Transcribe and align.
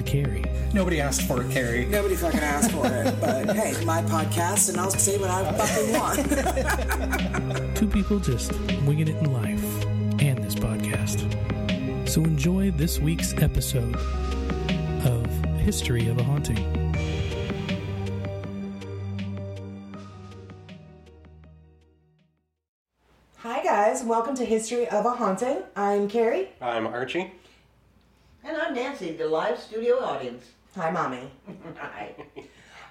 And 0.00 0.08
Carrie. 0.08 0.44
Nobody 0.72 1.00
asked 1.00 1.22
for 1.22 1.42
it, 1.42 1.50
Carrie. 1.50 1.84
Nobody 1.86 2.16
fucking 2.16 2.40
asked 2.40 2.72
for 2.72 2.86
it, 2.86 3.20
but 3.20 3.54
hey, 3.56 3.84
my 3.84 4.02
podcast, 4.02 4.70
and 4.70 4.78
I'll 4.78 4.90
say 4.90 5.18
what 5.18 5.30
I 5.30 5.52
fucking 5.52 5.92
want. 7.58 7.76
Two 7.76 7.86
people 7.86 8.18
just 8.18 8.52
winging 8.86 9.08
it 9.08 9.16
in 9.16 9.32
life 9.32 9.84
and 10.20 10.42
this 10.42 10.54
podcast. 10.54 11.28
So 12.08 12.24
enjoy 12.24 12.70
this 12.72 12.98
week's 12.98 13.34
episode 13.34 13.94
of 15.04 15.26
History 15.58 16.08
of 16.08 16.18
a 16.18 16.22
Haunting. 16.22 16.76
Hi, 23.38 23.62
guys. 23.62 24.02
Welcome 24.02 24.34
to 24.36 24.44
History 24.44 24.88
of 24.88 25.04
a 25.04 25.10
Haunting. 25.10 25.62
I'm 25.76 26.08
Carrie. 26.08 26.48
I'm 26.60 26.86
Archie. 26.86 27.32
And 28.50 28.60
I'm 28.60 28.74
Nancy, 28.74 29.12
the 29.12 29.28
live 29.28 29.60
studio 29.60 30.02
audience. 30.02 30.44
Hi, 30.74 30.90
Mommy. 30.90 31.30
Hi. 31.76 32.12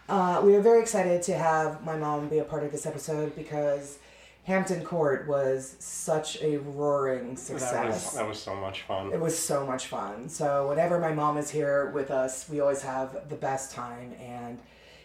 Uh, 0.08 0.42
we 0.42 0.56
are 0.56 0.62
very 0.62 0.80
excited 0.80 1.22
to 1.24 1.34
have 1.34 1.84
my 1.84 1.98
mom 1.98 2.30
be 2.30 2.38
a 2.38 2.46
part 2.46 2.64
of 2.64 2.72
this 2.72 2.86
episode 2.86 3.36
because 3.36 4.00
Hampton 4.46 4.86
Court 4.86 5.28
was 5.28 5.76
such 5.80 6.42
a 6.42 6.60
roaring 6.60 7.36
success. 7.36 7.74
That 7.74 7.88
was, 7.88 8.14
that 8.14 8.26
was 8.26 8.42
so 8.42 8.56
much 8.56 8.84
fun. 8.84 9.12
It 9.12 9.20
was 9.20 9.38
so 9.38 9.68
much 9.68 9.88
fun. 9.88 10.30
So 10.30 10.70
whenever 10.70 10.98
my 10.98 11.12
mom 11.12 11.38
is 11.38 11.50
here 11.50 11.92
with 11.92 12.10
us, 12.10 12.48
we 12.48 12.62
always 12.62 12.82
have 12.84 13.28
the 13.28 13.36
best 13.36 13.74
time, 13.74 14.14
and 14.18 14.60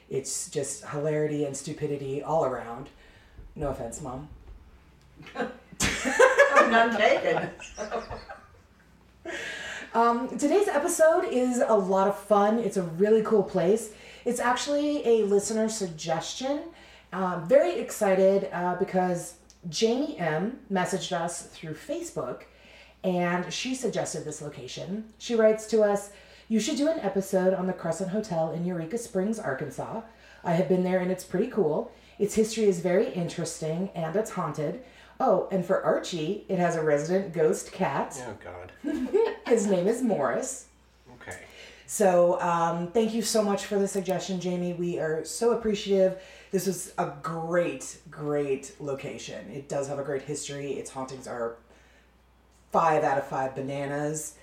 it's 0.08 0.48
just 0.50 0.86
hilarity 0.86 1.46
and 1.46 1.56
stupidity 1.56 2.22
all 2.22 2.44
around. 2.44 2.90
No 3.56 3.70
offense, 3.70 4.00
mom. 4.00 4.28
I'm 5.34 6.70
none 6.70 6.96
taken. 6.96 7.50
Um, 9.94 10.36
today's 10.38 10.66
episode 10.66 11.24
is 11.30 11.62
a 11.64 11.72
lot 11.72 12.08
of 12.08 12.18
fun. 12.18 12.58
It's 12.58 12.76
a 12.76 12.82
really 12.82 13.22
cool 13.22 13.44
place. 13.44 13.92
It's 14.24 14.40
actually 14.40 15.06
a 15.06 15.24
listener 15.24 15.68
suggestion. 15.68 16.62
Um, 17.12 17.46
very 17.46 17.78
excited 17.78 18.48
uh, 18.52 18.74
because 18.74 19.34
Jamie 19.68 20.18
M 20.18 20.58
messaged 20.70 21.12
us 21.12 21.42
through 21.42 21.74
Facebook 21.74 22.42
and 23.04 23.52
she 23.52 23.76
suggested 23.76 24.24
this 24.24 24.42
location. 24.42 25.04
She 25.18 25.36
writes 25.36 25.64
to 25.68 25.82
us, 25.82 26.10
You 26.48 26.58
should 26.58 26.76
do 26.76 26.88
an 26.88 26.98
episode 26.98 27.54
on 27.54 27.68
the 27.68 27.72
Crescent 27.72 28.10
Hotel 28.10 28.50
in 28.50 28.64
Eureka 28.64 28.98
Springs, 28.98 29.38
Arkansas. 29.38 30.00
I 30.42 30.54
have 30.54 30.68
been 30.68 30.82
there 30.82 30.98
and 30.98 31.12
it's 31.12 31.24
pretty 31.24 31.52
cool. 31.52 31.92
Its 32.18 32.34
history 32.34 32.64
is 32.64 32.80
very 32.80 33.12
interesting 33.12 33.90
and 33.94 34.16
it's 34.16 34.30
haunted. 34.30 34.82
Oh, 35.20 35.48
and 35.52 35.64
for 35.64 35.82
Archie, 35.82 36.44
it 36.48 36.58
has 36.58 36.76
a 36.76 36.82
resident 36.82 37.32
ghost 37.32 37.72
cat. 37.72 38.20
Oh, 38.26 38.36
God. 38.42 38.72
His 39.46 39.66
name 39.66 39.86
is 39.86 40.02
Morris. 40.02 40.66
Okay. 41.20 41.38
So 41.86 42.40
um, 42.40 42.88
thank 42.88 43.14
you 43.14 43.22
so 43.22 43.42
much 43.42 43.66
for 43.66 43.78
the 43.78 43.86
suggestion, 43.86 44.40
Jamie. 44.40 44.72
We 44.72 44.98
are 44.98 45.24
so 45.24 45.52
appreciative. 45.52 46.20
This 46.50 46.66
is 46.66 46.92
a 46.98 47.12
great, 47.22 47.98
great 48.10 48.74
location. 48.80 49.50
It 49.50 49.68
does 49.68 49.88
have 49.88 49.98
a 49.98 50.04
great 50.04 50.22
history. 50.22 50.72
Its 50.72 50.90
hauntings 50.90 51.26
are 51.26 51.56
five 52.72 53.04
out 53.04 53.18
of 53.18 53.26
five 53.26 53.54
bananas. 53.54 54.36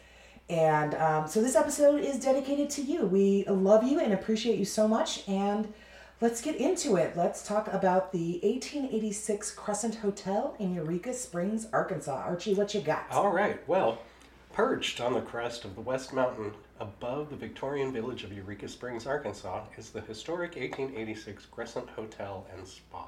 And 0.49 0.95
um, 0.95 1.27
so 1.27 1.41
this 1.41 1.55
episode 1.55 2.01
is 2.01 2.19
dedicated 2.19 2.69
to 2.71 2.81
you. 2.81 3.05
We 3.05 3.45
love 3.45 3.83
you 3.83 3.99
and 3.99 4.13
appreciate 4.13 4.59
you 4.59 4.65
so 4.65 4.87
much. 4.87 5.27
And 5.27 5.73
let's 6.21 6.39
get 6.39 6.55
into 6.55 6.95
it. 6.95 7.17
Let's 7.17 7.45
talk 7.45 7.67
about 7.73 8.13
the 8.13 8.39
1886 8.43 9.51
Crescent 9.51 9.95
Hotel 9.95 10.55
in 10.59 10.73
Eureka 10.75 11.13
Springs, 11.13 11.67
Arkansas. 11.73 12.15
Archie, 12.15 12.53
what 12.53 12.73
you 12.73 12.81
got? 12.81 13.07
All 13.11 13.33
right. 13.33 13.67
Well, 13.67 13.99
perched 14.53 15.01
on 15.01 15.13
the 15.13 15.21
crest 15.21 15.65
of 15.65 15.75
the 15.75 15.81
West 15.81 16.13
Mountain 16.13 16.53
above 16.79 17.29
the 17.29 17.35
Victorian 17.35 17.91
village 17.91 18.23
of 18.23 18.31
Eureka 18.31 18.69
Springs, 18.69 19.05
Arkansas, 19.07 19.63
is 19.77 19.89
the 19.89 20.01
historic 20.01 20.55
1886 20.55 21.47
Crescent 21.47 21.89
Hotel 21.89 22.45
and 22.55 22.67
Spa. 22.67 23.07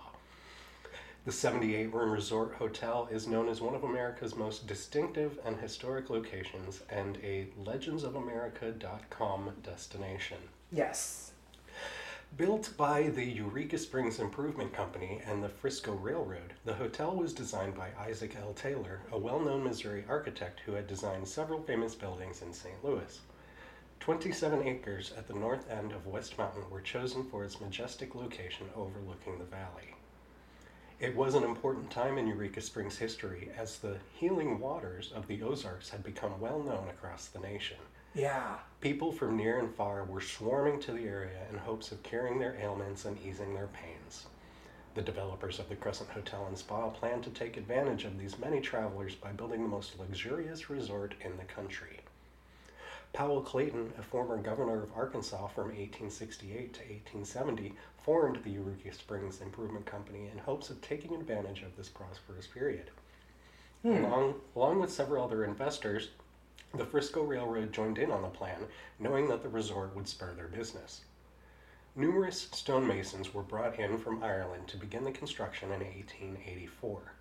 The 1.25 1.31
78 1.31 1.93
room 1.93 2.11
resort 2.11 2.55
hotel 2.55 3.07
is 3.09 3.27
known 3.27 3.47
as 3.47 3.61
one 3.61 3.75
of 3.75 3.85
America's 3.85 4.35
most 4.35 4.67
distinctive 4.67 5.39
and 5.45 5.57
historic 5.57 6.09
locations 6.09 6.81
and 6.89 7.17
a 7.23 7.47
legendsofamerica.com 7.63 9.51
destination. 9.63 10.39
Yes. 10.71 11.32
Built 12.35 12.75
by 12.77 13.09
the 13.09 13.25
Eureka 13.25 13.77
Springs 13.77 14.17
Improvement 14.17 14.73
Company 14.73 15.21
and 15.23 15.43
the 15.43 15.49
Frisco 15.49 15.93
Railroad, 15.93 16.53
the 16.65 16.73
hotel 16.73 17.15
was 17.15 17.31
designed 17.31 17.75
by 17.75 17.89
Isaac 17.99 18.35
L. 18.35 18.55
Taylor, 18.55 19.01
a 19.11 19.19
well 19.19 19.39
known 19.39 19.63
Missouri 19.63 20.03
architect 20.09 20.61
who 20.61 20.71
had 20.71 20.87
designed 20.87 21.27
several 21.27 21.61
famous 21.61 21.93
buildings 21.93 22.41
in 22.41 22.51
St. 22.51 22.83
Louis. 22.83 23.19
27 23.99 24.67
acres 24.67 25.13
at 25.15 25.27
the 25.27 25.35
north 25.35 25.69
end 25.69 25.91
of 25.91 26.07
West 26.07 26.35
Mountain 26.39 26.67
were 26.71 26.81
chosen 26.81 27.23
for 27.23 27.43
its 27.43 27.61
majestic 27.61 28.15
location 28.15 28.67
overlooking 28.75 29.37
the 29.37 29.45
valley. 29.45 29.93
It 30.99 31.15
was 31.15 31.35
an 31.35 31.43
important 31.43 31.91
time 31.91 32.17
in 32.17 32.25
Eureka 32.25 32.61
Springs 32.61 32.97
history 32.97 33.51
as 33.55 33.77
the 33.77 33.97
healing 34.15 34.57
waters 34.57 35.11
of 35.11 35.27
the 35.27 35.43
Ozarks 35.43 35.91
had 35.91 36.03
become 36.03 36.39
well 36.39 36.63
known 36.63 36.87
across 36.89 37.27
the 37.27 37.39
nation. 37.39 37.77
Yeah. 38.15 38.57
People 38.79 39.11
from 39.11 39.37
near 39.37 39.59
and 39.59 39.73
far 39.73 40.03
were 40.03 40.21
swarming 40.21 40.79
to 40.81 40.91
the 40.91 41.07
area 41.07 41.47
in 41.49 41.57
hopes 41.57 41.91
of 41.91 42.03
curing 42.03 42.37
their 42.37 42.55
ailments 42.61 43.05
and 43.05 43.17
easing 43.25 43.53
their 43.53 43.67
pains. 43.67 44.25
The 44.93 45.01
developers 45.01 45.57
of 45.57 45.69
the 45.69 45.75
Crescent 45.75 46.11
Hotel 46.11 46.45
and 46.45 46.57
Spa 46.57 46.89
planned 46.89 47.23
to 47.23 47.31
take 47.31 47.57
advantage 47.57 48.03
of 48.03 48.19
these 48.19 48.37
many 48.37 48.61
travelers 48.61 49.15
by 49.15 49.31
building 49.31 49.63
the 49.63 49.69
most 49.69 49.97
luxurious 49.97 50.69
resort 50.69 51.15
in 51.21 51.37
the 51.37 51.43
country. 51.43 52.01
Powell 53.13 53.41
Clayton, 53.41 53.93
a 53.97 54.03
former 54.03 54.37
governor 54.37 54.83
of 54.83 54.91
Arkansas 54.95 55.47
from 55.47 55.69
1868 55.69 56.73
to 56.73 56.79
1870, 56.79 57.73
formed 58.03 58.43
the 58.43 58.51
Eureka 58.51 58.93
Springs 58.93 59.41
Improvement 59.41 59.85
Company 59.85 60.29
in 60.31 60.39
hopes 60.39 60.69
of 60.69 60.81
taking 60.81 61.15
advantage 61.15 61.63
of 61.63 61.75
this 61.75 61.89
prosperous 61.89 62.45
period. 62.47 62.91
Hmm. 63.81 64.03
Along, 64.05 64.35
along 64.55 64.79
with 64.79 64.91
several 64.91 65.23
other 65.23 65.43
investors, 65.43 66.09
the 66.75 66.85
Frisco 66.85 67.21
Railroad 67.23 67.71
joined 67.71 67.99
in 67.99 68.09
on 68.11 68.23
the 68.23 68.27
plan, 68.29 68.57
knowing 68.99 69.27
that 69.27 69.43
the 69.43 69.49
resort 69.49 69.95
would 69.95 70.07
spur 70.07 70.33
their 70.33 70.47
business. 70.47 71.01
Numerous 71.95 72.47
stonemasons 72.51 73.31
were 73.31 73.43
brought 73.43 73.79
in 73.79 73.99
from 73.99 74.23
Ireland 74.23 74.67
to 74.69 74.77
begin 74.77 75.03
the 75.03 75.11
construction 75.11 75.71
in 75.71 75.81
1884. 75.81 77.13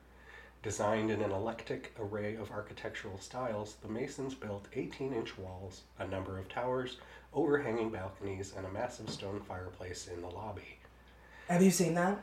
Designed 0.62 1.10
in 1.10 1.20
an 1.20 1.32
eclectic 1.32 1.92
array 1.98 2.36
of 2.36 2.50
architectural 2.50 3.18
styles, 3.18 3.76
the 3.82 3.88
masons 3.88 4.34
built 4.34 4.68
18 4.74 5.12
inch 5.12 5.36
walls, 5.36 5.82
a 5.98 6.06
number 6.06 6.38
of 6.38 6.48
towers, 6.48 6.96
overhanging 7.34 7.90
balconies, 7.90 8.54
and 8.56 8.64
a 8.64 8.70
massive 8.70 9.10
stone 9.10 9.40
fireplace 9.46 10.06
in 10.08 10.22
the 10.22 10.28
lobby. 10.28 10.78
Have 11.48 11.62
you 11.62 11.70
seen 11.70 11.92
that? 11.94 12.22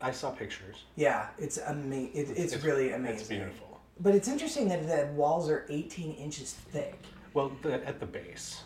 I 0.00 0.12
saw 0.12 0.30
pictures. 0.30 0.84
Yeah, 0.94 1.28
it's 1.38 1.58
ama- 1.58 1.96
it, 1.96 2.10
it's, 2.30 2.52
It's- 2.52 2.62
really 2.62 2.92
amazing. 2.92 3.18
It's 3.18 3.28
beautiful. 3.28 3.73
But 4.00 4.14
it's 4.14 4.28
interesting 4.28 4.68
that 4.68 4.86
the 4.86 5.12
walls 5.12 5.48
are 5.48 5.66
18 5.68 6.14
inches 6.14 6.52
thick. 6.52 7.00
Well, 7.32 7.52
the, 7.62 7.86
at 7.86 8.00
the 8.00 8.06
base. 8.06 8.62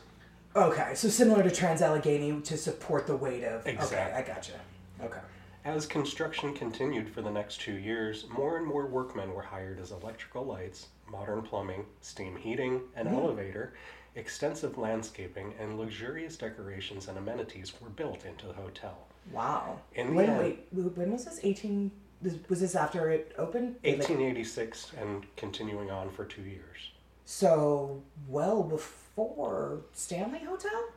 Okay, 0.57 0.95
so 0.95 1.09
similar 1.09 1.43
to 1.43 1.51
Trans 1.51 1.83
Allegheny 1.83 2.41
to 2.41 2.57
support 2.57 3.07
the 3.07 3.17
weight 3.17 3.45
of. 3.45 3.67
Okay, 3.67 4.13
I 4.15 4.23
gotcha. 4.23 4.55
Okay. 5.03 5.21
As 5.65 5.87
construction 5.87 6.55
continued 6.55 7.11
for 7.11 7.21
the 7.21 7.31
next 7.31 7.61
two 7.61 7.75
years, 7.75 8.27
more 8.31 8.57
and 8.57 8.67
more 8.67 8.87
workmen 8.87 9.35
were 9.35 9.43
hired 9.43 9.79
as 9.79 9.91
electrical 9.91 10.45
lights, 10.45 10.89
modern 11.11 11.43
plumbing, 11.43 11.85
steam 12.01 12.37
heating, 12.37 12.81
an 12.97 13.07
mm-hmm. 13.07 13.17
elevator, 13.17 13.75
extensive 14.15 14.79
landscaping, 14.79 15.53
and 15.61 15.79
luxurious 15.79 16.37
decorations 16.37 17.09
and 17.09 17.19
amenities 17.19 17.73
were 17.81 17.91
built 17.91 18.25
into 18.25 18.47
the 18.47 18.55
hotel. 18.55 18.99
Wow. 19.31 19.81
In 19.95 20.09
the 20.09 20.13
when, 20.15 20.31
end- 20.31 20.39
wait, 20.39 20.67
when 20.73 21.13
was 21.13 21.27
this? 21.27 21.41
18. 21.43 21.91
This, 22.21 22.35
was 22.49 22.61
this 22.61 22.75
after 22.75 23.11
it 23.11 23.33
opened? 23.39 23.77
Like, 23.85 23.99
1886 23.99 24.93
and 25.01 25.25
continuing 25.37 25.91
on 25.91 26.11
for 26.11 26.25
two 26.25 26.43
years. 26.43 26.91
so 27.25 28.03
well 28.29 28.63
before 28.63 29.81
Stanley 29.93 30.41
Hotel. 30.41 30.89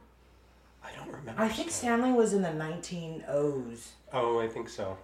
I 0.83 0.89
don't 0.95 1.09
remember. 1.11 1.39
I 1.41 1.47
think 1.47 1.69
Stan- 1.69 1.99
Stanley 1.99 2.11
was 2.13 2.33
in 2.33 2.41
the 2.41 2.49
1900s. 2.49 3.89
Oh, 4.13 4.39
I 4.39 4.47
think 4.47 4.67
so. 4.69 4.97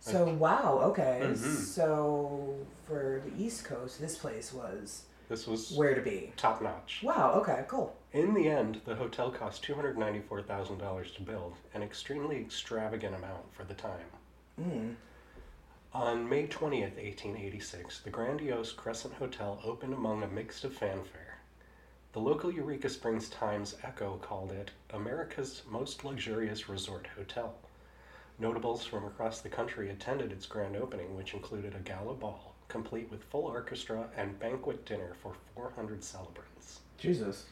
So 0.00 0.24
wow. 0.34 0.80
Okay. 0.86 1.20
Mhm. 1.22 1.36
So 1.36 2.56
for 2.86 3.22
the 3.24 3.42
East 3.42 3.64
Coast, 3.64 4.00
this 4.00 4.18
place 4.18 4.52
was 4.52 5.04
This 5.28 5.46
was 5.46 5.72
Where 5.72 5.94
to 5.94 6.02
be? 6.02 6.32
top 6.36 6.60
notch. 6.60 7.00
Wow. 7.02 7.32
Okay. 7.36 7.64
Cool. 7.68 7.96
In 8.12 8.34
the 8.34 8.48
end, 8.48 8.80
the 8.84 8.96
hotel 8.96 9.30
cost 9.30 9.62
$294,000 9.64 11.14
to 11.14 11.22
build, 11.22 11.54
an 11.72 11.82
extremely 11.82 12.38
extravagant 12.40 13.14
amount 13.14 13.54
for 13.54 13.64
the 13.64 13.72
time. 13.74 14.04
On 15.94 16.26
May 16.26 16.46
20th, 16.46 16.96
1886, 16.96 18.00
the 18.00 18.08
grandiose 18.08 18.72
Crescent 18.72 19.12
Hotel 19.12 19.60
opened 19.62 19.92
among 19.92 20.22
a 20.22 20.26
mix 20.26 20.64
of 20.64 20.72
fanfare. 20.72 21.40
The 22.14 22.18
local 22.18 22.50
Eureka 22.50 22.88
Springs 22.88 23.28
Times 23.28 23.76
Echo 23.82 24.16
called 24.22 24.52
it 24.52 24.70
America's 24.88 25.60
most 25.68 26.02
luxurious 26.02 26.66
resort 26.66 27.08
hotel. 27.14 27.56
Notables 28.38 28.86
from 28.86 29.04
across 29.04 29.42
the 29.42 29.50
country 29.50 29.90
attended 29.90 30.32
its 30.32 30.46
grand 30.46 30.76
opening, 30.76 31.14
which 31.14 31.34
included 31.34 31.74
a 31.74 31.80
gala 31.80 32.14
ball, 32.14 32.54
complete 32.68 33.10
with 33.10 33.24
full 33.24 33.44
orchestra 33.44 34.08
and 34.16 34.40
banquet 34.40 34.86
dinner 34.86 35.12
for 35.22 35.34
400 35.54 36.02
celebrants. 36.02 36.80
Jesus. 36.96 37.44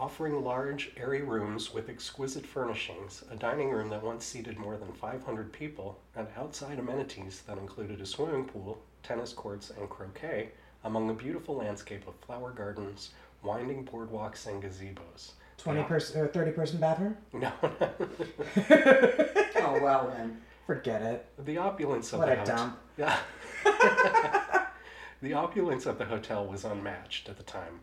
Offering 0.00 0.42
large, 0.42 0.92
airy 0.96 1.20
rooms 1.20 1.74
with 1.74 1.90
exquisite 1.90 2.46
furnishings, 2.46 3.22
a 3.30 3.36
dining 3.36 3.68
room 3.70 3.90
that 3.90 4.02
once 4.02 4.24
seated 4.24 4.56
more 4.56 4.78
than 4.78 4.94
500 4.94 5.52
people, 5.52 6.00
and 6.16 6.26
outside 6.38 6.78
amenities 6.78 7.42
that 7.46 7.58
included 7.58 8.00
a 8.00 8.06
swimming 8.06 8.46
pool, 8.46 8.80
tennis 9.02 9.34
courts, 9.34 9.68
and 9.68 9.90
croquet, 9.90 10.52
among 10.84 11.10
a 11.10 11.12
beautiful 11.14 11.56
landscape 11.56 12.08
of 12.08 12.14
flower 12.24 12.50
gardens, 12.50 13.10
winding 13.42 13.84
boardwalks, 13.84 14.46
and 14.46 14.62
gazebos. 14.62 15.32
Twenty 15.58 15.82
person 15.82 16.18
or 16.18 16.28
thirty 16.28 16.52
person 16.52 16.80
bathroom? 16.80 17.14
No, 17.34 17.52
Oh, 19.56 19.78
well 19.82 20.10
then. 20.16 20.40
Forget 20.66 21.02
it. 21.02 21.26
the 21.44 21.58
opulence 21.58 22.14
of 22.14 22.20
What 22.20 22.28
the 22.28 22.42
a 22.42 22.46
dump. 22.46 22.78
Yeah. 22.96 23.18
the 25.20 25.34
opulence 25.34 25.84
of 25.84 25.98
the 25.98 26.06
hotel 26.06 26.46
was 26.46 26.64
unmatched 26.64 27.28
at 27.28 27.36
the 27.36 27.42
time. 27.42 27.80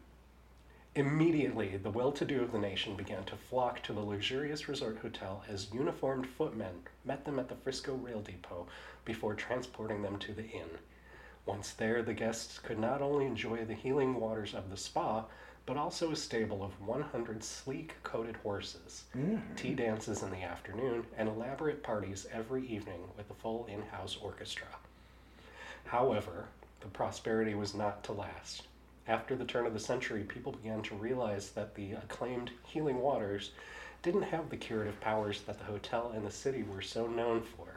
Immediately, 0.98 1.78
the 1.78 1.92
well 1.92 2.12
to 2.14 2.26
do 2.26 2.42
of 2.42 2.52
the 2.52 2.58
nation 2.58 2.96
began 2.96 3.24
to 3.26 3.36
flock 3.36 3.84
to 3.84 3.94
the 3.94 4.00
luxurious 4.00 4.68
resort 4.68 4.98
hotel 4.98 5.44
as 5.48 5.72
uniformed 5.72 6.26
footmen 6.26 6.88
met 7.06 7.24
them 7.24 7.38
at 7.38 7.50
the 7.50 7.56
Frisco 7.56 7.94
Rail 7.94 8.22
Depot 8.22 8.66
before 9.06 9.36
transporting 9.36 10.02
them 10.02 10.18
to 10.18 10.34
the 10.34 10.50
inn. 10.50 10.80
Once 11.46 11.70
there, 11.74 12.02
the 12.02 12.16
guests 12.16 12.58
could 12.58 12.80
not 12.80 13.00
only 13.00 13.28
enjoy 13.28 13.64
the 13.64 13.76
healing 13.76 14.16
waters 14.16 14.56
of 14.56 14.72
the 14.72 14.76
spa, 14.76 15.26
but 15.68 15.78
also 15.78 16.12
a 16.12 16.16
stable 16.16 16.64
of 16.64 16.82
100 16.82 17.44
sleek 17.44 17.94
coated 18.02 18.38
horses, 18.38 19.04
mm-hmm. 19.16 19.54
tea 19.56 19.76
dances 19.76 20.24
in 20.24 20.32
the 20.32 20.42
afternoon, 20.42 21.06
and 21.16 21.30
elaborate 21.30 21.84
parties 21.84 22.26
every 22.34 22.66
evening 22.66 23.02
with 23.16 23.30
a 23.30 23.36
full 23.36 23.68
in 23.68 23.84
house 23.84 24.18
orchestra. 24.20 24.66
However, 25.86 26.48
the 26.80 26.88
prosperity 26.88 27.54
was 27.54 27.76
not 27.76 28.04
to 28.06 28.14
last. 28.14 28.64
After 29.07 29.36
the 29.36 29.45
turn 29.45 29.65
of 29.65 29.74
the 29.74 29.80
century, 29.80 30.24
people 30.24 30.51
began 30.51 30.81
to 30.83 30.95
realize 30.95 31.51
that 31.51 31.75
the 31.75 31.94
acclaimed 31.94 32.51
healing 32.65 32.98
waters 33.00 33.51
didn't 34.04 34.24
have 34.24 34.50
the 34.50 34.57
curative 34.57 35.00
powers 35.00 35.42
that 35.42 35.57
the 35.59 35.65
hotel 35.65 36.12
and 36.15 36.25
the 36.25 36.31
city 36.31 36.63
were 36.63 36.81
so 36.81 37.07
known 37.07 37.42
for. 37.42 37.68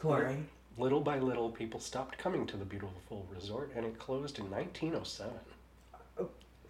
Chlorine. 0.00 0.48
Little 0.78 1.00
by 1.02 1.18
little, 1.18 1.50
people 1.50 1.78
stopped 1.80 2.16
coming 2.16 2.46
to 2.46 2.56
the 2.56 2.64
beautiful 2.64 3.26
resort, 3.30 3.72
and 3.76 3.84
it 3.84 3.98
closed 3.98 4.38
in 4.38 4.50
1907. 4.50 5.32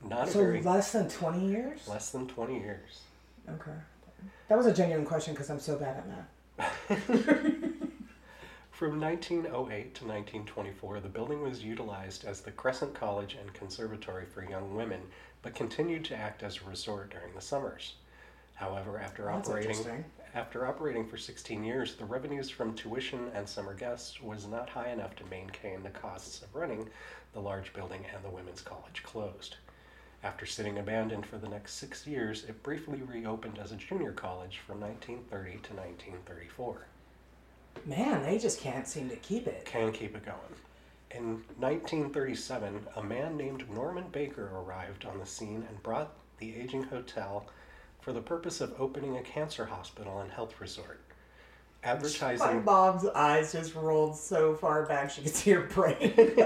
Not 0.05 0.27
a 0.29 0.31
So 0.33 0.41
very 0.41 0.61
less 0.63 0.91
than 0.93 1.09
twenty 1.09 1.47
years? 1.47 1.87
less 1.87 2.11
than 2.11 2.27
20 2.27 2.59
years. 2.59 3.03
Okay. 3.49 3.71
That 4.49 4.59
was 4.59 4.67
a 4.67 4.75
genuine 4.75 5.07
question 5.07 5.33
because 5.33 5.49
I'm 5.49 5.61
so 5.61 5.77
bad 5.77 5.99
at 5.99 6.09
math. 6.09 6.99
From 8.83 9.01
1908 9.01 9.95
to 9.95 10.05
1924, 10.05 10.99
the 10.99 11.09
building 11.09 11.41
was 11.41 11.63
utilized 11.63 12.25
as 12.25 12.41
the 12.41 12.51
Crescent 12.51 12.95
College 12.95 13.37
and 13.41 13.55
Conservatory 13.55 14.27
for 14.27 14.43
Young 14.43 14.75
Women, 14.75 15.03
but 15.41 15.55
continued 15.55 16.05
to 16.07 16.17
act 16.17 16.43
as 16.43 16.57
a 16.57 16.69
resort 16.69 17.11
during 17.11 17.33
the 17.33 17.41
summers. 17.41 17.95
However, 18.57 18.99
after 18.99 19.27
That's 19.27 19.49
operating 19.49 20.05
after 20.35 20.67
operating 20.67 21.07
for 21.07 21.17
16 21.17 21.63
years, 21.63 21.95
the 21.95 22.05
revenues 22.05 22.51
from 22.51 22.75
tuition 22.75 23.31
and 23.37 23.49
summer 23.49 23.73
guests 23.73 24.21
was 24.21 24.49
not 24.49 24.71
high 24.71 24.89
enough 24.89 25.15
to 25.15 25.27
maintain 25.27 25.85
the 25.85 25.91
costs 25.91 26.43
of 26.43 26.53
running 26.53 26.89
the 27.35 27.41
large 27.41 27.73
building 27.73 28.05
and 28.13 28.25
the 28.25 28.35
women's 28.35 28.63
college 28.63 29.05
closed. 29.05 29.59
After 30.25 30.45
sitting 30.45 30.79
abandoned 30.79 31.25
for 31.25 31.39
the 31.39 31.49
next 31.49 31.75
six 31.75 32.05
years, 32.05 32.43
it 32.49 32.65
briefly 32.65 33.01
reopened 33.01 33.61
as 33.61 33.71
a 33.71 33.77
junior 33.77 34.11
college 34.11 34.59
from 34.59 34.81
1930 34.81 35.51
to 35.51 35.73
1934 35.73 36.89
Man, 37.85 38.23
they 38.23 38.39
just 38.39 38.61
can't 38.61 38.87
seem 38.87 39.09
to 39.09 39.17
keep 39.17 39.47
it. 39.47 39.65
can 39.65 39.93
keep 39.93 40.15
it 40.15 40.25
going. 40.25 40.39
In 41.11 41.43
1937, 41.59 42.87
a 42.97 43.03
man 43.03 43.37
named 43.37 43.69
Norman 43.71 44.05
Baker 44.11 44.51
arrived 44.55 45.05
on 45.05 45.19
the 45.19 45.27
scene 45.27 45.65
and 45.69 45.83
brought 45.83 46.15
the 46.39 46.55
aging 46.57 46.85
hotel 46.85 47.47
for 48.01 48.13
the 48.13 48.21
purpose 48.21 48.61
of 48.61 48.75
opening 48.81 49.17
a 49.17 49.23
cancer 49.23 49.67
hospital 49.67 50.21
and 50.21 50.31
health 50.31 50.61
resort. 50.61 51.01
Advertising. 51.85 52.47
My 52.47 52.55
mom's 52.55 53.07
eyes 53.07 53.53
just 53.53 53.75
rolled 53.75 54.17
so 54.17 54.55
far 54.55 54.87
back 54.87 55.11
she 55.11 55.23
could 55.23 55.35
see 55.35 55.51
her 55.51 55.63
brain. 55.63 56.13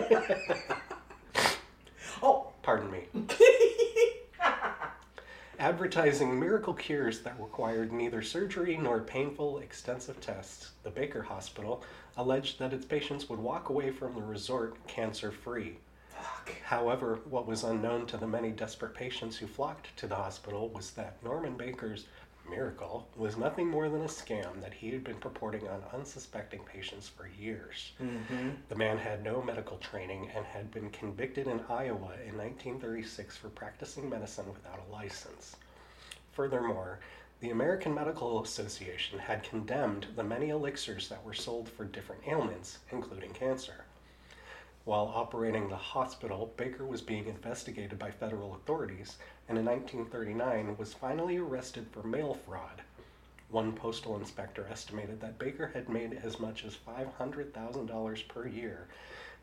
oh, 2.22 2.48
pardon 2.62 2.90
me. 2.90 3.04
Advertising 5.58 6.38
miracle 6.38 6.74
cures 6.74 7.20
that 7.20 7.40
required 7.40 7.90
neither 7.90 8.20
surgery 8.20 8.76
nor 8.76 9.00
painful, 9.00 9.56
extensive 9.58 10.20
tests, 10.20 10.72
the 10.82 10.90
Baker 10.90 11.22
Hospital 11.22 11.82
alleged 12.18 12.58
that 12.58 12.74
its 12.74 12.84
patients 12.84 13.30
would 13.30 13.38
walk 13.38 13.70
away 13.70 13.90
from 13.90 14.14
the 14.14 14.20
resort 14.20 14.76
cancer 14.86 15.32
free. 15.32 15.78
However, 16.62 17.20
what 17.24 17.46
was 17.46 17.64
unknown 17.64 18.04
to 18.08 18.18
the 18.18 18.26
many 18.26 18.50
desperate 18.50 18.94
patients 18.94 19.38
who 19.38 19.46
flocked 19.46 19.96
to 19.96 20.06
the 20.06 20.16
hospital 20.16 20.68
was 20.68 20.90
that 20.90 21.22
Norman 21.24 21.56
Baker's 21.56 22.04
miracle 22.50 23.08
was 23.16 23.36
nothing 23.36 23.68
more 23.68 23.88
than 23.88 24.02
a 24.02 24.08
scam 24.08 24.60
that 24.60 24.74
he 24.74 24.90
had 24.90 25.02
been 25.02 25.16
purporting 25.16 25.66
on 25.68 25.82
unsuspecting 25.92 26.60
patients 26.60 27.08
for 27.08 27.26
years. 27.26 27.92
Mm-hmm. 28.02 28.50
The 28.68 28.76
man 28.76 28.98
had 28.98 29.24
no 29.24 29.42
medical 29.42 29.78
training 29.78 30.30
and 30.34 30.44
had 30.44 30.70
been 30.70 30.90
convicted 30.90 31.46
in 31.46 31.60
Iowa 31.68 32.14
in 32.26 32.36
1936 32.36 33.36
for 33.36 33.48
practicing 33.48 34.10
medicine 34.10 34.46
without 34.52 34.84
a 34.86 34.92
license. 34.92 35.56
Furthermore, 36.32 37.00
the 37.40 37.50
American 37.50 37.94
Medical 37.94 38.42
Association 38.42 39.18
had 39.18 39.42
condemned 39.42 40.08
the 40.16 40.22
many 40.22 40.50
elixirs 40.50 41.08
that 41.08 41.24
were 41.24 41.34
sold 41.34 41.68
for 41.68 41.84
different 41.84 42.22
ailments, 42.28 42.78
including 42.92 43.30
cancer. 43.32 43.85
While 44.86 45.10
operating 45.16 45.68
the 45.68 45.74
hospital, 45.74 46.52
Baker 46.56 46.86
was 46.86 47.02
being 47.02 47.26
investigated 47.26 47.98
by 47.98 48.12
federal 48.12 48.54
authorities 48.54 49.18
and 49.48 49.58
in 49.58 49.64
1939 49.64 50.76
was 50.76 50.94
finally 50.94 51.38
arrested 51.38 51.88
for 51.90 52.04
mail 52.04 52.34
fraud. 52.34 52.82
One 53.50 53.72
postal 53.72 54.14
inspector 54.14 54.64
estimated 54.70 55.20
that 55.22 55.40
Baker 55.40 55.72
had 55.74 55.88
made 55.88 56.12
as 56.22 56.38
much 56.38 56.64
as 56.64 56.76
$500,000 56.76 58.28
per 58.28 58.46
year 58.46 58.86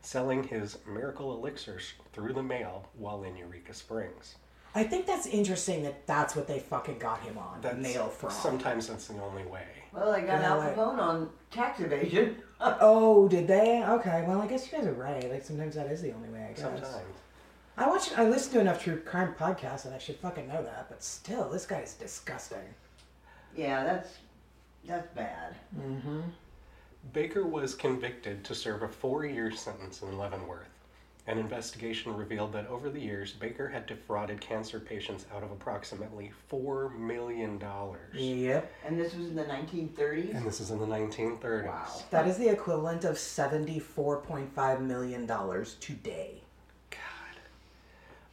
selling 0.00 0.44
his 0.44 0.78
miracle 0.86 1.34
elixirs 1.34 1.92
through 2.14 2.32
the 2.32 2.42
mail 2.42 2.88
while 2.94 3.22
in 3.22 3.36
Eureka 3.36 3.74
Springs. 3.74 4.36
I 4.74 4.82
think 4.82 5.06
that's 5.06 5.26
interesting 5.26 5.84
that 5.84 6.06
that's 6.06 6.34
what 6.34 6.48
they 6.48 6.58
fucking 6.58 6.98
got 6.98 7.20
him 7.22 7.38
on. 7.38 7.60
That's, 7.60 7.76
nail 7.78 8.08
fraud. 8.08 8.32
Sometimes 8.32 8.88
that's 8.88 9.06
the 9.06 9.22
only 9.22 9.44
way. 9.44 9.62
Well, 9.92 10.12
they 10.12 10.22
got 10.22 10.40
Yeah, 10.40 10.52
Al 10.52 10.58
like- 10.58 10.74
Capone 10.76 10.98
on 10.98 11.30
tax 11.50 11.80
evasion. 11.80 12.36
Oh, 12.60 13.28
did 13.28 13.46
they? 13.46 13.84
Okay, 13.84 14.24
well, 14.26 14.40
I 14.40 14.46
guess 14.46 14.70
you 14.72 14.78
guys 14.78 14.86
are 14.86 14.94
right. 14.94 15.28
Like 15.30 15.44
sometimes 15.44 15.74
that 15.74 15.88
is 15.88 16.00
the 16.00 16.12
only 16.12 16.30
way. 16.30 16.44
I 16.44 16.52
guess. 16.52 16.60
Sometimes. 16.60 16.94
I 17.76 17.86
watch. 17.88 18.12
I 18.16 18.26
listen 18.26 18.54
to 18.54 18.60
enough 18.60 18.82
true 18.82 18.96
crime 19.00 19.34
podcasts, 19.38 19.84
and 19.84 19.92
I 19.94 19.98
should 19.98 20.16
fucking 20.16 20.48
know 20.48 20.62
that. 20.62 20.86
But 20.88 21.02
still, 21.02 21.50
this 21.50 21.66
guy 21.66 21.80
is 21.80 21.92
disgusting. 21.92 22.58
Yeah, 23.54 23.84
that's 23.84 24.08
that's 24.86 25.06
bad. 25.14 25.56
Mm-hmm. 25.78 26.20
Baker 27.12 27.44
was 27.44 27.74
convicted 27.74 28.44
to 28.44 28.54
serve 28.54 28.82
a 28.82 28.88
four 28.88 29.26
year 29.26 29.50
sentence 29.50 30.00
in 30.00 30.16
Leavenworth. 30.16 30.68
An 31.26 31.38
investigation 31.38 32.14
revealed 32.14 32.52
that 32.52 32.66
over 32.68 32.90
the 32.90 33.00
years, 33.00 33.32
Baker 33.32 33.66
had 33.66 33.86
defrauded 33.86 34.42
cancer 34.42 34.78
patients 34.78 35.24
out 35.34 35.42
of 35.42 35.50
approximately 35.50 36.30
$4 36.52 36.94
million. 36.98 37.58
Yep. 38.12 38.72
And 38.84 39.00
this 39.00 39.14
was 39.14 39.28
in 39.28 39.34
the 39.34 39.44
1930s. 39.44 40.36
And 40.36 40.46
this 40.46 40.60
is 40.60 40.70
in 40.70 40.78
the 40.78 40.86
1930s. 40.86 41.64
Wow. 41.66 41.86
That 42.10 42.26
is 42.26 42.36
the 42.36 42.48
equivalent 42.48 43.04
of 43.04 43.16
seventy-four 43.18 44.18
point 44.18 44.54
five 44.54 44.82
million 44.82 45.24
dollars 45.24 45.76
today. 45.80 46.42
God. 46.90 47.00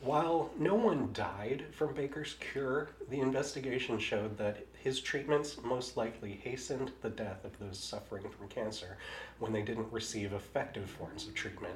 While 0.01 0.51
no 0.59 0.75
one 0.75 1.11
died 1.13 1.63
from 1.71 1.93
Baker's 1.93 2.35
cure, 2.51 2.89
the 3.09 3.21
investigation 3.21 3.99
showed 3.99 4.37
that 4.37 4.65
his 4.77 4.99
treatments 4.99 5.57
most 5.63 5.95
likely 5.95 6.41
hastened 6.43 6.91
the 7.01 7.09
death 7.09 7.45
of 7.45 7.57
those 7.59 7.79
suffering 7.79 8.25
from 8.29 8.49
cancer 8.49 8.97
when 9.39 9.53
they 9.53 9.61
didn't 9.61 9.91
receive 9.93 10.33
effective 10.33 10.89
forms 10.89 11.25
of 11.27 11.33
treatment. 11.35 11.75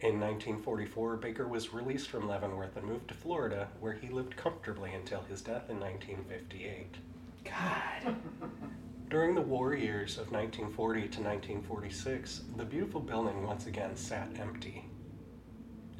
In 0.00 0.20
1944, 0.20 1.16
Baker 1.16 1.48
was 1.48 1.72
released 1.72 2.10
from 2.10 2.28
Leavenworth 2.28 2.76
and 2.76 2.86
moved 2.86 3.08
to 3.08 3.14
Florida, 3.14 3.68
where 3.80 3.94
he 3.94 4.08
lived 4.08 4.36
comfortably 4.36 4.92
until 4.92 5.22
his 5.22 5.40
death 5.40 5.70
in 5.70 5.80
1958. 5.80 6.96
God. 7.44 8.16
During 9.08 9.34
the 9.34 9.40
war 9.40 9.74
years 9.74 10.18
of 10.18 10.30
1940 10.32 11.00
to 11.00 11.06
1946, 11.22 12.42
the 12.58 12.64
beautiful 12.66 13.00
building 13.00 13.46
once 13.46 13.66
again 13.66 13.96
sat 13.96 14.28
empty. 14.38 14.84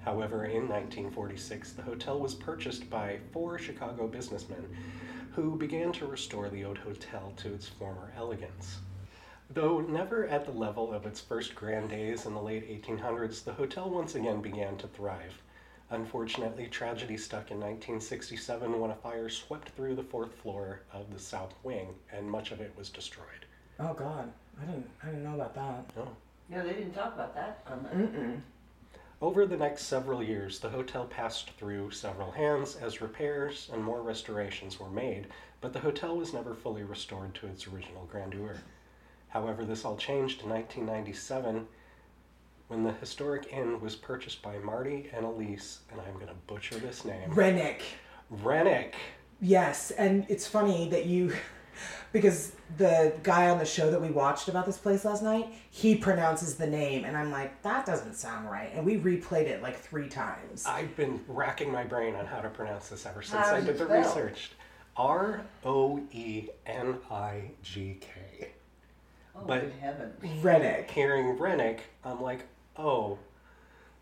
However, 0.04 0.44
in 0.44 0.68
1946, 0.68 1.72
the 1.72 1.82
hotel 1.82 2.20
was 2.20 2.34
purchased 2.34 2.90
by 2.90 3.20
four 3.32 3.58
Chicago 3.58 4.06
businessmen 4.06 4.76
who 5.32 5.56
began 5.56 5.90
to 5.92 6.06
restore 6.06 6.50
the 6.50 6.64
old 6.64 6.78
hotel 6.78 7.32
to 7.38 7.54
its 7.54 7.66
former 7.66 8.12
elegance. 8.14 8.78
Though 9.48 9.80
never 9.80 10.26
at 10.26 10.44
the 10.44 10.52
level 10.52 10.92
of 10.92 11.06
its 11.06 11.20
first 11.20 11.54
grand 11.54 11.90
days 11.90 12.26
in 12.26 12.34
the 12.34 12.42
late 12.42 12.68
1800s, 12.68 13.44
the 13.44 13.52
hotel 13.52 13.88
once 13.88 14.14
again 14.14 14.42
began 14.42 14.76
to 14.78 14.88
thrive. 14.88 15.40
Unfortunately, 15.90 16.66
tragedy 16.66 17.16
struck 17.16 17.52
in 17.52 17.58
1967 17.58 18.80
when 18.80 18.90
a 18.90 18.96
fire 18.96 19.28
swept 19.28 19.68
through 19.70 19.94
the 19.94 20.02
fourth 20.02 20.34
floor 20.34 20.80
of 20.92 21.12
the 21.12 21.18
south 21.18 21.54
wing 21.62 21.94
and 22.12 22.28
much 22.28 22.50
of 22.50 22.60
it 22.60 22.74
was 22.76 22.90
destroyed. 22.90 23.46
Oh 23.78 23.94
God, 23.94 24.32
I 24.60 24.64
didn't 24.64 24.90
I 25.02 25.06
didn't 25.06 25.24
know 25.24 25.34
about 25.34 25.54
that. 25.54 25.96
No. 25.96 26.08
No, 26.48 26.62
they 26.62 26.72
didn't 26.74 26.94
talk 26.94 27.14
about 27.14 27.34
that 27.34 27.62
on 27.68 27.82
the. 27.82 27.88
Mm-mm. 27.88 28.40
Over 29.22 29.46
the 29.46 29.56
next 29.56 29.84
several 29.84 30.22
years, 30.22 30.58
the 30.58 30.68
hotel 30.68 31.06
passed 31.06 31.50
through 31.52 31.92
several 31.92 32.32
hands 32.32 32.76
as 32.76 33.00
repairs 33.00 33.70
and 33.72 33.82
more 33.82 34.02
restorations 34.02 34.78
were 34.78 34.90
made, 34.90 35.28
but 35.60 35.72
the 35.72 35.80
hotel 35.80 36.16
was 36.16 36.34
never 36.34 36.54
fully 36.54 36.82
restored 36.82 37.34
to 37.36 37.46
its 37.46 37.66
original 37.66 38.04
grandeur. 38.10 38.56
However, 39.36 39.66
this 39.66 39.84
all 39.84 39.98
changed 39.98 40.42
in 40.42 40.48
1997 40.48 41.66
when 42.68 42.84
the 42.84 42.92
historic 42.92 43.52
inn 43.52 43.78
was 43.82 43.94
purchased 43.94 44.40
by 44.40 44.56
Marty 44.56 45.10
and 45.12 45.26
Elise, 45.26 45.80
and 45.92 46.00
I'm 46.00 46.14
going 46.14 46.28
to 46.28 46.34
butcher 46.46 46.78
this 46.78 47.04
name. 47.04 47.28
Roenigk. 47.28 47.82
Roenigk. 48.42 48.94
Yes, 49.42 49.90
and 49.90 50.24
it's 50.30 50.46
funny 50.46 50.88
that 50.88 51.04
you, 51.04 51.34
because 52.14 52.52
the 52.78 53.12
guy 53.22 53.50
on 53.50 53.58
the 53.58 53.66
show 53.66 53.90
that 53.90 54.00
we 54.00 54.08
watched 54.08 54.48
about 54.48 54.64
this 54.64 54.78
place 54.78 55.04
last 55.04 55.22
night, 55.22 55.48
he 55.70 55.94
pronounces 55.96 56.54
the 56.54 56.66
name, 56.66 57.04
and 57.04 57.14
I'm 57.14 57.30
like, 57.30 57.60
that 57.60 57.84
doesn't 57.84 58.14
sound 58.14 58.50
right. 58.50 58.70
And 58.74 58.86
we 58.86 58.96
replayed 58.98 59.48
it 59.48 59.60
like 59.60 59.76
three 59.78 60.08
times. 60.08 60.64
I've 60.64 60.96
been 60.96 61.20
racking 61.28 61.70
my 61.70 61.84
brain 61.84 62.14
on 62.14 62.24
how 62.24 62.40
to 62.40 62.48
pronounce 62.48 62.88
this 62.88 63.04
ever 63.04 63.20
since 63.20 63.44
How 63.44 63.52
I 63.52 63.56
does 63.58 63.66
did 63.66 63.74
it 63.74 63.78
the 63.80 63.84
spell? 63.84 63.98
research. 64.00 64.52
R 64.96 65.42
O 65.62 66.00
E 66.10 66.48
N 66.64 66.96
I 67.10 67.50
G 67.62 67.98
K. 68.00 68.08
Oh, 69.36 69.44
But- 69.46 69.64
Roenigk. 70.42 70.90
hearing 70.90 71.36
Roenigk, 71.36 71.80
I'm 72.04 72.20
like, 72.22 72.46
oh, 72.76 73.18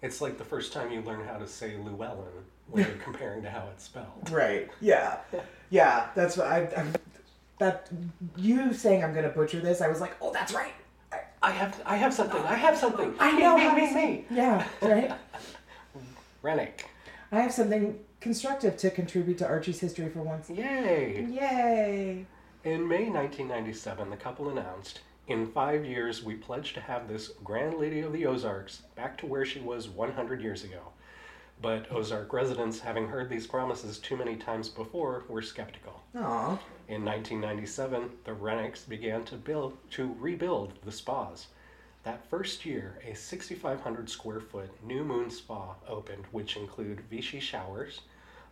it's 0.03 0.21
like 0.21 0.39
the 0.39 0.45
first 0.45 0.73
time 0.73 0.91
you 0.93 1.01
learn 1.01 1.27
how 1.27 1.39
to 1.39 1.47
say 1.47 1.77
Llewellyn 1.77 2.45
when 2.69 2.85
you're 2.85 2.97
comparing 3.05 3.43
to 3.43 3.51
how 3.51 3.69
it's 3.73 3.85
spelled. 3.85 4.31
Right. 4.31 4.71
Yeah. 4.81 5.19
Yeah. 5.71 6.09
That's 6.15 6.37
what 6.37 6.47
I. 6.47 6.61
I 6.77 6.87
that 7.59 7.89
you 8.37 8.73
saying 8.75 9.05
I'm 9.05 9.15
gonna 9.15 9.29
butcher 9.29 9.61
this, 9.61 9.81
I 9.81 9.87
was 9.89 10.01
like, 10.01 10.17
oh, 10.21 10.33
that's 10.33 10.53
right. 10.53 10.73
I, 11.13 11.21
I 11.41 11.51
have, 11.53 11.81
I 11.87 11.97
have 11.97 12.13
something. 12.13 12.43
I 12.43 12.55
have 12.57 12.77
something. 12.77 13.15
I 13.21 13.33
know. 13.39 13.57
Me, 13.57 13.69
me, 13.69 13.75
me, 13.87 13.95
me. 13.95 14.25
Yeah. 14.31 14.67
Right. 14.83 15.13
Roenigk. 16.43 16.81
I 17.33 17.41
have 17.41 17.53
something 17.53 17.99
constructive 18.21 18.77
to 18.79 18.91
contribute 18.91 19.39
to 19.39 19.47
Archie's 19.47 19.81
history 19.81 20.09
for 20.09 20.23
once. 20.23 20.51
Yay! 20.51 21.27
Yay! 21.31 22.27
In 22.65 22.89
May 22.89 23.09
1997, 23.09 24.11
the 24.11 24.17
couple 24.17 24.51
announced, 24.51 25.01
"In 25.27 25.47
five 25.47 25.85
years, 25.85 26.23
we 26.23 26.35
pledge 26.35 26.75
to 26.75 26.81
have 26.81 27.09
this 27.09 27.29
Grand 27.43 27.79
Lady 27.79 28.01
of 28.01 28.13
the 28.13 28.27
Ozarks 28.27 28.83
back 28.95 29.17
to 29.19 29.27
where 29.27 29.45
she 29.45 29.61
was 29.61 29.89
100 29.89 30.43
years 30.43 30.65
ago." 30.65 30.93
But 31.63 31.91
Ozark 31.91 32.33
residents, 32.33 32.81
having 32.81 33.09
heard 33.09 33.29
these 33.31 33.47
promises 33.47 33.99
too 33.99 34.17
many 34.17 34.37
times 34.37 34.69
before, 34.69 35.25
were 35.29 35.41
skeptical. 35.41 36.03
Aw. 36.15 36.59
In 36.89 37.05
1997, 37.05 38.19
the 38.25 38.33
Roenigks 38.33 38.87
began 38.87 39.25
to 39.25 39.37
build 39.37 39.79
to 39.93 40.15
rebuild 40.19 40.75
the 40.85 40.93
spas. 40.93 41.47
That 42.03 42.29
first 42.29 42.67
year, 42.67 42.99
a 43.03 43.15
6,500 43.15 44.11
square 44.11 44.41
foot 44.41 44.71
New 44.85 45.05
Moon 45.05 45.31
Spa 45.31 45.77
opened, 45.89 46.27
which 46.33 46.57
include 46.57 47.01
Vichy 47.09 47.41
showers, 47.41 48.03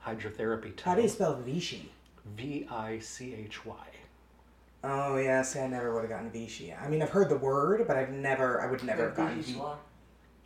hydrotherapy 0.07 0.81
How 0.81 0.95
do 0.95 1.03
you 1.03 1.09
spell 1.09 1.37
Vichy? 1.37 1.93
V 2.25 2.67
I 2.71 2.99
C 3.01 3.35
H 3.35 3.67
Y. 3.67 3.87
Oh 4.85 5.17
yeah, 5.17 5.43
see, 5.43 5.61
I 5.61 5.67
never 5.69 5.93
would 5.95 6.03
have 6.03 6.11
gotten 6.11 6.31
Vichy. 6.31 6.73
I 6.73 6.89
mean, 6.89 7.03
I've 7.03 7.11
heard 7.11 7.29
the 7.29 7.37
word, 7.37 7.87
but 7.87 7.97
I've 7.97 8.11
never, 8.11 8.61
I 8.61 8.67
would 8.71 8.83
never 8.83 9.07
have 9.07 9.17
gotten 9.17 9.41
Vichy. 9.41 9.61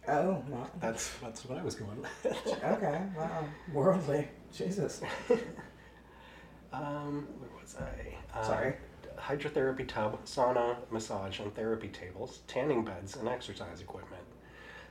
Oh, 0.09 0.45
well, 0.49 0.71
That's 0.79 1.11
that's 1.21 1.45
what 1.47 1.59
I 1.59 1.65
was 1.65 1.75
going 1.75 2.01
with. 2.01 2.37
okay, 2.65 3.03
wow, 3.17 3.45
worldly, 3.73 4.29
Jesus. 4.53 5.01
um, 6.73 7.27
where 7.39 7.51
was 7.61 7.77
I? 7.81 8.39
Uh, 8.39 8.43
Sorry. 8.43 8.75
Hydrotherapy 9.19 9.89
tub, 9.89 10.25
sauna, 10.27 10.77
massage, 10.91 11.41
and 11.41 11.53
therapy 11.55 11.89
tables, 11.89 12.41
tanning 12.47 12.85
beds, 12.85 13.17
and 13.17 13.27
exercise 13.29 13.81
equipment. 13.81 14.23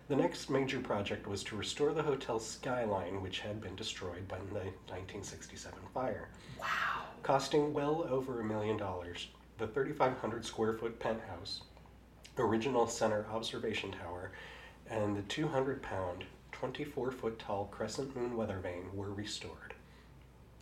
The 0.08 0.16
next 0.16 0.50
major 0.50 0.80
project 0.80 1.28
was 1.28 1.44
to 1.46 1.56
restore 1.56 1.94
the 1.94 2.04
hotel's 2.04 2.46
skyline, 2.46 3.22
which 3.22 3.40
had 3.40 3.62
been 3.62 3.76
destroyed 3.76 4.28
by 4.28 4.38
the 4.38 4.66
1967 4.90 5.80
fire. 5.94 6.30
Wow. 6.60 7.05
Costing 7.26 7.74
well 7.74 8.06
over 8.08 8.40
a 8.40 8.44
million 8.44 8.78
dollars, 8.78 9.30
the 9.58 9.66
3,500 9.66 10.46
square 10.46 10.74
foot 10.74 11.00
penthouse, 11.00 11.62
original 12.38 12.86
center 12.86 13.26
observation 13.32 13.92
tower, 13.92 14.30
and 14.88 15.18
the 15.18 15.24
200 15.24 15.82
pound, 15.82 16.26
24 16.52 17.12
foot 17.12 17.40
tall 17.40 17.66
crescent 17.72 18.16
moon 18.16 18.38
weather 18.38 18.60
vane 18.60 18.94
were 18.94 19.12
restored. 19.12 19.74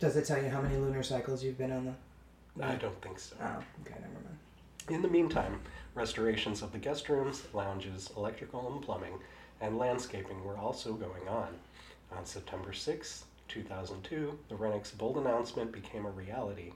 Does 0.00 0.16
it 0.16 0.24
tell 0.24 0.42
you 0.42 0.48
how 0.48 0.62
many 0.62 0.78
lunar 0.78 1.02
cycles 1.02 1.44
you've 1.44 1.58
been 1.58 1.70
on 1.70 1.84
the? 1.84 2.64
I 2.64 2.76
don't 2.76 2.98
think 3.02 3.18
so. 3.18 3.36
Oh, 3.42 3.62
okay, 3.82 4.00
never 4.00 4.24
mind. 4.24 4.38
In 4.88 5.02
the 5.02 5.08
meantime, 5.08 5.60
restorations 5.94 6.62
of 6.62 6.72
the 6.72 6.78
guest 6.78 7.10
rooms, 7.10 7.42
lounges, 7.52 8.10
electrical 8.16 8.72
and 8.72 8.80
plumbing, 8.80 9.18
and 9.60 9.76
landscaping 9.76 10.42
were 10.42 10.56
also 10.56 10.94
going 10.94 11.28
on. 11.28 11.48
On 12.16 12.24
September 12.24 12.72
6, 12.72 13.24
2002, 13.54 14.36
the 14.48 14.54
Roenigk's 14.56 14.90
bold 14.90 15.16
announcement 15.16 15.70
became 15.70 16.04
a 16.06 16.10
reality. 16.10 16.72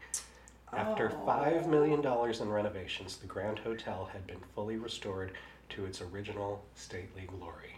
After 0.73 1.09
$5 1.09 1.67
million 1.67 2.05
in 2.05 2.49
renovations, 2.49 3.17
the 3.17 3.27
Grand 3.27 3.59
Hotel 3.59 4.09
had 4.13 4.27
been 4.27 4.39
fully 4.55 4.77
restored 4.77 5.33
to 5.71 5.87
its 5.87 6.01
original 6.01 6.65
stately 6.75 7.23
glory. 7.27 7.77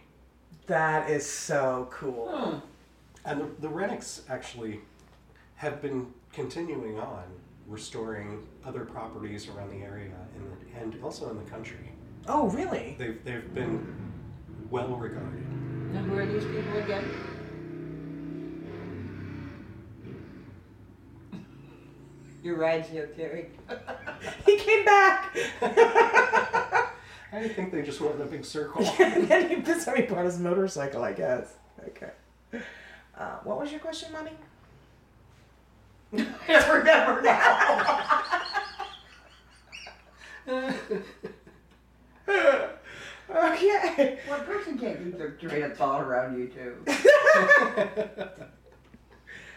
That 0.67 1.09
is 1.09 1.25
so 1.25 1.87
cool. 1.91 2.29
Hmm. 2.29 2.57
And 3.25 3.41
the, 3.41 3.47
the 3.61 3.67
Roenigks 3.67 4.21
actually 4.29 4.81
have 5.55 5.81
been 5.81 6.07
continuing 6.31 6.99
on 6.99 7.23
restoring 7.67 8.45
other 8.65 8.85
properties 8.85 9.47
around 9.47 9.71
the 9.71 9.83
area 9.83 10.11
in 10.35 10.43
the, 10.43 10.79
and 10.79 11.03
also 11.03 11.29
in 11.29 11.43
the 11.43 11.49
country. 11.49 11.91
Oh, 12.27 12.49
really? 12.49 12.95
They've, 12.99 13.23
they've 13.23 13.53
been 13.53 14.11
well 14.69 14.89
regarded. 14.89 15.43
Now, 15.91 16.01
who 16.03 16.17
are 16.17 16.25
these 16.25 16.45
people 16.45 16.77
again? 16.77 17.09
Your 22.43 22.57
ride's 22.57 22.89
here, 22.89 23.07
Terry. 23.15 23.47
He 24.45 24.57
came 24.57 24.83
back. 24.83 25.37
I 27.33 27.47
think 27.47 27.71
they 27.71 27.81
just 27.81 28.01
went 28.01 28.15
in 28.15 28.21
a 28.21 28.25
big 28.25 28.43
circle. 28.43 28.85
and 28.99 29.27
then 29.27 29.49
he, 29.49 29.55
this 29.55 29.85
time 29.85 29.95
he 29.97 30.01
brought 30.03 30.25
his 30.25 30.39
motorcycle, 30.39 31.03
I 31.03 31.13
guess. 31.13 31.53
Okay. 31.87 32.09
Uh, 33.17 33.37
what 33.43 33.59
was 33.59 33.71
your 33.71 33.79
question, 33.79 34.11
mommy? 34.11 34.31
I 36.49 36.77
remember 36.77 37.21
now. 37.21 37.91
Okay. 43.29 44.19
One 44.27 44.43
person 44.45 44.77
can't 44.77 45.01
keep 45.03 45.17
their 45.17 45.31
train 45.31 45.63
of 45.63 45.77
thought 45.77 46.01
around 46.01 46.37
you 46.37 46.47
two. 46.47 46.83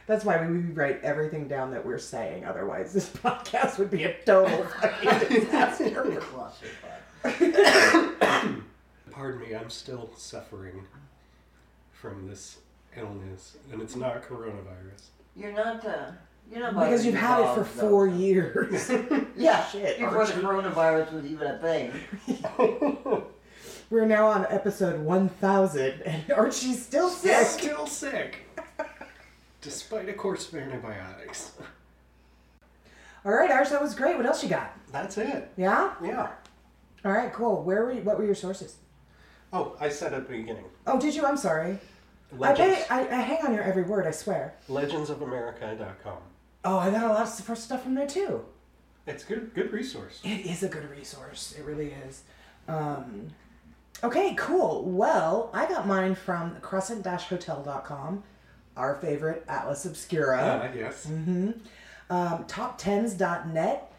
That's 0.06 0.24
why 0.24 0.44
we 0.46 0.58
write 0.58 1.02
everything 1.02 1.48
down 1.48 1.70
that 1.70 1.84
we're 1.84 1.98
saying. 1.98 2.44
Otherwise, 2.44 2.92
this 2.92 3.08
podcast 3.24 3.78
would 3.78 3.90
be 3.90 4.04
a 4.04 4.14
total 4.24 4.64
fucking 4.64 5.28
disaster. 5.40 6.20
Pardon 9.10 9.40
me, 9.40 9.54
I'm 9.54 9.70
still 9.70 10.10
suffering 10.16 10.84
from 11.92 12.28
this 12.28 12.58
illness, 12.96 13.56
and 13.72 13.80
it's 13.80 13.96
not 13.96 14.22
coronavirus. 14.28 15.08
You're 15.36 15.52
not, 15.52 15.84
uh, 15.86 16.10
you're 16.50 16.60
not 16.60 16.74
because 16.74 17.06
you've 17.06 17.14
had 17.14 17.40
it 17.40 17.54
for 17.54 17.60
dogs, 17.62 17.74
though. 17.76 17.88
four 17.88 18.06
years. 18.08 18.90
Yeah, 19.36 19.64
Shit, 19.66 19.98
before 19.98 20.18
Archie. 20.18 20.34
the 20.34 20.40
coronavirus 20.42 21.12
was 21.12 21.26
even 21.26 21.48
a 21.48 21.58
thing. 21.58 23.24
We're 23.90 24.06
now 24.06 24.28
on 24.28 24.46
episode 24.48 25.00
1000, 25.00 26.02
and 26.02 26.30
Archie's 26.32 26.80
still 26.84 27.08
sick. 27.08 27.46
Still 27.46 27.86
sick. 27.86 28.43
Despite 29.64 30.08
a 30.08 30.12
course 30.12 30.52
of 30.52 30.58
antibiotics. 30.58 31.52
All 33.24 33.32
right, 33.32 33.50
Arch, 33.50 33.70
that 33.70 33.80
was 33.80 33.94
great. 33.94 34.16
What 34.16 34.26
else 34.26 34.42
you 34.42 34.50
got? 34.50 34.76
That's 34.92 35.16
it. 35.16 35.50
Yeah? 35.56 35.94
Yeah. 36.02 36.30
All 37.04 37.12
right, 37.12 37.32
cool. 37.32 37.62
Where 37.62 37.84
were 37.84 37.92
you, 37.92 38.02
what 38.02 38.18
were 38.18 38.24
your 38.26 38.34
sources? 38.34 38.76
Oh, 39.52 39.74
I 39.80 39.88
said 39.88 40.12
at 40.12 40.28
the 40.28 40.36
beginning. 40.36 40.64
Oh, 40.86 41.00
did 41.00 41.14
you? 41.14 41.24
I'm 41.24 41.38
sorry. 41.38 41.78
Legends, 42.36 42.84
I, 42.90 43.04
pay, 43.04 43.10
I, 43.14 43.18
I 43.18 43.20
hang 43.22 43.46
on 43.46 43.54
your 43.54 43.62
every 43.62 43.84
word, 43.84 44.06
I 44.06 44.10
swear. 44.10 44.54
legendsofamerica.com. 44.68 46.18
Oh, 46.66 46.78
I 46.78 46.90
got 46.90 47.04
a 47.04 47.08
lot 47.08 47.22
of 47.22 47.28
stuff 47.28 47.58
stuff 47.58 47.82
from 47.82 47.94
there 47.94 48.06
too. 48.06 48.44
It's 49.06 49.22
good 49.22 49.52
good 49.54 49.72
resource. 49.72 50.20
It 50.24 50.46
is 50.46 50.62
a 50.62 50.68
good 50.68 50.90
resource. 50.90 51.54
It 51.58 51.64
really 51.64 51.92
is. 52.06 52.22
Um, 52.68 53.28
Okay, 54.02 54.34
cool. 54.36 54.82
Well, 54.84 55.50
I 55.54 55.66
got 55.66 55.86
mine 55.86 56.14
from 56.14 56.56
crescent-hotel.com, 56.60 58.22
our 58.76 58.96
favorite 58.96 59.44
Atlas 59.48 59.84
Obscura, 59.86 60.70
Uh, 60.72 60.76
yes. 60.76 61.06
um, 61.06 62.44
top10s.net, 62.44 63.90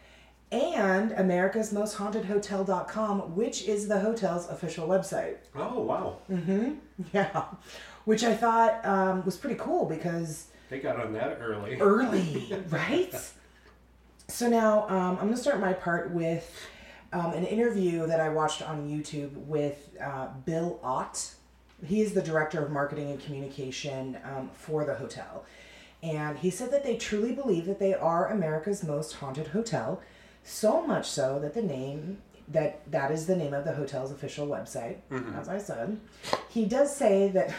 and 0.52 1.12
America's 1.12 1.72
Most 1.72 1.94
Haunted 1.94 2.24
Hotel.com, 2.26 3.34
which 3.34 3.66
is 3.66 3.88
the 3.88 3.98
hotel's 4.00 4.48
official 4.48 4.86
website. 4.86 5.36
Oh 5.54 5.80
wow. 5.80 6.18
Mm-hmm. 6.30 6.74
Yeah, 7.12 7.44
which 8.04 8.22
I 8.24 8.34
thought 8.34 8.84
um, 8.86 9.24
was 9.24 9.36
pretty 9.36 9.56
cool 9.56 9.84
because 9.86 10.46
They 10.70 10.78
got 10.80 10.98
on 10.98 11.12
that 11.14 11.38
early. 11.42 11.76
early, 11.80 12.56
right? 12.70 13.12
So 14.28 14.48
now 14.48 14.88
um, 14.88 15.12
I'm 15.18 15.26
going 15.26 15.34
to 15.34 15.36
start 15.36 15.60
my 15.60 15.72
part 15.72 16.10
with 16.10 16.50
um, 17.12 17.32
an 17.34 17.44
interview 17.44 18.06
that 18.06 18.18
I 18.20 18.28
watched 18.30 18.62
on 18.62 18.88
YouTube 18.88 19.32
with 19.34 19.90
uh, 20.02 20.28
Bill 20.44 20.80
Ott. 20.82 21.34
He 21.84 22.00
is 22.00 22.14
the 22.14 22.22
director 22.22 22.64
of 22.64 22.70
marketing 22.70 23.10
and 23.10 23.20
communication 23.20 24.18
um, 24.24 24.50
for 24.54 24.84
the 24.84 24.94
hotel. 24.94 25.44
And 26.02 26.38
he 26.38 26.50
said 26.50 26.70
that 26.72 26.84
they 26.84 26.96
truly 26.96 27.32
believe 27.32 27.66
that 27.66 27.78
they 27.78 27.94
are 27.94 28.30
America's 28.30 28.84
most 28.84 29.14
haunted 29.14 29.48
hotel, 29.48 30.00
so 30.44 30.86
much 30.86 31.08
so 31.08 31.38
that 31.40 31.54
the 31.54 31.62
name 31.62 32.18
that 32.48 32.88
that 32.90 33.10
is 33.10 33.26
the 33.26 33.36
name 33.36 33.52
of 33.52 33.64
the 33.64 33.72
hotel's 33.74 34.12
official 34.12 34.46
website, 34.46 34.98
as 35.36 35.48
I 35.48 35.58
said. 35.58 36.00
He 36.48 36.64
does 36.64 36.94
say 36.94 37.28
that 37.30 37.52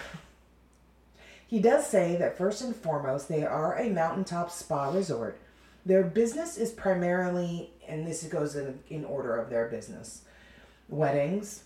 he 1.47 1.59
does 1.59 1.85
say 1.85 2.15
that 2.17 2.37
first 2.37 2.61
and 2.61 2.75
foremost, 2.75 3.27
they 3.27 3.43
are 3.43 3.77
a 3.77 3.89
mountaintop 3.89 4.49
spa 4.49 4.89
resort. 4.89 5.39
Their 5.85 6.03
business 6.03 6.57
is 6.57 6.71
primarily, 6.71 7.71
and 7.87 8.05
this 8.05 8.23
goes 8.23 8.55
in, 8.55 8.79
in 8.89 9.05
order 9.05 9.37
of 9.37 9.49
their 9.49 9.67
business, 9.67 10.23
weddings, 10.89 11.63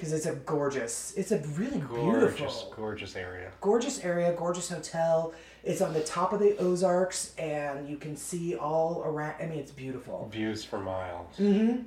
because 0.00 0.14
it's 0.14 0.24
a 0.24 0.34
gorgeous, 0.34 1.12
it's 1.14 1.30
a 1.30 1.38
really 1.58 1.78
Gorgeous, 1.80 2.34
beautiful, 2.38 2.72
gorgeous 2.74 3.16
area. 3.16 3.52
gorgeous 3.60 4.02
area, 4.02 4.32
gorgeous 4.32 4.70
hotel. 4.70 5.34
It's 5.62 5.82
on 5.82 5.92
the 5.92 6.00
top 6.00 6.32
of 6.32 6.40
the 6.40 6.56
Ozarks, 6.56 7.34
and 7.36 7.86
you 7.86 7.98
can 7.98 8.16
see 8.16 8.56
all 8.56 9.02
around. 9.04 9.34
I 9.38 9.44
mean, 9.44 9.58
it's 9.58 9.72
beautiful. 9.72 10.30
Views 10.32 10.64
for 10.64 10.78
miles. 10.80 11.36
Mm-hmm. 11.36 11.82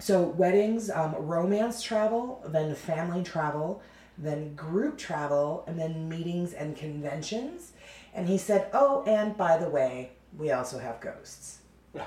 So 0.00 0.22
weddings, 0.22 0.90
um, 0.90 1.14
romance 1.16 1.80
travel, 1.82 2.44
then 2.48 2.74
family 2.74 3.22
travel, 3.22 3.80
then 4.18 4.54
group 4.54 4.98
travel, 4.98 5.64
and 5.66 5.78
then 5.78 6.10
meetings 6.10 6.52
and 6.52 6.76
conventions. 6.76 7.72
And 8.12 8.28
he 8.28 8.36
said, 8.36 8.68
"Oh, 8.74 9.02
and 9.06 9.34
by 9.34 9.56
the 9.56 9.70
way, 9.70 10.10
we 10.36 10.50
also 10.50 10.78
have 10.78 11.00
ghosts." 11.00 11.60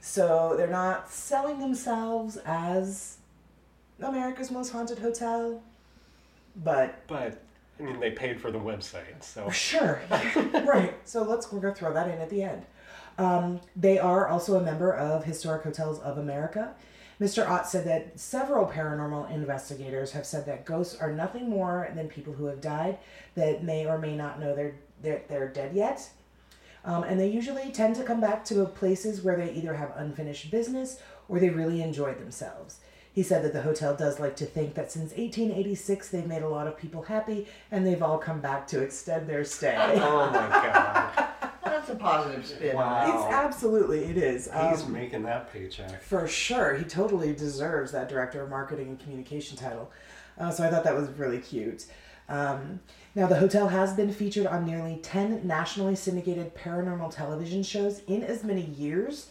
so 0.00 0.52
they're 0.58 0.66
not 0.66 1.10
selling 1.10 1.60
themselves 1.60 2.36
as 2.44 3.17
America's 4.02 4.50
most 4.50 4.70
haunted 4.70 4.98
hotel, 4.98 5.62
but 6.56 7.06
But 7.06 7.42
I 7.78 7.82
mean, 7.82 8.00
they 8.00 8.10
paid 8.10 8.40
for 8.40 8.50
the 8.50 8.58
website, 8.58 9.22
so 9.22 9.50
Sure. 9.50 10.00
right. 10.10 10.94
So 11.04 11.22
let's 11.22 11.50
we're 11.52 11.60
gonna 11.60 11.74
throw 11.74 11.92
that 11.92 12.08
in 12.08 12.20
at 12.20 12.30
the 12.30 12.42
end. 12.42 12.64
Um, 13.18 13.60
they 13.74 13.98
are 13.98 14.28
also 14.28 14.56
a 14.56 14.62
member 14.62 14.92
of 14.92 15.24
Historic 15.24 15.64
Hotels 15.64 15.98
of 16.00 16.18
America. 16.18 16.74
Mr. 17.20 17.48
Ott 17.48 17.66
said 17.66 17.84
that 17.84 18.18
several 18.18 18.64
paranormal 18.64 19.28
investigators 19.32 20.12
have 20.12 20.24
said 20.24 20.46
that 20.46 20.64
ghosts 20.64 20.94
are 21.00 21.12
nothing 21.12 21.50
more 21.50 21.90
than 21.96 22.06
people 22.08 22.32
who 22.32 22.44
have 22.44 22.60
died 22.60 22.96
that 23.34 23.64
may 23.64 23.86
or 23.86 23.98
may 23.98 24.16
not 24.16 24.38
know 24.38 24.54
they're 24.54 24.76
they're, 25.02 25.22
they're 25.28 25.48
dead 25.48 25.74
yet. 25.74 26.10
Um, 26.84 27.02
and 27.04 27.18
they 27.20 27.28
usually 27.28 27.70
tend 27.70 27.96
to 27.96 28.04
come 28.04 28.20
back 28.20 28.44
to 28.46 28.64
places 28.66 29.22
where 29.22 29.36
they 29.36 29.52
either 29.52 29.74
have 29.74 29.92
unfinished 29.96 30.50
business 30.50 31.00
or 31.28 31.38
they 31.38 31.50
really 31.50 31.82
enjoyed 31.82 32.18
themselves. 32.18 32.80
He 33.18 33.24
said 33.24 33.42
that 33.42 33.52
the 33.52 33.62
hotel 33.62 33.96
does 33.96 34.20
like 34.20 34.36
to 34.36 34.46
think 34.46 34.74
that 34.74 34.92
since 34.92 35.10
1886 35.10 36.08
they've 36.10 36.24
made 36.24 36.42
a 36.42 36.48
lot 36.48 36.68
of 36.68 36.78
people 36.78 37.02
happy 37.02 37.48
and 37.72 37.84
they've 37.84 38.00
all 38.00 38.16
come 38.16 38.40
back 38.40 38.64
to 38.68 38.80
extend 38.80 39.28
their 39.28 39.42
stay. 39.42 39.74
oh 39.76 40.30
my 40.30 40.48
god, 40.48 41.28
That's 41.64 41.90
a 41.90 41.96
positive 41.96 42.46
spin. 42.46 42.76
Wow. 42.76 43.06
It's 43.24 43.34
absolutely 43.34 44.04
it 44.04 44.18
is. 44.18 44.44
he's 44.44 44.84
Um, 44.84 44.92
making 44.92 45.24
that 45.24 45.52
paycheck. 45.52 46.00
for 46.00 46.28
sure, 46.28 46.76
he 46.76 46.84
totally 46.84 47.32
deserves 47.34 47.90
that 47.90 48.08
director 48.08 48.40
of 48.44 48.50
marketing 48.50 48.86
and 48.86 49.00
communication 49.00 49.56
title. 49.56 49.90
Uh, 50.38 50.52
so 50.52 50.62
I 50.64 50.70
thought 50.70 50.84
that 50.84 50.94
was 50.94 51.08
really 51.10 51.40
cute. 51.40 51.86
Um, 52.28 52.78
now 53.16 53.26
the 53.26 53.40
hotel 53.40 53.66
has 53.66 53.94
been 53.94 54.12
featured 54.12 54.46
on 54.46 54.64
nearly 54.64 54.98
ten 55.02 55.44
nationally 55.44 55.96
syndicated 55.96 56.54
paranormal 56.54 57.12
television 57.12 57.64
shows 57.64 58.00
in 58.06 58.22
as 58.22 58.44
many 58.44 58.62
years, 58.62 59.28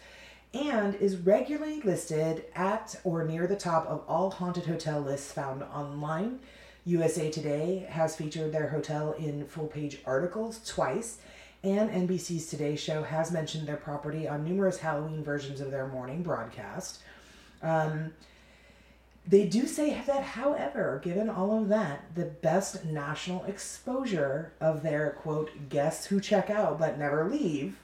and 0.54 0.96
is 0.96 1.18
regularly 1.18 1.82
listed 1.82 2.46
at 2.56 2.96
or 3.04 3.24
near 3.24 3.48
the 3.48 3.56
top 3.56 3.86
of 3.88 4.04
all 4.08 4.32
haunted 4.32 4.66
hotel 4.66 5.02
lists 5.02 5.32
found 5.32 5.64
online. 5.64 6.40
USA 6.86 7.30
Today 7.30 7.86
has 7.90 8.16
featured 8.16 8.52
their 8.52 8.70
hotel 8.70 9.12
in 9.14 9.46
full 9.46 9.68
page 9.68 10.00
articles 10.06 10.62
twice, 10.66 11.18
and 11.64 11.90
NBC's 11.90 12.48
Today 12.48 12.76
Show 12.76 13.04
has 13.04 13.32
mentioned 13.32 13.68
their 13.68 13.76
property 13.76 14.28
on 14.28 14.46
numerous 14.46 14.80
Halloween 14.80 15.24
versions 15.24 15.60
of 15.60 15.70
their 15.70 15.88
morning 15.88 16.24
broadcast. 16.24 17.02
Um, 17.62 18.14
they 19.28 19.46
do 19.46 19.68
say 19.68 20.02
that, 20.08 20.24
however, 20.24 21.02
given 21.04 21.30
all 21.30 21.62
of 21.62 21.68
that, 21.68 22.16
the 22.16 22.24
best 22.26 22.86
national 22.86 23.44
exposure 23.44 24.54
of 24.62 24.84
their 24.84 25.18
quote 25.22 25.68
guests 25.68 26.06
who 26.06 26.22
check 26.22 26.50
out 26.50 26.80
but 26.80 26.98
never 26.98 27.30
leave 27.30 27.76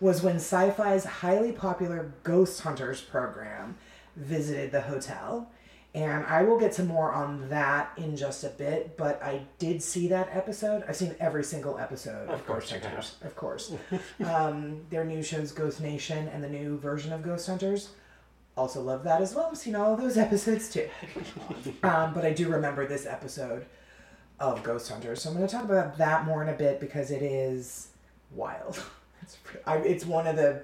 was 0.00 0.22
when 0.22 0.36
Sci 0.36 0.70
Fi's 0.70 1.04
highly 1.04 1.52
popular 1.52 2.12
Ghost 2.22 2.60
Hunters 2.60 3.00
program 3.00 3.76
visited 4.14 4.72
the 4.72 4.82
hotel. 4.82 5.50
And 5.94 6.26
I 6.26 6.42
will 6.42 6.58
get 6.58 6.72
to 6.72 6.82
more 6.84 7.10
on 7.12 7.48
that 7.48 7.90
in 7.96 8.18
just 8.18 8.44
a 8.44 8.50
bit, 8.50 8.98
but 8.98 9.22
I 9.22 9.46
did 9.58 9.82
see 9.82 10.08
that 10.08 10.28
episode. 10.30 10.84
I've 10.86 10.96
seen 10.96 11.14
every 11.18 11.42
single 11.42 11.78
episode 11.78 12.28
of, 12.28 12.40
Of 12.40 12.46
course 12.46 12.70
Ghost. 12.70 12.84
Hunters, 12.84 13.16
of 13.24 13.34
course. 13.34 13.72
um, 14.26 14.82
their 14.90 15.06
new 15.06 15.22
shows, 15.22 15.52
Ghost 15.52 15.80
Nation, 15.80 16.28
and 16.28 16.44
the 16.44 16.50
new 16.50 16.76
version 16.78 17.14
of 17.14 17.22
Ghost 17.22 17.46
Hunters. 17.46 17.90
Also 18.58 18.82
love 18.82 19.04
that 19.04 19.22
as 19.22 19.34
well. 19.34 19.48
I've 19.50 19.56
seen 19.56 19.74
all 19.74 19.94
of 19.94 20.00
those 20.00 20.18
episodes 20.26 20.68
too. 20.68 20.86
um, 21.82 22.12
but 22.12 22.26
I 22.26 22.32
do 22.34 22.50
remember 22.50 22.86
this 22.86 23.06
episode 23.06 23.64
of 24.38 24.62
Ghost 24.62 24.90
Hunters, 24.90 25.22
so 25.22 25.30
I'm 25.30 25.36
going 25.36 25.48
to 25.48 25.54
talk 25.54 25.64
about 25.64 25.96
that 25.96 26.26
more 26.26 26.42
in 26.42 26.50
a 26.50 26.54
bit 26.54 26.78
because 26.78 27.10
it 27.10 27.22
is 27.22 27.88
wild. 28.32 28.82
It's, 29.26 29.38
I, 29.66 29.76
it's 29.78 30.06
one 30.06 30.26
of 30.26 30.36
the 30.36 30.62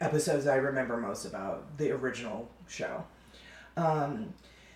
episodes 0.00 0.46
I 0.46 0.56
remember 0.56 0.96
most 0.96 1.24
about 1.24 1.76
the 1.78 1.90
original 1.90 2.48
show. 2.68 3.04
Um, 3.76 4.32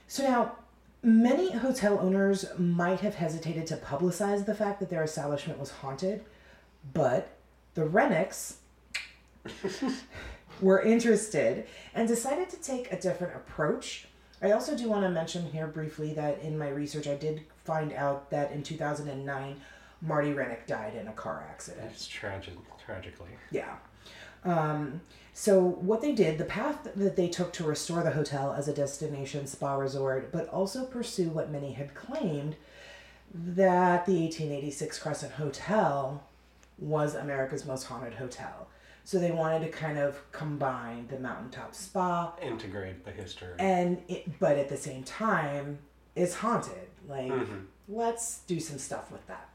so 0.09 0.25
now, 0.25 0.57
many 1.03 1.53
hotel 1.53 1.99
owners 2.01 2.45
might 2.59 3.01
have 3.01 3.14
hesitated 3.14 3.66
to 3.69 3.77
publicize 3.77 4.45
the 4.45 4.55
fact 4.55 4.81
that 4.81 4.90
their 4.90 5.05
establishment 5.05 5.59
was 5.59 5.71
haunted, 5.71 6.25
but 6.93 7.37
the 7.75 7.83
Roenigks 7.83 8.55
were 10.61 10.83
interested 10.83 11.66
and 11.95 12.09
decided 12.09 12.51
to 12.51 12.57
take 12.57 12.93
a 12.93 13.01
different 13.01 13.37
approach. 13.37 14.07
I 14.43 14.53
also 14.53 14.77
do 14.77 14.88
want 14.88 15.05
to 15.05 15.11
mention 15.11 15.47
here 15.47 15.66
briefly 15.66 16.12
that 16.14 16.40
in 16.40 16.59
my 16.59 16.69
research, 16.69 17.07
I 17.07 17.14
did 17.14 17.43
find 17.64 17.93
out 17.93 18.31
that 18.31 18.53
in 18.53 18.62
2009, 18.62 19.61
Marty 20.02 20.32
Roenigk 20.32 20.66
died 20.66 20.94
in 20.94 21.08
a 21.08 21.12
car 21.12 21.44
accident. 21.50 21.90
It's 21.92 22.06
tragic, 22.06 22.54
tragically. 22.84 23.30
Yeah. 23.50 23.76
Um, 24.44 25.02
so 25.34 25.60
what 25.62 26.00
they 26.00 26.12
did, 26.12 26.38
the 26.38 26.44
path 26.44 26.88
that 26.96 27.16
they 27.16 27.28
took 27.28 27.52
to 27.54 27.64
restore 27.64 28.02
the 28.02 28.10
hotel 28.12 28.52
as 28.56 28.68
a 28.68 28.72
destination 28.72 29.46
spa 29.46 29.74
resort, 29.74 30.32
but 30.32 30.48
also 30.48 30.84
pursue 30.84 31.28
what 31.28 31.50
many 31.50 31.72
had 31.72 31.94
claimed 31.94 32.56
that 33.34 34.06
the 34.06 34.22
1886 34.22 34.98
Crescent 34.98 35.32
Hotel 35.32 36.22
was 36.78 37.14
America's 37.14 37.64
most 37.66 37.84
haunted 37.84 38.14
hotel. 38.14 38.66
So 39.04 39.18
they 39.18 39.30
wanted 39.30 39.60
to 39.60 39.68
kind 39.68 39.98
of 39.98 40.20
combine 40.32 41.06
the 41.08 41.18
mountaintop 41.18 41.74
spa 41.74 42.34
Integrate 42.42 43.04
the 43.04 43.10
history. 43.10 43.54
and 43.58 44.02
it, 44.08 44.38
but 44.40 44.56
at 44.56 44.68
the 44.68 44.76
same 44.76 45.02
time, 45.04 45.78
it's 46.16 46.34
haunted. 46.34 46.88
Like, 47.08 47.30
Mhm. 47.30 47.66
let's 47.88 48.40
do 48.40 48.58
some 48.60 48.78
stuff 48.78 49.10
with 49.12 49.26
that. 49.26 49.48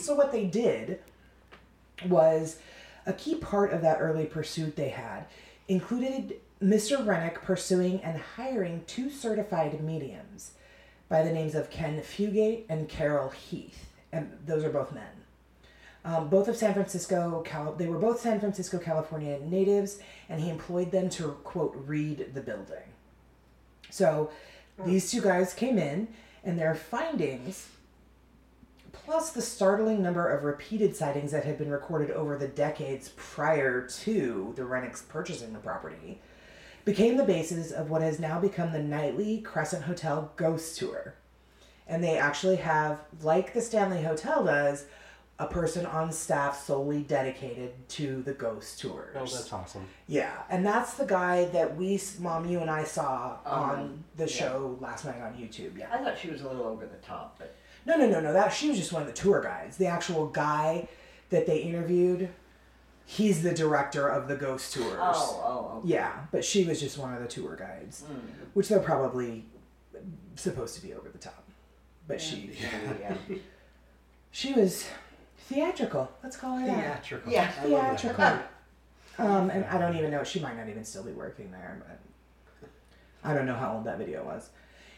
So 0.00 0.14
what 0.14 0.32
they 0.32 0.44
did 0.44 1.00
was 2.06 2.58
a 3.06 3.12
key 3.12 3.36
part 3.36 3.72
of 3.72 3.82
that 3.82 3.98
early 4.00 4.26
pursuit 4.26 4.76
they 4.76 4.88
had 4.88 5.26
included 5.68 6.40
Mr. 6.62 7.04
Roenigk 7.04 7.42
pursuing 7.42 8.00
and 8.02 8.18
hiring 8.18 8.84
two 8.86 9.10
certified 9.10 9.82
mediums 9.82 10.52
by 11.08 11.22
the 11.22 11.32
names 11.32 11.54
of 11.54 11.70
Ken 11.70 12.00
Fugate 12.00 12.64
and 12.68 12.88
Carol 12.88 13.30
Heath, 13.30 13.90
and 14.12 14.32
those 14.46 14.64
are 14.64 14.70
both 14.70 14.92
men. 14.92 15.04
Um, 16.04 16.28
both 16.28 16.48
of 16.48 16.56
San 16.56 16.74
Francisco, 16.74 17.42
Cal- 17.46 17.74
they 17.74 17.86
were 17.86 17.98
both 17.98 18.20
San 18.20 18.38
Francisco, 18.38 18.78
California 18.78 19.38
natives, 19.40 19.98
and 20.28 20.40
he 20.40 20.50
employed 20.50 20.90
them 20.90 21.08
to 21.10 21.28
quote 21.44 21.74
read 21.86 22.34
the 22.34 22.40
building. 22.40 22.92
So 23.90 24.30
these 24.84 25.10
two 25.10 25.22
guys 25.22 25.54
came 25.54 25.78
in, 25.78 26.08
and 26.42 26.58
their 26.58 26.74
findings, 26.74 27.68
plus 29.04 29.30
the 29.30 29.42
startling 29.42 30.02
number 30.02 30.28
of 30.28 30.44
repeated 30.44 30.96
sightings 30.96 31.32
that 31.32 31.44
had 31.44 31.58
been 31.58 31.70
recorded 31.70 32.10
over 32.10 32.38
the 32.38 32.48
decades 32.48 33.10
prior 33.16 33.86
to 33.86 34.52
the 34.56 34.62
Roenigks 34.62 35.06
purchasing 35.08 35.52
the 35.52 35.58
property, 35.58 36.20
became 36.84 37.16
the 37.16 37.24
basis 37.24 37.70
of 37.70 37.90
what 37.90 38.02
has 38.02 38.18
now 38.18 38.40
become 38.40 38.72
the 38.72 38.82
nightly 38.82 39.40
Crescent 39.40 39.84
Hotel 39.84 40.32
Ghost 40.36 40.78
Tour. 40.78 41.14
And 41.86 42.02
they 42.02 42.16
actually 42.16 42.56
have, 42.56 43.00
like 43.22 43.52
the 43.52 43.60
Stanley 43.60 44.02
Hotel 44.02 44.44
does, 44.44 44.86
a 45.38 45.46
person 45.46 45.84
on 45.84 46.12
staff 46.12 46.64
solely 46.64 47.02
dedicated 47.02 47.72
to 47.88 48.22
the 48.22 48.32
ghost 48.32 48.80
tours. 48.80 49.16
Oh, 49.16 49.20
that's 49.26 49.52
awesome. 49.52 49.84
Yeah, 50.06 50.32
and 50.48 50.64
that's 50.64 50.94
the 50.94 51.04
guy 51.04 51.46
that 51.46 51.76
we, 51.76 52.00
mom, 52.20 52.46
you 52.48 52.60
and 52.60 52.70
I 52.70 52.84
saw 52.84 53.38
on 53.44 53.78
Um, 53.80 54.04
the 54.16 54.26
yeah. 54.26 54.30
show 54.32 54.78
last 54.80 55.04
night 55.04 55.20
on 55.20 55.34
YouTube. 55.34 55.76
Yeah. 55.76 55.88
I 55.92 55.98
thought 55.98 56.16
she 56.18 56.30
was 56.30 56.42
a 56.42 56.46
little 56.48 56.62
over 56.62 56.86
the 56.86 56.96
top, 56.98 57.34
but 57.38 57.56
No, 57.86 57.96
no, 57.96 58.08
no, 58.08 58.20
no. 58.20 58.32
That 58.32 58.52
she 58.52 58.68
was 58.68 58.78
just 58.78 58.92
one 58.92 59.02
of 59.02 59.08
the 59.08 59.14
tour 59.14 59.42
guides. 59.42 59.76
The 59.76 59.86
actual 59.86 60.26
guy 60.28 60.88
that 61.30 61.46
they 61.46 61.58
interviewed, 61.58 62.28
he's 63.04 63.42
the 63.42 63.52
director 63.52 64.08
of 64.08 64.28
the 64.28 64.36
ghost 64.36 64.72
tours. 64.74 64.96
oh, 65.00 65.42
oh, 65.44 65.70
oh. 65.74 65.82
Yeah, 65.84 66.12
but 66.32 66.44
she 66.44 66.64
was 66.64 66.80
just 66.80 66.96
one 66.98 67.12
of 67.14 67.20
the 67.22 67.28
tour 67.28 67.56
guides, 67.56 68.04
Mm. 68.10 68.20
which 68.54 68.68
they're 68.68 68.80
probably 68.80 69.44
supposed 70.36 70.74
to 70.76 70.82
be 70.82 70.94
over 70.94 71.08
the 71.08 71.18
top. 71.18 71.44
But 72.08 72.20
she, 72.20 72.52
Yeah. 73.00 73.14
she 74.30 74.52
was 74.52 74.86
theatrical. 75.48 76.10
Let's 76.22 76.36
call 76.36 76.56
her 76.58 76.66
that. 76.66 76.76
Theatrical. 77.04 77.32
Yeah. 77.32 77.52
I 77.60 77.64
love 77.66 77.82
that. 77.82 78.00
Theatrical. 78.00 78.38
Um, 79.16 79.48
and 79.50 79.64
I 79.66 79.78
don't 79.78 79.94
even 79.96 80.10
know. 80.10 80.24
She 80.24 80.40
might 80.40 80.56
not 80.56 80.68
even 80.68 80.84
still 80.84 81.04
be 81.04 81.12
working 81.12 81.52
there, 81.52 81.80
but 81.86 82.68
I 83.22 83.32
don't 83.32 83.46
know 83.46 83.54
how 83.54 83.74
old 83.74 83.84
that 83.84 83.96
video 83.96 84.24
was. 84.24 84.50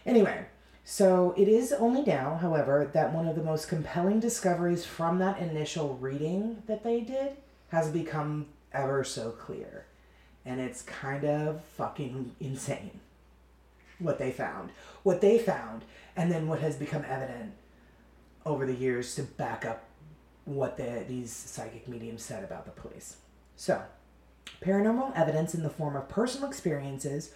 Anyway, 0.06 0.46
so 0.88 1.34
it 1.36 1.48
is 1.48 1.72
only 1.72 2.02
now, 2.02 2.36
however, 2.36 2.88
that 2.94 3.12
one 3.12 3.26
of 3.26 3.34
the 3.34 3.42
most 3.42 3.68
compelling 3.68 4.20
discoveries 4.20 4.86
from 4.86 5.18
that 5.18 5.40
initial 5.40 5.96
reading 5.96 6.62
that 6.68 6.84
they 6.84 7.00
did 7.00 7.32
has 7.70 7.90
become 7.90 8.46
ever 8.72 9.02
so 9.02 9.32
clear. 9.32 9.86
And 10.44 10.60
it's 10.60 10.82
kind 10.82 11.24
of 11.24 11.64
fucking 11.76 12.36
insane 12.38 13.00
what 13.98 14.20
they 14.20 14.30
found. 14.30 14.70
What 15.02 15.20
they 15.20 15.40
found, 15.40 15.82
and 16.14 16.30
then 16.30 16.46
what 16.46 16.60
has 16.60 16.76
become 16.76 17.04
evident 17.08 17.54
over 18.44 18.64
the 18.64 18.72
years 18.72 19.16
to 19.16 19.24
back 19.24 19.66
up 19.66 19.88
what 20.44 20.76
the, 20.76 21.04
these 21.08 21.32
psychic 21.32 21.88
mediums 21.88 22.22
said 22.22 22.44
about 22.44 22.64
the 22.64 22.80
place. 22.80 23.16
So, 23.56 23.82
paranormal 24.62 25.16
evidence 25.16 25.52
in 25.52 25.64
the 25.64 25.68
form 25.68 25.96
of 25.96 26.08
personal 26.08 26.48
experiences, 26.48 27.32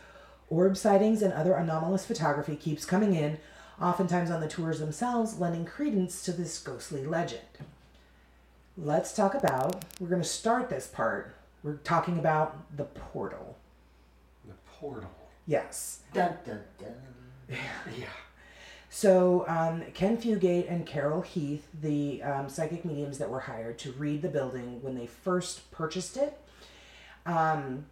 orb 0.50 0.76
sightings, 0.76 1.22
and 1.22 1.32
other 1.32 1.54
anomalous 1.54 2.04
photography 2.04 2.56
keeps 2.56 2.84
coming 2.84 3.14
in, 3.14 3.38
oftentimes 3.80 4.30
on 4.30 4.40
the 4.40 4.48
tours 4.48 4.80
themselves, 4.80 5.38
lending 5.38 5.64
credence 5.64 6.22
to 6.24 6.32
this 6.32 6.58
ghostly 6.58 7.06
legend. 7.06 7.40
Let's 8.76 9.14
talk 9.14 9.34
about, 9.34 9.84
we're 9.98 10.08
going 10.08 10.22
to 10.22 10.28
start 10.28 10.68
this 10.68 10.86
part. 10.86 11.34
We're 11.62 11.76
talking 11.76 12.18
about 12.18 12.76
the 12.76 12.84
portal. 12.84 13.56
The 14.46 14.54
portal. 14.66 15.10
Yes. 15.46 16.00
Dun, 16.12 16.36
dun, 16.44 16.60
dun. 16.78 17.58
Yeah. 17.98 18.06
So, 18.88 19.44
um, 19.46 19.82
Ken 19.94 20.16
Fugate 20.16 20.70
and 20.70 20.84
Carol 20.84 21.20
Heath, 21.22 21.66
the 21.80 22.22
um, 22.22 22.48
psychic 22.48 22.84
mediums 22.84 23.18
that 23.18 23.30
were 23.30 23.40
hired 23.40 23.78
to 23.80 23.92
read 23.92 24.22
the 24.22 24.28
building 24.28 24.82
when 24.82 24.96
they 24.96 25.06
first 25.06 25.70
purchased 25.70 26.16
it, 26.16 26.36
um, 27.24 27.86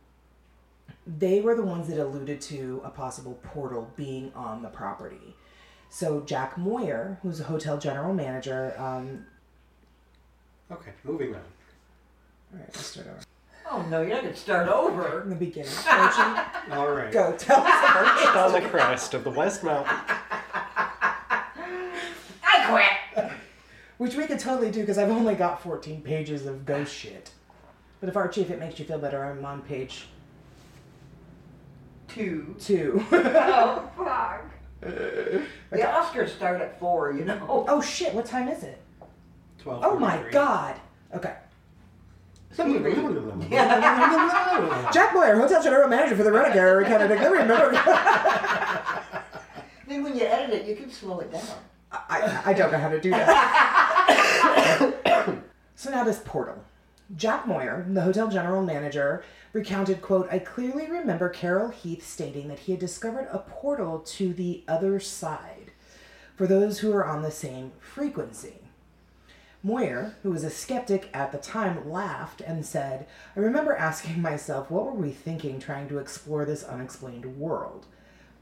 they 1.16 1.40
were 1.40 1.54
the 1.54 1.62
ones 1.62 1.88
that 1.88 1.98
alluded 1.98 2.40
to 2.42 2.82
a 2.84 2.90
possible 2.90 3.38
portal 3.42 3.90
being 3.96 4.30
on 4.34 4.62
the 4.62 4.68
property. 4.68 5.34
So, 5.90 6.20
Jack 6.20 6.58
Moyer, 6.58 7.18
who's 7.22 7.40
a 7.40 7.44
hotel 7.44 7.78
general 7.78 8.12
manager, 8.12 8.74
um, 8.78 9.24
Okay, 10.70 10.90
moving 11.02 11.34
on. 11.34 11.40
all 12.52 12.58
right, 12.58 12.68
let's 12.68 12.84
start 12.86 13.06
over 13.06 13.20
Oh 13.70 13.82
no, 13.90 14.00
you're 14.02 14.10
not 14.10 14.22
gonna 14.22 14.36
start 14.36 14.68
over. 14.68 15.22
in 15.22 15.30
the 15.30 15.36
beginning. 15.36 15.70
Archie, 15.90 16.40
All 16.72 16.90
right. 16.90 17.10
go 17.12 17.32
tell 17.36 17.60
us 17.66 18.36
On 18.36 18.52
the 18.52 18.68
crest 18.68 19.14
of 19.14 19.24
the 19.24 19.30
West 19.30 19.62
Mountain. 19.64 19.94
I 22.44 22.66
quit. 23.14 23.30
Which 23.98 24.14
we 24.14 24.26
could 24.26 24.38
totally 24.38 24.70
do 24.70 24.80
because 24.80 24.96
I've 24.98 25.10
only 25.10 25.34
got 25.34 25.62
14 25.62 26.02
pages 26.02 26.46
of 26.46 26.64
ghost 26.64 26.94
shit. 26.94 27.30
But 28.00 28.08
if 28.08 28.16
Archie, 28.16 28.42
if 28.42 28.50
it 28.50 28.58
makes 28.60 28.78
you 28.78 28.84
feel 28.84 28.98
better, 28.98 29.22
I'm 29.24 29.44
on 29.44 29.62
page 29.62 30.06
Two. 32.08 32.56
two. 32.58 33.04
Oh 33.12 33.90
fuck. 33.96 34.44
Uh, 34.84 34.90
the 35.70 35.78
Oscars 35.78 36.28
start 36.28 36.60
at 36.60 36.78
four, 36.78 37.12
you 37.12 37.24
know. 37.24 37.66
oh 37.68 37.80
shit, 37.80 38.14
what 38.14 38.24
time 38.26 38.48
is 38.48 38.62
it? 38.62 38.80
12. 39.58 39.84
Oh 39.84 39.98
my 39.98 40.22
god. 40.30 40.76
Okay. 41.14 41.34
Jack 44.92 45.12
Boyer, 45.12 45.36
hotel 45.36 45.62
general 45.62 45.88
manager 45.88 46.16
for 46.16 46.22
the 46.24 46.32
Rent-A-Car 46.32 46.84
Canada. 46.84 47.14
Let 47.14 47.32
me 47.32 47.38
remember. 47.38 47.72
Then 49.88 50.02
when 50.04 50.16
you 50.16 50.24
edit 50.26 50.54
it, 50.54 50.66
you 50.66 50.76
can 50.76 50.90
slow 50.90 51.20
it 51.20 51.32
down. 51.32 51.46
I, 51.90 52.42
I 52.46 52.52
don't 52.52 52.70
know 52.70 52.78
how 52.78 52.90
to 52.90 53.00
do 53.00 53.08
that. 53.10 54.44
so 55.74 55.90
now 55.90 56.04
this 56.04 56.20
portal. 56.24 56.62
Jack 57.16 57.46
Moyer, 57.46 57.86
the 57.88 58.02
hotel 58.02 58.28
general 58.28 58.62
manager, 58.62 59.24
recounted, 59.54 60.02
quote, 60.02 60.28
I 60.30 60.38
clearly 60.38 60.90
remember 60.90 61.30
Carol 61.30 61.70
Heath 61.70 62.06
stating 62.06 62.48
that 62.48 62.60
he 62.60 62.72
had 62.72 62.80
discovered 62.80 63.28
a 63.30 63.38
portal 63.38 64.00
to 64.00 64.34
the 64.34 64.62
other 64.68 65.00
side 65.00 65.72
for 66.36 66.46
those 66.46 66.80
who 66.80 66.92
are 66.92 67.06
on 67.06 67.22
the 67.22 67.30
same 67.30 67.72
frequency. 67.80 68.60
Moyer, 69.62 70.16
who 70.22 70.30
was 70.30 70.44
a 70.44 70.50
skeptic 70.50 71.08
at 71.14 71.32
the 71.32 71.38
time, 71.38 71.90
laughed 71.90 72.42
and 72.42 72.64
said, 72.64 73.06
I 73.34 73.40
remember 73.40 73.74
asking 73.74 74.20
myself, 74.20 74.70
what 74.70 74.84
were 74.84 74.92
we 74.92 75.10
thinking 75.10 75.58
trying 75.58 75.88
to 75.88 75.98
explore 75.98 76.44
this 76.44 76.62
unexplained 76.62 77.38
world? 77.38 77.86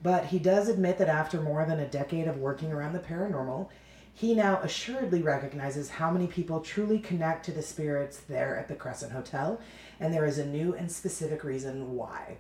But 0.02 0.26
he 0.26 0.38
does 0.38 0.68
admit 0.68 0.98
that 0.98 1.08
after 1.08 1.40
more 1.40 1.64
than 1.64 1.80
a 1.80 1.88
decade 1.88 2.28
of 2.28 2.36
working 2.36 2.72
around 2.72 2.92
the 2.92 2.98
paranormal, 2.98 3.68
he 4.16 4.32
now 4.34 4.58
assuredly 4.62 5.20
recognizes 5.20 5.90
how 5.90 6.10
many 6.10 6.26
people 6.26 6.60
truly 6.60 6.98
connect 6.98 7.44
to 7.44 7.52
the 7.52 7.60
spirits 7.60 8.16
there 8.20 8.56
at 8.58 8.66
the 8.66 8.74
Crescent 8.74 9.12
Hotel, 9.12 9.60
and 10.00 10.12
there 10.12 10.24
is 10.24 10.38
a 10.38 10.46
new 10.46 10.74
and 10.74 10.90
specific 10.90 11.44
reason 11.44 11.94
why. 11.94 12.38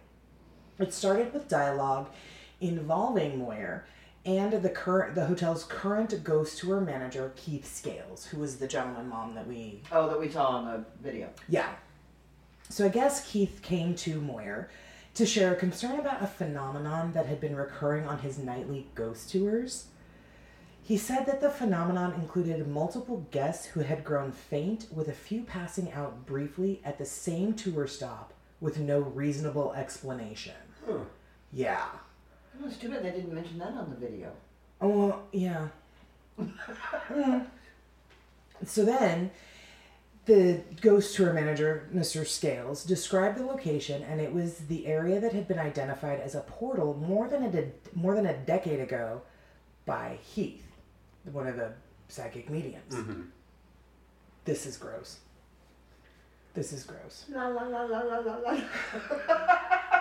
It 0.78 0.94
started 0.94 1.34
with 1.34 1.48
dialogue 1.48 2.08
involving 2.62 3.38
Moyer 3.38 3.84
and 4.24 4.54
the 4.54 4.70
current 4.70 5.14
the 5.14 5.26
hotel's 5.26 5.64
current 5.64 6.24
ghost 6.24 6.58
tour 6.58 6.80
manager 6.80 7.30
Keith 7.36 7.70
Scales, 7.70 8.24
who 8.24 8.38
was 8.38 8.56
the 8.56 8.66
gentleman 8.66 9.08
mom 9.10 9.34
that 9.34 9.46
we 9.46 9.82
Oh, 9.92 10.08
that 10.08 10.18
we 10.18 10.30
saw 10.30 10.46
on 10.46 10.64
the 10.64 10.84
video. 11.02 11.28
yeah. 11.46 11.68
So 12.70 12.86
I 12.86 12.88
guess 12.88 13.30
Keith 13.30 13.60
came 13.62 13.94
to 13.96 14.18
Moyer 14.18 14.70
to 15.14 15.26
share 15.26 15.52
a 15.52 15.56
concern 15.56 16.00
about 16.00 16.22
a 16.22 16.26
phenomenon 16.26 17.12
that 17.12 17.26
had 17.26 17.38
been 17.38 17.54
recurring 17.54 18.06
on 18.08 18.20
his 18.20 18.38
nightly 18.38 18.86
ghost 18.94 19.30
tours. 19.30 19.88
He 20.86 20.98
said 20.98 21.26
that 21.26 21.40
the 21.40 21.50
phenomenon 21.50 22.14
included 22.14 22.64
multiple 22.68 23.26
guests 23.32 23.66
who 23.66 23.80
had 23.80 24.04
grown 24.04 24.30
faint, 24.30 24.86
with 24.94 25.08
a 25.08 25.12
few 25.12 25.42
passing 25.42 25.90
out 25.90 26.24
briefly 26.26 26.80
at 26.84 26.96
the 26.96 27.04
same 27.04 27.54
tour 27.54 27.88
stop 27.88 28.32
with 28.60 28.78
no 28.78 29.00
reasonable 29.00 29.74
explanation. 29.74 30.54
Huh. 30.86 30.98
Yeah. 31.52 31.86
Oh, 32.62 32.68
it's 32.68 32.76
too 32.76 32.88
bad 32.88 33.02
they 33.02 33.10
didn't 33.10 33.34
mention 33.34 33.58
that 33.58 33.72
on 33.72 33.90
the 33.90 33.96
video. 33.96 34.30
Oh, 34.80 34.88
well, 34.88 35.22
yeah. 35.32 35.68
Mm. 36.38 37.46
So 38.64 38.84
then, 38.84 39.32
the 40.26 40.60
ghost 40.80 41.16
tour 41.16 41.32
manager, 41.32 41.88
Mr. 41.92 42.24
Scales, 42.24 42.84
described 42.84 43.38
the 43.38 43.44
location, 43.44 44.04
and 44.04 44.20
it 44.20 44.32
was 44.32 44.58
the 44.58 44.86
area 44.86 45.18
that 45.18 45.32
had 45.32 45.48
been 45.48 45.58
identified 45.58 46.20
as 46.20 46.36
a 46.36 46.42
portal 46.42 46.94
more 46.94 47.28
than 47.28 47.42
a 47.42 47.50
de- 47.50 47.72
more 47.92 48.14
than 48.14 48.26
a 48.26 48.36
decade 48.36 48.78
ago 48.78 49.22
by 49.84 50.18
Heath, 50.22 50.65
one 51.32 51.46
of 51.46 51.56
the 51.56 51.72
psychic 52.08 52.50
mediums. 52.50 52.94
Mm-hmm. 52.94 53.22
This 54.44 54.66
is 54.66 54.76
gross. 54.76 55.18
This 56.54 56.72
is 56.72 56.84
gross. 56.84 57.24
La 57.28 57.48
la 57.48 57.64
la 57.64 57.82
la 57.82 58.00
la 58.00 58.18
la 58.18 58.36
la. 58.36 58.60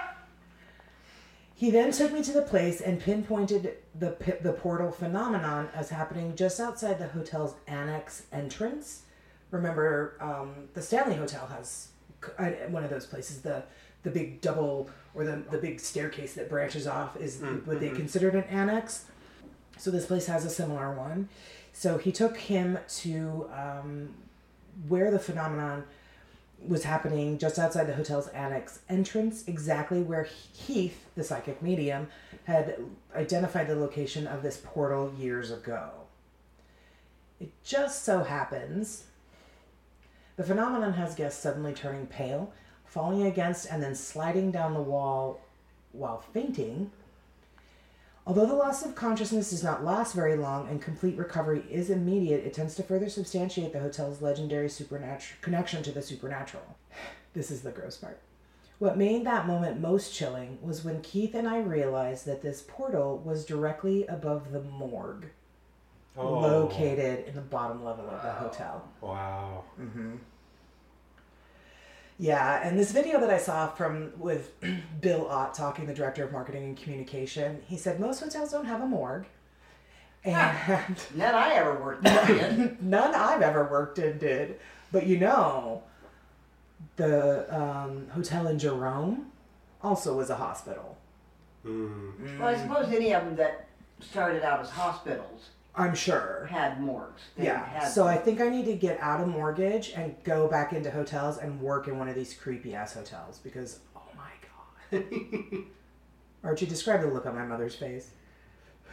He 1.57 1.71
then 1.71 1.93
took 1.93 2.11
me 2.11 2.21
to 2.21 2.33
the 2.33 2.41
place 2.41 2.81
and 2.81 2.99
pinpointed 2.99 3.77
the 3.97 4.11
pi- 4.11 4.39
the 4.41 4.51
portal 4.51 4.91
phenomenon 4.91 5.69
as 5.73 5.89
happening 5.89 6.35
just 6.35 6.59
outside 6.59 6.99
the 6.99 7.07
hotel's 7.07 7.55
annex 7.65 8.23
entrance. 8.33 9.03
Remember, 9.51 10.17
um, 10.19 10.67
the 10.73 10.81
Stanley 10.81 11.15
Hotel 11.15 11.47
has 11.47 11.89
uh, 12.37 12.49
one 12.67 12.83
of 12.83 12.89
those 12.89 13.05
places. 13.05 13.41
The 13.41 13.63
the 14.03 14.11
big 14.11 14.41
double 14.41 14.89
or 15.13 15.23
the 15.23 15.43
the 15.49 15.57
big 15.57 15.79
staircase 15.79 16.33
that 16.33 16.49
branches 16.49 16.87
off 16.87 17.15
is 17.15 17.41
what 17.63 17.79
they 17.79 17.89
considered 17.89 18.35
an 18.35 18.43
annex. 18.43 19.05
So 19.77 19.91
this 19.91 20.05
place 20.05 20.27
has 20.27 20.45
a 20.45 20.49
similar 20.49 20.93
one. 20.93 21.29
So 21.73 21.97
he 21.97 22.11
took 22.11 22.37
him 22.37 22.79
to 22.99 23.49
um, 23.53 24.13
where 24.87 25.11
the 25.11 25.19
phenomenon 25.19 25.83
was 26.65 26.83
happening 26.83 27.37
just 27.37 27.59
outside 27.59 27.85
the 27.85 27.93
hotel's 27.93 28.27
annex 28.29 28.79
entrance, 28.89 29.47
exactly 29.47 30.01
where 30.01 30.23
Heath, 30.23 31.05
the 31.15 31.23
psychic 31.23 31.61
medium, 31.61 32.07
had 32.45 32.79
identified 33.15 33.67
the 33.67 33.75
location 33.75 34.25
of 34.25 34.41
this 34.41 34.61
portal 34.63 35.13
years 35.17 35.51
ago. 35.51 35.89
It 37.39 37.51
just 37.63 38.03
so 38.03 38.23
happens 38.23 39.03
the 40.37 40.43
phenomenon 40.43 40.93
has 40.93 41.15
guests 41.15 41.41
suddenly 41.41 41.73
turning 41.73 42.07
pale, 42.07 42.51
falling 42.83 43.23
against, 43.23 43.71
and 43.71 43.81
then 43.81 43.95
sliding 43.95 44.51
down 44.51 44.73
the 44.73 44.81
wall 44.81 45.39
while 45.93 46.19
fainting. 46.33 46.91
Although 48.27 48.47
the 48.47 48.55
loss 48.55 48.83
of 48.83 48.95
consciousness 48.95 49.51
does 49.51 49.63
not 49.63 49.83
last 49.83 50.15
very 50.15 50.35
long 50.35 50.67
and 50.67 50.81
complete 50.81 51.15
recovery 51.17 51.63
is 51.69 51.91
immediate, 51.91 52.43
it 52.43 52.53
tends 52.55 52.73
to 52.75 52.83
further 52.83 53.07
substantiate 53.07 53.71
the 53.71 53.79
hotel's 53.79 54.21
legendary 54.21 54.67
supernatural 54.69 55.37
connection 55.41 55.83
to 55.83 55.91
the 55.91 56.01
supernatural. 56.01 56.77
This 57.33 57.51
is 57.51 57.61
the 57.63 57.71
gross 57.71 57.97
part. 57.97 58.21
What 58.79 58.97
made 58.97 59.25
that 59.25 59.45
moment 59.45 59.81
most 59.81 60.13
chilling 60.13 60.57
was 60.61 60.85
when 60.85 61.01
Keith 61.01 61.35
and 61.35 61.49
I 61.49 61.59
realized 61.59 62.25
that 62.27 62.41
this 62.41 62.63
portal 62.65 63.17
was 63.17 63.43
directly 63.45 64.05
above 64.07 64.53
the 64.53 64.61
morgue, 64.61 65.27
Oh. 66.17 66.39
located 66.39 67.27
in 67.27 67.35
the 67.35 67.41
bottom 67.41 67.83
level 67.83 68.09
of 68.09 68.21
the 68.21 68.31
hotel. 68.31 68.87
Wow. 69.01 69.65
Mm-hmm. 69.77 70.15
Yeah, 72.17 72.65
and 72.65 72.79
this 72.79 72.91
video 72.91 73.19
that 73.19 73.29
I 73.29 73.37
saw 73.37 73.67
from 73.67 74.13
with 74.17 74.53
Bill 75.01 75.27
Ott 75.27 75.53
talking, 75.53 75.85
the 75.85 75.93
director 75.93 76.23
of 76.23 76.31
marketing 76.31 76.63
and 76.63 76.77
communication, 76.77 77.61
he 77.67 77.77
said 77.77 77.99
most 77.99 78.21
hotels 78.21 78.51
don't 78.51 78.65
have 78.65 78.81
a 78.81 78.85
morgue, 78.85 79.25
and 80.23 80.97
None 81.15 81.35
I 81.35 81.53
ever 81.53 81.75
worked 81.75 82.07
in. 82.07 82.77
none 82.81 83.13
I've 83.13 83.41
ever 83.41 83.65
worked 83.69 83.99
in 83.99 84.17
did. 84.17 84.59
But 84.91 85.07
you 85.07 85.19
know, 85.19 85.83
the 86.95 87.53
um, 87.55 88.07
hotel 88.09 88.47
in 88.47 88.57
Jerome 88.57 89.31
also 89.81 90.15
was 90.15 90.29
a 90.29 90.35
hospital. 90.35 90.97
Mm. 91.65 92.39
well, 92.39 92.47
I 92.47 92.57
suppose 92.57 92.93
any 92.93 93.13
of 93.13 93.25
them 93.25 93.35
that 93.37 93.67
started 93.99 94.43
out 94.43 94.59
as 94.59 94.69
hospitals 94.69 95.49
I'm 95.77 95.95
sure. 95.95 96.47
had 96.49 96.81
morgues. 96.81 97.21
Yeah. 97.37 97.65
Had 97.65 97.87
So 97.87 98.07
I 98.07 98.17
think 98.17 98.41
I 98.41 98.49
need 98.49 98.65
to 98.65 98.75
get 98.75 98.99
out 98.99 99.21
of 99.21 99.27
mortgage 99.27 99.91
and 99.95 100.15
go 100.23 100.47
back 100.47 100.73
into 100.73 100.89
hotels 100.91 101.37
and 101.37 101.59
work 101.59 101.87
in 101.87 101.97
one 101.99 102.07
of 102.07 102.15
these 102.15 102.33
creepy 102.33 102.73
ass 102.75 102.93
hotels 102.93 103.39
because 103.43 103.79
oh 103.95 104.01
my 104.15 104.99
god. 105.01 105.03
Archie, 106.43 106.65
describe 106.65 107.01
the 107.01 107.07
look 107.07 107.25
on 107.25 107.35
my 107.35 107.45
mother's 107.45 107.75
face. 107.75 108.11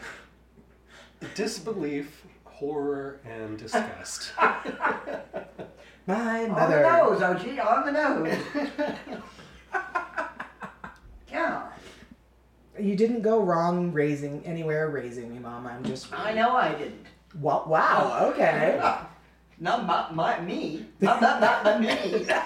Disbelief, 1.35 2.25
horror, 2.45 3.21
and 3.25 3.59
disgust. 3.59 4.33
My 6.07 6.47
mother. 6.47 6.49
on 6.49 6.51
mother. 6.51 6.83
the 6.83 7.11
nose, 7.11 7.23
Archie, 7.23 7.61
on 7.61 7.87
the 7.87 7.93
nose. 7.93 8.39
yeah, 11.31 11.63
You 12.79 12.97
didn't 12.97 13.23
go 13.23 13.43
wrong 13.43 13.93
raising 13.93 14.45
anywhere 14.47 14.91
raising 14.91 15.33
me, 15.33 15.39
Mom. 15.39 15.67
I'm 15.67 15.85
just. 15.85 16.13
I 16.13 16.33
know 16.33 16.57
I 16.57 16.75
didn't. 16.75 17.07
Wow. 17.39 17.65
wow 17.67 18.31
okay. 18.33 18.81
Not 19.61 19.87
my, 19.87 20.11
my 20.11 20.41
me. 20.41 20.87
Not, 21.01 21.21
not, 21.21 21.41
not, 21.41 21.65
not 21.65 21.81
me. 21.81 22.27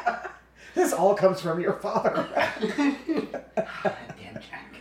This 0.75 0.93
all 0.93 1.15
comes 1.15 1.41
from 1.41 1.59
your 1.59 1.73
father. 1.73 2.29
Damn 2.61 4.35
Jack. 4.35 4.75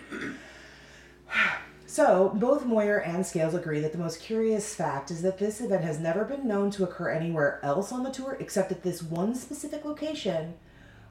so, 1.85 2.33
both 2.35 2.65
Moyer 2.65 2.97
and 2.97 3.25
Scales 3.25 3.53
agree 3.53 3.79
that 3.79 3.93
the 3.93 3.97
most 3.97 4.19
curious 4.19 4.75
fact 4.75 5.09
is 5.09 5.21
that 5.21 5.37
this 5.37 5.61
event 5.61 5.85
has 5.85 5.97
never 5.97 6.25
been 6.25 6.45
known 6.45 6.69
to 6.71 6.83
occur 6.83 7.11
anywhere 7.11 7.61
else 7.63 7.93
on 7.93 8.03
the 8.03 8.11
tour 8.11 8.35
except 8.41 8.73
at 8.73 8.83
this 8.83 9.01
one 9.01 9.33
specific 9.35 9.85
location, 9.85 10.55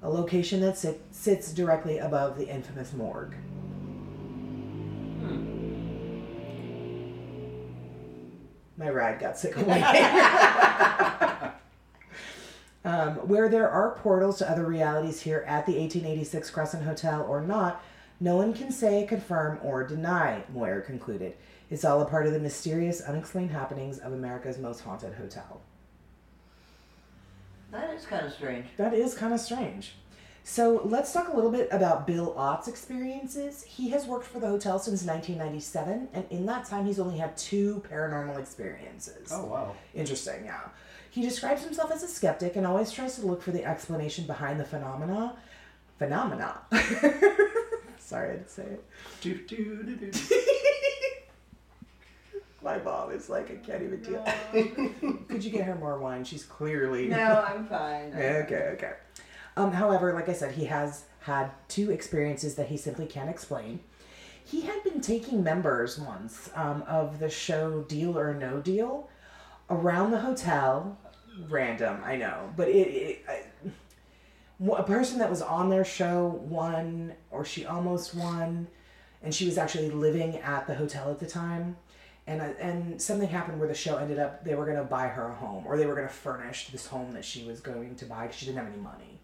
a 0.02 0.10
location 0.10 0.60
that 0.60 0.76
sit, 0.76 1.00
sits 1.10 1.50
directly 1.50 1.96
above 1.96 2.36
the 2.36 2.54
infamous 2.54 2.92
morgue. 2.92 3.34
My 8.84 8.90
ride 8.90 9.18
got 9.18 9.38
sick 9.38 9.56
waiting. 9.56 9.72
um, 12.84 13.14
where 13.26 13.48
there 13.48 13.70
are 13.70 13.92
portals 14.02 14.36
to 14.38 14.50
other 14.50 14.66
realities 14.66 15.22
here 15.22 15.42
at 15.46 15.64
the 15.64 15.72
1886 15.72 16.50
Crescent 16.50 16.82
Hotel 16.82 17.22
or 17.22 17.40
not, 17.40 17.82
no 18.20 18.36
one 18.36 18.52
can 18.52 18.70
say, 18.70 19.06
confirm, 19.06 19.58
or 19.62 19.84
deny, 19.84 20.44
Moyer 20.52 20.82
concluded. 20.82 21.34
It's 21.70 21.82
all 21.82 22.02
a 22.02 22.04
part 22.04 22.26
of 22.26 22.34
the 22.34 22.38
mysterious, 22.38 23.00
unexplained 23.00 23.52
happenings 23.52 23.96
of 23.98 24.12
America's 24.12 24.58
most 24.58 24.80
haunted 24.80 25.14
hotel. 25.14 25.62
That 27.70 27.88
is 27.94 28.04
kind 28.04 28.26
of 28.26 28.34
strange. 28.34 28.66
That 28.76 28.92
is 28.92 29.14
kind 29.14 29.32
of 29.32 29.40
strange. 29.40 29.94
So 30.46 30.82
let's 30.84 31.10
talk 31.10 31.28
a 31.32 31.34
little 31.34 31.50
bit 31.50 31.68
about 31.72 32.06
Bill 32.06 32.34
Ott's 32.36 32.68
experiences. 32.68 33.64
He 33.64 33.88
has 33.90 34.06
worked 34.06 34.26
for 34.26 34.40
the 34.40 34.46
hotel 34.46 34.78
since 34.78 35.02
1997, 35.02 36.08
and 36.12 36.26
in 36.30 36.44
that 36.46 36.66
time, 36.66 36.84
he's 36.84 37.00
only 37.00 37.16
had 37.16 37.34
two 37.38 37.82
paranormal 37.90 38.38
experiences. 38.38 39.30
oh, 39.32 39.46
wow. 39.46 39.74
Interesting, 39.94 40.44
yeah. 40.44 40.60
He 41.10 41.22
describes 41.22 41.64
himself 41.64 41.90
as 41.90 42.02
a 42.02 42.08
skeptic 42.08 42.56
and 42.56 42.66
always 42.66 42.92
tries 42.92 43.14
to 43.16 43.26
look 43.26 43.40
for 43.40 43.52
the 43.52 43.64
explanation 43.64 44.26
behind 44.26 44.60
the 44.60 44.64
phenomena. 44.64 45.34
Phenomena. 45.98 46.60
Sorry, 47.98 48.28
I 48.28 48.32
had 48.32 48.46
to 48.46 48.52
say 48.52 48.62
it. 48.64 48.84
Do, 49.22 49.34
do, 49.46 49.82
do, 49.82 49.96
do. 49.96 50.10
My 52.62 52.78
mom 52.78 53.12
is 53.12 53.30
like, 53.30 53.50
I 53.50 53.56
can't 53.56 53.82
even 53.82 54.02
deal. 54.02 54.24
Could 55.28 55.42
you 55.44 55.50
get 55.50 55.64
her 55.64 55.74
more 55.74 55.98
wine? 55.98 56.24
She's 56.24 56.44
clearly. 56.44 57.08
No, 57.08 57.44
I'm 57.46 57.66
fine. 57.66 58.12
Okay, 58.14 58.70
okay. 58.74 58.92
Um, 59.56 59.72
however, 59.72 60.12
like 60.12 60.28
I 60.28 60.32
said, 60.32 60.54
he 60.54 60.64
has 60.66 61.04
had 61.20 61.50
two 61.68 61.90
experiences 61.90 62.54
that 62.56 62.68
he 62.68 62.76
simply 62.76 63.06
can't 63.06 63.30
explain. 63.30 63.80
He 64.44 64.62
had 64.62 64.82
been 64.84 65.00
taking 65.00 65.42
members 65.42 65.98
once 65.98 66.50
um, 66.54 66.82
of 66.86 67.18
the 67.18 67.30
show 67.30 67.82
Deal 67.82 68.18
or 68.18 68.34
No 68.34 68.60
Deal 68.60 69.08
around 69.70 70.10
the 70.10 70.20
hotel. 70.20 70.98
Random, 71.48 72.00
I 72.04 72.16
know, 72.16 72.52
but 72.56 72.68
it. 72.68 72.88
it 72.88 73.24
I, 73.28 73.42
a 74.60 74.84
person 74.84 75.18
that 75.18 75.28
was 75.28 75.42
on 75.42 75.68
their 75.68 75.84
show 75.84 76.40
won, 76.44 77.12
or 77.32 77.44
she 77.44 77.66
almost 77.66 78.14
won, 78.14 78.68
and 79.22 79.34
she 79.34 79.46
was 79.46 79.58
actually 79.58 79.90
living 79.90 80.36
at 80.38 80.66
the 80.66 80.74
hotel 80.74 81.10
at 81.10 81.18
the 81.18 81.26
time. 81.26 81.76
And, 82.26 82.40
uh, 82.40 82.50
and 82.60 83.02
something 83.02 83.28
happened 83.28 83.58
where 83.58 83.68
the 83.68 83.74
show 83.74 83.96
ended 83.96 84.18
up 84.18 84.44
they 84.44 84.54
were 84.54 84.64
going 84.64 84.78
to 84.78 84.84
buy 84.84 85.08
her 85.08 85.28
a 85.28 85.34
home 85.34 85.64
or 85.66 85.76
they 85.76 85.84
were 85.84 85.94
going 85.94 86.06
to 86.06 86.12
furnish 86.12 86.68
this 86.68 86.86
home 86.86 87.12
that 87.12 87.24
she 87.24 87.44
was 87.44 87.60
going 87.60 87.96
to 87.96 88.06
buy 88.06 88.22
because 88.22 88.36
she 88.36 88.46
didn't 88.46 88.58
have 88.58 88.72
any 88.72 88.80
money 88.80 89.20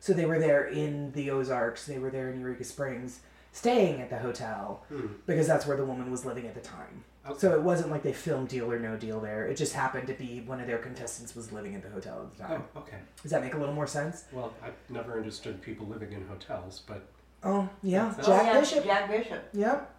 so 0.00 0.12
they 0.12 0.24
were 0.26 0.38
there 0.38 0.64
in 0.64 1.12
the 1.12 1.30
ozarks 1.30 1.86
they 1.86 1.98
were 1.98 2.10
there 2.10 2.30
in 2.30 2.40
eureka 2.40 2.64
springs 2.64 3.20
staying 3.52 4.00
at 4.00 4.10
the 4.10 4.18
hotel 4.18 4.84
hmm. 4.88 5.06
because 5.26 5.46
that's 5.46 5.66
where 5.66 5.76
the 5.76 5.84
woman 5.84 6.10
was 6.10 6.24
living 6.24 6.46
at 6.46 6.54
the 6.54 6.60
time 6.60 7.04
oh. 7.26 7.36
so 7.36 7.52
it 7.52 7.60
wasn't 7.62 7.88
like 7.90 8.02
they 8.02 8.12
filmed 8.12 8.48
deal 8.48 8.70
or 8.70 8.78
no 8.78 8.96
deal 8.96 9.20
there 9.20 9.46
it 9.46 9.56
just 9.56 9.74
happened 9.74 10.06
to 10.06 10.14
be 10.14 10.40
one 10.46 10.60
of 10.60 10.66
their 10.66 10.78
contestants 10.78 11.36
was 11.36 11.52
living 11.52 11.74
at 11.74 11.82
the 11.82 11.90
hotel 11.90 12.22
at 12.22 12.36
the 12.38 12.44
oh, 12.44 12.48
time 12.48 12.64
Oh, 12.74 12.78
okay. 12.80 12.98
does 13.22 13.30
that 13.30 13.42
make 13.42 13.54
a 13.54 13.58
little 13.58 13.74
more 13.74 13.86
sense 13.86 14.24
Well, 14.32 14.52
I've 14.62 14.74
never 14.88 15.16
understood 15.16 15.60
people 15.62 15.86
living 15.86 16.12
in 16.12 16.26
hotels, 16.26 16.82
but 16.86 17.06
oh 17.42 17.68
yeah 17.82 18.14
jack 18.16 18.26
Oh, 18.28 18.44
yeah, 18.44 18.60
bishop 18.60 18.84
Jack 18.84 19.08
Bishop. 19.10 19.48
yep 19.52 19.96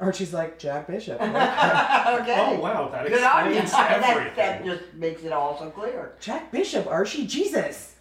archie's 0.00 0.32
like 0.34 0.58
jack 0.58 0.86
bishop 0.86 1.14
okay. 1.20 2.36
oh 2.38 2.58
wow, 2.60 2.88
that 2.90 3.06
Good 3.08 3.22
on 3.22 3.52
you. 3.54 3.60
That, 3.62 4.36
that 4.36 4.64
just 4.64 4.94
makes 4.94 5.22
it 5.24 5.32
all 5.32 5.58
so 5.58 5.70
clear. 5.70 6.12
Jack 6.20 6.50
Bishop, 6.52 6.86
Archie, 6.86 7.26
Jesus. 7.26 7.91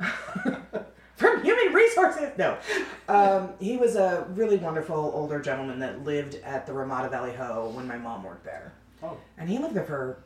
From 1.16 1.42
Human 1.42 1.72
Resources. 1.72 2.30
No. 2.36 2.58
Um, 3.08 3.50
he 3.58 3.76
was 3.78 3.96
a 3.96 4.26
really 4.34 4.58
wonderful 4.58 4.96
older 5.14 5.40
gentleman 5.40 5.78
that 5.78 6.04
lived 6.04 6.34
at 6.44 6.66
the 6.66 6.72
Ramada 6.74 7.08
Valley 7.08 7.32
Ho 7.34 7.70
when 7.74 7.86
my 7.88 7.96
mom 7.96 8.22
worked 8.22 8.44
there. 8.44 8.72
Oh, 9.02 9.16
And 9.38 9.48
he 9.48 9.58
lived 9.58 9.74
there 9.74 9.84
for 9.84 10.22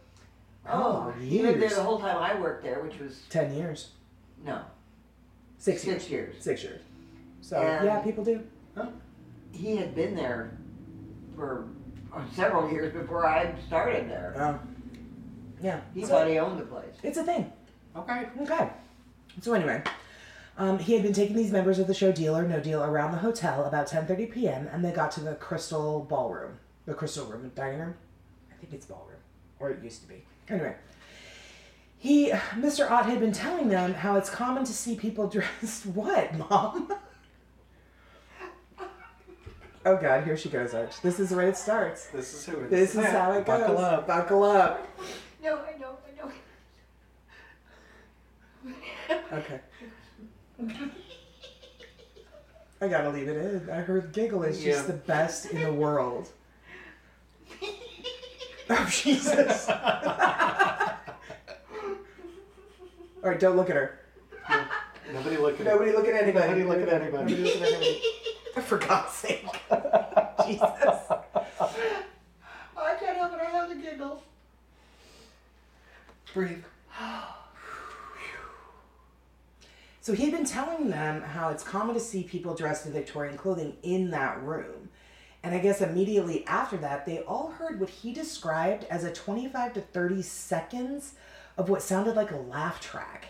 Oh, 0.69 1.13
oh, 1.17 1.21
he 1.21 1.43
lived 1.43 1.61
there 1.63 1.71
the 1.71 1.83
whole 1.83 1.99
time 2.01 2.17
I 2.19 2.39
worked 2.39 2.63
there, 2.65 2.81
which 2.83 2.99
was 2.99 3.23
10 3.31 3.55
years. 3.55 3.91
no 4.45 4.61
Six, 5.59 5.83
six 5.83 6.09
years. 6.09 6.11
years. 6.35 6.43
Six 6.45 6.63
years. 6.63 6.81
So, 7.41 7.57
And- 7.59 7.85
yeah, 7.87 8.01
people 8.01 8.25
do. 8.25 8.43
Huh? 8.77 8.87
He 9.53 9.77
had 9.77 9.95
been 9.95 10.15
there 10.15 10.57
for 11.37 11.67
uh, 12.15 12.23
several 12.35 12.71
years 12.71 12.93
before 12.93 13.27
I 13.27 13.55
started 13.67 14.09
there. 14.11 14.35
Um, 14.43 14.61
yeah. 15.63 15.81
He 15.95 16.03
so 16.03 16.09
thought 16.09 16.29
he 16.29 16.39
owned 16.39 16.59
the 16.59 16.65
place. 16.65 16.95
it's 17.03 17.19
a 17.19 17.25
thing. 17.25 17.53
okay. 17.97 18.27
Okay. 18.43 18.71
So 19.41 19.55
anyway, 19.55 19.83
um, 20.59 20.79
he 20.79 20.93
had 20.93 21.03
been 21.03 21.13
taking 21.13 21.37
these 21.37 21.51
members 21.51 21.79
of 21.79 21.87
the 21.87 21.95
show 21.95 22.13
Deal 22.13 22.37
or 22.37 22.43
No 22.43 22.61
Deal 22.61 22.83
around 22.83 23.13
the 23.13 23.19
hotel 23.19 23.65
about 23.65 23.89
10:30 23.89 24.31
p.m. 24.31 24.69
and 24.73 24.85
they 24.85 24.93
got 24.93 25.11
to 25.13 25.21
the 25.21 25.35
Crystal 25.35 26.01
Ballroom, 26.09 26.59
the 26.87 26.95
Crystal 26.95 27.25
Room, 27.27 27.43
the 27.43 27.49
dining 27.49 27.81
room. 27.81 27.95
I 28.53 28.55
think 28.61 28.75
it's 28.75 28.87
ballroom, 28.87 29.21
or 29.59 29.71
it 29.71 29.83
used 29.83 30.03
to 30.03 30.09
be. 30.09 30.23
Anyway, 30.49 30.75
he, 31.99 32.31
Mr. 32.31 32.91
Ott, 32.91 33.07
had 33.07 33.21
been 33.21 33.33
telling 33.33 33.69
them 33.69 33.95
how 33.95 34.17
it's 34.17 34.29
common 34.29 34.65
to 34.65 34.73
see 34.73 34.97
people 34.97 35.29
dressed. 35.31 35.87
What, 35.87 36.37
Mom? 36.37 36.93
oh 39.87 39.97
God, 39.97 40.25
here 40.25 40.37
she 40.37 40.51
goes, 40.51 40.75
Arch. 40.75 41.01
This 41.01 41.19
is 41.19 41.31
the 41.31 41.37
way 41.37 41.49
it 41.49 41.57
starts. 41.57 42.07
This 42.09 42.35
is 42.35 42.45
who 42.45 42.61
it 42.61 42.71
This 42.71 42.95
is 42.95 43.07
how 43.07 43.33
it 43.33 43.47
goes. 43.47 43.61
Buckle 43.61 43.79
up. 43.79 44.07
Buckle 44.07 44.43
up. 44.45 44.87
No, 45.43 45.59
I 45.59 45.79
know, 45.79 45.97
I 46.07 46.27
know. 48.69 48.75
Okay. 49.33 49.61
I 52.83 52.89
gotta 52.89 53.11
leave 53.11 53.29
it 53.29 53.37
in. 53.37 53.61
Her 53.69 54.01
giggle 54.01 54.43
is 54.45 54.63
just 54.63 54.87
Yeah. 54.89 54.95
the 54.95 54.99
best 54.99 55.47
in 55.47 55.63
the 55.63 55.73
world. 55.73 56.29
Oh 58.73 58.87
Jesus! 58.89 59.69
All 59.69 59.77
right, 63.29 63.41
don't 63.41 63.57
look 63.57 63.69
at 63.69 63.75
her. 63.77 63.99
Nobody 65.13 65.37
look 65.39 65.59
at 65.59 65.67
Nobody 65.67 65.91
look 65.93 66.07
at 66.07 66.15
anybody. 66.15 66.47
Nobody 66.47 66.65
look 66.65 66.81
at 66.81 66.89
anybody. 67.03 67.35
Nobody 67.35 67.43
look 67.43 67.57
at 67.57 67.63
anybody. 67.63 68.01
For 68.63 68.79
God's 68.79 69.13
sake. 69.13 69.45
Jesus. 70.47 71.11
I 72.77 72.95
can't 72.99 73.17
help 73.17 73.33
it. 73.33 73.41
I 73.41 73.51
have 73.51 73.69
the 73.69 73.75
giggles. 73.75 74.23
Breathe. 76.33 76.63
So 80.11 80.17
he'd 80.17 80.33
been 80.33 80.45
telling 80.45 80.91
them 80.91 81.23
how 81.23 81.51
it's 81.51 81.63
common 81.63 81.95
to 81.95 82.01
see 82.01 82.25
people 82.25 82.53
dressed 82.53 82.85
in 82.85 82.93
Victorian 82.93 83.37
clothing 83.37 83.77
in 83.85 84.11
that 84.11 84.43
room. 84.43 84.89
And 85.45 85.55
I 85.55 85.61
guess 85.61 85.81
immediately 85.81 86.45
after 86.49 86.77
that, 86.79 87.07
they 87.07 87.21
all 87.21 87.53
heard 87.53 87.79
what 87.79 87.91
he 87.91 88.13
described 88.13 88.83
as 88.91 89.05
a 89.05 89.13
25 89.13 89.75
to 89.75 89.81
30 89.81 90.23
seconds 90.23 91.13
of 91.57 91.69
what 91.69 91.81
sounded 91.81 92.17
like 92.17 92.33
a 92.33 92.37
laugh 92.37 92.81
track. 92.81 93.27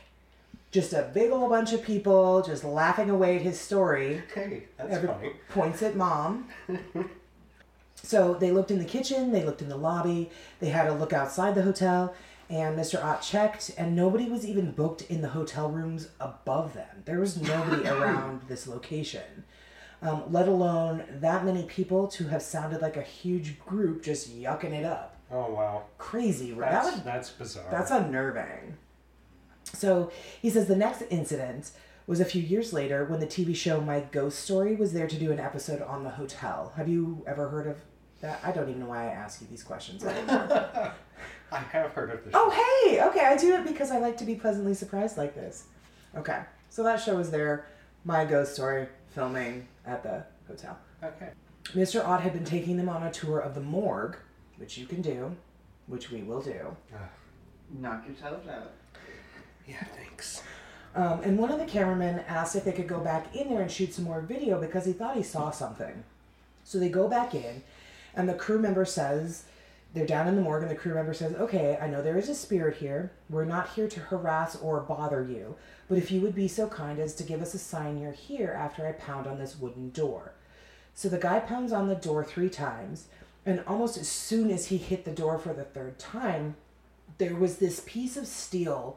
Just 0.70 0.94
a 0.94 1.10
big 1.12 1.30
old 1.30 1.50
bunch 1.50 1.74
of 1.74 1.82
people 1.82 2.40
just 2.40 2.64
laughing 2.64 3.10
away 3.10 3.36
at 3.36 3.42
his 3.42 3.60
story. 3.60 4.22
Hey, 4.34 4.62
that's 4.78 4.94
Every- 4.94 5.08
funny. 5.08 5.32
points 5.50 5.82
at 5.82 5.96
mom. 5.96 6.48
so 7.94 8.32
they 8.32 8.52
looked 8.52 8.70
in 8.70 8.78
the 8.78 8.86
kitchen, 8.86 9.32
they 9.32 9.44
looked 9.44 9.60
in 9.60 9.68
the 9.68 9.76
lobby, 9.76 10.30
they 10.60 10.70
had 10.70 10.86
a 10.86 10.94
look 10.94 11.12
outside 11.12 11.54
the 11.54 11.62
hotel, 11.62 12.14
and 12.50 12.76
Mr. 12.78 13.02
Ott 13.02 13.22
checked, 13.22 13.70
and 13.78 13.94
nobody 13.96 14.28
was 14.28 14.44
even 14.46 14.72
booked 14.72 15.02
in 15.02 15.22
the 15.22 15.28
hotel 15.28 15.70
rooms 15.70 16.08
above 16.20 16.74
them. 16.74 17.02
There 17.04 17.20
was 17.20 17.40
nobody 17.40 17.88
around 17.88 18.42
this 18.48 18.66
location, 18.66 19.44
um, 20.02 20.24
let 20.30 20.48
alone 20.48 21.04
that 21.20 21.44
many 21.44 21.62
people 21.62 22.08
to 22.08 22.24
have 22.28 22.42
sounded 22.42 22.82
like 22.82 22.96
a 22.96 23.02
huge 23.02 23.58
group 23.60 24.02
just 24.02 24.36
yucking 24.36 24.72
it 24.72 24.84
up. 24.84 25.16
Oh 25.30 25.52
wow. 25.54 25.84
Crazy, 25.96 26.52
right? 26.52 26.72
That's 26.72 26.86
That 26.88 26.94
would 26.96 27.04
that's 27.04 27.30
bizarre. 27.30 27.70
that's 27.70 27.90
unnerving. 27.92 28.76
So 29.64 30.10
he 30.42 30.50
says 30.50 30.66
the 30.66 30.74
next 30.74 31.02
incident 31.10 31.70
was 32.08 32.18
a 32.18 32.24
few 32.24 32.42
years 32.42 32.72
later 32.72 33.04
when 33.04 33.20
the 33.20 33.26
TV 33.26 33.54
show 33.54 33.80
My 33.80 34.00
Ghost 34.00 34.40
Story 34.40 34.74
was 34.74 34.92
there 34.92 35.06
to 35.06 35.16
do 35.16 35.30
an 35.30 35.38
episode 35.38 35.80
on 35.82 36.02
the 36.02 36.10
hotel. 36.10 36.72
Have 36.76 36.88
you 36.88 37.22
ever 37.28 37.48
heard 37.50 37.68
of 37.68 37.76
that? 38.20 38.40
I 38.44 38.52
don't 38.52 38.68
even 38.68 38.80
know 38.80 38.86
why 38.88 39.04
I 39.04 39.12
ask 39.12 39.40
you 39.40 39.46
these 39.50 39.62
questions 39.62 40.04
anymore. 40.04 40.92
I 41.52 41.58
have 41.58 41.90
heard 41.92 42.10
of 42.10 42.24
this. 42.24 42.32
oh, 42.34 42.50
hey! 42.50 43.02
Okay, 43.02 43.24
I 43.26 43.36
do 43.36 43.54
it 43.54 43.66
because 43.66 43.90
I 43.90 43.98
like 43.98 44.16
to 44.18 44.24
be 44.24 44.34
pleasantly 44.34 44.74
surprised 44.74 45.16
like 45.16 45.34
this. 45.34 45.64
Okay, 46.16 46.40
so 46.70 46.82
that 46.82 47.00
show 47.00 47.16
was 47.16 47.30
there, 47.30 47.66
My 48.04 48.24
Ghost 48.24 48.54
Story, 48.54 48.86
filming 49.08 49.66
at 49.86 50.02
the 50.02 50.24
hotel. 50.46 50.78
Okay. 51.02 51.30
Mr. 51.74 52.04
Ott 52.04 52.20
had 52.20 52.32
been 52.32 52.44
taking 52.44 52.76
them 52.76 52.88
on 52.88 53.02
a 53.02 53.10
tour 53.12 53.38
of 53.38 53.54
the 53.54 53.60
morgue, 53.60 54.16
which 54.58 54.76
you 54.78 54.86
can 54.86 55.02
do, 55.02 55.34
which 55.86 56.10
we 56.10 56.22
will 56.22 56.40
do. 56.40 56.76
Knock 57.78 58.04
yourselves 58.06 58.48
out. 58.48 58.72
Yeah, 59.66 59.84
thanks. 59.96 60.42
Um, 60.96 61.20
and 61.22 61.38
one 61.38 61.52
of 61.52 61.58
the 61.60 61.66
cameramen 61.66 62.24
asked 62.26 62.56
if 62.56 62.64
they 62.64 62.72
could 62.72 62.88
go 62.88 62.98
back 62.98 63.34
in 63.36 63.48
there 63.48 63.60
and 63.62 63.70
shoot 63.70 63.94
some 63.94 64.04
more 64.04 64.20
video 64.20 64.60
because 64.60 64.84
he 64.84 64.92
thought 64.92 65.16
he 65.16 65.22
saw 65.22 65.50
something. 65.50 66.02
So 66.64 66.78
they 66.78 66.88
go 66.88 67.06
back 67.08 67.34
in, 67.34 67.62
and 68.14 68.28
the 68.28 68.34
crew 68.34 68.58
member 68.58 68.84
says, 68.84 69.44
they're 69.92 70.06
down 70.06 70.28
in 70.28 70.36
the 70.36 70.42
morgue, 70.42 70.62
and 70.62 70.70
the 70.70 70.76
crew 70.76 70.94
member 70.94 71.14
says, 71.14 71.34
Okay, 71.34 71.76
I 71.80 71.88
know 71.88 72.00
there 72.00 72.18
is 72.18 72.28
a 72.28 72.34
spirit 72.34 72.76
here. 72.76 73.10
We're 73.28 73.44
not 73.44 73.70
here 73.70 73.88
to 73.88 74.00
harass 74.00 74.56
or 74.56 74.80
bother 74.80 75.24
you, 75.24 75.56
but 75.88 75.98
if 75.98 76.12
you 76.12 76.20
would 76.20 76.34
be 76.34 76.46
so 76.46 76.68
kind 76.68 77.00
as 77.00 77.14
to 77.16 77.24
give 77.24 77.42
us 77.42 77.54
a 77.54 77.58
sign 77.58 78.00
you're 78.00 78.12
here 78.12 78.54
after 78.56 78.86
I 78.86 78.92
pound 78.92 79.26
on 79.26 79.38
this 79.38 79.58
wooden 79.58 79.90
door. 79.90 80.32
So 80.94 81.08
the 81.08 81.18
guy 81.18 81.40
pounds 81.40 81.72
on 81.72 81.88
the 81.88 81.94
door 81.96 82.24
three 82.24 82.50
times, 82.50 83.06
and 83.44 83.64
almost 83.66 83.96
as 83.96 84.08
soon 84.08 84.50
as 84.50 84.66
he 84.66 84.76
hit 84.76 85.04
the 85.04 85.10
door 85.10 85.38
for 85.38 85.52
the 85.52 85.64
third 85.64 85.98
time, 85.98 86.56
there 87.18 87.34
was 87.34 87.58
this 87.58 87.82
piece 87.84 88.16
of 88.16 88.26
steel 88.26 88.96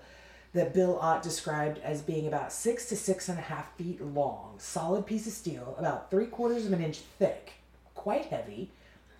that 0.54 0.74
Bill 0.74 1.00
Ott 1.00 1.24
described 1.24 1.80
as 1.80 2.04
being 2.04 2.28
about 2.28 2.54
six 2.54 2.88
to 2.90 2.96
six 2.96 3.28
and 3.28 3.40
a 3.40 3.44
half 3.44 3.76
feet 3.76 4.00
long, 4.00 4.56
solid 4.60 5.08
piece 5.08 5.26
of 5.26 5.34
steel, 5.34 5.76
about 5.80 6.12
three 6.12 6.28
quarters 6.28 6.68
of 6.68 6.74
an 6.74 6.84
inch 6.84 7.00
thick, 7.00 7.54
quite 7.96 8.26
heavy, 8.26 8.70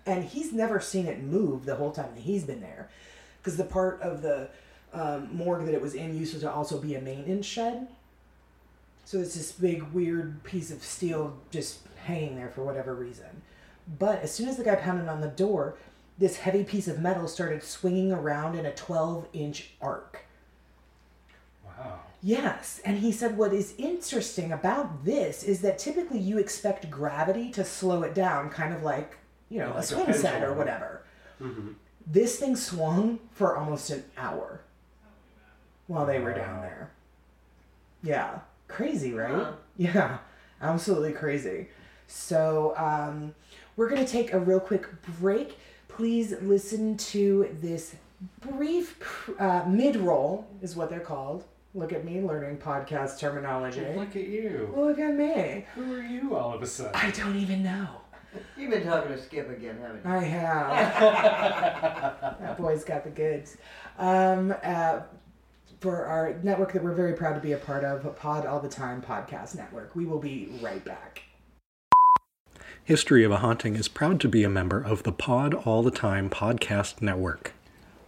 and 0.06 0.24
he's 0.24 0.52
never 0.52 0.80
seen 0.80 1.06
it 1.06 1.22
move 1.22 1.64
the 1.64 1.76
whole 1.76 1.92
time 1.92 2.14
that 2.14 2.22
he's 2.22 2.44
been 2.44 2.60
there, 2.60 2.88
because 3.38 3.56
the 3.56 3.64
part 3.64 4.00
of 4.00 4.22
the 4.22 4.48
um, 4.92 5.28
morgue 5.34 5.66
that 5.66 5.74
it 5.74 5.82
was 5.82 5.94
in 5.94 6.16
used 6.16 6.38
to 6.38 6.50
also 6.50 6.78
be 6.78 6.94
a 6.94 7.00
maintenance 7.00 7.46
shed. 7.46 7.88
So 9.04 9.18
it's 9.18 9.34
this 9.34 9.52
big 9.52 9.82
weird 9.92 10.42
piece 10.44 10.70
of 10.70 10.82
steel 10.82 11.36
just 11.50 11.80
hanging 12.04 12.36
there 12.36 12.48
for 12.48 12.64
whatever 12.64 12.94
reason. 12.94 13.42
But 13.98 14.22
as 14.22 14.32
soon 14.32 14.48
as 14.48 14.56
the 14.56 14.64
guy 14.64 14.76
pounded 14.76 15.08
on 15.08 15.20
the 15.20 15.28
door, 15.28 15.76
this 16.18 16.38
heavy 16.38 16.64
piece 16.64 16.88
of 16.88 17.00
metal 17.00 17.28
started 17.28 17.62
swinging 17.62 18.12
around 18.12 18.56
in 18.56 18.64
a 18.64 18.74
12 18.74 19.28
inch 19.32 19.72
arc. 19.80 20.24
Wow. 21.64 22.00
Yes, 22.22 22.80
and 22.84 22.98
he 22.98 23.12
said 23.12 23.36
what 23.36 23.52
is 23.52 23.74
interesting 23.76 24.52
about 24.52 25.04
this 25.04 25.42
is 25.42 25.60
that 25.60 25.78
typically 25.78 26.18
you 26.18 26.38
expect 26.38 26.90
gravity 26.90 27.50
to 27.50 27.64
slow 27.64 28.02
it 28.02 28.14
down, 28.14 28.48
kind 28.48 28.72
of 28.72 28.82
like, 28.82 29.18
you 29.48 29.58
know, 29.58 29.72
a 29.74 29.78
a 29.78 29.82
swing 29.82 30.12
set 30.12 30.42
or 30.42 30.54
whatever. 30.54 31.02
Mm-hmm. 31.40 31.72
This 32.06 32.38
thing 32.38 32.56
swung 32.56 33.18
for 33.32 33.56
almost 33.56 33.90
an 33.90 34.04
hour 34.16 34.60
while 35.86 36.06
they 36.06 36.18
were 36.18 36.34
down 36.34 36.60
there. 36.60 36.90
Yeah, 38.02 38.40
crazy, 38.68 39.12
right? 39.12 39.34
Huh. 39.34 39.52
Yeah, 39.76 40.18
absolutely 40.60 41.12
crazy. 41.12 41.68
So, 42.06 42.74
um, 42.76 43.34
we're 43.76 43.88
going 43.88 44.04
to 44.04 44.10
take 44.10 44.32
a 44.32 44.38
real 44.38 44.60
quick 44.60 44.86
break. 45.18 45.58
Please 45.88 46.34
listen 46.42 46.96
to 46.96 47.56
this 47.60 47.96
brief 48.40 49.30
uh, 49.38 49.64
mid 49.66 49.96
roll, 49.96 50.46
is 50.62 50.76
what 50.76 50.90
they're 50.90 51.00
called. 51.00 51.44
Look 51.74 51.92
at 51.92 52.04
me 52.04 52.20
learning 52.20 52.58
podcast 52.58 53.18
terminology. 53.18 53.84
Look 53.96 54.14
at 54.14 54.28
you. 54.28 54.72
Look 54.76 54.98
at 54.98 55.14
me. 55.14 55.66
Who 55.74 55.94
are 55.94 56.02
you 56.02 56.36
all 56.36 56.54
of 56.54 56.62
a 56.62 56.66
sudden? 56.66 56.92
I 56.94 57.10
don't 57.10 57.36
even 57.36 57.64
know. 57.64 57.88
You've 58.56 58.70
been 58.70 58.84
talking 58.84 59.12
to 59.12 59.20
Skip 59.20 59.50
again, 59.50 59.78
haven't 59.80 60.04
you? 60.04 60.10
I 60.10 60.18
have. 60.18 61.00
that 62.40 62.58
boy's 62.58 62.84
got 62.84 63.04
the 63.04 63.10
goods. 63.10 63.56
Um, 63.98 64.54
uh, 64.62 65.00
for 65.80 66.06
our 66.06 66.34
network 66.42 66.72
that 66.72 66.82
we're 66.82 66.94
very 66.94 67.12
proud 67.12 67.34
to 67.34 67.40
be 67.40 67.52
a 67.52 67.58
part 67.58 67.84
of, 67.84 68.16
Pod 68.16 68.46
All 68.46 68.60
the 68.60 68.68
Time 68.68 69.02
Podcast 69.02 69.54
Network. 69.54 69.94
We 69.94 70.06
will 70.06 70.18
be 70.18 70.48
right 70.62 70.82
back. 70.84 71.22
History 72.82 73.24
of 73.24 73.30
a 73.30 73.38
Haunting 73.38 73.76
is 73.76 73.88
proud 73.88 74.20
to 74.20 74.28
be 74.28 74.44
a 74.44 74.50
member 74.50 74.80
of 74.80 75.02
the 75.02 75.12
Pod 75.12 75.54
All 75.54 75.82
the 75.82 75.90
Time 75.90 76.30
Podcast 76.30 77.02
Network. 77.02 77.52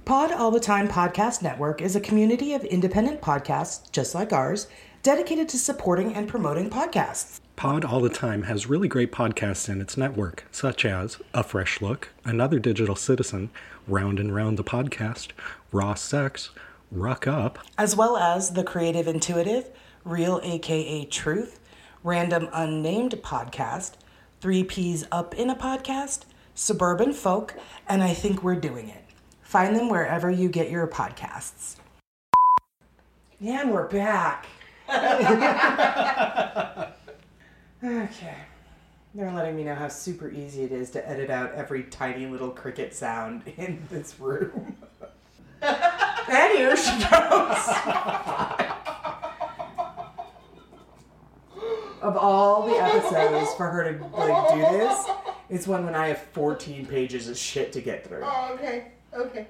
Pod 0.05 0.33
All 0.33 0.51
the 0.51 0.61
Time 0.61 0.89
Podcast 0.89 1.43
Network 1.43 1.83
is 1.83 1.97
a 1.97 2.01
community 2.01 2.55
of 2.55 2.65
independent 2.65 3.21
podcasts, 3.21 3.91
just 3.91 4.15
like 4.15 4.33
ours, 4.33 4.69
dedicated 5.03 5.49
to 5.51 5.59
supporting 5.59 6.15
and 6.15 6.29
promoting 6.29 6.71
podcasts. 6.71 7.41
Pod 7.57 7.85
All 7.87 8.01
the 8.03 8.11
Time 8.11 8.43
has 8.43 8.67
really 8.67 8.87
great 8.87 9.11
podcasts 9.11 9.67
in 9.67 9.81
its 9.81 9.97
network, 9.97 10.45
such 10.53 10.85
as 10.85 11.17
A 11.33 11.43
Fresh 11.43 11.81
Look, 11.81 12.11
Another 12.23 12.59
Digital 12.59 12.95
Citizen, 12.95 13.49
Round 13.89 14.21
and 14.21 14.35
Round 14.35 14.59
the 14.59 14.63
Podcast, 14.65 15.29
Raw 15.73 15.95
Sex, 15.95 16.51
Ruck 16.91 17.27
Up, 17.27 17.59
as 17.79 17.97
well 17.97 18.19
as 18.19 18.51
the 18.51 18.63
Creative 18.63 19.09
Intuitive, 19.09 19.71
Real 20.05 20.39
AKA 20.43 21.07
Truth, 21.07 21.59
Random 22.05 22.51
Unnamed 22.53 23.13
Podcast, 23.23 23.93
Three 24.43 24.63
P's 24.63 25.07
Up 25.11 25.35
in 25.35 25.49
a 25.49 25.57
Podcast, 25.57 26.25
Suburban 26.55 27.15
Folk, 27.15 27.55
and 27.89 28.03
I 28.03 28.13
Think 28.13 28.43
We're 28.43 28.57
Doing 28.57 28.91
It. 28.91 29.03
Find 29.41 29.75
them 29.75 29.89
wherever 29.89 30.31
you 30.31 30.51
get 30.51 30.71
your 30.71 30.87
podcasts. 30.87 31.77
Yeah, 33.41 33.63
and 33.63 33.71
we're 33.71 33.89
back. 33.89 34.47
okay. 37.87 38.37
They're 39.15 39.33
letting 39.33 39.57
me 39.57 39.65
know 39.65 39.75
how 39.75 39.89
super 39.89 40.31
easy 40.31 40.65
it 40.65 40.73
is 40.73 40.91
to 40.91 41.09
edit 41.09 41.31
out 41.31 41.55
every 41.55 41.85
tiny 41.85 42.27
little 42.27 42.51
cricket 42.51 42.95
sound 42.95 43.43
in 43.57 43.83
this 43.91 44.19
room. 44.21 44.77
and 45.63 46.53
here 46.53 46.77
she 46.77 46.91
goes. 46.99 47.69
of 52.03 52.17
all 52.17 52.67
the 52.69 52.75
episodes 52.75 53.55
for 53.55 53.69
her 53.69 53.93
to 53.93 54.05
like 54.17 54.55
do 54.55 54.61
this, 54.61 55.07
it's 55.49 55.67
one 55.67 55.85
when 55.85 55.95
I 55.95 56.09
have 56.09 56.21
14 56.33 56.87
pages 56.87 57.29
of 57.29 57.39
shit 57.39 57.73
to 57.73 57.81
get 57.81 58.07
through. 58.07 58.23
Oh, 58.23 58.51
okay, 58.55 58.89
okay. 59.15 59.47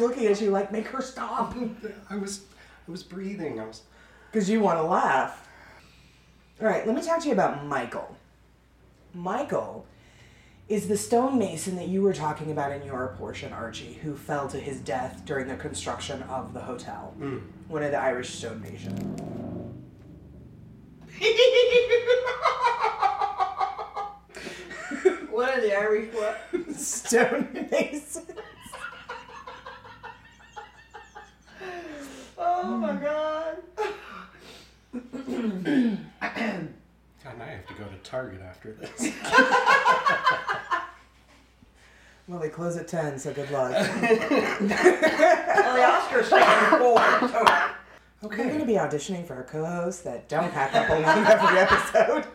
Nothing. 0.00 0.08
Looking 0.08 0.32
at 0.32 0.40
you 0.40 0.50
like, 0.50 0.72
make 0.72 0.88
her 0.88 1.02
stop, 1.02 1.54
I 2.10 2.16
was 2.16 2.42
I 2.86 2.90
was 2.90 3.02
breathing. 3.02 3.60
I 3.60 3.66
was 3.66 3.82
because 4.30 4.48
you 4.48 4.60
want 4.60 4.78
to 4.78 4.82
laugh. 4.82 5.46
All 6.60 6.66
right, 6.66 6.86
let 6.86 6.96
me 6.96 7.02
talk 7.02 7.20
to 7.20 7.26
you 7.26 7.32
about 7.32 7.66
Michael. 7.66 8.16
Michael 9.14 9.86
is 10.68 10.88
the 10.88 10.96
stonemason 10.96 11.76
that 11.76 11.88
you 11.88 12.02
were 12.02 12.12
talking 12.12 12.50
about 12.50 12.72
in 12.72 12.84
your 12.84 13.14
portion, 13.18 13.52
Archie, 13.52 13.94
who 14.02 14.14
fell 14.14 14.48
to 14.48 14.58
his 14.58 14.80
death 14.80 15.22
during 15.24 15.48
the 15.48 15.56
construction 15.56 16.22
of 16.24 16.52
the 16.52 16.60
hotel. 16.60 17.14
Mm. 17.18 17.42
One 17.68 17.82
of 17.82 17.90
the 17.90 17.98
Irish 17.98 18.30
stonemasons. 18.30 19.22
One 25.30 25.48
of 25.48 25.62
the 25.62 25.68
the 25.68 25.76
Irish 25.76 26.14
what? 26.14 26.40
Stonemasons. 26.74 28.22
Oh 32.60 32.76
my 32.76 32.92
mm. 32.92 33.02
god. 33.02 33.56
God, 37.24 37.38
now 37.38 37.44
I 37.44 37.50
have 37.50 37.66
to 37.66 37.74
go 37.74 37.84
to 37.84 37.96
Target 38.02 38.42
after 38.42 38.72
this. 38.72 39.12
Well, 42.28 42.38
they 42.38 42.50
close 42.50 42.76
at 42.76 42.86
10, 42.86 43.18
so 43.18 43.32
good 43.32 43.50
luck. 43.50 43.72
Well, 45.58 45.76
the 45.76 45.82
Oscars 45.82 46.24
stand 46.24 46.78
four. 46.78 47.28
So. 47.28 47.44
We're 48.22 48.36
going 48.36 48.58
to 48.58 48.66
be 48.66 48.74
auditioning 48.74 49.26
for 49.26 49.40
a 49.40 49.44
co-host 49.44 50.04
that 50.04 50.28
don't 50.28 50.52
pack 50.52 50.74
up 50.74 50.88
along 50.88 51.26
every 51.26 51.58
episode. 51.58 52.26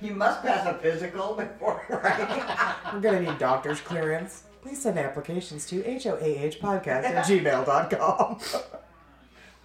You 0.00 0.14
must 0.14 0.42
pass 0.42 0.66
a 0.66 0.74
physical 0.78 1.34
before, 1.34 1.84
right? 1.88 2.92
We're 2.92 3.00
going 3.00 3.24
to 3.24 3.30
need 3.30 3.38
doctor's 3.38 3.80
clearance. 3.80 4.44
Please 4.62 4.80
send 4.80 4.98
applications 4.98 5.66
to 5.66 5.82
hoahpodcast 5.82 6.86
at 6.86 7.24
gmail.com. 7.26 8.78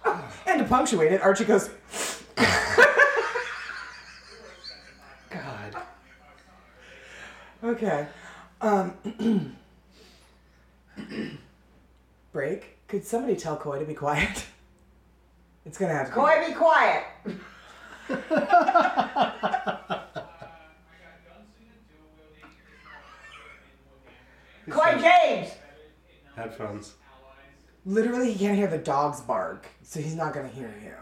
and 0.04 0.58
to 0.58 0.64
punctuate 0.64 1.12
it, 1.12 1.22
Archie 1.22 1.44
goes, 1.44 1.70
God. 5.30 5.76
okay. 7.64 8.06
Um, 8.60 9.56
break. 12.32 12.78
Could 12.88 13.04
somebody 13.04 13.36
tell 13.36 13.56
Coy 13.56 13.78
to 13.78 13.84
be 13.84 13.94
quiet? 13.94 14.46
It's 15.66 15.76
going 15.76 15.90
to 15.90 15.96
have 15.98 16.08
to 16.08 16.14
be. 16.14 16.20
Coy, 16.20 16.46
be 16.46 16.54
quiet. 16.54 17.04
Coy 24.70 24.98
James. 25.00 25.50
Headphones. 26.34 26.94
Literally, 27.86 28.32
he 28.32 28.38
can't 28.38 28.56
hear 28.56 28.66
the 28.66 28.78
dogs 28.78 29.20
bark, 29.20 29.66
so 29.82 30.00
he's 30.00 30.14
not 30.14 30.34
going 30.34 30.48
to 30.48 30.54
hear 30.54 30.72
you. 30.82 30.92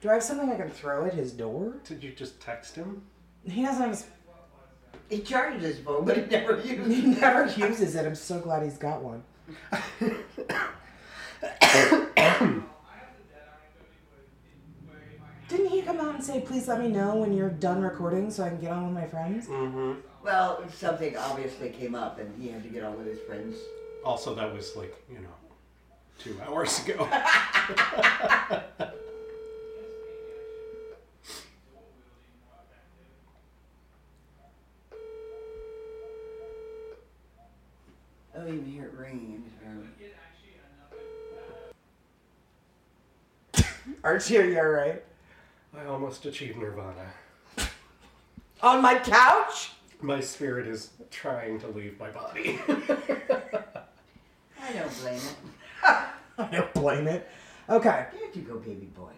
Do 0.00 0.10
I 0.10 0.14
have 0.14 0.22
something 0.22 0.50
I 0.50 0.56
can 0.56 0.70
throw 0.70 1.06
at 1.06 1.14
his 1.14 1.32
door? 1.32 1.74
Did 1.84 2.02
you 2.02 2.12
just 2.12 2.40
text 2.40 2.76
him? 2.76 3.02
He 3.44 3.62
doesn't 3.62 3.80
have 3.80 3.90
his 3.90 4.06
He 5.08 5.20
charges 5.20 5.62
his 5.62 5.78
phone, 5.84 6.04
but 6.04 6.16
he 6.16 6.22
never 6.26 6.60
He 6.60 6.74
uses 6.74 7.16
it. 7.16 7.20
never 7.20 7.46
uses 7.68 7.94
it. 7.96 8.06
I'm 8.06 8.14
so 8.14 8.40
glad 8.40 8.62
he's 8.62 8.78
got 8.78 9.02
one. 9.02 9.22
Didn't 15.48 15.68
he 15.68 15.80
come 15.82 15.98
out 15.98 16.14
and 16.16 16.22
say, 16.24 16.40
please 16.42 16.68
let 16.68 16.80
me 16.80 16.88
know 16.88 17.16
when 17.16 17.32
you're 17.34 17.48
done 17.48 17.80
recording 17.80 18.30
so 18.30 18.44
I 18.44 18.50
can 18.50 18.60
get 18.60 18.70
on 18.70 18.84
with 18.84 18.94
my 18.94 19.06
friends? 19.08 19.46
Mm-hmm. 19.46 19.92
Well, 20.22 20.62
something 20.70 21.16
obviously 21.16 21.70
came 21.70 21.94
up, 21.94 22.18
and 22.18 22.30
he 22.40 22.48
had 22.50 22.62
to 22.64 22.68
get 22.68 22.84
on 22.84 22.98
with 22.98 23.06
his 23.06 23.20
friends. 23.20 23.56
Also, 24.04 24.34
that 24.34 24.52
was 24.52 24.76
like, 24.76 24.94
you 25.10 25.18
know, 25.20 25.28
two 26.18 26.38
hours 26.46 26.84
ago. 26.84 27.08
I 27.10 28.62
don't 38.34 38.48
even 38.48 38.66
hear 38.66 38.84
it 38.84 38.92
ringing 38.94 39.44
in 39.64 39.88
his. 39.98 40.12
Archie, 44.04 44.38
are 44.38 44.44
you 44.44 44.58
alright? 44.58 45.02
I 45.76 45.86
almost 45.86 46.24
achieved 46.24 46.56
nirvana. 46.56 47.10
On 48.62 48.80
my 48.80 48.98
couch? 48.98 49.72
My 50.00 50.20
spirit 50.20 50.66
is 50.66 50.90
trying 51.10 51.58
to 51.60 51.68
leave 51.68 51.98
my 51.98 52.10
body. 52.10 52.60
I 52.68 54.72
don't 54.72 55.00
blame 55.00 55.16
it. 55.16 55.34
I 56.38 56.48
don't 56.50 56.72
blame 56.74 57.06
it. 57.06 57.28
Okay, 57.68 58.06
There 58.12 58.30
you 58.32 58.42
go, 58.42 58.58
baby 58.58 58.86
boy. 58.86 59.10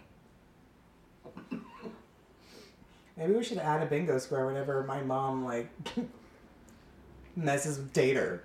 maybe 3.16 3.32
we 3.32 3.44
should 3.44 3.58
add 3.58 3.82
a 3.82 3.86
bingo 3.86 4.18
square 4.18 4.46
whenever 4.46 4.82
my 4.84 5.02
mom, 5.02 5.44
like, 5.44 5.68
messes 7.36 7.78
with 7.78 7.92
Tater. 7.92 8.42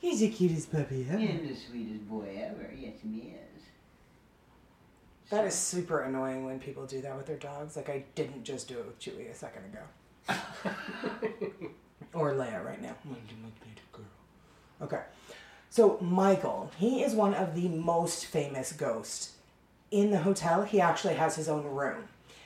He's 0.00 0.20
the 0.20 0.28
cutest 0.28 0.70
puppy 0.70 1.06
ever. 1.10 1.18
You're 1.18 1.48
the 1.48 1.54
sweetest 1.56 2.08
boy 2.08 2.40
ever. 2.44 2.72
Yes, 2.76 2.94
he 3.02 3.30
is. 3.30 3.62
That 5.30 5.44
is 5.46 5.54
super 5.54 6.00
annoying 6.00 6.44
when 6.44 6.58
people 6.60 6.86
do 6.86 7.00
that 7.02 7.16
with 7.16 7.26
their 7.26 7.36
dogs. 7.36 7.76
Like, 7.76 7.88
I 7.90 8.04
didn't 8.14 8.44
just 8.44 8.68
do 8.68 8.78
it 8.78 8.86
with 8.86 8.98
Chewie 9.00 9.30
a 9.30 9.34
second 9.34 9.62
ago. 9.64 9.80
or 12.14 12.32
Leia 12.32 12.64
right 12.64 12.80
now. 12.80 12.94
Okay. 14.80 15.00
So, 15.70 15.98
Michael, 16.00 16.70
he 16.78 17.02
is 17.02 17.14
one 17.14 17.34
of 17.34 17.54
the 17.54 17.68
most 17.68 18.26
famous 18.26 18.72
ghosts. 18.72 19.34
In 19.90 20.10
the 20.10 20.18
hotel, 20.18 20.62
he 20.62 20.80
actually 20.80 21.14
has 21.14 21.36
his 21.36 21.48
own 21.48 21.64
room. 21.64 22.04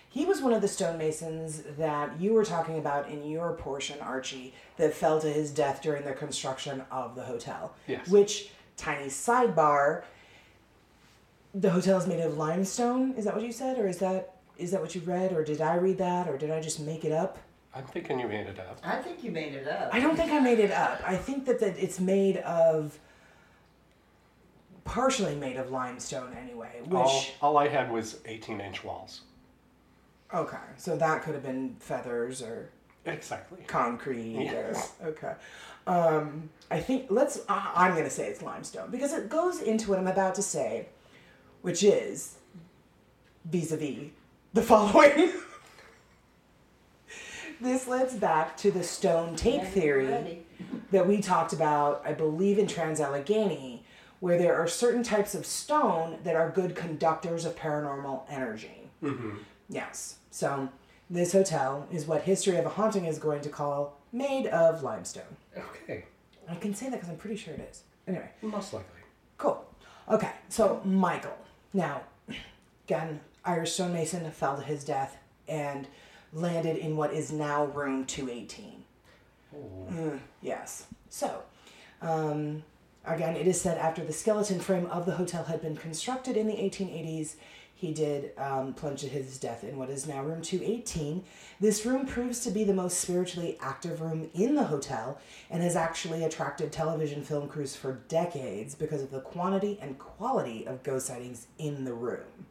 He 0.09 0.27
was 0.27 0.43
one 0.43 0.53
of 0.53 0.61
the 0.61 0.68
stonemasons 0.68 1.62
that 1.79 2.20
you 2.20 2.35
were 2.35 2.45
talking 2.45 2.79
about 2.79 3.09
in 3.09 3.27
your 3.27 3.55
portion, 3.55 3.99
Archie, 4.01 4.53
that 4.77 4.93
fell 4.93 5.20
to 5.20 5.29
his 5.29 5.51
death 5.51 5.81
during 5.83 6.05
the 6.05 6.12
construction 6.12 6.83
of 6.91 7.14
the 7.14 7.23
hotel. 7.23 7.75
Yes. 7.87 8.09
Which, 8.09 8.51
tiny 8.77 9.07
sidebar, 9.07 10.03
the 11.55 11.70
hotel 11.70 11.99
is 11.99 12.07
made 12.07 12.20
of 12.20 12.37
limestone. 12.37 13.14
Is 13.14 13.25
that 13.25 13.35
what 13.35 13.43
you 13.43 13.53
said, 13.53 13.79
or 13.79 13.87
is 13.87 13.99
that 13.99 14.35
is 14.59 14.70
that 14.70 14.81
what 14.83 14.95
you 14.95 15.01
read, 15.01 15.33
or 15.33 15.43
did 15.43 15.61
I 15.61 15.77
read 15.77 15.99
that, 15.99 16.29
or 16.29 16.37
did 16.37 16.51
I 16.51 16.61
just 16.61 16.79
make 16.79 17.05
it 17.05 17.12
up? 17.12 17.39
I'm 17.75 17.85
thinking 17.85 18.20
you 18.20 18.29
made 18.29 18.47
it 18.47 18.59
up. 18.59 18.79
I 18.85 18.97
think 18.97 19.25
you 19.25 19.31
made 19.31 19.55
it 19.55 19.66
up. 19.66 19.95
I 19.95 19.99
don't 19.99 20.14
think 20.14 20.31
I 20.31 20.41
made 20.41 20.59
it 20.59 20.70
up. 20.70 21.01
I 21.07 21.16
think 21.16 21.47
that, 21.47 21.59
that 21.61 21.79
it's 21.79 21.99
made 21.99 22.37
of 22.39 22.99
partially 24.85 25.35
made 25.35 25.57
of 25.57 25.70
limestone 25.70 26.37
anyway. 26.41 26.80
Which 26.85 26.93
All, 26.95 27.24
all 27.41 27.57
I 27.59 27.68
had 27.68 27.91
was 27.91 28.20
18 28.26 28.61
inch 28.61 28.83
walls. 28.85 29.22
okay, 30.35 30.57
so 30.76 30.97
that 30.97 31.22
could 31.22 31.35
have 31.35 31.43
been 31.43 31.76
feathers 31.80 32.43
or 32.43 32.70
Exactly. 33.05 33.59
concrete. 33.66 34.45
Yes. 34.45 34.93
Or, 35.01 35.09
okay. 35.09 35.33
Um, 35.87 36.51
I 36.70 36.78
think 36.80 37.07
let's. 37.11 37.41
I 37.49 37.72
I'm 37.74 37.93
going 37.93 38.05
to 38.05 38.11
say 38.11 38.28
it's 38.28 38.43
limestone 38.43 38.91
because 38.91 39.12
it 39.12 39.28
goes 39.28 39.61
into 39.61 39.91
what 39.91 39.99
I'm 39.99 40.07
about 40.07 40.37
to 40.37 40.43
say, 40.43 40.87
which 41.62 41.83
is 41.83 42.37
vis-a-vis 43.45 44.11
the 44.55 44.62
following. 44.70 45.33
this 47.61 47.87
leads 47.89 48.14
back 48.14 48.57
to 48.59 48.70
the 48.70 48.83
stone 48.83 49.35
tape 49.37 49.64
theory 49.64 50.45
that 50.91 51.07
we 51.07 51.20
talked 51.20 51.53
about, 51.53 52.03
I 52.05 52.12
believe, 52.12 52.59
in 52.59 52.66
Trans 52.66 53.01
Allegheny, 53.01 53.82
where 54.23 54.39
there 54.39 54.55
are 54.55 54.68
certain 54.68 55.03
types 55.03 55.35
of 55.35 55.45
stone 55.45 56.16
that 56.23 56.37
are 56.37 56.49
good 56.49 56.77
conductors 56.77 57.45
of 57.45 57.57
paranormal 57.57 58.23
energy. 58.31 58.89
Mm-hmm. 59.03 59.39
Yes. 59.68 60.18
So 60.31 60.68
this 61.11 61.33
hotel 61.33 61.89
is 61.91 62.07
what 62.07 62.23
History 62.23 62.57
of 62.57 62.64
a 62.64 62.68
Haunting 62.68 63.07
is 63.07 63.18
going 63.18 63.41
to 63.41 63.49
call 63.49 63.99
made 64.12 64.47
of 64.47 64.85
limestone. 64.85 65.37
Okay. 65.59 66.05
I 66.49 66.55
can 66.55 66.73
say 66.73 66.85
that 66.89 66.93
because 66.93 67.09
I'm 67.09 67.16
pretty 67.16 67.35
sure 67.35 67.53
it 67.55 67.68
is. 67.68 67.83
Anyway, 68.07 68.29
Most 68.43 68.73
likely. 68.73 69.01
cool. 69.39 69.64
Okay, 70.09 70.31
so 70.49 70.81
Michael. 70.85 71.37
Now, 71.73 72.03
again, 72.87 73.18
Irish 73.45 73.73
stonemason 73.73 74.31
fell 74.31 74.57
to 74.57 74.62
his 74.62 74.85
death 74.85 75.16
and 75.49 75.89
landed 76.33 76.77
in 76.77 76.97
what 76.97 77.12
is 77.12 77.33
now 77.33 77.64
room 77.64 78.05
218. 78.05 78.85
Mm, 79.53 80.20
yes. 80.41 80.87
So, 81.09 81.43
um, 82.01 82.62
again, 83.05 83.36
it 83.36 83.46
is 83.46 83.61
said 83.61 83.78
after 83.78 84.05
the 84.05 84.12
skeleton 84.12 84.61
frame 84.61 84.86
of 84.86 85.07
the 85.07 85.12
hotel 85.12 85.44
had 85.44 85.62
been 85.62 85.76
constructed 85.76 86.36
in 86.36 86.46
the 86.46 86.55
1880s, 86.55 87.36
he 87.74 87.92
did 87.92 88.30
um, 88.38 88.74
plunge 88.74 89.00
to 89.00 89.09
his 89.09 89.38
death 89.38 89.64
in 89.64 89.76
what 89.76 89.90
is 89.90 90.07
now 90.07 90.22
room 90.22 90.40
218. 90.40 91.24
This 91.59 91.84
room 91.84 92.07
proves 92.07 92.38
to 92.40 92.53
be 92.53 92.62
the 92.62 92.72
most 92.72 93.00
spiritually 93.00 93.59
active 93.61 94.00
room 94.00 94.30
in 94.34 94.55
the 94.55 94.62
hotel 94.62 95.18
and 95.50 95.64
has 95.64 95.74
actually 95.74 96.22
attracted 96.22 96.70
television 96.70 97.24
film 97.24 97.48
crews 97.48 97.74
for 97.74 97.94
decades 98.07 98.76
because 98.76 99.03
of 99.03 99.11
the 99.11 99.20
quantity 99.20 99.80
and 99.82 99.98
quality 99.98 100.64
of 100.64 100.84
ghost 100.84 101.09
sightings 101.09 101.48
in 101.59 101.84
the 101.84 101.92
room. 101.92 102.46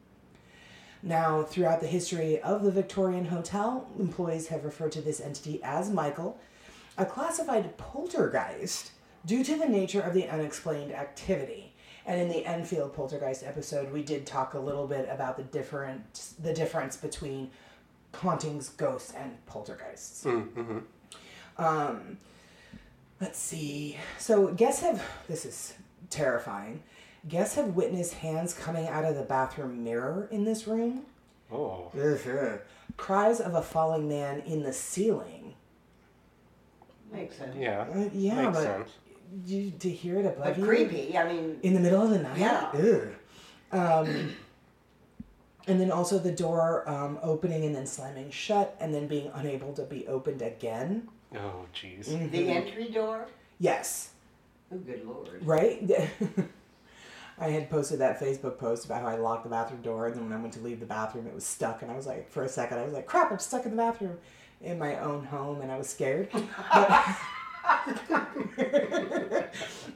Now, 1.02 1.44
throughout 1.44 1.80
the 1.80 1.88
history 1.88 2.42
of 2.42 2.64
the 2.64 2.72
Victorian 2.72 3.26
Hotel, 3.26 3.88
employees 3.98 4.50
have 4.50 4.66
referred 4.66 4.92
to 4.92 5.02
this 5.02 5.22
entity 5.22 5.62
as 5.64 5.90
Michael, 5.90 6.40
a 6.98 7.06
classified 7.06 7.78
poltergeist 7.78 8.92
due 9.26 9.44
to 9.44 9.56
the 9.56 9.68
nature 9.68 10.02
of 10.02 10.14
the 10.14 10.28
unexplained 10.28 10.92
activity. 10.92 11.74
And 12.06 12.20
in 12.20 12.30
the 12.30 12.46
Enfield 12.46 12.94
poltergeist 12.94 13.44
episode, 13.44 13.92
we 13.94 14.02
did 14.02 14.26
talk 14.26 14.56
a 14.56 14.60
little 14.60 14.88
bit 14.88 15.08
about 15.10 15.38
the 15.38 15.44
different 15.44 16.34
the 16.42 16.52
difference 16.52 16.98
between 16.98 17.52
hauntings, 18.16 18.70
ghosts, 18.70 19.14
and 19.14 19.46
poltergeists. 19.46 20.24
Mm-hmm. 20.24 20.80
Um, 21.58 22.18
let's 23.20 23.38
see. 23.38 23.98
So 24.18 24.48
guests 24.48 24.82
have 24.82 25.04
this 25.28 25.46
is 25.46 25.76
terrifying. 26.10 26.82
Guests 27.28 27.56
have 27.56 27.76
witnessed 27.76 28.16
hands 28.16 28.54
coming 28.54 28.88
out 28.88 29.06
of 29.06 29.16
the 29.16 29.22
bathroom 29.22 29.84
mirror 29.84 30.28
in 30.32 30.44
this 30.44 30.68
room. 30.68 31.04
Oh. 31.52 31.92
Cries 32.98 33.40
of 33.40 33.54
a 33.54 33.62
falling 33.62 34.10
man 34.10 34.42
in 34.42 34.64
the 34.64 34.74
ceiling. 34.74 35.54
Makes 37.12 37.38
sense. 37.38 37.56
Yeah. 37.58 37.86
Uh, 37.94 38.10
yeah, 38.14 38.36
makes 38.36 38.58
but 38.58 38.64
sense. 38.64 38.92
You, 39.46 39.72
to 39.80 39.90
hear 39.90 40.20
it 40.20 40.26
above 40.26 40.44
But 40.44 40.58
you 40.58 40.66
creepy. 40.66 41.18
I 41.18 41.32
mean, 41.32 41.60
in 41.64 41.74
the 41.74 41.80
middle 41.80 42.02
of 42.02 42.10
the 42.10 42.20
night. 42.20 42.38
Yeah. 42.38 42.72
Ugh. 42.74 43.08
Um, 43.72 44.36
and 45.68 45.80
then 45.80 45.92
also 45.92 46.20
the 46.20 46.32
door 46.32 46.88
um, 46.90 47.20
opening 47.22 47.66
and 47.66 47.76
then 47.76 47.86
slamming 47.86 48.32
shut, 48.32 48.76
and 48.80 48.94
then 48.94 49.08
being 49.08 49.32
unable 49.34 49.74
to 49.74 49.84
be 49.84 50.08
opened 50.08 50.42
again. 50.42 51.08
Oh, 51.36 51.66
jeez. 51.74 52.10
Mm. 52.10 52.32
the 52.32 52.50
entry 52.50 52.90
door. 52.90 53.28
Yes. 53.60 54.10
Oh, 54.74 54.78
good 54.78 55.06
lord. 55.06 55.46
Right? 55.46 55.90
I 57.40 57.48
had 57.48 57.70
posted 57.70 58.00
that 58.00 58.20
Facebook 58.20 58.58
post 58.58 58.86
about 58.86 59.02
how 59.02 59.08
I 59.08 59.18
locked 59.18 59.44
the 59.44 59.50
bathroom 59.50 59.82
door, 59.82 60.08
and 60.08 60.16
then 60.16 60.24
when 60.30 60.38
I 60.38 60.42
went 60.42 60.54
to 60.54 60.60
leave 60.60 60.80
the 60.80 60.86
bathroom, 60.86 61.28
it 61.28 61.34
was 61.34 61.46
stuck, 61.46 61.82
and 61.82 61.90
I 61.90 61.96
was 61.96 62.06
like, 62.06 62.30
for 62.30 62.44
a 62.44 62.50
second, 62.50 62.80
I 62.80 62.84
was 62.84 62.94
like, 62.94 63.06
crap, 63.06 63.32
I'm 63.32 63.40
stuck 63.40 63.66
in 63.66 63.72
the 63.72 63.78
bathroom 63.78 64.18
in 64.62 64.78
my 64.78 64.98
own 65.00 65.26
home, 65.26 65.62
and 65.62 65.72
I 65.72 65.78
was 65.78 65.90
scared. 65.90 66.30
But, 66.74 67.18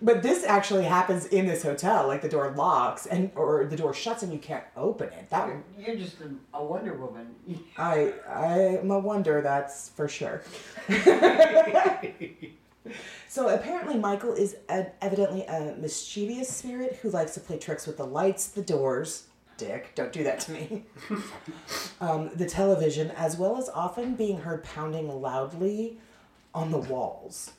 but 0.01 0.21
this 0.21 0.43
actually 0.43 0.83
happens 0.83 1.25
in 1.27 1.45
this 1.45 1.63
hotel. 1.63 2.07
Like 2.07 2.21
the 2.21 2.29
door 2.29 2.53
locks, 2.55 3.05
and 3.05 3.31
or 3.35 3.65
the 3.65 3.75
door 3.75 3.93
shuts, 3.93 4.23
and 4.23 4.31
you 4.31 4.39
can't 4.39 4.63
open 4.75 5.09
it. 5.09 5.29
That 5.29 5.47
You're, 5.47 5.63
you're 5.87 5.95
just 5.95 6.17
a, 6.21 6.29
a 6.57 6.63
Wonder 6.63 6.93
Woman. 6.93 7.35
I 7.77 8.13
I'm 8.29 8.91
a 8.91 8.99
wonder. 8.99 9.41
That's 9.41 9.89
for 9.89 10.07
sure. 10.07 10.41
So 13.27 13.49
apparently, 13.49 13.95
Michael 13.97 14.33
is 14.33 14.55
a, 14.69 14.85
evidently 15.03 15.43
a 15.45 15.75
mischievous 15.77 16.47
spirit 16.47 16.99
who 17.01 17.09
likes 17.09 17.33
to 17.33 17.39
play 17.39 17.57
tricks 17.57 17.87
with 17.87 17.97
the 17.97 18.05
lights, 18.05 18.47
the 18.47 18.61
doors. 18.61 19.25
Dick, 19.57 19.93
don't 19.95 20.11
do 20.11 20.23
that 20.23 20.39
to 20.41 20.51
me. 20.51 20.83
um, 22.01 22.29
the 22.35 22.45
television, 22.45 23.11
as 23.11 23.37
well 23.37 23.57
as 23.57 23.69
often 23.69 24.15
being 24.15 24.37
heard 24.37 24.63
pounding 24.63 25.09
loudly 25.21 25.97
on 26.55 26.71
the 26.71 26.79
walls. 26.79 27.51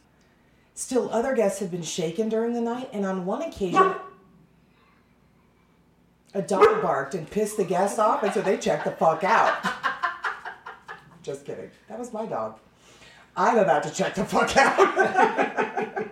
Still, 0.75 1.11
other 1.13 1.35
guests 1.35 1.61
have 1.61 1.71
been 1.71 1.83
shaken 1.83 2.29
during 2.29 2.55
the 2.55 2.61
night, 2.61 2.91
and 2.93 3.07
on 3.07 3.25
one 3.25 3.43
occasion, 3.43 3.95
a 6.35 6.43
dog 6.43 6.83
barked 6.83 7.15
and 7.15 7.31
pissed 7.31 7.57
the 7.57 7.65
guests 7.65 7.99
off, 7.99 8.23
and 8.23 8.33
so 8.33 8.43
they 8.43 8.57
checked 8.57 8.85
the 8.85 8.91
fuck 8.91 9.23
out. 9.25 9.57
Just 11.23 11.45
kidding. 11.45 11.71
That 11.89 11.99
was 11.99 12.13
my 12.13 12.27
dog. 12.27 12.59
I'm 13.37 13.59
about 13.59 13.83
to 13.85 13.91
check 13.91 14.15
the 14.15 14.25
fuck 14.25 14.57
out. 14.57 16.07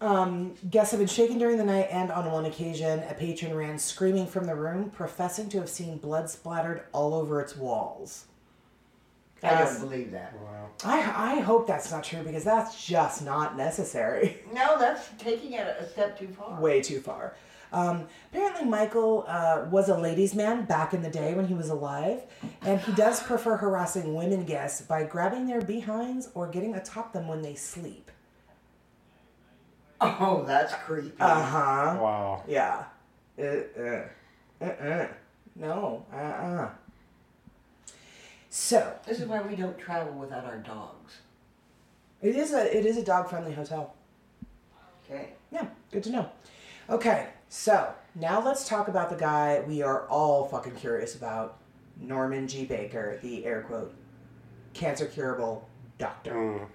um, 0.00 0.54
guests 0.70 0.90
have 0.92 1.00
been 1.00 1.06
shaken 1.06 1.38
during 1.38 1.58
the 1.58 1.64
night, 1.64 1.88
and 1.90 2.10
on 2.10 2.30
one 2.30 2.44
occasion, 2.46 3.00
a 3.08 3.14
patron 3.14 3.54
ran 3.54 3.78
screaming 3.78 4.26
from 4.26 4.46
the 4.46 4.54
room, 4.54 4.90
professing 4.90 5.48
to 5.50 5.58
have 5.58 5.68
seen 5.68 5.98
blood 5.98 6.28
splattered 6.28 6.84
all 6.92 7.14
over 7.14 7.40
its 7.40 7.56
walls. 7.56 8.26
I 9.42 9.48
That's- 9.50 9.78
don't 9.78 9.88
believe 9.90 10.10
that. 10.12 10.34
Wow. 10.40 10.68
I, 10.84 11.36
I 11.36 11.40
hope 11.40 11.66
that's 11.66 11.90
not 11.90 12.04
true 12.04 12.22
because 12.22 12.44
that's 12.44 12.84
just 12.84 13.24
not 13.24 13.56
necessary. 13.56 14.38
No, 14.52 14.78
that's 14.78 15.08
taking 15.18 15.52
it 15.54 15.66
a 15.80 15.88
step 15.88 16.18
too 16.18 16.28
far. 16.28 16.60
Way 16.60 16.80
too 16.82 17.00
far. 17.00 17.34
Um, 17.72 18.06
apparently, 18.30 18.64
Michael 18.66 19.24
uh, 19.26 19.64
was 19.70 19.88
a 19.88 19.96
ladies' 19.96 20.34
man 20.34 20.66
back 20.66 20.92
in 20.92 21.02
the 21.02 21.08
day 21.08 21.32
when 21.32 21.46
he 21.46 21.54
was 21.54 21.70
alive, 21.70 22.20
and 22.60 22.78
he 22.80 22.92
does 22.92 23.22
prefer 23.22 23.56
harassing 23.56 24.14
women 24.14 24.44
guests 24.44 24.82
by 24.82 25.04
grabbing 25.04 25.46
their 25.46 25.62
behinds 25.62 26.28
or 26.34 26.48
getting 26.48 26.74
atop 26.74 27.14
them 27.14 27.28
when 27.28 27.40
they 27.40 27.54
sleep. 27.54 28.10
Oh, 30.00 30.44
that's 30.46 30.74
creepy. 30.74 31.12
Uh 31.18 31.42
huh. 31.42 31.98
Wow. 32.00 32.42
Yeah. 32.46 32.84
Uh, 33.38 33.42
uh, 33.80 34.08
uh, 34.60 34.64
uh. 34.64 35.08
No. 35.56 36.04
Uh 36.12 36.16
uh. 36.16 36.70
So 38.54 38.94
This 39.06 39.18
is 39.18 39.26
why 39.26 39.40
we 39.40 39.56
don't 39.56 39.78
travel 39.78 40.12
without 40.12 40.44
our 40.44 40.58
dogs. 40.58 41.20
it 42.20 42.36
is 42.36 42.52
a 42.52 42.76
it 42.76 42.84
is 42.84 42.98
a 42.98 43.02
dog 43.02 43.30
friendly 43.30 43.54
hotel. 43.54 43.94
Okay. 45.04 45.30
Yeah, 45.50 45.68
good 45.90 46.02
to 46.02 46.10
know. 46.10 46.28
Okay, 46.90 47.28
so 47.48 47.94
now 48.14 48.44
let's 48.44 48.68
talk 48.68 48.88
about 48.88 49.08
the 49.08 49.16
guy 49.16 49.64
we 49.66 49.80
are 49.80 50.06
all 50.08 50.44
fucking 50.44 50.74
curious 50.74 51.14
about, 51.14 51.56
Norman 51.98 52.46
G. 52.46 52.66
Baker, 52.66 53.18
the 53.22 53.46
air 53.46 53.62
quote 53.62 53.94
cancer 54.74 55.06
curable 55.06 55.66
doctor. 55.96 56.34
Mm. 56.34 56.66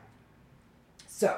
So, 1.05 1.38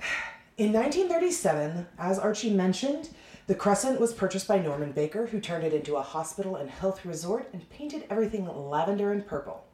in 0.56 0.72
1937, 0.72 1.86
as 2.00 2.18
Archie 2.18 2.50
mentioned, 2.50 3.10
the 3.48 3.54
Crescent 3.54 3.98
was 3.98 4.12
purchased 4.12 4.46
by 4.46 4.58
Norman 4.58 4.92
Baker, 4.92 5.26
who 5.26 5.40
turned 5.40 5.64
it 5.64 5.72
into 5.72 5.96
a 5.96 6.02
hospital 6.02 6.56
and 6.56 6.68
health 6.68 7.06
resort 7.06 7.48
and 7.54 7.68
painted 7.70 8.04
everything 8.10 8.46
lavender 8.46 9.10
and 9.10 9.26
purple 9.26 9.64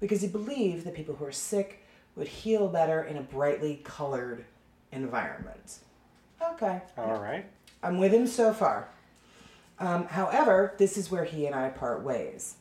because 0.00 0.20
he 0.20 0.26
believed 0.26 0.84
that 0.84 0.94
people 0.94 1.14
who 1.14 1.24
are 1.24 1.32
sick 1.32 1.84
would 2.16 2.26
heal 2.26 2.66
better 2.66 3.04
in 3.04 3.16
a 3.16 3.22
brightly 3.22 3.82
colored 3.84 4.44
environment. 4.90 5.78
Okay, 6.42 6.82
All 6.98 7.20
right. 7.20 7.46
I'm 7.84 7.98
with 7.98 8.12
him 8.12 8.26
so 8.26 8.52
far. 8.52 8.88
Um, 9.78 10.06
however, 10.08 10.74
this 10.78 10.98
is 10.98 11.08
where 11.08 11.24
he 11.24 11.46
and 11.46 11.54
I 11.54 11.68
part 11.68 12.02
ways. 12.02 12.56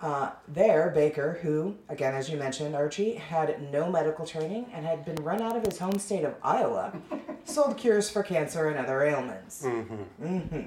Uh, 0.00 0.30
there, 0.46 0.90
Baker, 0.94 1.38
who, 1.42 1.74
again, 1.88 2.14
as 2.14 2.30
you 2.30 2.36
mentioned, 2.36 2.76
Archie, 2.76 3.14
had 3.14 3.72
no 3.72 3.90
medical 3.90 4.24
training 4.24 4.66
and 4.72 4.86
had 4.86 5.04
been 5.04 5.16
run 5.16 5.42
out 5.42 5.56
of 5.56 5.64
his 5.64 5.78
home 5.78 5.98
state 5.98 6.24
of 6.24 6.34
Iowa, 6.42 6.92
sold 7.44 7.76
cures 7.76 8.08
for 8.08 8.22
cancer 8.22 8.68
and 8.68 8.78
other 8.78 9.02
ailments. 9.02 9.64
hmm 9.64 10.60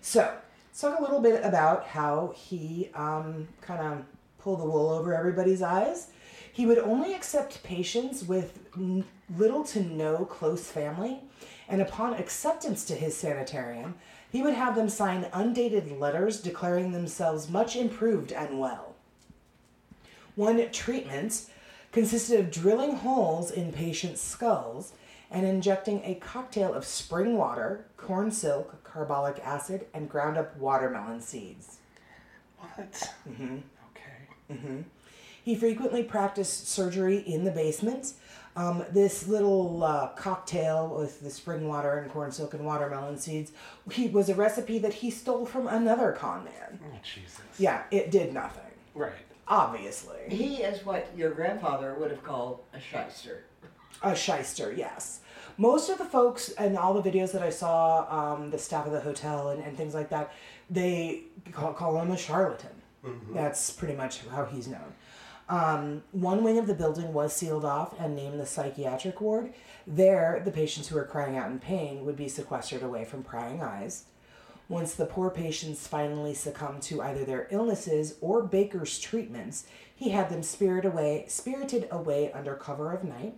So, 0.00 0.32
let's 0.68 0.80
talk 0.80 0.98
a 0.98 1.02
little 1.02 1.20
bit 1.20 1.44
about 1.44 1.86
how 1.88 2.32
he 2.34 2.88
um, 2.94 3.48
kind 3.60 3.80
of 3.82 4.04
pulled 4.38 4.60
the 4.60 4.64
wool 4.64 4.88
over 4.88 5.14
everybody's 5.14 5.60
eyes. 5.60 6.08
He 6.50 6.64
would 6.64 6.78
only 6.78 7.12
accept 7.12 7.62
patients 7.62 8.24
with 8.24 8.60
n- 8.76 9.04
little 9.36 9.62
to 9.64 9.82
no 9.82 10.24
close 10.24 10.66
family, 10.70 11.20
and 11.68 11.82
upon 11.82 12.14
acceptance 12.14 12.86
to 12.86 12.94
his 12.94 13.14
sanitarium, 13.14 13.94
he 14.30 14.42
would 14.42 14.54
have 14.54 14.76
them 14.76 14.88
sign 14.88 15.26
undated 15.32 15.90
letters 15.98 16.40
declaring 16.40 16.92
themselves 16.92 17.48
much 17.48 17.76
improved 17.76 18.32
and 18.32 18.58
well. 18.58 18.94
One 20.36 20.70
treatment 20.70 21.46
consisted 21.92 22.38
of 22.38 22.50
drilling 22.50 22.96
holes 22.96 23.50
in 23.50 23.72
patients' 23.72 24.20
skulls 24.20 24.92
and 25.30 25.46
injecting 25.46 26.02
a 26.04 26.14
cocktail 26.14 26.74
of 26.74 26.84
spring 26.84 27.36
water, 27.36 27.86
corn 27.96 28.30
silk, 28.30 28.82
carbolic 28.84 29.38
acid, 29.44 29.86
and 29.94 30.08
ground 30.08 30.36
up 30.36 30.56
watermelon 30.56 31.20
seeds. 31.20 31.78
What? 32.58 33.12
Mm-hmm. 33.28 33.58
Okay. 33.90 34.52
Mm-hmm. 34.52 34.80
He 35.42 35.54
frequently 35.54 36.02
practiced 36.02 36.68
surgery 36.68 37.18
in 37.18 37.44
the 37.44 37.50
basement. 37.50 38.12
Um, 38.56 38.84
this 38.90 39.28
little 39.28 39.84
uh, 39.84 40.08
cocktail 40.08 40.88
with 40.98 41.20
the 41.20 41.30
spring 41.30 41.68
water 41.68 41.98
and 41.98 42.10
corn 42.10 42.32
silk 42.32 42.52
and 42.52 42.64
watermelon 42.66 43.16
seeds 43.16 43.52
he, 43.92 44.08
was 44.08 44.28
a 44.28 44.34
recipe 44.34 44.78
that 44.80 44.92
he 44.92 45.10
stole 45.10 45.46
from 45.46 45.68
another 45.68 46.12
con 46.12 46.44
man. 46.44 46.80
Oh, 46.84 46.98
Jesus. 47.02 47.40
Yeah, 47.58 47.84
it 47.92 48.10
did 48.10 48.34
nothing. 48.34 48.64
Right. 48.94 49.12
Obviously. 49.46 50.18
He 50.28 50.56
is 50.56 50.84
what 50.84 51.08
your 51.16 51.30
grandfather 51.30 51.94
would 51.94 52.10
have 52.10 52.24
called 52.24 52.60
a 52.72 52.80
shyster. 52.80 53.44
A 54.02 54.16
shyster, 54.16 54.72
yes. 54.72 55.20
Most 55.56 55.90
of 55.90 55.98
the 55.98 56.04
folks 56.04 56.50
and 56.50 56.76
all 56.76 57.00
the 57.00 57.08
videos 57.08 57.32
that 57.32 57.42
I 57.42 57.50
saw, 57.50 58.06
um, 58.34 58.50
the 58.50 58.58
staff 58.58 58.86
of 58.86 58.92
the 58.92 59.00
hotel 59.00 59.50
and, 59.50 59.62
and 59.62 59.76
things 59.76 59.94
like 59.94 60.10
that, 60.10 60.32
they 60.68 61.24
call, 61.52 61.72
call 61.72 62.00
him 62.00 62.10
a 62.10 62.16
charlatan. 62.16 62.70
That's 63.34 63.70
pretty 63.70 63.94
much 63.94 64.20
how 64.28 64.44
he's 64.44 64.68
known. 64.68 64.92
Um, 65.50 66.04
one 66.12 66.44
wing 66.44 66.58
of 66.58 66.68
the 66.68 66.74
building 66.74 67.12
was 67.12 67.34
sealed 67.34 67.64
off 67.64 67.98
and 67.98 68.14
named 68.14 68.38
the 68.38 68.46
psychiatric 68.46 69.20
ward. 69.20 69.52
There, 69.84 70.40
the 70.44 70.52
patients 70.52 70.86
who 70.86 70.94
were 70.94 71.04
crying 71.04 71.36
out 71.36 71.50
in 71.50 71.58
pain 71.58 72.04
would 72.04 72.14
be 72.14 72.28
sequestered 72.28 72.84
away 72.84 73.04
from 73.04 73.24
prying 73.24 73.60
eyes. 73.60 74.04
Once 74.68 74.94
the 74.94 75.06
poor 75.06 75.28
patients 75.28 75.88
finally 75.88 76.34
succumbed 76.34 76.82
to 76.82 77.02
either 77.02 77.24
their 77.24 77.48
illnesses 77.50 78.14
or 78.20 78.44
Baker's 78.44 79.00
treatments, 79.00 79.66
he 79.92 80.10
had 80.10 80.30
them 80.30 80.44
spirited 80.44 80.92
away, 80.92 81.24
spirited 81.26 81.88
away 81.90 82.30
under 82.32 82.54
cover 82.54 82.92
of 82.92 83.02
night. 83.02 83.34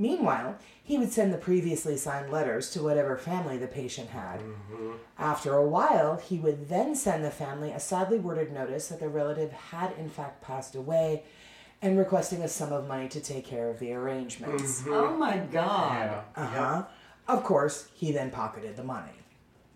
Meanwhile, 0.00 0.56
he 0.82 0.96
would 0.96 1.12
send 1.12 1.30
the 1.30 1.36
previously 1.36 1.98
signed 1.98 2.32
letters 2.32 2.70
to 2.70 2.82
whatever 2.82 3.18
family 3.18 3.58
the 3.58 3.66
patient 3.66 4.08
had. 4.08 4.40
After 5.18 5.52
a 5.54 5.68
while, 5.68 6.16
he 6.16 6.38
would 6.38 6.70
then 6.70 6.96
send 6.96 7.22
the 7.22 7.30
family 7.30 7.70
a 7.70 7.78
sadly 7.78 8.18
worded 8.18 8.50
notice 8.50 8.88
that 8.88 8.98
the 8.98 9.10
relative 9.10 9.52
had 9.52 9.92
in 9.98 10.08
fact 10.08 10.40
passed 10.40 10.74
away 10.74 11.24
and 11.82 11.98
requesting 11.98 12.40
a 12.42 12.48
sum 12.48 12.72
of 12.72 12.88
money 12.88 13.08
to 13.08 13.20
take 13.20 13.44
care 13.44 13.68
of 13.68 13.78
the 13.78 13.92
arrangements. 13.92 14.82
Oh 14.86 15.14
my 15.18 15.36
God. 15.36 16.24
Uh 16.34 16.46
huh. 16.46 16.82
Of 17.28 17.44
course, 17.44 17.88
he 17.94 18.10
then 18.10 18.30
pocketed 18.30 18.76
the 18.76 18.84
money 18.84 19.12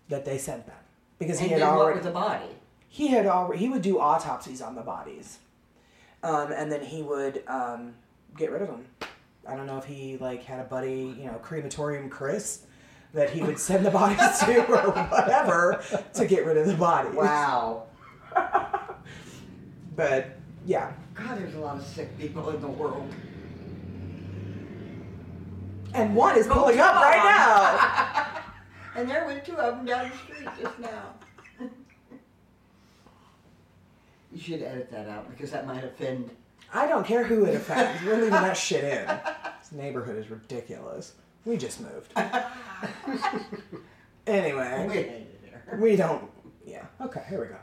that 0.09 0.25
they 0.25 0.39
sent 0.39 0.65
them 0.65 0.75
because 1.19 1.37
And 1.37 1.49
he 1.49 1.53
had 1.53 1.59
did 1.59 1.65
what 1.67 1.77
already 1.77 1.97
with 1.97 2.03
the 2.03 2.11
body? 2.11 2.45
he 2.87 3.07
had 3.09 3.27
already 3.27 3.59
he 3.59 3.69
would 3.69 3.83
do 3.83 3.99
autopsies 3.99 4.59
on 4.59 4.73
the 4.73 4.81
bodies, 4.81 5.37
um, 6.23 6.51
and 6.51 6.71
then 6.71 6.83
he 6.83 7.03
would 7.03 7.43
um, 7.47 7.93
get 8.35 8.49
rid 8.51 8.63
of 8.63 8.69
them. 8.69 8.85
I 9.47 9.55
don't 9.55 9.67
know 9.67 9.77
if 9.77 9.85
he 9.85 10.17
like 10.17 10.43
had 10.43 10.59
a 10.59 10.63
buddy, 10.63 11.15
you 11.17 11.25
know, 11.25 11.39
crematorium 11.41 12.09
Chris, 12.09 12.65
that 13.13 13.29
he 13.29 13.41
would 13.41 13.59
send 13.59 13.85
the 13.85 13.91
bodies 13.91 14.39
to 14.39 14.65
or 14.67 14.91
whatever 14.91 15.81
to 16.13 16.25
get 16.25 16.45
rid 16.45 16.57
of 16.57 16.67
the 16.67 16.73
bodies. 16.75 17.15
Wow. 17.15 17.83
But 19.95 20.37
yeah, 20.65 20.91
God, 21.13 21.37
there's 21.37 21.55
a 21.55 21.59
lot 21.59 21.77
of 21.77 21.85
sick 21.85 22.17
people 22.17 22.49
in 22.49 22.59
the 22.59 22.67
world. 22.67 23.09
And 25.93 26.13
one 26.13 26.37
is 26.37 26.47
pulling 26.47 26.79
up 26.79 26.95
right 26.95 27.23
now. 27.23 28.31
And 28.97 29.09
there 29.09 29.25
went 29.25 29.43
two 29.43 29.57
of 29.57 29.75
them 29.75 29.85
down 29.85 30.09
the 30.09 30.17
street 30.17 30.47
just 30.61 30.79
now. 30.79 31.15
you 34.31 34.39
should 34.39 34.61
edit 34.61 34.89
that 34.89 35.09
out 35.09 35.29
because 35.29 35.51
that 35.51 35.67
might 35.67 35.83
offend. 35.83 36.29
I 36.73 36.87
don't 36.87 37.05
care 37.05 37.23
who 37.23 37.45
it 37.45 37.55
affects. 37.55 38.03
We're 38.03 38.15
leaving 38.15 38.31
that 38.31 38.57
shit 38.57 38.83
in. 38.83 39.07
This 39.07 39.71
neighborhood 39.71 40.17
is 40.17 40.29
ridiculous. 40.29 41.13
We 41.45 41.57
just 41.57 41.81
moved. 41.81 42.11
anyway. 44.27 45.25
We. 45.71 45.77
We 45.77 45.95
don't. 45.95 46.29
Yeah. 46.65 46.85
Okay. 47.01 47.23
Here 47.29 47.59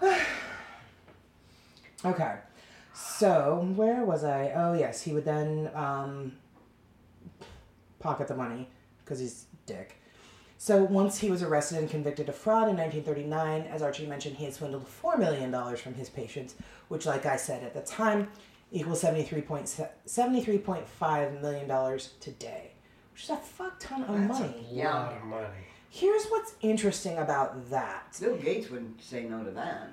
we 0.00 0.08
go. 0.08 0.16
okay. 2.10 2.36
So 2.94 3.72
where 3.74 4.04
was 4.04 4.24
I? 4.24 4.52
Oh 4.54 4.74
yes, 4.74 5.02
he 5.02 5.12
would 5.12 5.24
then 5.24 5.70
um, 5.74 6.32
pocket 7.98 8.28
the 8.28 8.36
money 8.36 8.68
because 9.04 9.18
he's 9.18 9.46
dick. 9.66 10.01
So 10.62 10.84
once 10.84 11.18
he 11.18 11.28
was 11.28 11.42
arrested 11.42 11.78
and 11.78 11.90
convicted 11.90 12.28
of 12.28 12.36
fraud 12.36 12.68
in 12.68 12.76
1939, 12.76 13.62
as 13.62 13.82
Archie 13.82 14.06
mentioned, 14.06 14.36
he 14.36 14.44
had 14.44 14.54
swindled 14.54 14.86
four 14.86 15.16
million 15.16 15.50
dollars 15.50 15.80
from 15.80 15.94
his 15.94 16.08
patients, 16.08 16.54
which, 16.86 17.04
like 17.04 17.26
I 17.26 17.34
said 17.34 17.64
at 17.64 17.74
the 17.74 17.80
time, 17.80 18.28
equals 18.70 19.02
73.5 19.02 21.40
million 21.40 21.66
dollars 21.66 22.10
today, 22.20 22.70
which 23.12 23.24
is 23.24 23.30
a 23.30 23.36
fuck 23.38 23.80
ton 23.80 24.04
of 24.04 24.28
That's 24.28 24.38
a 24.38 24.42
money. 24.44 24.66
Yeah. 24.70 24.94
lot 24.94 25.14
of 25.14 25.24
money. 25.24 25.48
Here's 25.90 26.26
what's 26.26 26.54
interesting 26.60 27.18
about 27.18 27.68
that. 27.70 28.16
Bill 28.20 28.36
Gates 28.36 28.70
wouldn't 28.70 29.02
say 29.02 29.24
no 29.24 29.42
to 29.42 29.50
that. 29.50 29.88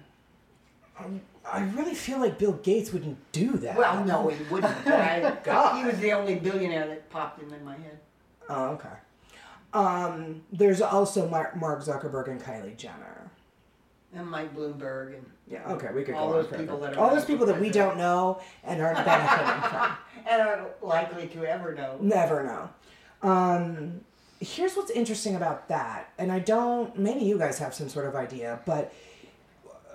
I 1.52 1.62
really 1.62 1.96
feel 1.96 2.20
like 2.20 2.38
Bill 2.38 2.54
Gates 2.54 2.94
wouldn't 2.94 3.18
do 3.32 3.54
that. 3.54 3.76
Well, 3.76 4.06
no, 4.06 4.28
he 4.28 4.44
wouldn't. 4.44 4.86
But 4.86 4.94
I, 4.94 5.36
God. 5.44 5.80
He 5.80 5.86
was 5.90 6.00
the 6.00 6.14
only 6.14 6.36
billionaire 6.36 6.86
that 6.90 7.10
popped 7.10 7.42
in 7.42 7.52
in 7.52 7.66
my 7.66 7.76
head. 7.76 7.98
Oh, 8.48 8.66
okay. 8.74 8.90
Um, 9.74 10.42
there's 10.52 10.82
also 10.82 11.28
Mark, 11.30 11.56
Mark 11.56 11.82
Zuckerberg 11.82 12.28
and 12.28 12.42
Kylie 12.42 12.76
Jenner. 12.78 13.32
And 14.14 14.26
Mike 14.28 14.56
Bloomberg 14.56 15.14
and 15.16 15.26
Yeah, 15.48 15.72
okay, 15.74 15.90
we 15.94 16.04
could 16.04 16.16
All 16.16 16.30
go 16.30 16.34
those 16.34 16.46
on 16.46 16.50
forever. 16.50 16.64
people 16.64 16.80
that 16.80 16.98
are 16.98 17.00
all 17.00 17.14
those 17.16 17.26
people 17.26 17.46
that 17.46 17.60
we 17.62 17.70
don't 17.70 17.98
know 17.98 18.42
and 18.64 18.82
aren't 18.82 19.06
benefiting 19.06 19.70
from. 19.70 19.92
and 20.28 20.42
are 20.42 20.66
likely 20.82 21.28
to 21.28 21.46
ever 21.46 21.76
know. 21.76 21.98
Never 22.02 22.44
know. 22.44 22.70
Um, 23.30 24.02
here's 24.40 24.74
what's 24.76 24.90
interesting 24.90 25.36
about 25.36 25.68
that, 25.68 26.12
and 26.18 26.32
I 26.32 26.40
don't. 26.40 26.98
Maybe 26.98 27.26
you 27.26 27.38
guys 27.38 27.60
have 27.60 27.76
some 27.76 27.88
sort 27.90 28.08
of 28.08 28.16
idea, 28.16 28.60
but 28.66 28.92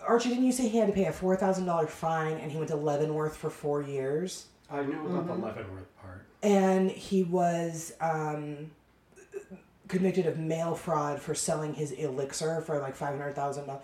Archie, 0.07 0.29
didn't 0.29 0.45
you 0.45 0.53
say 0.53 0.69
he 0.69 0.79
had 0.79 0.87
to 0.87 0.93
pay 0.93 1.07
a 1.07 1.13
four 1.13 1.35
thousand 1.35 1.65
dollar 1.67 1.89
fine, 1.89 2.37
and 2.37 2.53
he 2.53 2.57
went 2.59 2.69
to 2.69 2.77
Leavenworth 2.77 3.37
for 3.37 3.51
four 3.51 3.83
years? 3.83 4.47
I 4.71 4.83
knew 4.83 4.93
about 4.93 5.27
Mm-hmm. 5.27 5.27
the 5.41 5.47
Leavenworth 5.47 5.97
part. 6.01 6.25
and 6.43 6.91
he 6.91 7.23
was 7.25 7.95
um, 8.01 8.71
convicted 9.89 10.27
of 10.27 10.39
mail 10.39 10.75
fraud 10.75 11.21
for 11.21 11.35
selling 11.35 11.75
his 11.75 11.93
elixir 11.93 12.61
for 12.63 12.79
like 12.79 12.97
five 12.97 13.17
hundred 13.17 13.35
thousand 13.35 13.67
dollars. 13.67 13.83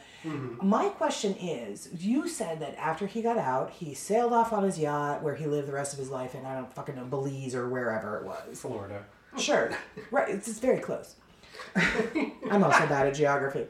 My 0.62 0.88
question 0.88 1.34
is, 1.34 1.88
you 1.98 2.28
said 2.28 2.60
that 2.60 2.76
after 2.78 3.06
he 3.06 3.22
got 3.22 3.38
out, 3.38 3.70
he 3.70 3.94
sailed 3.94 4.32
off 4.32 4.52
on 4.52 4.64
his 4.64 4.78
yacht 4.78 5.22
where 5.22 5.34
he 5.34 5.46
lived 5.46 5.68
the 5.68 5.72
rest 5.72 5.92
of 5.92 5.98
his 5.98 6.10
life 6.10 6.34
in 6.34 6.44
I 6.46 6.54
don't 6.54 6.72
fucking 6.72 6.96
know 6.96 7.04
Belize 7.04 7.54
or 7.54 7.68
wherever 7.68 8.18
it 8.18 8.24
was. 8.24 8.60
Florida. 8.60 9.04
Sure, 9.38 9.70
right? 10.10 10.28
It's, 10.28 10.48
it's 10.48 10.58
very 10.58 10.80
close. 10.80 11.16
I'm 11.76 12.64
also 12.64 12.86
bad 12.86 13.06
at 13.06 13.14
geography. 13.14 13.66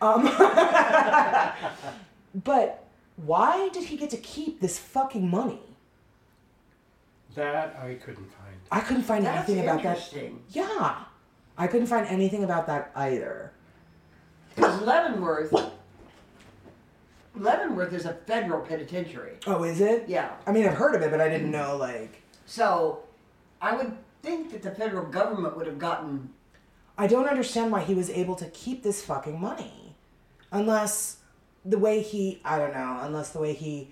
Um, 0.00 0.24
but 2.44 2.84
why 3.16 3.68
did 3.72 3.84
he 3.84 3.96
get 3.96 4.10
to 4.10 4.16
keep 4.18 4.60
this 4.60 4.78
fucking 4.78 5.28
money? 5.28 5.60
That 7.34 7.76
I 7.80 7.94
couldn't 7.94 8.30
find. 8.32 8.56
I 8.70 8.80
couldn't 8.80 9.02
find 9.04 9.24
That's 9.24 9.48
anything 9.48 9.64
about 9.64 9.82
that. 9.82 9.96
interesting. 9.96 10.40
Yeah. 10.50 11.04
I 11.58 11.66
couldn't 11.66 11.88
find 11.88 12.06
anything 12.06 12.44
about 12.44 12.68
that 12.68 12.92
either. 12.94 13.52
Because 14.54 14.80
Leavenworth, 14.82 15.52
Leavenworth 17.34 17.92
is 17.92 18.06
a 18.06 18.14
federal 18.14 18.64
penitentiary. 18.64 19.34
Oh, 19.46 19.64
is 19.64 19.80
it? 19.80 20.08
Yeah. 20.08 20.30
I 20.46 20.52
mean, 20.52 20.66
I've 20.66 20.74
heard 20.74 20.94
of 20.94 21.02
it, 21.02 21.10
but 21.10 21.20
I 21.20 21.28
didn't 21.28 21.50
know, 21.50 21.76
like. 21.76 22.22
So, 22.46 23.00
I 23.60 23.76
would 23.76 23.92
think 24.22 24.52
that 24.52 24.62
the 24.62 24.70
federal 24.70 25.06
government 25.06 25.56
would 25.56 25.66
have 25.66 25.78
gotten. 25.78 26.30
I 26.96 27.06
don't 27.08 27.26
understand 27.26 27.72
why 27.72 27.82
he 27.82 27.94
was 27.94 28.08
able 28.10 28.36
to 28.36 28.46
keep 28.46 28.82
this 28.82 29.04
fucking 29.04 29.40
money. 29.40 29.96
Unless 30.50 31.18
the 31.64 31.78
way 31.78 32.00
he. 32.00 32.40
I 32.44 32.58
don't 32.58 32.72
know. 32.72 32.98
Unless 33.02 33.30
the 33.30 33.40
way 33.40 33.52
he 33.52 33.90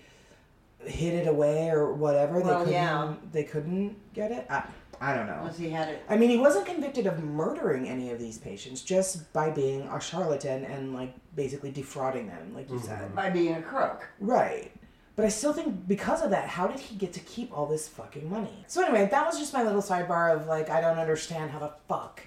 hid 0.85 1.15
it 1.15 1.27
away 1.27 1.71
or 1.71 1.93
whatever. 1.93 2.41
Well, 2.41 2.61
they 2.61 2.65
couldn't, 2.65 2.73
yeah. 2.73 3.15
They 3.33 3.45
couldn't 3.45 4.15
get 4.15 4.31
it? 4.31 4.47
I, 4.49 4.65
I 5.01 5.15
don't 5.15 5.27
know. 5.27 5.39
Unless 5.41 5.59
he 5.59 5.71
had 5.71 5.89
it. 5.89 6.03
I 6.09 6.17
mean, 6.17 6.31
he 6.31 6.37
wasn't 6.37 6.67
convicted 6.67 7.07
of 7.07 7.23
murdering 7.23 7.89
any 7.89 8.11
of 8.11 8.19
these 8.19 8.39
patients, 8.39 8.83
just 8.83 9.33
by 9.33 9.51
being 9.51 9.83
a 9.83 10.01
charlatan 10.01 10.65
and, 10.65 10.95
like, 10.95 11.15
basically 11.35 11.71
defrauding 11.71 12.27
them, 12.27 12.55
like 12.55 12.71
you 12.71 12.79
said. 12.79 13.15
By 13.15 13.31
being 13.31 13.55
a 13.55 13.63
crook. 13.63 14.09
Right. 14.21 14.73
But 15.17 15.25
I 15.25 15.29
still 15.29 15.55
think 15.55 15.89
because 15.89 16.23
of 16.23 16.31
that, 16.31 16.49
how 16.49 16.67
did 16.67 16.79
he 16.79 16.95
get 16.95 17.15
to 17.15 17.21
keep 17.21 17.57
all 17.57 17.67
this 17.67 17.89
fucking 17.89 18.29
money? 18.29 18.65
So 18.67 18.83
anyway, 18.83 19.09
that 19.11 19.27
was 19.27 19.39
just 19.39 19.55
my 19.55 19.63
little 19.63 19.81
sidebar 19.81 20.37
of 20.37 20.47
like 20.47 20.69
I 20.69 20.83
don't 20.83 20.99
understand 20.99 21.51
how 21.51 21.59
the 21.59 21.73
fuck. 21.89 22.23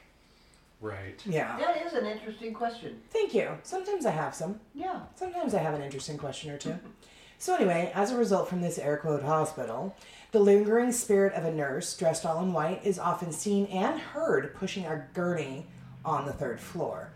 Right. 0.82 1.22
Yeah. 1.24 1.56
That 1.60 1.86
is 1.86 1.94
an 1.94 2.08
interesting 2.08 2.52
question. 2.52 3.00
Thank 3.12 3.36
you. 3.36 3.50
Sometimes 3.62 4.08
I 4.08 4.12
have 4.12 4.34
some. 4.34 4.60
Yeah. 4.74 5.02
Sometimes 5.14 5.54
I 5.54 5.60
have 5.60 5.76
an 5.76 5.84
interesting 5.84 6.18
question 6.18 6.50
or 6.50 6.58
two. 6.58 6.80
So 7.38 7.56
anyway, 7.56 7.92
as 7.94 8.12
a 8.12 8.18
result 8.18 8.50
from 8.50 8.62
this 8.62 8.80
air 8.80 8.98
quote 8.98 9.24
hospital, 9.24 9.96
the 10.32 10.40
lingering 10.40 10.92
spirit 10.92 11.34
of 11.34 11.44
a 11.46 11.52
nurse 11.52 11.96
dressed 11.98 12.26
all 12.26 12.44
in 12.44 12.54
white 12.54 12.82
is 12.86 13.00
often 13.00 13.32
seen 13.32 13.66
and 13.68 14.00
heard 14.00 14.54
pushing 14.56 14.86
a 14.86 15.06
gurney 15.14 15.66
on 16.06 16.26
the 16.26 16.34
third 16.34 16.60
floor. 16.60 17.10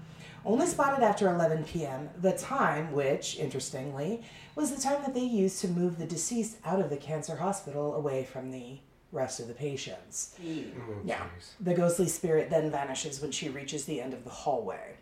Only 0.45 0.65
spotted 0.67 1.03
after 1.03 1.29
11 1.29 1.63
p.m., 1.63 2.09
the 2.21 2.33
time 2.33 2.91
which, 2.91 3.37
interestingly, 3.37 4.21
was 4.55 4.71
the 4.75 4.81
time 4.81 5.01
that 5.03 5.13
they 5.13 5.23
used 5.23 5.61
to 5.61 5.67
move 5.69 5.97
the 5.97 6.05
deceased 6.05 6.57
out 6.65 6.81
of 6.81 6.89
the 6.89 6.97
cancer 6.97 7.37
hospital 7.37 7.95
away 7.95 8.25
from 8.25 8.51
the 8.51 8.79
rest 9.13 9.39
of 9.39 9.47
the 9.47 9.53
patients. 9.53 10.35
Oh, 10.41 10.95
Yeah. 11.05 11.19
jeez. 11.39 11.51
The 11.61 11.73
ghostly 11.75 12.07
spirit 12.09 12.49
then 12.49 12.71
vanishes 12.71 13.21
when 13.21 13.31
she 13.31 13.47
reaches 13.47 13.85
the 13.85 14.01
end 14.01 14.13
of 14.13 14.23
the 14.25 14.29
hallway. 14.31 14.95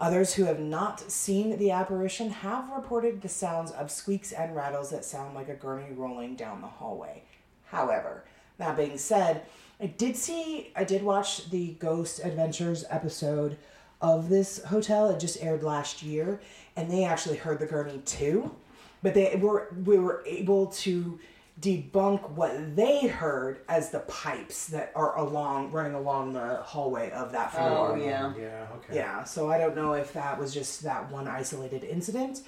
Others 0.00 0.34
who 0.34 0.44
have 0.44 0.60
not 0.60 1.10
seen 1.10 1.56
the 1.56 1.70
apparition 1.70 2.30
have 2.30 2.70
reported 2.70 3.22
the 3.22 3.28
sounds 3.28 3.70
of 3.70 3.90
squeaks 3.90 4.32
and 4.32 4.56
rattles 4.56 4.90
that 4.90 5.04
sound 5.04 5.34
like 5.34 5.48
a 5.48 5.54
gurney 5.54 5.92
rolling 5.94 6.34
down 6.34 6.60
the 6.60 6.66
hallway. 6.66 7.22
However, 7.66 8.24
that 8.58 8.76
being 8.76 8.98
said, 8.98 9.42
I 9.80 9.86
did 9.86 10.16
see, 10.16 10.72
I 10.74 10.84
did 10.84 11.02
watch 11.02 11.50
the 11.50 11.72
Ghost 11.74 12.20
Adventures 12.24 12.84
episode 12.90 13.56
of 14.00 14.28
this 14.28 14.62
hotel. 14.64 15.10
It 15.10 15.20
just 15.20 15.42
aired 15.42 15.62
last 15.62 16.02
year, 16.02 16.40
and 16.76 16.90
they 16.90 17.04
actually 17.04 17.36
heard 17.36 17.58
the 17.58 17.66
gurney 17.66 17.98
too. 18.04 18.54
But 19.02 19.14
they 19.14 19.36
were 19.36 19.68
we 19.84 19.98
were 19.98 20.22
able 20.26 20.66
to 20.66 21.18
debunk 21.60 22.30
what 22.30 22.74
they 22.74 23.06
heard 23.06 23.60
as 23.68 23.90
the 23.90 24.00
pipes 24.00 24.66
that 24.68 24.90
are 24.96 25.16
along 25.16 25.70
running 25.70 25.94
along 25.94 26.32
the 26.32 26.56
hallway 26.56 27.10
of 27.12 27.32
that 27.32 27.52
floor. 27.52 27.92
Oh, 27.92 27.94
yeah. 27.94 28.32
Yeah. 28.36 28.66
Okay. 28.76 28.96
Yeah, 28.96 29.24
so 29.24 29.50
I 29.50 29.58
don't 29.58 29.76
know 29.76 29.92
if 29.92 30.12
that 30.14 30.38
was 30.38 30.52
just 30.52 30.82
that 30.82 31.10
one 31.10 31.28
isolated 31.28 31.84
incident, 31.84 32.40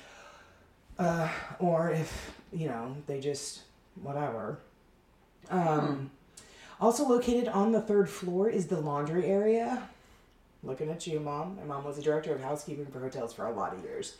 uh, 0.99 1.29
or 1.59 1.91
if 1.91 2.33
you 2.53 2.69
know 2.69 2.97
they 3.07 3.21
just 3.21 3.61
whatever. 4.03 4.59
Um, 5.51 6.11
Also 6.79 7.09
located 7.09 7.49
on 7.49 7.73
the 7.73 7.81
third 7.81 8.11
floor 8.11 8.51
is 8.51 8.67
the 8.67 8.79
laundry 8.81 9.25
area. 9.25 9.89
Looking 10.63 10.91
at 10.91 11.07
you, 11.07 11.21
mom. 11.21 11.57
My 11.57 11.65
mom 11.65 11.85
was 11.85 11.97
a 11.97 12.03
director 12.03 12.35
of 12.35 12.43
housekeeping 12.43 12.87
for 12.87 13.01
hotels 13.01 13.33
for 13.33 13.47
a 13.47 13.53
lot 13.53 13.73
of 13.73 13.83
years. 13.83 14.17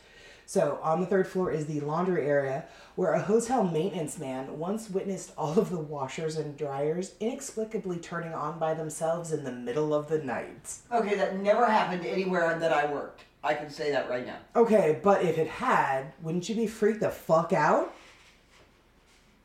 So 0.47 0.79
on 0.81 1.01
the 1.01 1.05
third 1.05 1.27
floor 1.27 1.51
is 1.51 1.65
the 1.65 1.81
laundry 1.81 2.25
area 2.25 2.63
where 2.95 3.11
a 3.11 3.21
hotel 3.21 3.65
maintenance 3.65 4.17
man 4.17 4.57
once 4.57 4.89
witnessed 4.89 5.33
all 5.37 5.59
of 5.59 5.69
the 5.69 5.77
washers 5.77 6.37
and 6.37 6.57
dryers 6.57 7.15
inexplicably 7.19 7.97
turning 7.97 8.33
on 8.33 8.57
by 8.57 8.73
themselves 8.73 9.33
in 9.33 9.43
the 9.43 9.51
middle 9.51 9.93
of 9.93 10.07
the 10.07 10.19
night. 10.19 10.75
Okay, 10.89 11.15
that 11.15 11.37
never 11.39 11.65
happened 11.65 12.05
anywhere 12.05 12.57
that 12.57 12.71
I 12.71 12.89
worked. 12.89 13.25
I 13.43 13.55
can 13.55 13.69
say 13.69 13.91
that 13.91 14.09
right 14.09 14.25
now. 14.25 14.37
Okay, 14.55 15.01
but 15.03 15.21
if 15.21 15.37
it 15.37 15.49
had, 15.49 16.13
wouldn't 16.21 16.47
you 16.47 16.55
be 16.55 16.65
freaked 16.65 17.01
the 17.01 17.09
fuck 17.09 17.51
out? 17.51 17.93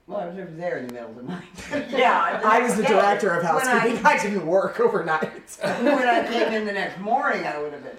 Well, 0.07 0.21
I 0.21 0.27
was 0.29 0.39
over 0.39 0.53
there 0.53 0.79
in 0.79 0.87
the 0.87 0.93
middle 0.93 1.11
of 1.11 1.17
the 1.17 1.23
night. 1.25 1.91
yeah, 1.91 2.41
I 2.45 2.61
was 2.61 2.77
the 2.77 2.85
director 2.85 3.31
of 3.31 3.43
when 3.43 3.67
I- 3.67 3.79
housekeeping. 3.79 4.07
I, 4.07 4.23
didn't 4.23 4.47
work 4.47 4.79
overnight. 4.79 5.51
when 5.61 6.09
I 6.09 6.25
came 6.29 6.53
in 6.53 6.65
the 6.65 6.73
next 6.73 7.01
morning, 7.01 7.45
I 7.45 7.61
would 7.61 7.73
have 7.73 7.83
been 7.83 7.97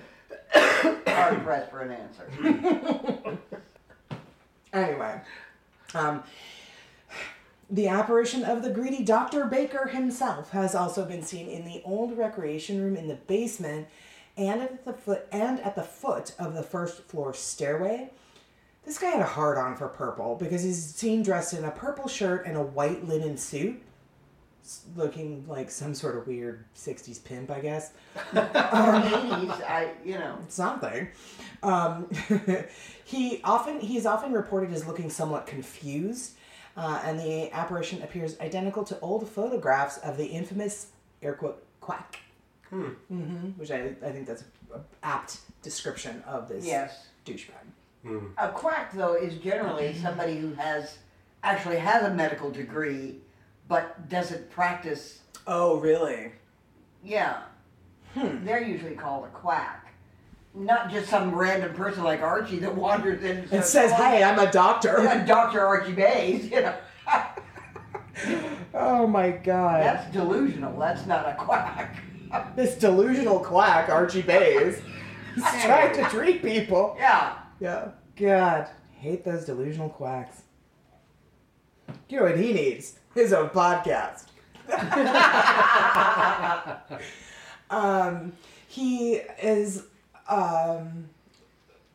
hard 0.54 1.44
pressed 1.44 1.72
for 1.72 1.82
an 1.82 1.92
answer. 1.92 3.38
anyway, 4.74 5.22
um, 5.94 6.24
the 7.70 7.88
apparition 7.88 8.44
of 8.44 8.62
the 8.62 8.70
greedy 8.70 9.04
Dr. 9.04 9.46
Baker 9.46 9.88
himself 9.88 10.52
has 10.52 10.76
also 10.76 11.06
been 11.06 11.24
seen 11.24 11.48
in 11.48 11.66
the 11.66 11.82
old 11.86 12.18
recreation 12.18 12.82
room 12.82 12.96
in 12.96 13.08
the 13.08 13.16
basement 13.16 13.88
and 14.36 14.62
at 14.62 14.86
the 14.86 14.94
foot 14.94 15.28
and 15.32 15.60
at 15.62 15.76
the 15.76 15.84
foot 15.84 16.34
of 16.40 16.54
the 16.54 16.64
first 16.64 17.04
floor 17.04 17.34
stairway. 17.34 18.12
This 18.86 18.98
guy 18.98 19.12
had 19.12 19.22
a 19.22 19.26
hard 19.26 19.58
on 19.58 19.78
for 19.78 19.88
purple 19.88 20.36
because 20.36 20.64
he's 20.64 20.84
seen 20.84 21.24
dressed 21.24 21.54
in 21.54 21.64
a 21.64 21.72
purple 21.72 22.08
shirt 22.08 22.46
and 22.46 22.58
a 22.58 22.62
white 22.62 23.08
linen 23.08 23.38
suit. 23.38 23.82
Looking 24.96 25.46
like 25.48 25.70
some 25.70 25.94
sort 25.94 26.18
of 26.18 26.26
weird 26.28 26.64
60s 26.76 27.24
pimp, 27.24 27.52
I 27.52 27.60
guess. 27.60 27.92
Or 28.34 28.40
80s, 28.42 29.62
I, 29.64 29.92
you 30.06 30.16
know. 30.16 30.38
something. 30.48 31.10
Um, 31.62 32.10
he 33.06 33.42
often 33.44 33.80
he's 33.80 34.06
often 34.06 34.32
reported 34.34 34.72
as 34.74 34.86
looking 34.88 35.10
somewhat 35.10 35.46
confused, 35.48 36.34
uh, 36.78 37.02
and 37.06 37.20
the 37.20 37.52
apparition 37.54 38.02
appears 38.02 38.40
identical 38.40 38.84
to 38.86 39.00
old 39.02 39.28
photographs 39.30 39.98
of 40.00 40.18
the 40.18 40.26
infamous 40.26 40.88
air 41.22 41.34
quote 41.34 41.64
quack. 41.82 42.20
Hmm. 42.70 42.88
hmm 43.08 43.36
Which 43.58 43.72
I, 43.72 43.94
I 44.04 44.12
think 44.12 44.26
that's 44.28 44.44
a, 44.74 44.80
apt 45.04 45.38
description 45.62 46.24
of 46.28 46.48
this 46.50 46.66
Yes. 46.66 47.08
douchebag. 47.26 48.32
A 48.38 48.50
quack, 48.50 48.92
though, 48.94 49.14
is 49.14 49.38
generally 49.38 49.94
somebody 49.96 50.38
who 50.38 50.54
has 50.56 50.98
actually 51.44 51.78
has 51.78 52.04
a 52.04 52.14
medical 52.14 52.50
degree, 52.52 53.20
but 53.74 54.08
doesn't 54.08 54.52
practice. 54.52 55.22
Oh, 55.48 55.80
really? 55.80 56.32
Yeah, 57.04 57.42
hmm. 58.14 58.46
they're 58.46 58.62
usually 58.62 58.94
called 58.94 59.26
a 59.26 59.30
quack. 59.30 59.92
Not 60.54 60.92
just 60.92 61.10
some 61.10 61.34
random 61.34 61.74
person 61.74 62.04
like 62.04 62.22
Archie 62.22 62.60
that 62.60 62.76
wanders 62.76 63.24
in 63.24 63.38
and 63.38 63.52
It 63.52 63.66
says, 63.66 63.92
"Hey, 63.94 64.24
I'm 64.24 64.38
a 64.38 64.52
doctor." 64.52 65.00
I'm 65.00 65.26
Doctor 65.26 65.66
Archie 65.66 65.94
Bays. 65.94 66.52
You 66.52 66.62
know, 66.62 66.76
Oh 68.76 69.08
my 69.08 69.32
god! 69.32 69.82
that's 69.82 70.14
delusional. 70.14 70.80
That's 70.80 71.08
not 71.08 71.28
a 71.28 71.34
quack. 71.34 71.98
This 72.56 72.76
delusional 72.76 73.40
quack, 73.40 73.90
Archie 73.90 74.22
Bays, 74.22 74.80
he's 75.34 75.64
trying 75.64 75.96
to 75.96 76.04
treat 76.12 76.44
people. 76.44 76.96
Yeah. 77.00 77.40
Yeah. 77.60 77.90
God, 78.16 78.70
hate 78.92 79.24
those 79.24 79.46
delusional 79.46 79.90
quacks. 79.90 80.44
You 82.14 82.20
know 82.20 82.26
what 82.26 82.38
he 82.38 82.54
needs? 82.54 83.00
His 83.16 83.34
own 83.34 83.50
podcast. 83.50 84.26
um, 87.72 88.34
he 88.68 89.14
is, 89.42 89.86
um, 90.30 91.10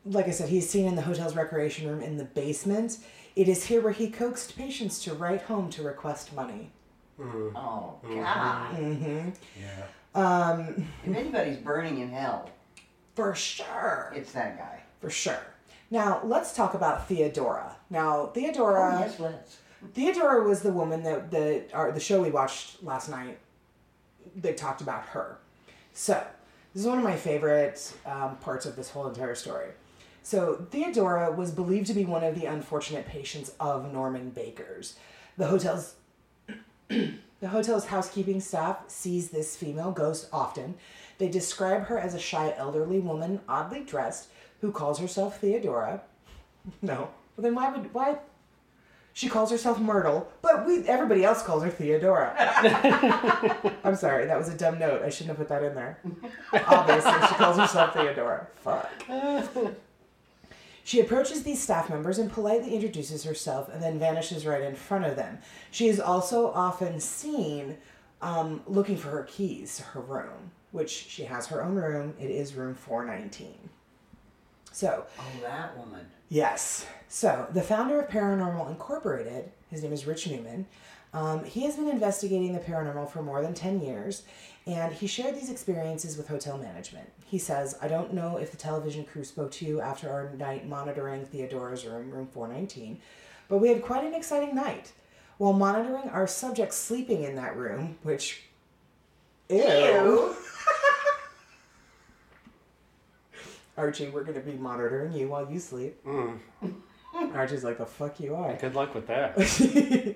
like 0.05 0.27
I 0.27 0.31
said, 0.31 0.49
he's 0.49 0.69
seen 0.69 0.87
in 0.87 0.97
the 0.97 1.01
hotel's 1.01 1.37
recreation 1.37 1.87
room 1.87 2.01
in 2.01 2.17
the 2.17 2.25
basement. 2.25 2.97
It 3.37 3.47
is 3.47 3.67
here 3.67 3.79
where 3.79 3.93
he 3.93 4.09
coaxed 4.09 4.57
patients 4.57 5.01
to 5.05 5.13
write 5.13 5.43
home 5.43 5.69
to 5.69 5.83
request 5.83 6.35
money. 6.35 6.69
Oh 7.17 7.95
God. 8.03 8.75
Mm-hmm. 8.75 9.29
Yeah. 9.57 9.85
Um, 10.15 10.85
If 11.05 11.15
anybody's 11.15 11.59
burning 11.59 12.01
in 12.01 12.09
hell, 12.09 12.49
for 13.15 13.35
sure. 13.35 14.11
it's 14.13 14.33
that 14.33 14.57
guy. 14.57 14.81
For 14.99 15.09
sure. 15.09 15.39
Now, 15.89 16.19
let's 16.25 16.53
talk 16.53 16.73
about 16.73 17.07
Theodora. 17.07 17.77
Now, 17.89 18.25
Theodora. 18.25 18.97
oh 18.97 18.99
yes, 18.99 19.17
let's. 19.17 19.59
Theodora 19.93 20.43
was 20.43 20.61
the 20.61 20.71
woman 20.71 21.03
that 21.03 21.31
the 21.31 21.63
our, 21.73 21.91
the 21.91 21.99
show 21.99 22.21
we 22.21 22.29
watched 22.29 22.83
last 22.83 23.09
night. 23.09 23.39
They 24.35 24.53
talked 24.53 24.81
about 24.81 25.03
her. 25.07 25.39
So 25.93 26.25
this 26.73 26.83
is 26.83 26.87
one 26.87 26.97
of 26.97 27.03
my 27.03 27.15
favorite 27.15 27.93
um, 28.05 28.37
parts 28.37 28.65
of 28.65 28.75
this 28.75 28.89
whole 28.89 29.07
entire 29.07 29.35
story. 29.35 29.69
So 30.21 30.67
Theodora 30.69 31.31
was 31.31 31.51
believed 31.51 31.87
to 31.87 31.93
be 31.93 32.05
one 32.05 32.23
of 32.23 32.35
the 32.35 32.45
unfortunate 32.45 33.07
patients 33.07 33.53
of 33.59 33.91
Norman 33.91 34.29
Baker's. 34.29 34.95
The 35.37 35.47
hotel's 35.47 35.95
the 36.89 37.47
hotel's 37.47 37.85
housekeeping 37.85 38.41
staff 38.41 38.77
sees 38.87 39.29
this 39.29 39.55
female 39.55 39.91
ghost 39.91 40.27
often. 40.33 40.75
They 41.17 41.29
describe 41.29 41.85
her 41.85 41.97
as 41.97 42.13
a 42.13 42.19
shy 42.19 42.53
elderly 42.57 42.99
woman, 42.99 43.41
oddly 43.47 43.83
dressed, 43.83 44.29
who 44.61 44.71
calls 44.71 44.99
herself 44.99 45.39
Theodora. 45.39 46.01
No. 46.81 47.09
Well, 47.35 47.43
then 47.43 47.55
why 47.55 47.71
would 47.71 47.93
why 47.93 48.19
she 49.13 49.27
calls 49.27 49.51
herself 49.51 49.79
Myrtle, 49.79 50.31
but 50.41 50.65
we 50.65 50.87
everybody 50.87 51.23
else 51.25 51.41
calls 51.43 51.63
her 51.63 51.69
Theodora. 51.69 52.33
I'm 53.83 53.95
sorry, 53.95 54.25
that 54.25 54.37
was 54.37 54.49
a 54.49 54.57
dumb 54.57 54.79
note. 54.79 55.03
I 55.03 55.09
shouldn't 55.09 55.37
have 55.37 55.37
put 55.37 55.49
that 55.49 55.63
in 55.63 55.75
there. 55.75 55.99
Obviously, 56.67 57.11
she 57.27 57.35
calls 57.35 57.57
herself 57.57 57.93
Theodora. 57.93 58.47
Fuck. 58.57 58.89
She 60.89 60.99
approaches 60.99 61.43
these 61.43 61.61
staff 61.61 61.87
members 61.87 62.17
and 62.17 62.31
politely 62.31 62.73
introduces 62.73 63.23
herself 63.23 63.69
and 63.71 63.79
then 63.83 63.99
vanishes 63.99 64.43
right 64.43 64.63
in 64.63 64.73
front 64.73 65.05
of 65.05 65.15
them. 65.15 65.37
She 65.69 65.87
is 65.87 65.99
also 65.99 66.51
often 66.51 66.99
seen 66.99 67.77
um, 68.23 68.61
looking 68.65 68.97
for 68.97 69.09
her 69.09 69.23
keys 69.23 69.77
to 69.77 69.83
her 69.83 70.01
room, 70.01 70.49
which 70.71 70.89
she 70.89 71.25
has 71.25 71.45
her 71.47 71.63
own 71.63 71.75
room. 71.75 72.15
It 72.19 72.31
is 72.31 72.55
room 72.55 72.73
419. 72.73 73.69
So, 74.71 75.05
Oh, 75.19 75.41
that 75.41 75.77
woman. 75.77 76.05
Yes. 76.29 76.85
So, 77.07 77.47
the 77.53 77.61
founder 77.61 77.99
of 77.99 78.09
Paranormal 78.09 78.69
Incorporated, 78.69 79.51
his 79.69 79.81
name 79.83 79.93
is 79.93 80.05
Rich 80.05 80.27
Newman, 80.27 80.67
um, 81.13 81.43
he 81.43 81.63
has 81.63 81.75
been 81.75 81.89
investigating 81.89 82.53
the 82.53 82.59
paranormal 82.59 83.09
for 83.09 83.23
more 83.23 83.41
than 83.41 83.53
10 83.55 83.81
years, 83.81 84.23
and 84.67 84.93
he 84.93 85.07
shared 85.07 85.35
these 85.35 85.49
experiences 85.49 86.17
with 86.17 86.27
hotel 86.27 86.57
management. 86.57 87.09
He 87.25 87.39
says, 87.39 87.75
I 87.81 87.87
don't 87.87 88.13
know 88.13 88.37
if 88.37 88.51
the 88.51 88.57
television 88.57 89.05
crew 89.05 89.23
spoke 89.23 89.51
to 89.53 89.65
you 89.65 89.81
after 89.81 90.09
our 90.11 90.29
night 90.35 90.67
monitoring 90.67 91.25
Theodora's 91.25 91.85
room, 91.85 92.11
room 92.11 92.27
419, 92.27 92.99
but 93.47 93.57
we 93.57 93.69
had 93.69 93.81
quite 93.81 94.03
an 94.03 94.13
exciting 94.13 94.53
night. 94.53 94.91
While 95.39 95.53
monitoring 95.53 96.09
our 96.09 96.27
subject 96.27 96.73
sleeping 96.73 97.23
in 97.23 97.35
that 97.35 97.55
room, 97.55 97.97
which. 98.03 98.43
Ew. 99.49 100.35
Archie, 103.79 104.09
we're 104.09 104.23
going 104.23 104.35
to 104.39 104.45
be 104.45 104.57
monitoring 104.57 105.13
you 105.13 105.29
while 105.29 105.49
you 105.49 105.57
sleep. 105.57 106.05
Archie's 107.33 107.63
like, 107.63 107.77
the 107.77 107.85
fuck 107.85 108.19
you 108.19 108.35
are. 108.35 108.53
Good 108.57 108.75
luck 108.75 108.93
with 108.93 109.07
that. 109.07 109.39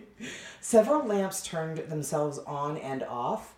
Several 0.62 1.06
lamps 1.06 1.42
turned 1.44 1.78
themselves 1.90 2.40
on 2.40 2.78
and 2.78 3.04
off. 3.04 3.56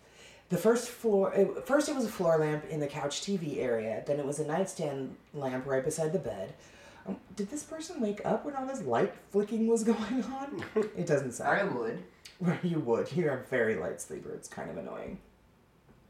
The 0.48 0.56
first 0.56 0.88
floor, 0.88 1.32
it, 1.34 1.66
first 1.66 1.88
it 1.88 1.96
was 1.96 2.04
a 2.04 2.08
floor 2.08 2.38
lamp 2.38 2.66
in 2.70 2.78
the 2.78 2.86
couch 2.86 3.20
TV 3.22 3.58
area. 3.58 4.04
Then 4.06 4.20
it 4.20 4.24
was 4.24 4.38
a 4.38 4.46
nightstand 4.46 5.16
lamp 5.34 5.66
right 5.66 5.84
beside 5.84 6.12
the 6.12 6.20
bed. 6.20 6.54
Um, 7.08 7.16
did 7.34 7.50
this 7.50 7.64
person 7.64 8.00
wake 8.00 8.20
up 8.24 8.44
when 8.44 8.54
all 8.54 8.64
this 8.66 8.82
light 8.82 9.12
flicking 9.30 9.66
was 9.66 9.82
going 9.92 10.22
on? 10.22 10.64
It 10.96 11.06
doesn't 11.06 11.32
sound. 11.32 11.50
I 11.50 11.58
sound. 11.62 11.74
would. 11.74 12.58
You 12.62 12.78
would. 12.78 13.10
You're 13.12 13.34
a 13.34 13.44
very 13.46 13.74
light 13.74 14.00
sleeper. 14.00 14.30
It's 14.34 14.48
kind 14.48 14.70
of 14.70 14.76
annoying. 14.76 15.18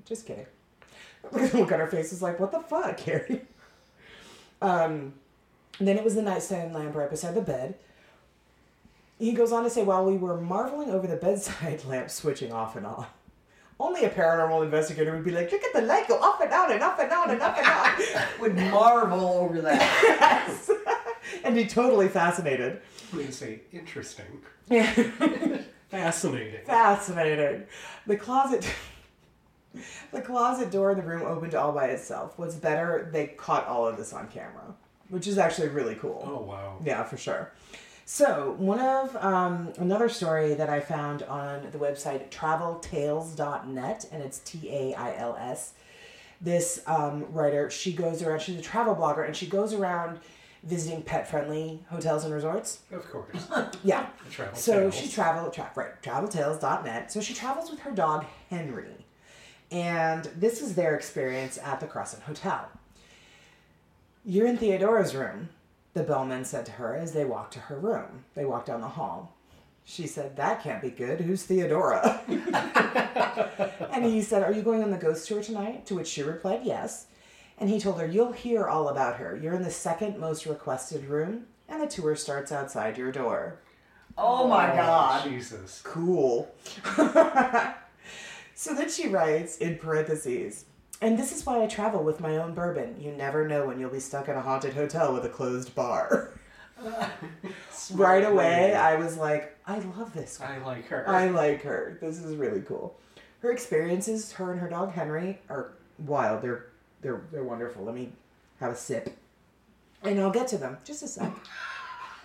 Just 0.04 0.26
kidding. 0.26 0.46
Look 1.32 1.72
at 1.72 1.80
her 1.80 1.86
face. 1.86 2.12
It's 2.12 2.22
like, 2.22 2.38
what 2.38 2.52
the 2.52 2.60
fuck, 2.60 2.98
Carrie? 2.98 3.42
Um, 4.62 5.14
then 5.78 5.96
it 5.98 6.04
was 6.04 6.14
the 6.14 6.22
nightstand 6.22 6.72
lamp 6.74 6.94
right 6.94 7.10
beside 7.10 7.34
the 7.34 7.42
bed. 7.42 7.74
He 9.18 9.32
goes 9.32 9.52
on 9.52 9.64
to 9.64 9.70
say, 9.70 9.82
while 9.82 10.04
we 10.04 10.16
were 10.16 10.40
marveling 10.40 10.90
over 10.90 11.06
the 11.06 11.16
bedside 11.16 11.84
lamp 11.86 12.10
switching 12.10 12.52
off 12.52 12.76
and 12.76 12.86
on, 12.86 13.06
only 13.78 14.04
a 14.04 14.10
paranormal 14.10 14.62
investigator 14.64 15.12
would 15.14 15.24
be 15.24 15.30
like, 15.30 15.52
look 15.52 15.62
at 15.62 15.72
the 15.74 15.82
light 15.82 16.08
go 16.08 16.18
up 16.18 16.40
and 16.40 16.50
down 16.50 16.72
and 16.72 16.82
up 16.82 16.98
and 16.98 17.10
down 17.10 17.30
and 17.30 17.40
up 17.42 17.56
and 17.58 17.66
down. 17.66 18.26
Would 18.40 18.56
marvel 18.56 19.20
over 19.38 19.60
that. 19.60 19.80
yes. 20.02 20.70
and 21.44 21.54
be 21.54 21.66
totally 21.66 22.08
fascinated. 22.08 22.80
We 23.14 23.30
say 23.30 23.60
interesting, 23.72 24.24
Yeah. 24.70 24.90
fascinating. 25.90 26.64
Fascinating. 26.64 27.64
The 28.06 28.16
closet. 28.16 28.66
The 30.12 30.20
closet 30.22 30.70
door 30.70 30.92
in 30.92 30.96
the 30.98 31.02
room 31.04 31.22
opened 31.22 31.54
all 31.54 31.72
by 31.72 31.86
itself. 31.86 32.34
What's 32.38 32.54
better, 32.54 33.08
they 33.12 33.26
caught 33.28 33.66
all 33.66 33.86
of 33.86 33.96
this 33.96 34.12
on 34.12 34.28
camera, 34.28 34.74
which 35.08 35.26
is 35.26 35.38
actually 35.38 35.68
really 35.68 35.94
cool. 35.96 36.22
Oh 36.26 36.42
wow. 36.42 36.78
Yeah, 36.84 37.02
for 37.04 37.16
sure. 37.16 37.52
So, 38.08 38.54
one 38.58 38.78
of 38.78 39.16
um, 39.16 39.72
another 39.78 40.08
story 40.08 40.54
that 40.54 40.68
I 40.70 40.78
found 40.78 41.24
on 41.24 41.68
the 41.72 41.78
website 41.78 42.30
traveltails.net, 42.30 44.08
and 44.12 44.22
it's 44.22 44.38
T 44.40 44.68
A 44.70 44.94
I 44.94 45.16
L 45.16 45.36
S. 45.36 45.72
This 46.40 46.82
um, 46.86 47.26
writer, 47.32 47.70
she 47.70 47.92
goes 47.92 48.22
around, 48.22 48.40
she's 48.42 48.58
a 48.58 48.62
travel 48.62 48.94
blogger, 48.94 49.24
and 49.26 49.34
she 49.34 49.46
goes 49.46 49.72
around 49.72 50.20
visiting 50.62 51.02
pet 51.02 51.28
friendly 51.28 51.82
hotels 51.88 52.24
and 52.24 52.34
resorts. 52.34 52.80
Of 52.92 53.10
course. 53.10 53.48
Yeah. 53.84 54.06
Travel 54.30 54.54
So 54.56 54.72
tales. 54.90 54.94
she 54.96 55.08
traveled, 55.08 55.52
tra- 55.52 55.70
right, 55.76 56.00
traveltails.net. 56.02 57.10
So 57.12 57.20
she 57.20 57.34
travels 57.34 57.70
with 57.70 57.80
her 57.80 57.92
dog, 57.92 58.24
Henry. 58.50 59.05
And 59.70 60.24
this 60.36 60.62
is 60.62 60.74
their 60.74 60.94
experience 60.94 61.58
at 61.58 61.80
the 61.80 61.86
Crescent 61.86 62.22
Hotel. 62.22 62.68
You're 64.24 64.46
in 64.46 64.58
Theodora's 64.58 65.14
room, 65.14 65.50
the 65.94 66.02
bellman 66.02 66.44
said 66.44 66.66
to 66.66 66.72
her 66.72 66.94
as 66.94 67.12
they 67.12 67.24
walked 67.24 67.54
to 67.54 67.60
her 67.60 67.78
room. 67.78 68.24
They 68.34 68.44
walked 68.44 68.66
down 68.66 68.80
the 68.80 68.88
hall. 68.88 69.34
She 69.84 70.06
said, 70.06 70.36
That 70.36 70.62
can't 70.62 70.82
be 70.82 70.90
good. 70.90 71.20
Who's 71.20 71.44
Theodora? 71.44 72.20
and 73.92 74.04
he 74.04 74.20
said, 74.20 74.42
Are 74.42 74.52
you 74.52 74.62
going 74.62 74.82
on 74.82 74.90
the 74.90 74.98
ghost 74.98 75.26
tour 75.28 75.42
tonight? 75.42 75.86
To 75.86 75.94
which 75.94 76.08
she 76.08 76.22
replied, 76.22 76.62
Yes. 76.64 77.06
And 77.58 77.70
he 77.70 77.80
told 77.80 78.00
her, 78.00 78.06
You'll 78.06 78.32
hear 78.32 78.66
all 78.66 78.88
about 78.88 79.16
her. 79.16 79.38
You're 79.40 79.54
in 79.54 79.62
the 79.62 79.70
second 79.70 80.18
most 80.18 80.44
requested 80.44 81.06
room, 81.06 81.46
and 81.68 81.80
the 81.80 81.86
tour 81.86 82.16
starts 82.16 82.52
outside 82.52 82.98
your 82.98 83.12
door. 83.12 83.60
Oh 84.18 84.48
my 84.48 84.72
oh, 84.72 84.76
God. 84.76 85.24
Jesus. 85.24 85.80
Cool. 85.84 86.52
so 88.56 88.74
then 88.74 88.88
she 88.88 89.06
writes 89.06 89.58
in 89.58 89.76
parentheses, 89.76 90.64
and 91.02 91.18
this 91.18 91.30
is 91.30 91.44
why 91.44 91.62
I 91.62 91.66
travel 91.66 92.02
with 92.02 92.20
my 92.20 92.38
own 92.38 92.54
bourbon. 92.54 92.96
You 92.98 93.12
never 93.12 93.46
know 93.46 93.66
when 93.66 93.78
you'll 93.78 93.90
be 93.90 94.00
stuck 94.00 94.30
in 94.30 94.34
a 94.34 94.40
haunted 94.40 94.72
hotel 94.72 95.12
with 95.12 95.26
a 95.26 95.28
closed 95.28 95.74
bar. 95.74 96.30
right 97.92 98.24
away, 98.24 98.74
I 98.74 98.96
was 98.96 99.18
like, 99.18 99.54
I 99.66 99.78
love 99.80 100.14
this. 100.14 100.40
I 100.40 100.56
like 100.64 100.86
her. 100.88 101.06
I 101.06 101.28
like 101.28 101.62
her. 101.64 101.98
This 102.00 102.18
is 102.18 102.34
really 102.34 102.62
cool. 102.62 102.98
Her 103.40 103.52
experiences, 103.52 104.32
her 104.32 104.52
and 104.52 104.60
her 104.62 104.70
dog 104.70 104.92
Henry, 104.92 105.38
are 105.50 105.72
wild. 105.98 106.40
They're 106.40 106.68
they're 107.02 107.24
they're 107.30 107.44
wonderful. 107.44 107.84
Let 107.84 107.94
me 107.94 108.10
have 108.58 108.72
a 108.72 108.76
sip, 108.76 109.14
and 110.02 110.18
I'll 110.18 110.30
get 110.30 110.48
to 110.48 110.56
them. 110.56 110.78
Just 110.82 111.02
a 111.02 111.08
sec. 111.08 111.30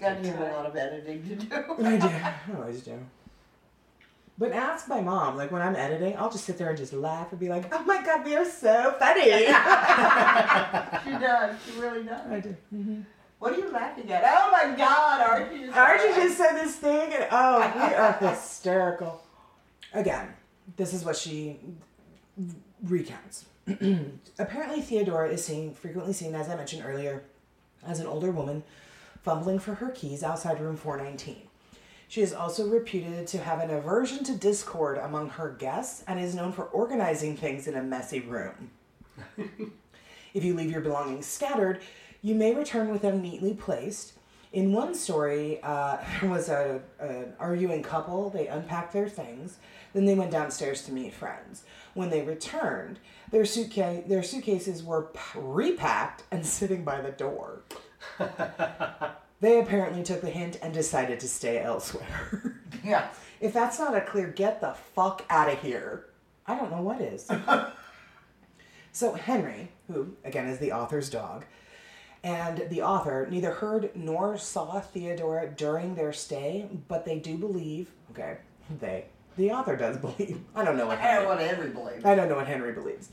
Got 0.00 0.24
you 0.24 0.32
a 0.32 0.48
lot 0.56 0.64
of 0.64 0.74
editing 0.74 1.22
to 1.28 1.36
do. 1.36 1.54
I 1.84 1.98
do. 1.98 2.06
I 2.08 2.34
always 2.56 2.80
do. 2.80 2.98
But 4.38 4.52
ask 4.52 4.88
my 4.88 5.00
mom. 5.00 5.36
Like 5.36 5.52
when 5.52 5.62
I'm 5.62 5.76
editing, 5.76 6.16
I'll 6.16 6.30
just 6.30 6.44
sit 6.44 6.58
there 6.58 6.68
and 6.70 6.78
just 6.78 6.92
laugh 6.92 7.30
and 7.30 7.38
be 7.38 7.48
like, 7.48 7.72
"Oh 7.72 7.82
my 7.84 8.02
god, 8.02 8.24
we 8.24 8.34
are 8.36 8.44
so 8.44 8.94
funny." 8.98 9.30
She 11.04 11.18
does. 11.18 11.56
She 11.66 11.80
really 11.80 12.04
does. 12.04 12.30
I 12.30 12.40
do. 12.40 12.56
Mm-hmm. 12.74 13.00
What 13.38 13.52
are 13.52 13.56
you 13.58 13.70
laughing 13.70 14.10
at? 14.10 14.22
Oh 14.24 14.50
my 14.52 14.76
God, 14.76 15.20
Archie! 15.20 15.66
Just 15.66 15.76
Archie 15.76 16.14
just 16.14 16.38
said 16.38 16.52
this 16.54 16.76
thing, 16.76 17.12
and 17.12 17.26
oh, 17.30 17.72
we 17.74 17.94
are 17.94 18.12
hysterical. 18.30 19.22
Again, 19.92 20.28
this 20.76 20.94
is 20.94 21.04
what 21.04 21.16
she 21.16 21.58
recounts. 22.82 23.46
Apparently, 24.38 24.80
Theodora 24.80 25.28
is 25.30 25.44
seen 25.44 25.74
frequently 25.74 26.12
seen, 26.12 26.34
as 26.34 26.48
I 26.48 26.56
mentioned 26.56 26.84
earlier, 26.86 27.24
as 27.86 28.00
an 28.00 28.06
older 28.06 28.30
woman 28.30 28.62
fumbling 29.22 29.58
for 29.58 29.74
her 29.74 29.90
keys 29.90 30.22
outside 30.22 30.60
room 30.60 30.76
419. 30.76 31.42
She 32.12 32.20
is 32.20 32.34
also 32.34 32.68
reputed 32.68 33.26
to 33.28 33.38
have 33.38 33.60
an 33.60 33.70
aversion 33.70 34.22
to 34.24 34.36
discord 34.36 34.98
among 34.98 35.30
her 35.30 35.48
guests 35.48 36.04
and 36.06 36.20
is 36.20 36.34
known 36.34 36.52
for 36.52 36.64
organizing 36.64 37.38
things 37.38 37.66
in 37.66 37.74
a 37.74 37.82
messy 37.82 38.20
room. 38.20 38.70
If 40.34 40.44
you 40.44 40.52
leave 40.52 40.70
your 40.70 40.82
belongings 40.82 41.24
scattered, 41.24 41.80
you 42.20 42.34
may 42.34 42.54
return 42.54 42.90
with 42.90 43.00
them 43.00 43.22
neatly 43.22 43.54
placed. 43.54 44.12
In 44.52 44.74
one 44.74 44.94
story, 44.94 45.58
uh, 45.62 46.04
there 46.20 46.28
was 46.36 46.50
a, 46.50 46.82
an 47.00 47.32
arguing 47.38 47.82
couple. 47.82 48.28
They 48.28 48.46
unpacked 48.46 48.92
their 48.92 49.08
things, 49.08 49.56
then 49.94 50.04
they 50.04 50.14
went 50.14 50.30
downstairs 50.30 50.82
to 50.82 50.92
meet 50.92 51.14
friends. 51.14 51.64
When 51.94 52.10
they 52.10 52.20
returned, 52.20 52.98
their 53.30 53.46
suitcase 53.46 54.04
their 54.06 54.22
suitcases 54.22 54.82
were 54.82 55.04
p- 55.14 55.38
repacked 55.38 56.24
and 56.30 56.44
sitting 56.58 56.84
by 56.84 57.00
the 57.00 57.12
door. 57.12 57.62
They 59.42 59.58
apparently 59.58 60.04
took 60.04 60.20
the 60.20 60.30
hint 60.30 60.56
and 60.62 60.72
decided 60.72 61.20
to 61.20 61.28
stay 61.28 61.60
elsewhere. 61.60 62.58
Yeah. 62.84 63.10
If 63.40 63.52
that's 63.52 63.78
not 63.78 63.96
a 63.96 64.00
clear 64.00 64.26
get 64.26 64.60
the 64.60 64.74
fuck 64.94 65.24
out 65.30 65.48
of 65.48 65.60
here, 65.60 66.06
I 66.46 66.56
don't 66.56 66.72
know 66.72 66.82
what 66.82 67.00
is. 67.00 67.30
so, 68.92 69.12
Henry, 69.12 69.70
who 69.86 70.16
again 70.24 70.48
is 70.48 70.58
the 70.58 70.72
author's 70.72 71.08
dog, 71.08 71.44
and 72.24 72.66
the 72.70 72.82
author 72.82 73.28
neither 73.30 73.52
heard 73.52 73.94
nor 73.94 74.36
saw 74.36 74.80
Theodora 74.80 75.48
during 75.48 75.94
their 75.94 76.12
stay, 76.12 76.68
but 76.88 77.04
they 77.04 77.20
do 77.20 77.38
believe, 77.38 77.92
okay, 78.10 78.38
they, 78.80 79.04
the 79.36 79.52
author 79.52 79.76
does 79.76 79.96
believe. 79.98 80.40
I 80.56 80.64
don't 80.64 80.76
know 80.76 80.86
what 80.86 80.98
I 80.98 81.02
Henry, 81.02 81.24
don't 81.24 81.36
want 81.36 81.40
every 81.40 81.70
believe. 81.70 82.04
I 82.04 82.16
don't 82.16 82.28
know 82.28 82.36
what 82.36 82.48
Henry 82.48 82.72
believes. 82.72 83.10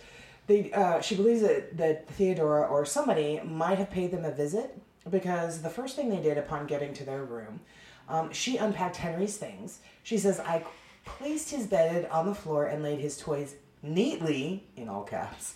They, 0.47 0.71
uh, 0.71 0.99
she 1.01 1.15
believes 1.15 1.41
that, 1.41 1.77
that 1.77 2.07
Theodora 2.07 2.63
or 2.63 2.85
somebody 2.87 3.39
might 3.45 3.77
have 3.77 3.91
paid 3.91 4.09
them 4.09 4.25
a 4.25 4.31
visit 4.31 4.75
because 5.09 5.61
the 5.61 5.69
first 5.69 5.95
thing 5.95 6.09
they 6.09 6.21
did 6.21 6.37
upon 6.37 6.67
getting 6.67 6.93
to 6.93 7.03
their 7.03 7.23
room, 7.23 7.59
um, 8.07 8.31
she 8.31 8.57
unpacked 8.57 8.97
Henry's 8.97 9.37
things. 9.37 9.79
She 10.03 10.17
says, 10.17 10.39
I 10.39 10.63
placed 11.05 11.51
his 11.51 11.67
bed 11.67 12.07
on 12.11 12.25
the 12.25 12.35
floor 12.35 12.65
and 12.65 12.83
laid 12.83 12.99
his 12.99 13.17
toys 13.17 13.55
neatly, 13.81 14.63
in 14.75 14.89
all 14.89 15.03
caps, 15.03 15.55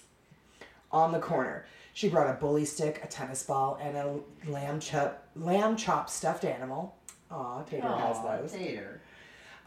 on 0.91 1.11
the 1.11 1.19
corner. 1.19 1.65
She 1.93 2.09
brought 2.09 2.29
a 2.29 2.33
bully 2.33 2.65
stick, 2.65 3.01
a 3.03 3.07
tennis 3.07 3.43
ball, 3.43 3.77
and 3.81 3.95
a 3.97 4.19
lamb 4.49 4.79
chop, 4.79 5.27
lamb 5.35 5.75
chop 5.77 6.09
stuffed 6.09 6.43
animal. 6.43 6.95
Aw, 7.29 7.63
Tater 7.63 7.87
has 7.87 8.21
those. 8.21 8.51
Tater. 8.51 9.01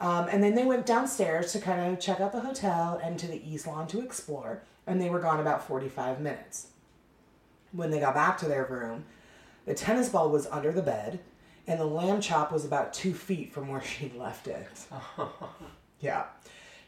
Um, 0.01 0.29
and 0.31 0.43
then 0.43 0.55
they 0.55 0.65
went 0.65 0.87
downstairs 0.87 1.53
to 1.53 1.61
kind 1.61 1.93
of 1.93 2.01
check 2.01 2.21
out 2.21 2.33
the 2.33 2.41
hotel 2.41 3.01
and 3.03 3.19
to 3.19 3.27
the 3.27 3.49
East 3.49 3.67
Lawn 3.67 3.87
to 3.89 4.01
explore. 4.01 4.63
And 4.87 5.01
they 5.01 5.09
were 5.09 5.21
gone 5.21 5.41
about 5.41 5.67
45 5.67 6.21
minutes. 6.21 6.69
When 7.73 7.91
they 7.91 8.01
got 8.01 8.15
back 8.15 8.39
to 8.39 8.47
their 8.47 8.65
room, 8.65 9.05
the 9.67 9.75
tennis 9.75 10.09
ball 10.09 10.31
was 10.31 10.47
under 10.47 10.73
the 10.73 10.83
bed, 10.83 11.21
and 11.67 11.79
the 11.79 11.85
lamb 11.85 12.21
chop 12.21 12.53
was 12.53 12.65
about 12.65 12.95
two 12.95 13.13
feet 13.13 13.53
from 13.53 13.69
where 13.69 13.83
she 13.83 14.13
left 14.17 14.47
it. 14.47 14.69
yeah. 16.01 16.25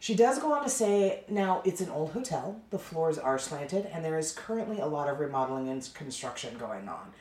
She 0.01 0.15
does 0.15 0.39
go 0.39 0.53
on 0.53 0.63
to 0.63 0.71
say 0.71 1.25
now 1.29 1.61
it's 1.65 1.81
an 1.81 1.91
old 1.91 2.13
hotel, 2.13 2.61
the 2.71 2.79
floors 2.79 3.19
are 3.19 3.39
slanted, 3.39 3.87
and 3.87 4.05
there 4.05 4.19
is 4.19 4.33
currently 4.33 4.79
a 4.79 4.87
lot 4.87 5.09
of 5.09 5.19
remodeling 5.19 5.69
and 5.69 5.89
construction 5.93 6.57
going 6.57 6.89
on. 6.89 7.13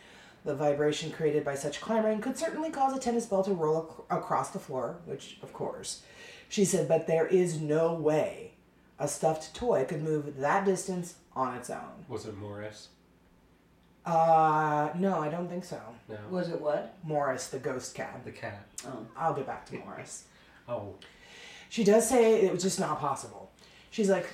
The 0.45 0.53
vibration 0.55 1.11
created 1.11 1.43
by 1.43 1.55
such 1.55 1.81
clamoring 1.81 2.21
could 2.21 2.37
certainly 2.37 2.69
cause 2.69 2.95
a 2.95 2.99
tennis 2.99 3.25
ball 3.25 3.43
to 3.43 3.53
roll 3.53 3.89
ac- 3.91 4.03
across 4.11 4.51
the 4.51 4.59
floor, 4.59 4.99
which, 5.05 5.39
of 5.41 5.51
course. 5.53 6.03
She 6.49 6.63
said, 6.63 6.87
but 6.87 7.07
there 7.07 7.27
is 7.27 7.59
no 7.59 7.93
way 7.93 8.53
a 8.99 9.07
stuffed 9.07 9.53
toy 9.53 9.83
could 9.85 10.01
move 10.01 10.37
that 10.37 10.63
distance 10.65 11.15
on 11.35 11.55
its 11.55 11.69
own. 11.69 12.05
Was 12.07 12.25
it 12.25 12.37
Morris? 12.37 12.89
Uh, 14.07 14.89
no, 14.97 15.19
I 15.19 15.27
don't 15.27 15.49
think 15.49 15.65
so. 15.65 15.81
No. 16.07 16.17
Was 16.29 16.47
it 16.47 16.61
what? 16.61 16.95
Morris, 17.03 17.47
the 17.47 17.59
ghost 17.59 17.93
cat. 17.93 18.21
The 18.23 18.31
cat. 18.31 18.65
Oh. 18.85 19.05
I'll 19.17 19.33
get 19.33 19.45
back 19.45 19.65
to 19.67 19.77
Morris. 19.77 20.23
Oh. 20.69 20.95
She 21.69 21.85
does 21.85 22.09
say 22.09 22.41
it 22.41 22.51
was 22.51 22.61
just 22.61 22.77
not 22.77 22.99
possible. 22.99 23.49
She's 23.89 24.09
like, 24.09 24.27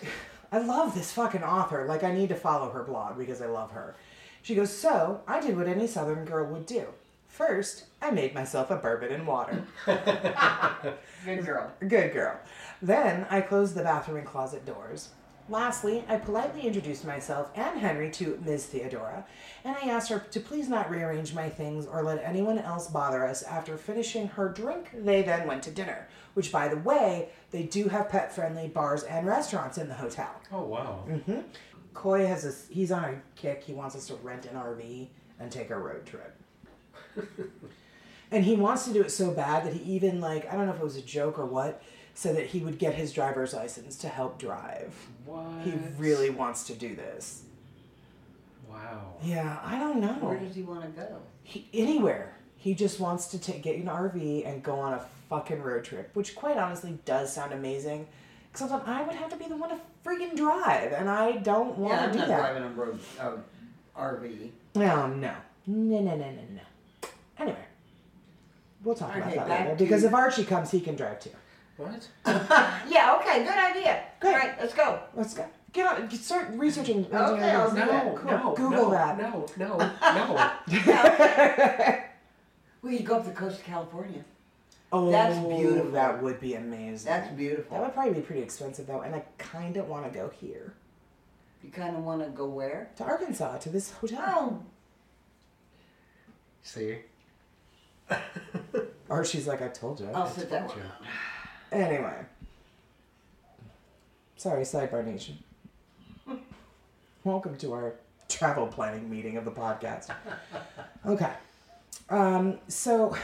I 0.52 0.58
love 0.58 0.96
this 0.96 1.12
fucking 1.12 1.44
author. 1.44 1.86
Like, 1.88 2.04
I 2.04 2.12
need 2.12 2.30
to 2.30 2.36
follow 2.36 2.72
her 2.72 2.82
blog 2.82 3.20
because 3.20 3.40
I 3.40 3.46
love 3.46 3.70
her. 3.70 3.96
She 4.42 4.56
goes, 4.56 4.76
So, 4.76 5.22
I 5.28 5.40
did 5.40 5.56
what 5.56 5.68
any 5.68 5.86
Southern 5.86 6.26
girl 6.26 6.48
would 6.48 6.66
do. 6.66 6.86
First, 7.28 7.84
I 8.02 8.10
made 8.10 8.34
myself 8.34 8.72
a 8.72 8.78
bourbon 8.78 9.12
and 9.12 9.28
water. 9.28 9.64
Good 9.86 11.46
girl. 11.46 11.72
Good 11.88 12.14
girl. 12.14 12.40
Then, 12.82 13.28
I 13.30 13.42
closed 13.42 13.76
the 13.76 13.84
bathroom 13.84 14.18
and 14.18 14.26
closet 14.26 14.66
doors. 14.66 15.10
Lastly, 15.50 16.06
I 16.08 16.18
politely 16.18 16.62
introduced 16.62 17.06
myself 17.06 17.52
and 17.56 17.78
Henry 17.78 18.10
to 18.12 18.42
Ms. 18.46 18.68
Theodora, 18.68 19.26
and 19.66 19.76
I 19.76 19.90
asked 19.90 20.10
her 20.10 20.20
to 20.20 20.40
please 20.40 20.70
not 20.70 20.90
rearrange 20.90 21.34
my 21.34 21.50
things 21.50 21.86
or 21.86 22.02
let 22.02 22.24
anyone 22.24 22.60
else 22.60 22.88
bother 22.88 23.26
us 23.28 23.44
after 23.44 23.76
finishing 23.76 24.30
her 24.30 24.48
drink. 24.48 24.92
They 24.94 25.22
then 25.22 25.46
went 25.46 25.64
to 25.64 25.72
dinner, 25.72 26.08
which, 26.34 26.50
by 26.50 26.70
the 26.70 26.78
way, 26.78 27.30
they 27.52 27.64
do 27.64 27.90
have 27.90 28.08
pet 28.08 28.34
friendly 28.34 28.70
bars 28.70 29.04
and 29.04 29.28
restaurants 29.28 29.78
in 29.78 29.90
the 29.90 29.94
hotel. 29.96 30.32
Oh 30.52 30.64
wow. 30.64 31.04
Mm-hmm. 31.10 31.42
Coy 31.94 32.26
has 32.26 32.46
a, 32.46 32.74
he's 32.74 32.92
on 32.92 33.04
a 33.04 33.22
kick. 33.36 33.64
He 33.64 33.74
wants 33.74 33.96
us 33.96 34.08
to 34.08 34.16
rent 34.16 34.46
an 34.46 34.56
RV 34.56 35.08
and 35.40 35.52
take 35.52 35.70
a 35.70 35.78
road 35.78 36.06
trip. 36.06 36.36
and 38.32 38.44
he 38.44 38.56
wants 38.56 38.86
to 38.86 38.94
do 38.94 39.02
it 39.02 39.12
so 39.12 39.32
bad 39.32 39.66
that 39.66 39.74
he 39.74 39.94
even, 39.94 40.22
like, 40.22 40.52
I 40.52 40.56
don't 40.56 40.66
know 40.66 40.74
if 40.74 40.80
it 40.80 40.84
was 40.84 40.96
a 40.96 41.02
joke 41.02 41.38
or 41.38 41.46
what, 41.46 41.84
said 42.14 42.36
that 42.38 42.48
he 42.48 42.60
would 42.60 42.78
get 42.78 42.94
his 42.94 43.12
driver's 43.12 43.54
license 43.54 43.96
to 43.98 44.08
help 44.08 44.38
drive. 44.40 44.94
What? 45.26 45.44
He 45.64 45.74
really 45.98 46.30
wants 46.30 46.64
to 46.66 46.74
do 46.74 46.96
this. 46.96 47.44
Wow. 48.70 49.14
Yeah, 49.24 49.60
I 49.64 49.80
don't 49.80 50.00
know. 50.00 50.14
Where 50.14 50.38
does 50.40 50.56
he 50.56 50.62
want 50.64 50.82
to 50.84 50.88
go? 51.02 51.18
He, 51.44 51.68
anywhere. 51.74 52.36
He 52.58 52.74
just 52.74 53.00
wants 53.00 53.28
to 53.28 53.40
take 53.40 53.62
get 53.64 53.76
an 53.76 53.86
RV 53.86 54.48
and 54.48 54.64
go 54.64 54.76
on 54.80 54.94
a 54.94 55.06
fucking 55.30 55.62
road 55.62 55.84
trip, 55.84 56.12
which 56.14 56.34
quite 56.36 56.58
honestly 56.58 56.98
does 57.06 57.34
sound 57.34 57.52
amazing. 57.54 58.08
Because 58.52 58.72
I 58.72 58.76
was 58.76 58.86
that 58.86 58.96
I 58.96 59.02
would 59.04 59.16
have 59.16 59.30
to 59.32 59.36
be 59.36 59.46
the 59.46 59.58
one 59.58 59.70
to 59.70 59.78
freaking 60.06 60.36
drive, 60.36 60.94
and 60.94 61.10
I 61.10 61.34
don't 61.38 61.78
want 61.78 61.94
Yeah, 61.94 62.00
to 62.00 62.06
I'm 62.06 62.12
do 62.14 62.18
not 62.20 62.28
that. 62.30 62.40
driving 62.40 62.64
a 62.64 62.70
road 62.70 63.00
uh, 63.20 63.32
RV. 63.98 64.50
No, 64.76 65.08
no, 65.08 65.34
no, 65.68 66.00
no, 66.00 66.00
no, 66.02 66.16
no, 66.16 66.32
no. 66.32 66.62
Anyway, 67.40 67.58
we'll 68.84 68.96
talk 68.96 69.16
about 69.16 69.34
that 69.34 69.50
later. 69.50 69.76
Because 69.76 70.04
if 70.04 70.14
Archie 70.14 70.46
comes, 70.46 70.70
he 70.72 70.80
can 70.80 70.96
drive 70.96 71.20
too. 71.20 71.32
What? 71.78 72.08
Yeah. 72.88 73.18
Okay. 73.20 73.44
Good 73.44 73.58
idea. 73.58 74.04
Good. 74.20 74.34
All 74.34 74.40
right. 74.40 74.56
Let's 74.60 74.74
go. 74.74 75.00
Let's 75.16 75.34
go. 75.34 75.46
Get 75.72 75.88
on. 75.88 76.08
Get, 76.08 76.20
start 76.20 76.50
researching. 76.54 77.06
Okay, 77.06 77.16
I'll 77.52 77.70
do 77.72 77.78
No, 77.80 77.86
that. 77.88 78.16
Cool. 78.16 78.32
no, 78.32 78.54
Google 78.56 78.84
no, 78.84 78.92
that. 78.92 79.18
No, 79.18 79.46
no, 79.58 79.78
no. 80.78 82.00
We 82.84 82.98
could 82.98 83.06
go 83.06 83.16
up 83.20 83.26
the 83.26 83.32
coast 83.32 83.60
of 83.60 83.66
California. 83.66 84.26
oh, 84.92 85.10
That's 85.10 85.40
beautiful. 85.48 85.92
That 85.92 86.22
would 86.22 86.40
be 86.42 86.56
amazing. 86.56 87.10
That's 87.10 87.32
beautiful. 87.34 87.78
That 87.78 87.86
would 87.86 87.94
probably 87.94 88.14
be 88.16 88.22
pretty 88.22 88.42
expensive 88.42 88.88
though, 88.88 89.00
and 89.02 89.16
I 89.16 89.24
kind 89.38 89.78
of 89.78 89.88
want 89.88 90.04
to 90.06 90.12
go 90.12 90.30
here 90.42 90.74
You 91.64 91.70
kind 91.72 91.96
of 91.96 92.04
want 92.04 92.22
to 92.24 92.28
go 92.30 92.46
where? 92.46 92.90
to 92.98 93.04
Arkansas 93.06 93.58
to 93.60 93.70
this 93.70 93.92
hotel. 93.94 94.62
Oh, 94.62 94.64
See? 96.62 96.98
Archie's 99.10 99.48
like, 99.48 99.62
I 99.62 99.70
told 99.70 100.00
you. 100.02 100.10
I'll 100.14 100.24
oh, 100.28 100.34
sit 100.36 100.50
that 100.50 100.68
told 100.68 100.80
one. 100.80 100.88
Anyway. 101.74 102.14
Sorry, 104.36 104.62
Sidebar 104.62 105.04
Nation. 105.04 105.40
Welcome 107.24 107.58
to 107.58 107.74
our 107.74 107.96
travel 108.30 108.68
planning 108.68 109.10
meeting 109.10 109.38
of 109.38 109.46
the 109.46 109.52
podcast. 109.52 110.14
Okay. 111.04 111.32
Um, 112.12 112.60
so, 112.68 113.18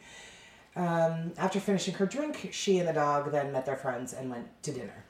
um, 0.76 1.34
after 1.36 1.60
finishing 1.60 1.92
her 1.94 2.06
drink, 2.06 2.48
she 2.52 2.78
and 2.78 2.88
the 2.88 2.94
dog 2.94 3.30
then 3.30 3.52
met 3.52 3.66
their 3.66 3.76
friends 3.76 4.14
and 4.14 4.30
went 4.30 4.46
to 4.62 4.72
dinner. 4.72 5.04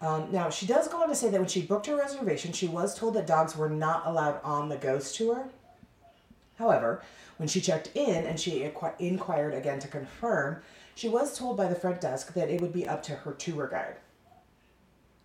Um, 0.00 0.32
now, 0.32 0.48
she 0.48 0.64
does 0.64 0.88
go 0.88 1.02
on 1.02 1.08
to 1.10 1.14
say 1.14 1.28
that 1.28 1.38
when 1.38 1.48
she 1.48 1.60
booked 1.60 1.86
her 1.86 1.96
reservation, 1.96 2.52
she 2.52 2.68
was 2.68 2.98
told 2.98 3.14
that 3.14 3.26
dogs 3.26 3.54
were 3.54 3.68
not 3.68 4.06
allowed 4.06 4.40
on 4.42 4.70
the 4.70 4.76
ghost 4.76 5.14
tour. 5.16 5.46
However, 6.58 7.02
when 7.36 7.48
she 7.48 7.60
checked 7.60 7.90
in 7.94 8.24
and 8.24 8.40
she 8.40 8.60
inqu- 8.60 8.98
inquired 8.98 9.52
again 9.52 9.78
to 9.80 9.88
confirm, 9.88 10.62
she 10.94 11.08
was 11.08 11.36
told 11.36 11.56
by 11.56 11.66
the 11.66 11.74
front 11.74 12.00
desk 12.00 12.34
that 12.34 12.50
it 12.50 12.60
would 12.60 12.72
be 12.72 12.86
up 12.86 13.02
to 13.04 13.12
her 13.12 13.32
tour 13.32 13.66
guide. 13.68 13.96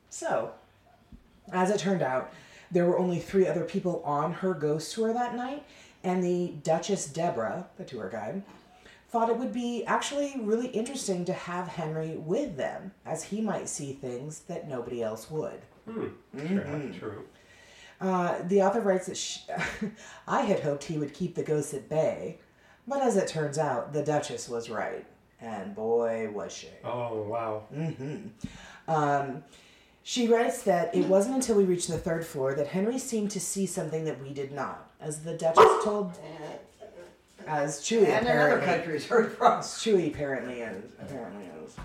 So, 0.10 0.52
as 1.52 1.70
it 1.70 1.80
turned 1.80 2.02
out, 2.02 2.34
there 2.72 2.86
were 2.86 2.98
only 2.98 3.20
three 3.20 3.48
other 3.48 3.64
people 3.64 4.02
on 4.04 4.34
her 4.34 4.54
ghost 4.54 4.94
tour 4.94 5.14
that 5.14 5.36
night, 5.36 5.66
and 6.04 6.24
the 6.24 6.54
Duchess 6.64 7.08
Deborah, 7.08 7.68
the 7.78 7.86
tour 7.86 8.10
guide, 8.10 8.44
thought 9.10 9.30
it 9.30 9.38
would 9.38 9.54
be 9.54 9.84
actually 9.86 10.36
really 10.40 10.68
interesting 10.68 11.26
to 11.26 11.34
have 11.34 11.68
Henry 11.68 12.16
with 12.18 12.58
them, 12.58 12.92
as 13.06 13.24
he 13.24 13.42
might 13.42 13.68
see 13.68 13.94
things 13.94 14.42
that 14.42 14.68
nobody 14.68 15.02
else 15.02 15.30
would. 15.32 15.62
True. 15.86 16.14
True. 17.00 17.26
Uh, 18.00 18.42
the 18.44 18.62
author 18.62 18.82
writes 18.82 19.08
that 19.08 19.18
she, 19.18 19.42
I 20.28 20.42
had 20.42 20.62
hoped 20.62 20.86
he 20.86 20.98
would 20.98 21.14
keep 21.14 21.36
the 21.36 21.44
ghosts 21.44 21.74
at 21.74 21.90
bay, 21.90 22.38
but 22.88 23.02
as 23.02 23.18
it 23.18 23.28
turns 23.28 23.58
out, 23.58 23.94
the 23.94 24.04
Duchess 24.04 24.48
was 24.48 24.70
right. 24.70 25.06
And 25.42 25.74
boy, 25.74 26.30
was 26.32 26.54
she. 26.54 26.68
Oh 26.84 27.22
wow. 27.24 27.64
Um, 28.88 29.44
she 30.04 30.28
writes 30.28 30.64
that 30.64 30.94
it 30.96 31.06
wasn't 31.06 31.36
until 31.36 31.56
we 31.56 31.64
reached 31.64 31.88
the 31.88 31.98
third 31.98 32.26
floor 32.26 32.56
that 32.56 32.68
Henry 32.68 32.98
seemed 32.98 33.32
to 33.32 33.40
see 33.40 33.66
something 33.66 34.06
that 34.06 34.22
we 34.22 34.34
did 34.34 34.52
not. 34.52 34.90
As 35.00 35.24
the 35.24 35.34
Duchess 35.38 35.84
told, 35.84 36.18
as 37.48 37.80
Chewy 37.80 38.08
And 38.08 38.26
in 38.26 38.32
other 38.32 38.58
apparently, 38.58 38.66
countries 38.68 39.06
heard 39.06 39.32
from. 39.32 39.62
Chewy 39.62 40.08
apparently 40.08 40.62
is. 40.62 40.84
Apparently 41.00 41.46
is. 41.64 41.76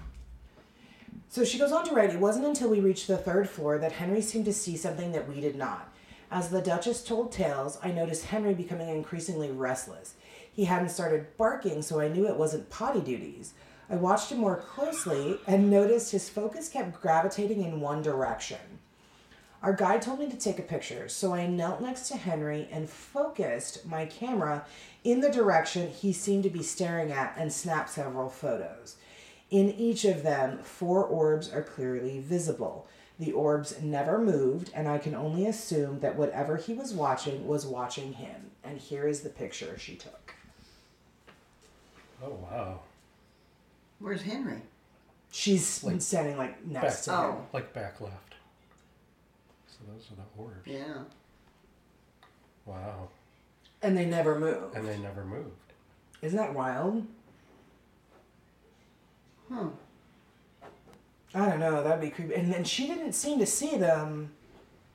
So 1.28 1.44
she 1.44 1.58
goes 1.58 1.72
on 1.72 1.84
to 1.88 1.94
write, 1.94 2.10
it 2.10 2.20
wasn't 2.20 2.46
until 2.46 2.68
we 2.70 2.80
reached 2.80 3.08
the 3.08 3.16
third 3.16 3.48
floor 3.48 3.78
that 3.78 3.92
Henry 3.92 4.20
seemed 4.20 4.44
to 4.44 4.52
see 4.52 4.76
something 4.76 5.12
that 5.12 5.28
we 5.28 5.40
did 5.40 5.56
not. 5.56 5.92
As 6.30 6.48
the 6.48 6.60
Duchess 6.60 7.02
told 7.04 7.32
tales, 7.32 7.78
I 7.82 7.92
noticed 7.92 8.26
Henry 8.26 8.54
becoming 8.54 8.88
increasingly 8.88 9.50
restless. 9.50 10.14
He 10.54 10.66
hadn't 10.66 10.90
started 10.90 11.36
barking, 11.36 11.82
so 11.82 11.98
I 11.98 12.08
knew 12.08 12.28
it 12.28 12.36
wasn't 12.36 12.70
potty 12.70 13.00
duties. 13.00 13.54
I 13.90 13.96
watched 13.96 14.30
him 14.30 14.38
more 14.38 14.56
closely 14.56 15.38
and 15.48 15.68
noticed 15.68 16.12
his 16.12 16.28
focus 16.28 16.68
kept 16.68 17.02
gravitating 17.02 17.62
in 17.64 17.80
one 17.80 18.02
direction. 18.02 18.78
Our 19.62 19.72
guide 19.72 20.02
told 20.02 20.20
me 20.20 20.28
to 20.28 20.36
take 20.36 20.58
a 20.58 20.62
picture, 20.62 21.08
so 21.08 21.34
I 21.34 21.46
knelt 21.46 21.80
next 21.80 22.08
to 22.08 22.16
Henry 22.16 22.68
and 22.70 22.88
focused 22.88 23.84
my 23.84 24.06
camera 24.06 24.64
in 25.02 25.20
the 25.20 25.30
direction 25.30 25.90
he 25.90 26.12
seemed 26.12 26.44
to 26.44 26.50
be 26.50 26.62
staring 26.62 27.10
at 27.10 27.34
and 27.36 27.52
snapped 27.52 27.90
several 27.90 28.28
photos. 28.28 28.96
In 29.50 29.70
each 29.70 30.04
of 30.04 30.22
them, 30.22 30.58
four 30.62 31.04
orbs 31.04 31.52
are 31.52 31.62
clearly 31.62 32.20
visible. 32.20 32.86
The 33.18 33.32
orbs 33.32 33.80
never 33.82 34.18
moved, 34.18 34.70
and 34.74 34.88
I 34.88 34.98
can 34.98 35.14
only 35.14 35.46
assume 35.46 36.00
that 36.00 36.16
whatever 36.16 36.56
he 36.56 36.74
was 36.74 36.92
watching 36.92 37.46
was 37.46 37.66
watching 37.66 38.12
him. 38.12 38.50
And 38.62 38.78
here 38.78 39.08
is 39.08 39.20
the 39.20 39.30
picture 39.30 39.78
she 39.78 39.96
took. 39.96 40.34
Oh 42.22 42.38
wow. 42.42 42.80
Where's 43.98 44.22
Henry? 44.22 44.60
She's 45.30 45.66
standing 45.98 46.36
like 46.36 46.64
next 46.64 47.04
to 47.06 47.10
him. 47.10 47.18
Oh. 47.18 47.46
Like 47.52 47.72
back 47.72 48.00
left. 48.00 48.34
So 49.66 49.78
those 49.92 50.08
are 50.10 50.16
the 50.16 50.42
orbs. 50.42 50.66
Yeah. 50.66 51.02
Wow. 52.66 53.08
And 53.82 53.96
they 53.96 54.06
never 54.06 54.38
moved. 54.38 54.76
And 54.76 54.86
they 54.86 54.96
never 54.98 55.24
moved. 55.24 55.50
Isn't 56.22 56.38
that 56.38 56.54
wild? 56.54 57.04
Hmm. 59.48 59.68
I 61.34 61.50
don't 61.50 61.60
know. 61.60 61.82
That'd 61.82 62.00
be 62.00 62.10
creepy. 62.10 62.34
And 62.34 62.52
then 62.52 62.64
she 62.64 62.86
didn't 62.86 63.12
seem 63.12 63.38
to 63.40 63.46
see 63.46 63.76
them, 63.76 64.30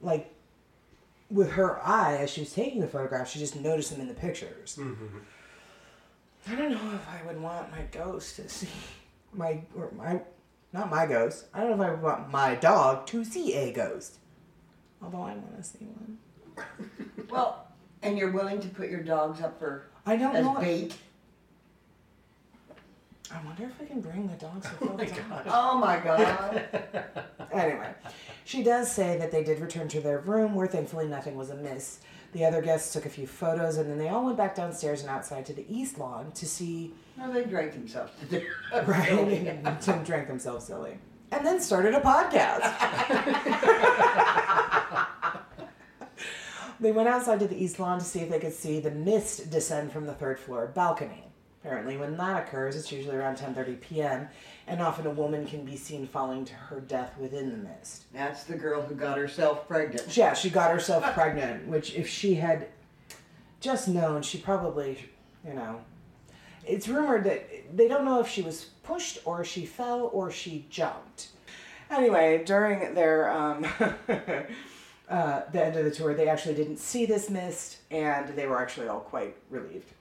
like, 0.01 0.33
with 1.29 1.51
her 1.51 1.85
eye 1.85 2.17
as 2.17 2.31
she 2.31 2.41
was 2.41 2.53
taking 2.53 2.79
the 2.81 2.87
photograph. 2.87 3.29
She 3.29 3.37
just 3.37 3.55
noticed 3.55 3.91
them 3.91 4.01
in 4.01 4.07
the 4.07 4.13
pictures. 4.13 4.79
I 6.49 6.55
don't 6.55 6.71
know 6.71 6.95
if 6.95 7.07
I 7.07 7.25
would 7.27 7.39
want 7.39 7.69
my 7.71 7.83
ghost 7.91 8.37
to 8.37 8.49
see 8.49 8.67
my 9.33 9.61
or 9.75 9.91
my, 9.95 10.19
not 10.73 10.89
my 10.89 11.05
ghost. 11.05 11.45
I 11.53 11.59
don't 11.61 11.77
know 11.77 11.83
if 11.83 11.89
I 11.89 11.91
would 11.91 12.01
want 12.01 12.31
my 12.31 12.55
dog 12.55 13.05
to 13.07 13.23
see 13.23 13.53
a 13.53 13.71
ghost. 13.71 14.17
Although 15.01 15.21
I 15.21 15.33
want 15.33 15.57
to 15.57 15.63
see 15.63 15.85
one. 15.85 16.17
Well, 17.29 17.67
and 18.01 18.17
you're 18.17 18.31
willing 18.31 18.59
to 18.61 18.67
put 18.69 18.89
your 18.89 19.03
dogs 19.03 19.41
up 19.41 19.59
for 19.59 19.85
I 20.05 20.15
don't 20.15 20.35
as 20.35 20.43
know. 20.45 20.55
bait? 20.55 20.95
I 23.31 23.43
wonder 23.45 23.65
if 23.65 23.79
I 23.79 23.85
can 23.85 24.01
bring 24.01 24.27
the 24.27 24.33
dogs 24.33 24.67
oh 24.81 24.87
with 24.87 24.97
the 24.97 25.21
dog. 25.21 25.43
Oh 25.47 25.77
my 25.77 25.99
god. 25.99 26.63
Anyway, 27.51 27.89
she 28.45 28.61
does 28.61 28.91
say 28.91 29.17
that 29.17 29.31
they 29.31 29.43
did 29.43 29.59
return 29.59 29.87
to 29.87 29.99
their 29.99 30.19
room 30.19 30.53
where 30.53 30.67
thankfully 30.67 31.07
nothing 31.07 31.35
was 31.35 31.49
amiss. 31.49 31.99
The 32.31 32.45
other 32.45 32.61
guests 32.61 32.93
took 32.93 33.05
a 33.05 33.09
few 33.09 33.25
photos 33.25 33.77
and 33.77 33.89
then 33.89 33.97
they 33.97 34.09
all 34.09 34.25
went 34.25 34.37
back 34.37 34.55
downstairs 34.55 35.01
and 35.01 35.09
outside 35.09 35.45
to 35.47 35.53
the 35.53 35.65
east 35.67 35.97
lawn 35.97 36.31
to 36.33 36.45
see 36.45 36.93
no, 37.17 37.33
they 37.33 37.43
drank 37.43 37.73
themselves 37.73 38.11
to 38.19 38.25
death. 38.25 38.43
right 38.87 39.09
and 39.89 40.05
drank 40.05 40.27
themselves 40.27 40.65
silly. 40.65 40.97
And 41.31 41.45
then 41.45 41.59
started 41.59 41.93
a 41.93 41.99
podcast. 41.99 42.61
they 46.79 46.91
went 46.91 47.07
outside 47.07 47.39
to 47.39 47.47
the 47.47 47.61
east 47.61 47.79
lawn 47.79 47.99
to 47.99 48.05
see 48.05 48.21
if 48.21 48.29
they 48.29 48.39
could 48.39 48.53
see 48.53 48.79
the 48.79 48.91
mist 48.91 49.51
descend 49.51 49.91
from 49.91 50.05
the 50.05 50.13
third 50.13 50.39
floor 50.39 50.71
balcony. 50.73 51.25
Apparently, 51.61 51.97
when 51.97 52.15
that 52.17 52.47
occurs, 52.47 52.77
it's 52.77 52.91
usually 52.91 53.17
around 53.17 53.37
10:30 53.37 53.81
p.m., 53.81 54.29
and 54.69 54.81
often 54.83 55.07
a 55.07 55.09
woman 55.09 55.47
can 55.47 55.65
be 55.65 55.75
seen 55.75 56.05
falling 56.05 56.45
to 56.45 56.53
her 56.53 56.79
death 56.79 57.17
within 57.17 57.49
the 57.49 57.57
mist. 57.57 58.03
That's 58.13 58.43
the 58.43 58.55
girl 58.55 58.83
who 58.83 58.93
got 58.93 59.17
herself 59.17 59.67
pregnant. 59.67 60.15
Yeah, 60.15 60.33
she 60.33 60.51
got 60.51 60.71
herself 60.71 61.03
pregnant, 61.15 61.67
which 61.67 61.95
if 61.95 62.07
she 62.07 62.35
had 62.35 62.67
just 63.59 63.87
known, 63.87 64.21
she 64.21 64.37
probably, 64.37 65.09
you 65.45 65.55
know. 65.55 65.81
It's 66.67 66.87
rumored 66.87 67.23
that 67.23 67.75
they 67.75 67.87
don't 67.87 68.05
know 68.05 68.19
if 68.19 68.27
she 68.27 68.43
was 68.43 68.65
pushed 68.83 69.17
or 69.25 69.43
she 69.43 69.65
fell 69.65 70.11
or 70.13 70.29
she 70.29 70.65
jumped. 70.69 71.29
Anyway, 71.89 72.43
during 72.45 72.93
their 72.93 73.31
um, 73.31 73.65
uh, 75.09 75.41
the 75.51 75.65
end 75.65 75.75
of 75.77 75.83
the 75.83 75.91
tour, 75.91 76.13
they 76.13 76.29
actually 76.29 76.53
didn't 76.53 76.77
see 76.77 77.07
this 77.07 77.31
mist, 77.31 77.77
and 77.89 78.29
they 78.35 78.45
were 78.45 78.61
actually 78.61 78.87
all 78.87 78.99
quite 78.99 79.35
relieved. 79.49 79.91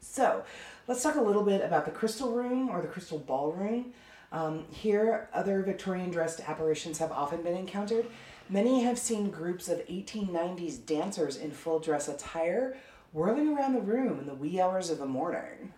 So, 0.00 0.42
let's 0.86 1.02
talk 1.02 1.16
a 1.16 1.20
little 1.20 1.42
bit 1.44 1.62
about 1.62 1.84
the 1.84 1.90
Crystal 1.90 2.32
Room 2.32 2.68
or 2.68 2.80
the 2.80 2.88
Crystal 2.88 3.18
Ballroom. 3.18 3.92
Um, 4.32 4.64
here, 4.70 5.28
other 5.32 5.62
Victorian 5.62 6.10
dressed 6.10 6.40
apparitions 6.48 6.98
have 6.98 7.12
often 7.12 7.42
been 7.42 7.56
encountered. 7.56 8.06
Many 8.48 8.82
have 8.82 8.98
seen 8.98 9.30
groups 9.30 9.68
of 9.68 9.78
1890s 9.86 10.84
dancers 10.84 11.36
in 11.36 11.50
full 11.50 11.78
dress 11.78 12.08
attire 12.08 12.76
whirling 13.12 13.56
around 13.56 13.74
the 13.74 13.80
room 13.80 14.18
in 14.18 14.26
the 14.26 14.34
wee 14.34 14.60
hours 14.60 14.90
of 14.90 14.98
the 14.98 15.06
morning. 15.06 15.72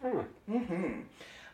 hmm 0.50 1.00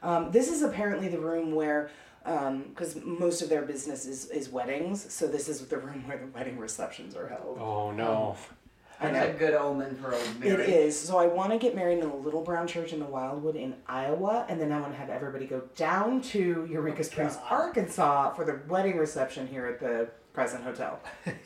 Um, 0.03 0.31
this 0.31 0.49
is 0.49 0.63
apparently 0.63 1.09
the 1.09 1.19
room 1.19 1.55
where, 1.55 1.91
because 2.25 2.97
most 3.05 3.43
of 3.43 3.49
their 3.49 3.63
business 3.63 4.07
is, 4.07 4.31
is 4.31 4.49
weddings, 4.49 5.13
so 5.13 5.27
this 5.27 5.49
is 5.49 5.67
the 5.67 5.79
room 5.79 6.07
where 6.07 6.19
the 6.19 6.27
wedding 6.29 6.57
receptions 6.59 7.15
are 7.17 7.29
held. 7.29 7.59
Oh 7.61 7.91
no. 7.91 8.37
I 8.39 8.62
That's 9.03 9.35
a 9.35 9.39
good 9.39 9.55
omen 9.55 9.97
for 9.97 10.15
old 10.15 10.23
It 10.23 10.41
Mary. 10.41 10.65
is. 10.73 10.99
So 10.99 11.19
I 11.19 11.27
want 11.27 11.53
to 11.53 11.59
get 11.59 11.75
married 11.75 11.99
in 11.99 12.05
a 12.05 12.17
little 12.17 12.43
brown 12.43 12.67
church 12.67 12.93
in 12.93 12.99
the 13.01 13.07
Wildwood 13.07 13.57
in 13.57 13.75
Iowa, 13.87 14.47
and 14.49 14.61
then 14.61 14.73
I 14.73 14.81
want 14.81 14.93
to 14.93 14.99
have 14.99 15.11
everybody 15.11 15.47
go 15.47 15.63
down 15.77 16.21
to 16.23 16.67
Eureka 16.71 17.05
Springs, 17.05 17.37
Arkansas 17.51 18.35
for 18.35 18.45
the 18.45 18.61
wedding 18.69 18.97
reception 18.99 19.47
here 19.47 19.67
at 19.67 19.81
the 19.81 20.09
Crescent 20.35 20.65
Hotel. 20.65 21.01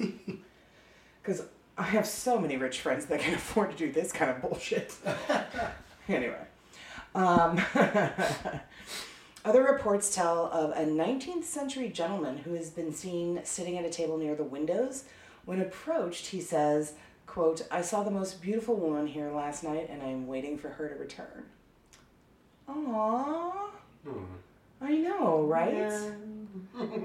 Because 1.22 1.42
I 1.76 1.82
have 1.82 2.06
so 2.06 2.38
many 2.38 2.56
rich 2.56 2.80
friends 2.80 3.06
that 3.06 3.18
can 3.18 3.34
afford 3.34 3.72
to 3.72 3.76
do 3.76 3.90
this 3.90 4.12
kind 4.12 4.30
of 4.30 4.40
bullshit. 4.40 4.94
anyway. 6.08 6.38
Um, 7.16 7.60
other 9.44 9.62
reports 9.64 10.14
tell 10.14 10.46
of 10.52 10.70
a 10.70 10.88
19th 10.88 11.44
century 11.44 11.88
gentleman 11.88 12.38
who 12.38 12.54
has 12.54 12.70
been 12.70 12.92
seen 12.92 13.40
sitting 13.44 13.76
at 13.76 13.84
a 13.84 13.90
table 13.90 14.16
near 14.18 14.34
the 14.34 14.44
windows. 14.44 15.04
When 15.44 15.60
approached, 15.60 16.28
he 16.28 16.40
says, 16.40 16.92
quote, 17.36 17.60
I 17.70 17.82
saw 17.82 18.02
the 18.02 18.10
most 18.10 18.40
beautiful 18.40 18.76
woman 18.76 19.06
here 19.06 19.30
last 19.30 19.62
night 19.62 19.90
and 19.90 20.02
I'm 20.02 20.26
waiting 20.26 20.56
for 20.56 20.70
her 20.70 20.88
to 20.88 20.94
return. 20.94 21.44
Aww. 22.66 23.52
Hmm. 24.06 24.24
I 24.80 24.92
know, 24.92 25.42
right? 25.42 25.92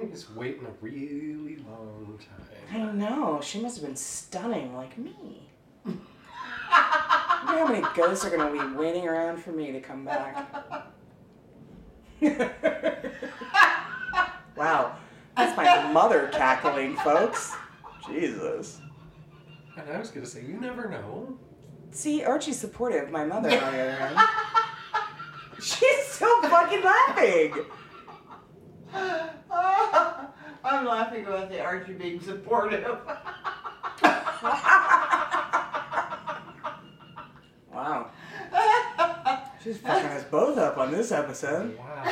He's 0.10 0.30
waiting 0.36 0.66
a 0.66 0.72
really 0.80 1.58
long 1.70 2.18
time. 2.18 2.48
I 2.72 2.94
know. 2.94 3.42
She 3.44 3.60
must 3.60 3.76
have 3.76 3.86
been 3.86 3.98
stunning 3.98 4.74
like 4.74 4.98
me. 4.98 5.50
I 5.86 7.44
wonder 7.46 7.66
how 7.66 7.68
many 7.68 7.86
ghosts 7.94 8.24
are 8.24 8.30
going 8.30 8.58
to 8.58 8.70
be 8.70 8.78
waiting 8.78 9.10
around 9.10 9.44
for 9.44 9.52
me 9.52 9.74
to 9.74 9.82
come 9.82 10.06
back. 10.06 10.48
wow. 14.56 14.96
That's 15.36 15.58
my 15.58 15.92
mother 15.92 16.30
cackling, 16.32 16.96
folks. 16.96 17.54
Jesus. 18.08 18.80
And 19.78 19.90
I 19.90 20.00
was 20.00 20.10
gonna 20.10 20.26
say, 20.26 20.44
you 20.44 20.60
never 20.60 20.90
know. 20.90 21.38
See, 21.92 22.24
Archie's 22.24 22.60
supportive. 22.60 23.10
My 23.12 23.26
mother, 23.26 23.50
on 23.50 23.56
the 23.74 23.82
other 23.82 23.92
hand. 23.94 24.20
She's 25.62 26.06
still 26.08 26.42
fucking 26.44 26.84
laughing. 26.84 27.54
I'm 30.64 30.86
laughing 30.86 31.26
about 31.26 31.50
the 31.50 31.60
Archie 31.62 31.94
being 31.94 32.20
supportive. 32.20 32.98
Wow. 37.74 38.10
She's 39.64 39.78
fucking 39.78 40.10
us 40.10 40.24
both 40.26 40.58
up 40.58 40.78
on 40.78 40.92
this 40.92 41.12
episode. 41.12 41.78
Wow. 41.78 42.04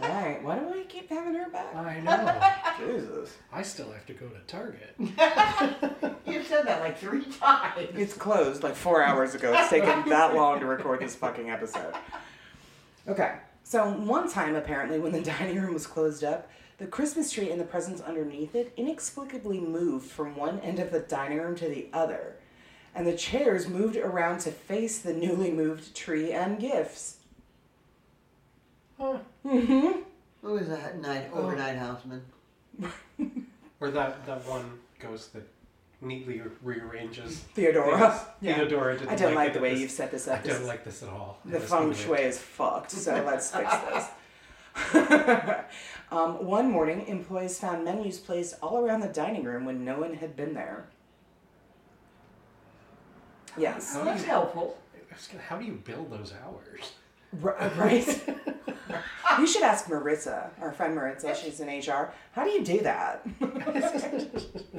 Right. 0.00 0.42
Why 0.42 0.58
do 0.58 0.66
we 0.72 0.84
keep 0.84 1.08
having 1.08 1.34
her 1.34 1.48
back? 1.50 1.74
I 1.74 2.00
know. 2.00 2.86
Jesus. 2.86 3.36
I 3.52 3.62
still 3.62 3.90
have 3.92 4.06
to 4.06 4.12
go 4.12 4.28
to 4.28 4.38
Target. 4.46 4.94
You've 6.54 6.66
said 6.66 6.68
that 6.68 6.80
like 6.80 6.98
three 6.98 7.24
times. 7.40 7.88
It's 7.94 8.14
closed 8.14 8.62
like 8.62 8.74
four 8.74 9.02
hours 9.02 9.34
ago. 9.34 9.52
It's 9.56 9.70
taken 9.70 10.08
that 10.08 10.34
long 10.34 10.60
to 10.60 10.66
record 10.66 11.00
this 11.00 11.14
fucking 11.14 11.50
episode. 11.50 11.94
Okay. 13.08 13.36
So 13.64 13.90
one 13.90 14.30
time, 14.30 14.54
apparently, 14.54 14.98
when 14.98 15.12
the 15.12 15.20
dining 15.22 15.60
room 15.60 15.74
was 15.74 15.86
closed 15.86 16.22
up, 16.22 16.48
the 16.78 16.86
Christmas 16.86 17.32
tree 17.32 17.50
and 17.50 17.60
the 17.60 17.64
presents 17.64 18.00
underneath 18.00 18.54
it 18.54 18.72
inexplicably 18.76 19.60
moved 19.60 20.10
from 20.10 20.36
one 20.36 20.60
end 20.60 20.78
of 20.78 20.90
the 20.90 21.00
dining 21.00 21.38
room 21.38 21.56
to 21.56 21.68
the 21.68 21.88
other. 21.92 22.36
And 22.94 23.06
the 23.06 23.16
chairs 23.16 23.68
moved 23.68 23.96
around 23.96 24.38
to 24.40 24.52
face 24.52 24.98
the 24.98 25.12
newly 25.12 25.50
moved 25.50 25.96
tree 25.96 26.32
and 26.32 26.60
gifts. 26.60 27.16
Huh. 28.98 29.18
Mm-hmm. 29.44 30.00
Who 30.42 30.52
was 30.52 30.68
that 30.68 31.00
night 31.00 31.30
overnight 31.32 31.76
houseman? 31.76 32.22
Or 33.80 33.90
that, 33.90 34.24
that 34.26 34.46
one 34.46 34.78
ghost 35.00 35.32
that 35.32 35.48
neatly 36.04 36.42
rearranges. 36.62 37.38
Theodora. 37.54 38.10
things. 38.10 38.22
Yeah. 38.40 38.56
Theodora 38.56 38.96
didn't 38.98 39.10
I 39.10 39.16
don't 39.16 39.34
like 39.34 39.50
it 39.50 39.54
the 39.54 39.60
way 39.60 39.70
this- 39.72 39.80
you've 39.80 39.90
set 39.90 40.10
this 40.10 40.28
up. 40.28 40.40
I 40.44 40.48
don't 40.48 40.66
like 40.66 40.84
this 40.84 41.02
at 41.02 41.08
all. 41.08 41.38
The 41.44 41.60
feng 41.60 41.88
movie. 41.88 42.02
shui 42.02 42.18
is 42.22 42.38
fucked, 42.38 42.90
so 42.90 43.22
let's 43.26 43.50
fix 43.50 43.72
this. 43.88 44.06
um, 46.10 46.44
one 46.44 46.70
morning, 46.70 47.06
employees 47.06 47.58
found 47.58 47.84
menus 47.84 48.18
placed 48.18 48.56
all 48.62 48.78
around 48.84 49.00
the 49.00 49.08
dining 49.08 49.44
room 49.44 49.64
when 49.64 49.84
no 49.84 50.00
one 50.00 50.14
had 50.14 50.34
been 50.36 50.52
there. 50.54 50.88
Yes. 53.56 53.92
How 53.94 54.00
do 54.00 54.04
That's 54.06 54.22
you- 54.22 54.28
helpful. 54.28 54.78
I 54.94 55.14
was 55.14 55.26
gonna- 55.28 55.42
How 55.44 55.56
do 55.58 55.64
you 55.64 55.74
build 55.74 56.10
those 56.10 56.32
hours? 56.44 56.92
R- 57.42 57.72
right? 57.76 58.06
you 59.38 59.46
should 59.46 59.62
ask 59.62 59.88
Maritza, 59.88 60.50
our 60.60 60.72
friend 60.72 60.94
Maritza. 60.94 61.34
She's 61.36 61.60
in 61.60 61.68
HR. 61.68 62.12
How 62.32 62.44
do 62.44 62.50
you 62.50 62.64
do 62.64 62.80
that? 62.80 63.24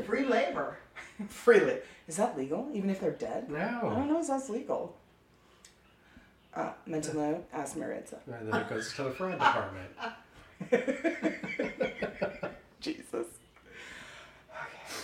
Free 0.06 0.26
labor. 0.26 0.78
Freely. 1.30 1.80
Is 2.08 2.18
that 2.18 2.38
legal, 2.38 2.70
even 2.74 2.90
if 2.90 3.00
they're 3.00 3.12
dead? 3.12 3.50
No. 3.50 3.58
I 3.58 3.96
don't 3.96 4.08
know 4.10 4.20
if 4.22 4.28
that's 4.28 4.50
legal. 4.50 4.96
Uh, 6.54 6.72
mental 6.86 7.16
note, 7.16 7.46
ask 7.54 7.76
Maritza. 7.76 8.20
And 8.32 8.52
then 8.52 8.62
it 8.62 8.70
goes 8.70 8.94
to 8.94 9.04
the 9.04 9.12
fraud 9.12 9.34
department. 9.34 9.92
Jesus. 12.80 13.26
Okay. 14.50 14.96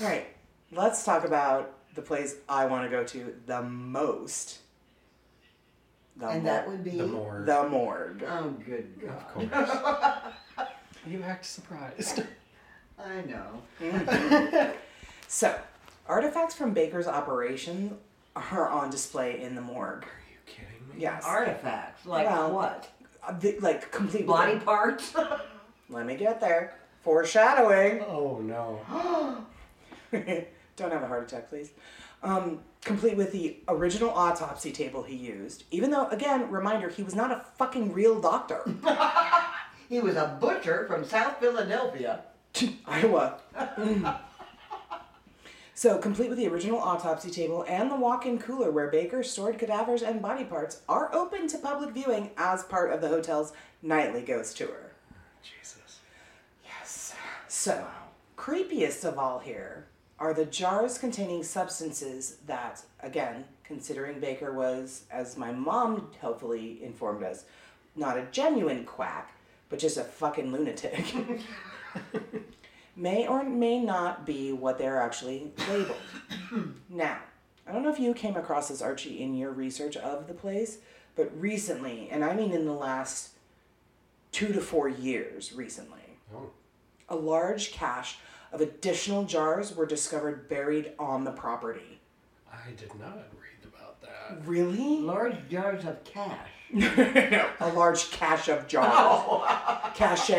All 0.00 0.06
right. 0.06 0.26
Let's 0.72 1.04
talk 1.04 1.24
about 1.24 1.72
the 1.94 2.02
place 2.02 2.36
I 2.48 2.64
want 2.66 2.84
to 2.90 2.96
go 2.96 3.04
to 3.04 3.34
the 3.46 3.62
most. 3.62 4.58
The 6.16 6.28
And 6.28 6.42
mor- 6.44 6.52
that 6.52 6.68
would 6.68 6.84
be. 6.84 6.90
The 6.92 7.06
more. 7.06 7.42
the 7.46 7.68
morgue. 7.68 8.24
Oh, 8.26 8.50
good 8.64 8.88
Of 9.02 9.08
God. 9.50 10.32
course. 10.56 10.68
you 11.06 11.22
act 11.22 11.44
surprised. 11.44 12.22
I 12.98 13.20
know. 13.22 13.60
Mhm. 13.80 14.72
So, 15.28 15.58
artifacts 16.08 16.54
from 16.54 16.72
Baker's 16.74 17.06
operation 17.06 17.96
are 18.36 18.68
on 18.68 18.90
display 18.90 19.40
in 19.42 19.54
the 19.54 19.60
morgue. 19.60 20.04
Are 20.04 20.22
you 20.30 20.38
kidding 20.46 20.88
me? 20.88 21.02
Yes. 21.02 21.24
Artifacts. 21.24 22.06
Like 22.06 22.26
Well, 22.26 22.52
what? 22.52 22.88
The- 23.40 23.58
like 23.60 23.90
complete 23.90 24.20
with 24.26 24.36
Body 24.36 24.54
the- 24.58 24.64
parts? 24.64 25.14
Let 25.88 26.06
me 26.06 26.16
get 26.16 26.40
there. 26.40 26.74
Foreshadowing. 27.02 28.02
Oh 28.08 28.38
no. 28.42 28.80
Don't 30.76 30.92
have 30.92 31.02
a 31.02 31.06
heart 31.06 31.24
attack, 31.30 31.48
please. 31.48 31.70
Um, 32.22 32.60
complete 32.80 33.16
with 33.16 33.32
the 33.32 33.58
original 33.68 34.10
autopsy 34.10 34.72
table 34.72 35.02
he 35.02 35.14
used. 35.14 35.64
Even 35.70 35.90
though, 35.90 36.08
again, 36.08 36.50
reminder, 36.50 36.88
he 36.88 37.02
was 37.02 37.14
not 37.14 37.30
a 37.30 37.44
fucking 37.58 37.92
real 37.92 38.18
doctor. 38.20 38.62
he 39.88 40.00
was 40.00 40.16
a 40.16 40.36
butcher 40.40 40.86
from 40.88 41.04
South 41.04 41.38
Philadelphia. 41.38 42.20
Iowa. 42.86 43.38
Mm. 43.56 44.18
So, 45.76 45.98
complete 45.98 46.28
with 46.28 46.38
the 46.38 46.46
original 46.46 46.78
autopsy 46.78 47.30
table 47.30 47.64
and 47.66 47.90
the 47.90 47.96
walk 47.96 48.26
in 48.26 48.38
cooler 48.38 48.70
where 48.70 48.90
Baker 48.90 49.24
stored 49.24 49.58
cadavers 49.58 50.02
and 50.02 50.22
body 50.22 50.44
parts, 50.44 50.82
are 50.88 51.12
open 51.12 51.48
to 51.48 51.58
public 51.58 51.90
viewing 51.90 52.30
as 52.36 52.62
part 52.62 52.92
of 52.92 53.00
the 53.00 53.08
hotel's 53.08 53.52
nightly 53.82 54.22
ghost 54.22 54.56
tour. 54.56 54.92
Jesus. 55.42 55.98
Yes. 56.64 57.14
So, 57.48 57.86
creepiest 58.36 59.04
of 59.04 59.18
all 59.18 59.40
here 59.40 59.86
are 60.20 60.32
the 60.32 60.44
jars 60.44 60.96
containing 60.96 61.42
substances 61.42 62.36
that, 62.46 62.82
again, 63.00 63.44
considering 63.64 64.20
Baker 64.20 64.52
was, 64.52 65.04
as 65.10 65.36
my 65.36 65.50
mom 65.50 66.12
helpfully 66.20 66.84
informed 66.84 67.24
us, 67.24 67.46
not 67.96 68.16
a 68.16 68.26
genuine 68.30 68.84
quack, 68.84 69.34
but 69.68 69.80
just 69.80 69.96
a 69.96 70.04
fucking 70.04 70.52
lunatic, 70.52 71.04
may 72.96 73.26
or 73.26 73.44
may 73.44 73.78
not 73.80 74.24
be 74.26 74.52
what 74.52 74.78
they're 74.78 75.00
actually 75.00 75.52
labeled. 75.68 75.96
now, 76.88 77.18
I 77.66 77.72
don't 77.72 77.82
know 77.82 77.92
if 77.92 77.98
you 78.00 78.14
came 78.14 78.36
across 78.36 78.68
this, 78.68 78.82
Archie, 78.82 79.22
in 79.22 79.34
your 79.34 79.50
research 79.50 79.96
of 79.96 80.26
the 80.28 80.34
place, 80.34 80.78
but 81.16 81.30
recently, 81.40 82.08
and 82.10 82.24
I 82.24 82.34
mean 82.34 82.52
in 82.52 82.66
the 82.66 82.72
last 82.72 83.30
two 84.32 84.52
to 84.52 84.60
four 84.60 84.88
years 84.88 85.52
recently, 85.52 86.00
Oh. 86.34 86.50
a 87.08 87.16
large 87.16 87.72
cache 87.72 88.18
of 88.52 88.60
additional 88.60 89.24
jars 89.24 89.74
were 89.76 89.86
discovered 89.86 90.48
buried 90.48 90.92
on 90.98 91.24
the 91.24 91.32
property. 91.32 92.00
I 92.52 92.70
did 92.76 92.94
not 92.98 93.26
read 93.40 93.64
about 93.66 94.00
that. 94.02 94.46
Really? 94.46 95.00
Large 95.00 95.48
jars 95.48 95.84
of 95.84 96.02
cash. 96.04 96.48
a 97.60 97.72
large 97.74 98.10
cache 98.10 98.48
of 98.48 98.66
jars. 98.66 99.44
Cache? 99.94 100.30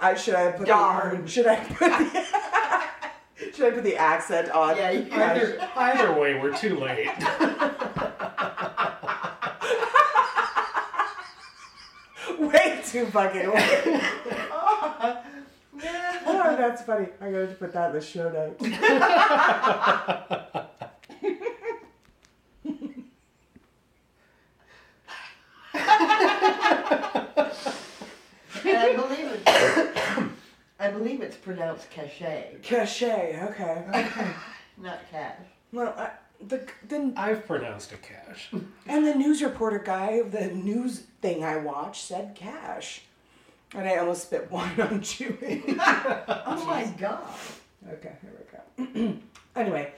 I 0.00 0.14
should 0.16 0.34
I 0.34 0.52
put 0.52 0.66
Jar. 0.68 1.16
the, 1.20 1.28
should 1.28 1.46
I 1.48 1.56
put 1.56 1.78
the 1.78 2.24
should 3.54 3.66
I 3.66 3.70
put 3.72 3.82
the 3.84 3.96
accent 3.96 4.50
on? 4.50 4.76
Yeah, 4.76 4.90
you- 4.92 5.08
Either, 5.12 5.68
either 5.76 6.12
way, 6.20 6.38
we're 6.40 6.56
too 6.56 6.76
late. 6.78 7.08
Way 12.38 12.80
too 12.86 13.06
fucking 13.06 13.50
late. 13.50 14.00
oh, 16.26 16.54
that's 16.58 16.82
funny. 16.82 17.08
I'm 17.20 17.32
going 17.32 17.48
to 17.48 17.54
put 17.54 17.72
that 17.72 17.90
in 17.90 17.96
the 17.96 18.00
show 18.00 18.30
notes. 18.30 18.62
And 28.64 28.76
I 28.76 28.94
believe 28.94 29.26
it's, 29.32 30.32
I 30.78 30.90
believe 30.90 31.20
it's 31.22 31.36
pronounced 31.60 31.90
cachet, 31.90 32.56
Cache. 32.62 33.02
Okay. 33.02 33.84
Okay. 33.94 34.30
not 34.78 34.98
cash. 35.10 35.36
Well, 35.72 35.94
I, 35.96 36.10
the 36.46 36.66
the 36.88 37.12
I've 37.16 37.46
pronounced 37.46 37.92
it 37.92 38.00
cash. 38.02 38.50
And 38.86 39.06
the 39.06 39.14
news 39.14 39.42
reporter 39.42 39.78
guy, 39.78 40.12
of 40.12 40.32
the 40.32 40.48
news 40.48 41.00
thing 41.20 41.44
I 41.44 41.58
watched 41.58 42.02
said 42.04 42.34
cash. 42.34 43.02
And 43.74 43.86
I 43.86 43.96
almost 43.98 44.22
spit 44.22 44.50
wine 44.50 44.80
on 44.80 45.00
Chewy. 45.00 45.62
Oh 46.46 46.64
my 46.66 46.84
god. 46.98 47.22
okay, 47.92 48.14
here 48.22 48.32
we 48.78 49.04
go. 49.04 49.18
anyway, 49.56 49.92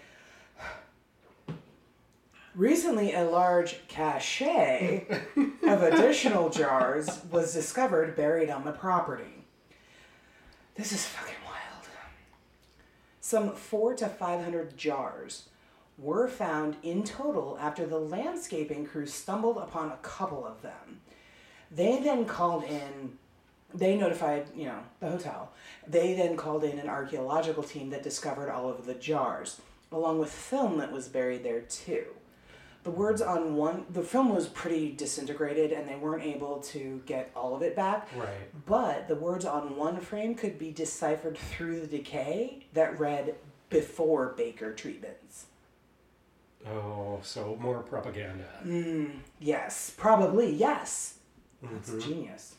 recently 2.57 3.15
a 3.15 3.25
large 3.25 3.87
cache 3.87 4.43
of 4.43 5.83
additional 5.83 6.51
jars 6.51 7.21
was 7.31 7.55
discovered 7.55 8.17
buried 8.17 8.51
on 8.51 8.65
the 8.65 8.73
property. 8.73 9.43
This 10.75 10.93
is 10.93 11.05
fucking 11.07 11.35
wild. 11.35 11.41
Some 13.24 13.53
four 13.53 13.94
to 13.94 14.09
five 14.09 14.43
hundred 14.43 14.77
jars 14.77 15.49
were 15.97 16.27
found 16.27 16.77
in 16.82 17.05
total 17.05 17.57
after 17.61 17.86
the 17.86 18.01
landscaping 18.01 18.85
crew 18.85 19.07
stumbled 19.07 19.59
upon 19.59 19.93
a 19.93 19.97
couple 20.03 20.44
of 20.44 20.61
them. 20.62 21.01
They 21.70 22.01
then 22.01 22.24
called 22.24 22.65
in, 22.65 23.16
they 23.73 23.97
notified, 23.97 24.49
you 24.57 24.65
know, 24.65 24.81
the 24.99 25.11
hotel. 25.11 25.53
They 25.86 26.15
then 26.15 26.36
called 26.36 26.65
in 26.65 26.81
an 26.81 26.89
archaeological 26.89 27.62
team 27.62 27.90
that 27.90 28.03
discovered 28.03 28.51
all 28.51 28.69
of 28.69 28.86
the 28.86 28.94
jars, 28.94 29.61
along 29.93 30.19
with 30.19 30.32
film 30.32 30.78
that 30.78 30.90
was 30.90 31.07
buried 31.07 31.44
there 31.44 31.61
too. 31.61 32.07
The 32.85 32.91
words 32.91 33.23
on 33.23 33.55
one, 33.55 33.87
the 33.91 34.03
film 34.03 34.35
was 34.35 34.49
pretty 34.49 34.91
disintegrated 34.93 35.71
and 35.71 35.89
they 35.89 35.95
weren't 35.95 36.25
able 36.25 36.59
to 36.73 37.01
get 37.07 37.31
all 37.37 37.55
of 37.55 37.63
it 37.63 37.77
back. 37.77 38.09
Right. 38.17 38.67
But 38.67 39.07
the 39.07 39.15
words 39.15 39.45
on 39.45 39.77
one 39.77 40.01
frame 40.01 40.35
could 40.35 40.59
be 40.59 40.73
deciphered 40.73 41.39
through 41.39 41.81
the 41.81 41.99
decay 41.99 42.67
that 42.73 42.99
read 42.99 43.37
before 43.71 44.35
Baker 44.37 44.73
treatments. 44.73 45.47
Oh, 46.67 47.21
so 47.23 47.57
more 47.61 47.83
propaganda. 47.83 48.49
Mm, 48.65 49.11
yes, 49.41 49.93
probably, 49.97 50.53
yes. 50.53 51.19
That's 51.63 51.91
Mhm. 51.91 52.03
genius. 52.05 52.55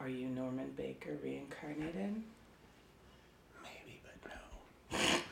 Are 0.00 0.08
you 0.08 0.28
Norman 0.28 0.72
Baker 0.76 1.16
reincarnated? 1.22 2.22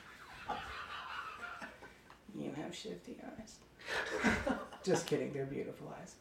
You 2.36 2.52
have 2.62 2.74
shifty 2.74 3.16
eyes. 3.38 3.56
just 4.84 5.06
kidding. 5.06 5.32
They're 5.32 5.44
beautiful 5.46 5.92
eyes. 6.00 6.14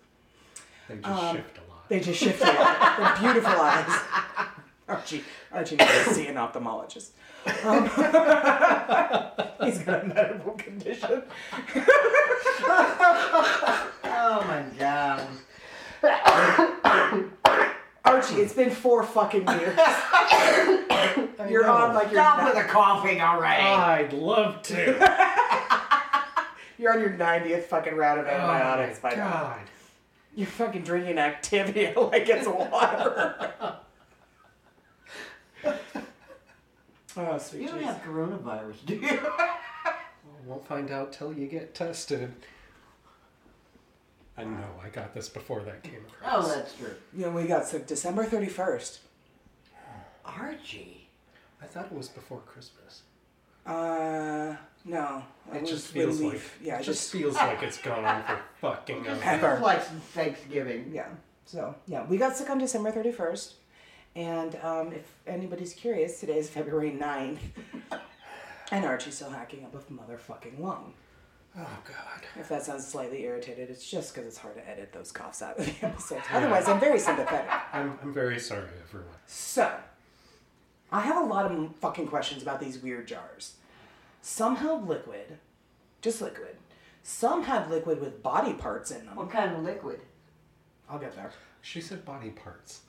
They 0.88 0.96
just 0.98 1.08
Um, 1.08 1.36
shift 1.36 1.58
a 1.58 1.62
lot. 1.72 1.90
They 1.90 2.00
just 2.00 2.20
shift 2.20 2.42
a 2.42 2.46
lot. 2.46 2.98
They're 2.98 3.16
beautiful 3.34 3.60
eyes. 3.62 4.00
Archie, 4.88 5.24
Archie 5.52 5.76
needs 5.78 5.92
to 6.04 6.14
see 6.14 6.28
an 6.28 6.36
ophthalmologist. 6.36 7.12
Um, 7.66 7.84
he's 9.66 9.80
got 9.80 10.04
a 10.04 10.08
medical 10.08 10.52
condition. 10.54 11.24
Oh 14.04 14.44
my 14.48 14.64
god. 14.78 15.28
Archie, 18.06 18.36
it's 18.42 18.54
been 18.54 18.70
four 18.70 19.04
fucking 19.04 19.48
years. 19.48 19.78
You're 21.50 21.68
on 21.70 21.94
like 21.96 22.12
your 22.12 22.22
Stop 22.22 22.44
with 22.44 22.56
the 22.64 22.70
coughing 22.70 23.22
already. 23.22 23.64
I'd 23.64 24.12
love 24.14 24.62
to. 24.64 24.94
You're 26.84 26.94
on 26.94 27.00
your 27.00 27.12
90th 27.12 27.64
fucking 27.64 27.96
round 27.96 28.20
of 28.20 28.26
oh 28.28 28.30
antibiotics 28.30 29.00
oh 29.00 29.02
by 29.04 29.10
my 29.12 29.16
now. 29.16 29.32
God. 29.32 29.62
You're 30.36 30.48
fucking 30.48 30.82
drinking 30.84 31.16
Activia 31.16 31.96
like 32.12 32.28
it's 32.28 32.46
water. 32.46 33.78
oh, 37.18 37.38
sweet 37.38 37.62
you 37.62 37.68
don't 37.70 37.80
Jesus. 37.80 37.96
have 37.96 38.04
coronavirus, 38.04 38.86
do 38.86 38.96
you? 38.96 39.20
We'll 40.46 40.60
find 40.60 40.92
out 40.92 41.14
till 41.14 41.32
you 41.32 41.48
get 41.48 41.74
tested. 41.74 42.34
I 44.38 44.44
know, 44.44 44.68
I 44.84 44.90
got 44.90 45.14
this 45.14 45.30
before 45.30 45.62
that 45.62 45.84
came 45.84 46.02
across. 46.06 46.46
oh, 46.46 46.54
that's 46.54 46.76
true. 46.76 46.92
Yeah, 47.16 47.30
we 47.30 47.46
got 47.46 47.66
so 47.66 47.80
December 47.80 48.26
31st. 48.26 48.98
Archie. 50.26 51.08
I 51.62 51.66
thought 51.66 51.86
it 51.86 51.94
was 51.94 52.10
before 52.10 52.40
Christmas. 52.40 53.04
Uh, 53.66 54.56
no. 54.86 55.24
It 55.54 55.62
was 55.62 55.70
just 55.70 55.96
when 55.96 56.06
feels 56.06 56.20
we- 56.20 56.30
like 56.32 56.42
Yeah, 56.62 56.76
it 56.76 56.84
just 56.84 57.00
just 57.02 57.12
feels 57.12 57.36
like 57.36 57.62
it's 57.64 57.78
gone 57.78 58.04
on 58.06 58.24
for 58.24 58.40
fucking 58.62 59.04
Just 59.04 59.22
ever. 59.26 59.40
Pepper. 59.40 59.50
feels 59.56 59.62
like 59.62 59.84
Thanksgiving. 60.14 60.92
Yeah. 60.94 61.08
So 61.46 61.76
yeah, 61.88 62.06
we 62.08 62.18
got 62.18 62.36
sick 62.36 62.50
on 62.50 62.58
December 62.58 62.92
thirty 62.92 63.12
first, 63.12 63.56
and 64.16 64.56
um, 64.64 64.92
if 64.94 65.14
anybody's 65.28 65.74
curious, 65.74 66.20
today 66.20 66.38
is 66.38 66.50
February 66.50 66.92
9th. 66.92 67.38
and 68.72 68.86
Archie's 68.86 69.16
still 69.16 69.30
hacking 69.30 69.66
up 69.66 69.76
a 69.76 69.94
motherfucking 69.94 70.60
lung. 70.60 70.94
Oh 71.56 71.68
god. 71.86 72.24
If 72.40 72.50
that 72.50 72.64
sounds 72.64 72.88
slightly 72.88 73.24
irritated, 73.26 73.70
it's 73.70 73.88
just 73.88 74.14
because 74.16 74.28
it's 74.28 74.38
hard 74.38 74.56
to 74.56 74.68
edit 74.68 74.92
those 74.94 75.12
coughs 75.12 75.42
out 75.44 75.60
of 75.60 75.66
the 75.66 75.74
episodes. 75.86 76.24
Otherwise, 76.32 76.68
I'm 76.68 76.80
very 76.80 76.98
sympathetic. 76.98 77.48
I'm, 77.74 78.00
I'm 78.02 78.14
very 78.14 78.40
sorry, 78.40 78.70
everyone. 78.88 79.10
So, 79.28 79.72
I 80.94 81.02
have 81.02 81.18
a 81.18 81.26
lot 81.26 81.52
of 81.52 81.76
fucking 81.78 82.08
questions 82.08 82.44
about 82.44 82.60
these 82.60 82.78
weird 82.78 83.08
jars. 83.08 83.56
Some 84.22 84.58
held 84.58 84.88
liquid, 84.88 85.40
just 86.02 86.22
liquid. 86.22 86.56
Some 87.02 87.44
have 87.44 87.72
liquid 87.72 88.00
with 88.00 88.22
body 88.22 88.54
parts 88.54 88.92
in 88.92 89.06
them. 89.08 89.16
What 89.16 89.32
kind 89.32 89.56
of 89.56 89.64
liquid? 89.64 90.02
I'll 90.88 91.00
get 91.00 91.16
there. 91.16 91.32
She 91.62 91.82
said 91.82 92.06
body 92.06 92.30
parts. 92.30 92.82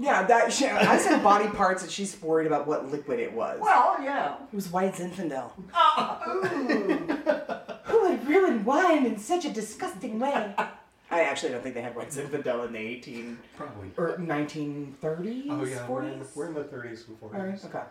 Yeah, 0.00 0.24
that 0.26 0.52
she, 0.52 0.66
I 0.66 0.98
said 0.98 1.22
body 1.22 1.48
parts, 1.48 1.84
and 1.84 1.92
she's 1.92 2.20
worried 2.20 2.48
about 2.48 2.66
what 2.66 2.90
liquid 2.90 3.20
it 3.20 3.32
was. 3.32 3.60
Well, 3.60 4.02
yeah. 4.02 4.34
it 4.34 4.54
was 4.54 4.68
white 4.70 4.94
Zinfandel. 4.94 5.52
Oh, 5.72 6.20
ooh. 6.26 7.70
Who 7.84 8.02
would 8.02 8.26
ruin 8.26 8.64
wine 8.64 9.06
in 9.06 9.16
such 9.16 9.44
a 9.44 9.50
disgusting 9.50 10.18
way? 10.18 10.54
I 11.14 11.22
actually 11.22 11.52
don't 11.52 11.62
think 11.62 11.76
they 11.76 11.82
had 11.82 11.94
white 11.94 12.10
Zinfandel 12.10 12.66
in 12.66 12.72
the 12.72 12.78
18 12.80 13.38
Probably. 13.56 13.90
or 13.96 14.18
1930s. 14.18 15.46
Oh 15.48 15.64
yeah, 15.64 15.88
we're 15.88 16.02
in, 16.02 16.20
we're 16.34 16.46
in 16.48 16.54
the 16.54 16.64
30s 16.64 17.06
and 17.06 17.20
40s. 17.20 17.34
Alright, 17.34 17.64
okay. 17.66 17.82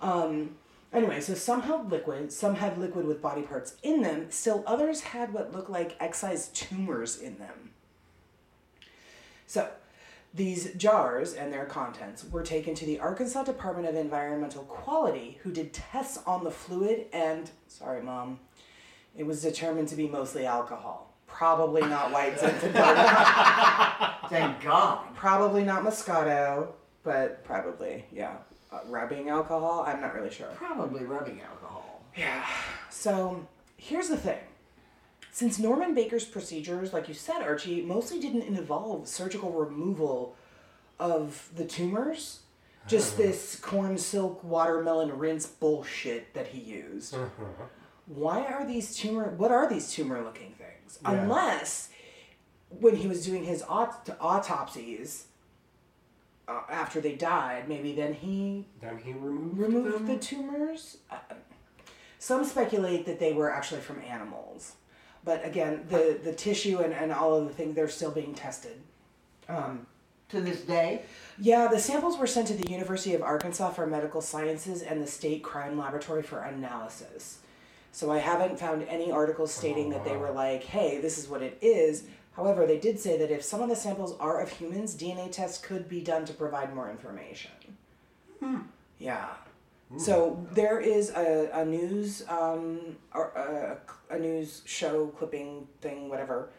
Um, 0.00 0.56
anyway, 0.90 1.20
so 1.20 1.34
some 1.34 1.60
held 1.60 1.90
liquid, 1.90 2.32
some 2.32 2.54
had 2.54 2.78
liquid 2.78 3.04
with 3.04 3.20
body 3.20 3.42
parts 3.42 3.74
in 3.82 4.00
them. 4.00 4.30
Still, 4.30 4.64
others 4.66 5.02
had 5.02 5.34
what 5.34 5.52
looked 5.52 5.68
like 5.68 5.94
excised 6.00 6.56
tumors 6.56 7.18
in 7.18 7.36
them. 7.36 7.72
So, 9.46 9.68
these 10.32 10.72
jars 10.74 11.34
and 11.34 11.52
their 11.52 11.66
contents 11.66 12.24
were 12.30 12.42
taken 12.42 12.74
to 12.76 12.86
the 12.86 12.98
Arkansas 12.98 13.42
Department 13.42 13.88
of 13.88 13.94
Environmental 13.94 14.62
Quality, 14.62 15.38
who 15.42 15.52
did 15.52 15.74
tests 15.74 16.18
on 16.26 16.44
the 16.44 16.50
fluid, 16.50 17.08
and 17.12 17.50
sorry, 17.68 18.00
mom, 18.00 18.40
it 19.14 19.26
was 19.26 19.42
determined 19.42 19.88
to 19.88 19.96
be 19.96 20.08
mostly 20.08 20.46
alcohol. 20.46 21.09
Probably 21.40 21.80
not 21.80 22.12
white 22.12 22.36
Zinfandel. 22.38 24.28
Thank 24.28 24.62
God. 24.62 25.14
probably 25.14 25.64
not 25.64 25.82
Moscato, 25.82 26.68
but 27.02 27.42
probably, 27.44 28.04
yeah. 28.12 28.36
Uh, 28.70 28.80
rubbing 28.88 29.30
alcohol? 29.30 29.82
I'm 29.86 30.02
not 30.02 30.14
really 30.14 30.28
sure. 30.28 30.48
Probably 30.48 31.04
rubbing 31.04 31.40
alcohol. 31.40 32.02
Yeah. 32.14 32.44
So 32.90 33.48
here's 33.78 34.08
the 34.08 34.18
thing. 34.18 34.36
Since 35.32 35.58
Norman 35.58 35.94
Baker's 35.94 36.26
procedures, 36.26 36.92
like 36.92 37.08
you 37.08 37.14
said, 37.14 37.40
Archie, 37.40 37.80
mostly 37.80 38.20
didn't 38.20 38.42
involve 38.42 39.08
surgical 39.08 39.50
removal 39.50 40.36
of 40.98 41.48
the 41.56 41.64
tumors, 41.64 42.40
just 42.86 43.16
this 43.16 43.56
corn 43.56 43.96
silk 43.96 44.44
watermelon 44.44 45.16
rinse 45.18 45.46
bullshit 45.46 46.34
that 46.34 46.48
he 46.48 46.60
used. 46.60 47.14
Uh-huh. 47.14 47.64
Why 48.04 48.44
are 48.44 48.66
these 48.66 48.94
tumor? 48.94 49.30
What 49.38 49.52
are 49.52 49.70
these 49.70 49.90
tumor-looking 49.90 50.54
things? 50.96 51.12
Yeah. 51.14 51.22
Unless 51.22 51.88
when 52.80 52.96
he 52.96 53.06
was 53.08 53.24
doing 53.24 53.44
his 53.44 53.62
aut- 53.62 54.08
autopsies 54.20 55.26
uh, 56.48 56.60
after 56.70 57.00
they 57.00 57.14
died, 57.14 57.68
maybe 57.68 57.94
then 57.94 58.14
he 58.14 58.66
Then 58.80 58.98
he 58.98 59.12
removed, 59.12 59.58
removed 59.58 59.94
them. 59.94 60.06
the 60.06 60.16
tumors. 60.18 60.98
Uh, 61.10 61.16
some 62.18 62.44
speculate 62.44 63.06
that 63.06 63.18
they 63.18 63.32
were 63.32 63.50
actually 63.50 63.80
from 63.80 64.00
animals, 64.02 64.74
but 65.24 65.44
again, 65.44 65.84
the 65.88 66.18
the 66.22 66.32
tissue 66.32 66.78
and, 66.78 66.92
and 66.92 67.12
all 67.12 67.34
of 67.34 67.48
the 67.48 67.54
things 67.54 67.74
they're 67.74 67.88
still 67.88 68.10
being 68.10 68.34
tested. 68.34 68.80
Um, 69.48 69.86
To 70.28 70.40
this 70.40 70.60
day. 70.60 71.02
yeah, 71.40 71.66
the 71.66 71.78
samples 71.80 72.18
were 72.18 72.26
sent 72.26 72.46
to 72.48 72.54
the 72.54 72.70
University 72.70 73.14
of 73.14 73.22
Arkansas 73.22 73.70
for 73.70 73.86
Medical 73.86 74.20
Sciences 74.20 74.82
and 74.82 75.02
the 75.02 75.06
State 75.06 75.42
Crime 75.42 75.78
Laboratory 75.78 76.22
for 76.22 76.40
analysis. 76.40 77.38
So 77.92 78.10
I 78.10 78.18
haven't 78.18 78.58
found 78.58 78.82
any 78.84 79.10
articles 79.10 79.52
stating 79.52 79.90
that 79.90 80.04
they 80.04 80.16
were 80.16 80.30
like, 80.30 80.62
"Hey, 80.64 81.00
this 81.00 81.18
is 81.18 81.28
what 81.28 81.42
it 81.42 81.58
is." 81.60 82.04
However, 82.36 82.66
they 82.66 82.78
did 82.78 82.98
say 83.00 83.18
that 83.18 83.30
if 83.30 83.42
some 83.42 83.60
of 83.60 83.68
the 83.68 83.76
samples 83.76 84.16
are 84.20 84.40
of 84.40 84.48
humans, 84.50 84.94
DNA 84.94 85.30
tests 85.30 85.58
could 85.58 85.88
be 85.88 86.00
done 86.00 86.24
to 86.26 86.32
provide 86.32 86.74
more 86.74 86.88
information. 86.90 87.50
Yeah. 88.98 89.28
So 89.98 90.46
there 90.52 90.78
is 90.78 91.10
a, 91.10 91.50
a 91.52 91.64
news 91.64 92.22
um, 92.28 92.96
or 93.12 93.30
a, 93.30 94.14
a 94.14 94.18
news 94.18 94.62
show 94.64 95.08
clipping 95.08 95.66
thing, 95.80 96.08
whatever, 96.08 96.50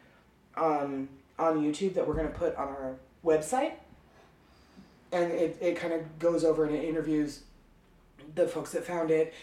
um, 0.58 1.08
on 1.40 1.62
YouTube 1.64 1.94
that 1.94 2.06
we're 2.06 2.16
gonna 2.16 2.28
put 2.28 2.56
on 2.58 2.68
our 2.68 2.96
website, 3.24 3.74
and 5.14 5.32
it, 5.32 5.58
it 5.62 5.78
kind 5.78 5.94
of 5.94 6.20
goes 6.20 6.44
over 6.44 6.66
and 6.66 6.76
it 6.76 6.84
interviews 6.84 7.44
the 8.36 8.48
folks 8.48 8.74
that 8.74 8.86
found 8.86 9.12
it, 9.12 9.34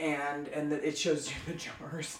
and 0.00 0.48
and 0.48 0.70
the, 0.72 0.86
it 0.86 0.96
shows 0.98 1.28
you 1.30 1.36
the 1.46 1.54
jars. 1.54 2.18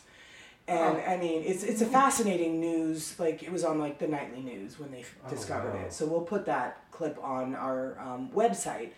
And 0.66 0.96
I 0.98 1.16
mean, 1.18 1.42
it's 1.44 1.62
it's 1.62 1.82
a 1.82 1.86
fascinating 1.86 2.58
news. 2.60 3.18
Like 3.18 3.42
it 3.42 3.52
was 3.52 3.64
on 3.64 3.78
like 3.78 3.98
the 3.98 4.08
nightly 4.08 4.40
news 4.40 4.78
when 4.80 4.90
they 4.90 5.00
f 5.00 5.14
Oh, 5.26 5.28
discovered 5.30 5.74
wow. 5.74 5.80
it. 5.82 5.92
So 5.92 6.06
we'll 6.06 6.22
put 6.22 6.46
that 6.46 6.90
clip 6.90 7.18
on 7.22 7.54
our 7.54 7.98
um, 8.00 8.30
website, 8.34 8.90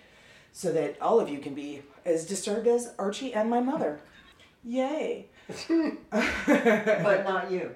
so 0.53 0.73
that 0.73 1.01
all 1.03 1.19
of 1.19 1.29
you 1.29 1.39
can 1.41 1.55
be 1.55 1.83
as 2.05 2.25
disturbed 2.25 2.69
as 2.69 2.93
Archie 2.99 3.35
and 3.35 3.51
my 3.51 3.61
mother. 3.61 3.99
Yay! 4.65 5.27
But 6.47 7.25
not 7.25 7.51
you. 7.51 7.71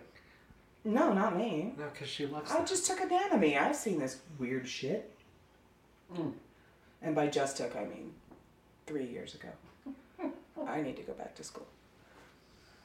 No, 0.85 1.13
not 1.13 1.37
me. 1.37 1.75
No, 1.79 1.85
because 1.93 2.09
she 2.09 2.27
loves 2.27 2.51
I 2.51 2.59
that. 2.59 2.67
just 2.69 2.87
took 2.87 3.01
anatomy. 3.01 3.57
I've 3.59 3.77
seen 3.77 3.99
this 3.99 4.19
weird 4.39 4.67
shit. 4.69 5.11
Mm. 6.15 6.33
And 7.03 7.15
by 7.15 7.27
just 7.27 7.57
took, 7.59 7.77
I 7.77 7.85
mean 7.85 8.13
three 8.87 9.05
years 9.05 9.35
ago. 9.35 9.49
I 10.67 10.81
need 10.81 10.97
to 10.97 11.03
go 11.03 11.13
back 11.13 11.35
to 11.37 11.45
school. 11.45 11.67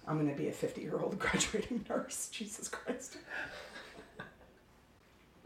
I'm 0.07 0.19
going 0.19 0.29
to 0.29 0.35
be 0.35 0.47
a 0.49 0.51
50 0.51 0.81
year 0.81 0.99
old 0.99 1.17
graduating 1.19 1.85
nurse. 1.89 2.29
Jesus 2.31 2.67
Christ. 2.67 3.17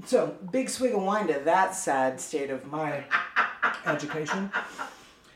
So, 0.05 0.37
big 0.51 0.69
swig 0.69 0.93
of 0.93 1.03
wine 1.03 1.27
to 1.27 1.39
that 1.43 1.75
sad 1.75 2.21
state 2.21 2.49
of 2.49 2.65
my 2.65 3.03
education. 3.85 4.51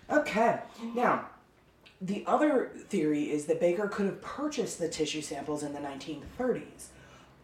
Okay, 0.10 0.60
now, 0.95 1.28
the 2.02 2.24
other 2.26 2.72
theory 2.88 3.32
is 3.32 3.45
that 3.45 3.60
Baker 3.60 3.88
could 3.88 4.06
have 4.06 4.22
purchased 4.22 4.80
the 4.80 4.88
tissue 4.88 5.22
samples 5.22 5.64
in 5.64 5.74
the 5.74 5.80
1930s. 5.80 6.88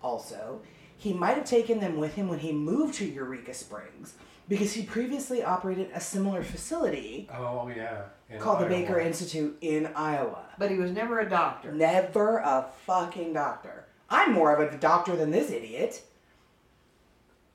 Also, 0.01 0.61
he 0.97 1.13
might 1.13 1.35
have 1.35 1.45
taken 1.45 1.79
them 1.79 1.97
with 1.97 2.15
him 2.15 2.27
when 2.29 2.39
he 2.39 2.51
moved 2.51 2.95
to 2.95 3.05
Eureka 3.05 3.53
Springs 3.53 4.15
because 4.49 4.73
he 4.73 4.81
previously 4.81 5.43
operated 5.43 5.91
a 5.93 5.99
similar 6.01 6.43
facility 6.43 7.29
Oh 7.33 7.71
yeah. 7.73 8.01
in 8.29 8.39
called 8.39 8.59
the 8.59 8.65
Iowa. 8.65 8.75
Baker 8.75 8.99
Institute 8.99 9.55
in 9.61 9.85
Iowa. 9.95 10.43
But 10.57 10.71
he 10.71 10.77
was 10.77 10.91
never 10.91 11.19
a 11.19 11.29
doctor. 11.29 11.71
Never 11.71 12.39
a 12.39 12.65
fucking 12.85 13.31
doctor. 13.33 13.85
I'm 14.09 14.33
more 14.33 14.53
of 14.55 14.73
a 14.73 14.77
doctor 14.77 15.15
than 15.15 15.29
this 15.29 15.51
idiot. 15.51 16.01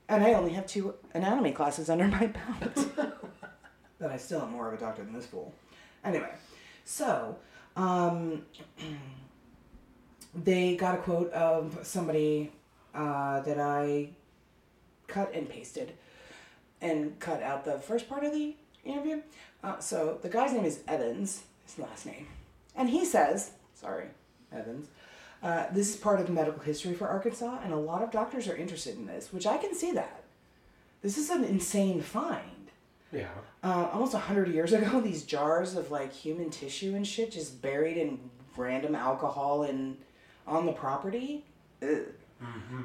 And 0.08 0.22
I 0.22 0.34
only 0.34 0.52
have 0.52 0.66
two 0.66 0.94
anatomy 1.14 1.50
classes 1.50 1.90
under 1.90 2.06
my 2.06 2.28
belt. 2.28 2.88
but 3.98 4.10
I 4.10 4.16
still 4.16 4.42
am 4.42 4.52
more 4.52 4.68
of 4.68 4.74
a 4.74 4.80
doctor 4.80 5.02
than 5.02 5.12
this 5.14 5.26
fool. 5.26 5.52
Anyway, 6.04 6.30
so, 6.84 7.36
um, 7.76 8.42
they 10.44 10.76
got 10.76 10.94
a 10.94 10.98
quote 10.98 11.32
of 11.32 11.78
somebody 11.82 12.52
uh, 12.94 13.40
that 13.40 13.58
I 13.58 14.10
cut 15.08 15.34
and 15.34 15.48
pasted 15.48 15.92
and 16.84 17.18
cut 17.18 17.42
out 17.42 17.64
the 17.64 17.78
first 17.78 18.08
part 18.08 18.24
of 18.24 18.32
the 18.32 18.54
interview. 18.84 19.22
Uh, 19.62 19.78
so 19.78 20.18
the 20.22 20.28
guy's 20.28 20.52
name 20.52 20.64
is 20.64 20.80
Evans, 20.86 21.44
his 21.64 21.78
last 21.78 22.06
name. 22.06 22.26
And 22.76 22.90
he 22.90 23.04
says, 23.04 23.52
sorry, 23.74 24.08
Evans, 24.52 24.88
uh, 25.42 25.66
this 25.72 25.90
is 25.90 25.96
part 25.96 26.20
of 26.20 26.28
medical 26.28 26.62
history 26.62 26.94
for 26.94 27.08
Arkansas, 27.08 27.58
and 27.64 27.72
a 27.72 27.76
lot 27.76 28.02
of 28.02 28.10
doctors 28.10 28.46
are 28.48 28.56
interested 28.56 28.96
in 28.96 29.06
this, 29.06 29.32
which 29.32 29.46
I 29.46 29.56
can 29.56 29.74
see 29.74 29.92
that. 29.92 30.22
This 31.02 31.16
is 31.16 31.30
an 31.30 31.44
insane 31.44 32.02
find. 32.02 32.70
Yeah. 33.12 33.28
Uh, 33.62 33.88
almost 33.92 34.12
100 34.12 34.48
years 34.48 34.72
ago, 34.72 35.00
these 35.04 35.24
jars 35.24 35.76
of 35.76 35.90
like 35.90 36.12
human 36.12 36.50
tissue 36.50 36.94
and 36.94 37.06
shit 37.06 37.30
just 37.30 37.62
buried 37.62 37.96
in 37.96 38.18
random 38.56 38.94
alcohol 38.94 39.62
and 39.62 39.96
on 40.46 40.66
the 40.66 40.72
property. 40.72 41.44
Ugh. 41.82 42.06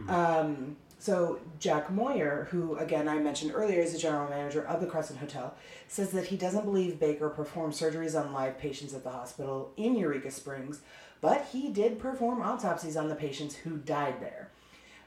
Um, 0.07 0.77
so 0.99 1.39
Jack 1.59 1.89
Moyer, 1.89 2.47
who 2.51 2.75
again 2.77 3.07
I 3.07 3.17
mentioned 3.19 3.53
earlier 3.55 3.81
is 3.81 3.93
the 3.93 3.97
general 3.97 4.29
manager 4.29 4.65
of 4.67 4.81
the 4.81 4.87
Crescent 4.87 5.19
Hotel, 5.19 5.55
says 5.87 6.11
that 6.11 6.27
he 6.27 6.35
doesn't 6.35 6.65
believe 6.65 6.99
Baker 6.99 7.29
performed 7.29 7.73
surgeries 7.73 8.19
on 8.19 8.33
live 8.33 8.59
patients 8.59 8.93
at 8.93 9.03
the 9.03 9.09
hospital 9.09 9.71
in 9.77 9.95
Eureka 9.95 10.29
Springs, 10.29 10.81
but 11.21 11.47
he 11.51 11.69
did 11.69 11.99
perform 11.99 12.41
autopsies 12.41 12.97
on 12.97 13.07
the 13.07 13.15
patients 13.15 13.55
who 13.55 13.77
died 13.77 14.19
there. 14.19 14.49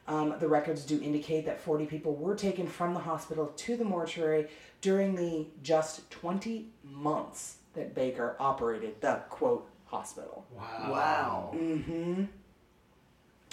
Um, 0.08 0.34
the 0.40 0.48
records 0.48 0.84
do 0.84 1.00
indicate 1.00 1.46
that 1.46 1.60
40 1.60 1.86
people 1.86 2.16
were 2.16 2.34
taken 2.34 2.66
from 2.66 2.94
the 2.94 3.00
hospital 3.00 3.52
to 3.56 3.76
the 3.76 3.84
mortuary 3.84 4.48
during 4.80 5.14
the 5.14 5.46
just 5.62 6.10
20 6.10 6.66
months 6.82 7.58
that 7.74 7.94
Baker 7.94 8.34
operated 8.40 9.00
the 9.00 9.20
quote 9.28 9.68
hospital. 9.86 10.44
Wow. 10.50 10.88
Wow. 10.90 11.54
Mm-hmm. 11.54 12.24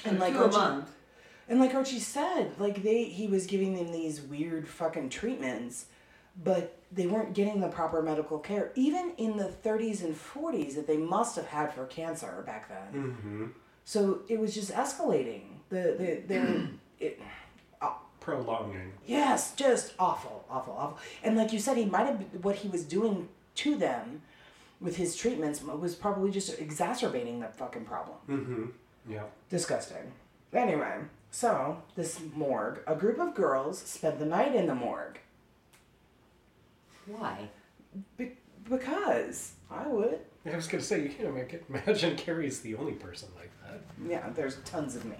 And 0.05 0.19
like 0.19 0.33
a 0.33 0.43
Archie, 0.43 0.57
month. 0.57 0.89
And 1.49 1.59
like 1.59 1.73
Archie 1.73 1.99
said, 1.99 2.51
like 2.59 2.83
they 2.83 3.05
he 3.05 3.27
was 3.27 3.45
giving 3.45 3.75
them 3.75 3.91
these 3.91 4.21
weird 4.21 4.67
fucking 4.67 5.09
treatments, 5.09 5.87
but 6.41 6.77
they 6.91 7.07
weren't 7.07 7.33
getting 7.33 7.59
the 7.59 7.67
proper 7.67 8.01
medical 8.01 8.39
care, 8.39 8.71
even 8.75 9.11
in 9.17 9.35
the 9.37 9.51
30s 9.63 10.03
and 10.03 10.15
40s 10.15 10.75
that 10.75 10.87
they 10.87 10.97
must 10.97 11.35
have 11.35 11.47
had 11.47 11.73
for 11.73 11.85
cancer 11.87 12.43
back 12.45 12.69
then. 12.69 13.03
Mm-hmm. 13.03 13.45
So 13.83 14.21
it 14.29 14.39
was 14.39 14.53
just 14.53 14.71
escalating. 14.71 15.41
The 15.69 15.95
the 15.97 16.35
the 16.35 16.67
it, 16.99 17.19
Prolonging. 18.19 18.93
yes, 19.07 19.55
just 19.55 19.93
awful, 19.97 20.45
awful, 20.49 20.75
awful. 20.77 20.99
And 21.23 21.35
like 21.37 21.51
you 21.53 21.59
said, 21.59 21.77
he 21.77 21.85
might 21.85 22.05
have 22.05 22.21
what 22.43 22.57
he 22.57 22.67
was 22.67 22.83
doing 22.83 23.29
to 23.55 23.75
them 23.75 24.21
with 24.81 24.97
his 24.97 25.15
treatments 25.15 25.61
was 25.63 25.95
probably 25.95 26.29
just 26.31 26.59
exacerbating 26.59 27.39
that 27.39 27.55
fucking 27.55 27.85
problem. 27.85 28.17
Mm-hmm. 28.29 28.65
Yeah. 29.11 29.23
Disgusting. 29.49 30.11
Anyway, 30.53 30.97
so 31.31 31.81
this 31.95 32.19
morgue, 32.35 32.79
a 32.87 32.95
group 32.95 33.19
of 33.19 33.35
girls 33.35 33.79
spent 33.79 34.19
the 34.19 34.25
night 34.25 34.55
in 34.55 34.67
the 34.67 34.75
morgue 34.75 35.19
Why? 37.05 37.49
be- 38.17 38.37
because 38.69 39.53
I 39.71 39.87
would. 39.87 40.19
I 40.45 40.55
was 40.55 40.67
gonna 40.67 40.83
say 40.83 41.01
you 41.03 41.09
can't 41.09 41.33
make 41.35 41.61
imagine 41.69 42.15
Carrie's 42.15 42.61
the 42.61 42.75
only 42.75 42.93
person 42.93 43.29
like 43.35 43.51
that. 43.65 43.81
Yeah, 44.07 44.29
there's 44.35 44.57
tons 44.65 44.95
of 44.95 45.05
me. 45.05 45.15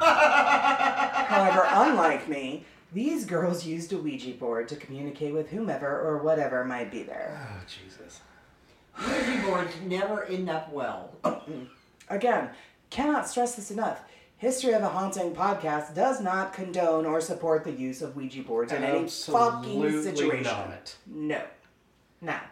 However, 0.00 1.64
unlike 1.68 2.28
me, 2.28 2.64
these 2.92 3.24
girls 3.24 3.64
used 3.66 3.92
a 3.92 3.98
Ouija 3.98 4.32
board 4.32 4.68
to 4.68 4.76
communicate 4.76 5.32
with 5.32 5.50
whomever 5.50 5.86
or 5.88 6.18
whatever 6.18 6.64
might 6.64 6.90
be 6.90 7.02
there. 7.02 7.38
Oh 7.40 7.60
Jesus. 7.66 8.20
Ouija 9.00 9.42
boards 9.46 9.72
never 9.84 10.24
end 10.24 10.48
up 10.50 10.72
well. 10.72 11.10
Again, 12.08 12.50
cannot 12.90 13.28
stress 13.28 13.54
this 13.56 13.70
enough. 13.70 14.00
History 14.44 14.74
of 14.74 14.82
a 14.82 14.90
Haunting 14.90 15.34
podcast 15.34 15.94
does 15.94 16.20
not 16.20 16.52
condone 16.52 17.06
or 17.06 17.18
support 17.22 17.64
the 17.64 17.72
use 17.72 18.02
of 18.02 18.14
Ouija 18.14 18.42
boards 18.42 18.72
in 18.72 18.84
any 18.84 19.08
fucking 19.08 19.82
Absolutely 19.82 20.02
situation. 20.02 20.42
not. 20.42 20.94
No. 21.06 21.42
Now, 22.20 22.42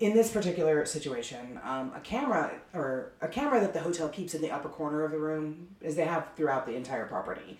in 0.00 0.12
this 0.12 0.30
particular 0.30 0.84
situation, 0.84 1.58
um, 1.64 1.92
a 1.96 2.00
camera 2.00 2.60
or 2.74 3.12
a 3.22 3.28
camera 3.28 3.58
that 3.62 3.72
the 3.72 3.80
hotel 3.80 4.10
keeps 4.10 4.34
in 4.34 4.42
the 4.42 4.50
upper 4.50 4.68
corner 4.68 5.02
of 5.02 5.12
the 5.12 5.18
room, 5.18 5.68
as 5.82 5.96
they 5.96 6.04
have 6.04 6.28
throughout 6.36 6.66
the 6.66 6.74
entire 6.74 7.06
property, 7.06 7.56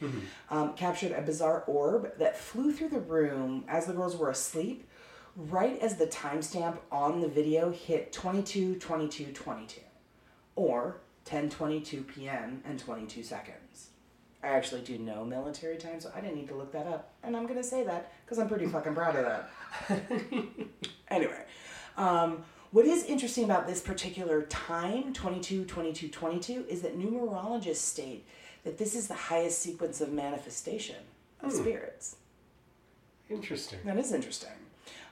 um, 0.50 0.74
captured 0.74 1.12
a 1.12 1.22
bizarre 1.22 1.64
orb 1.66 2.18
that 2.18 2.36
flew 2.36 2.70
through 2.70 2.90
the 2.90 3.00
room 3.00 3.64
as 3.66 3.86
the 3.86 3.94
girls 3.94 4.14
were 4.14 4.28
asleep, 4.28 4.86
right 5.34 5.78
as 5.78 5.96
the 5.96 6.06
timestamp 6.06 6.76
on 6.92 7.22
the 7.22 7.28
video 7.28 7.70
hit 7.72 8.12
22 8.12 8.74
22 8.78 9.32
22, 9.32 9.80
or 10.54 10.98
10 11.24 11.50
22 11.50 12.02
p.m. 12.02 12.62
and 12.64 12.78
22 12.78 13.22
seconds. 13.22 13.88
I 14.42 14.48
actually 14.48 14.82
do 14.82 14.98
know 14.98 15.24
military 15.24 15.78
time, 15.78 16.00
so 16.00 16.12
I 16.14 16.20
didn't 16.20 16.36
need 16.36 16.48
to 16.48 16.54
look 16.54 16.70
that 16.72 16.86
up. 16.86 17.14
And 17.22 17.34
I'm 17.34 17.44
going 17.44 17.56
to 17.56 17.64
say 17.64 17.82
that 17.84 18.12
because 18.24 18.38
I'm 18.38 18.48
pretty 18.48 18.66
fucking 18.66 18.94
proud 18.94 19.16
of 19.16 19.24
that. 19.24 20.02
anyway, 21.08 21.44
um, 21.96 22.44
what 22.70 22.84
is 22.84 23.04
interesting 23.04 23.44
about 23.44 23.66
this 23.66 23.80
particular 23.80 24.42
time, 24.42 25.14
22, 25.14 25.64
22, 25.64 26.08
22, 26.08 26.66
is 26.68 26.82
that 26.82 26.98
numerologists 26.98 27.76
state 27.76 28.26
that 28.64 28.78
this 28.78 28.94
is 28.94 29.08
the 29.08 29.14
highest 29.14 29.60
sequence 29.60 30.00
of 30.00 30.12
manifestation 30.12 30.96
of 31.40 31.52
spirits. 31.52 32.16
Interesting. 33.30 33.78
That 33.84 33.98
is 33.98 34.12
interesting. 34.12 34.50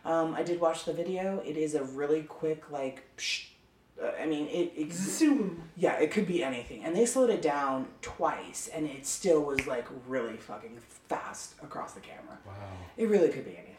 Um, 0.05 0.35
I 0.35 0.43
did 0.43 0.61
watch 0.61 0.85
the 0.85 0.93
video. 0.93 1.39
It 1.47 1.57
is 1.57 1.75
a 1.75 1.85
really 1.85 2.23
quick, 2.23 2.71
like, 2.71 3.05
psh, 3.17 3.47
I 4.21 4.27
mean, 4.27 4.49
it, 4.49 4.73
it 4.77 4.93
Zoom. 4.93 5.63
yeah, 5.77 5.95
it 5.95 6.11
could 6.11 6.27
be 6.27 6.43
anything. 6.43 6.85
And 6.85 6.97
they 6.97 7.07
slowed 7.07 7.31
it 7.31 7.43
down 7.43 7.87
twice, 8.01 8.69
and 8.73 8.87
it 8.87 9.07
still 9.07 9.43
was 9.43 9.67
like 9.67 9.87
really 10.09 10.37
fucking 10.37 10.79
fast 11.09 11.55
across 11.63 11.93
the 11.93 12.01
camera. 12.01 12.39
Wow. 12.47 12.53
It 12.97 13.09
really 13.09 13.29
could 13.29 13.45
be 13.45 13.53
anything. 13.57 13.77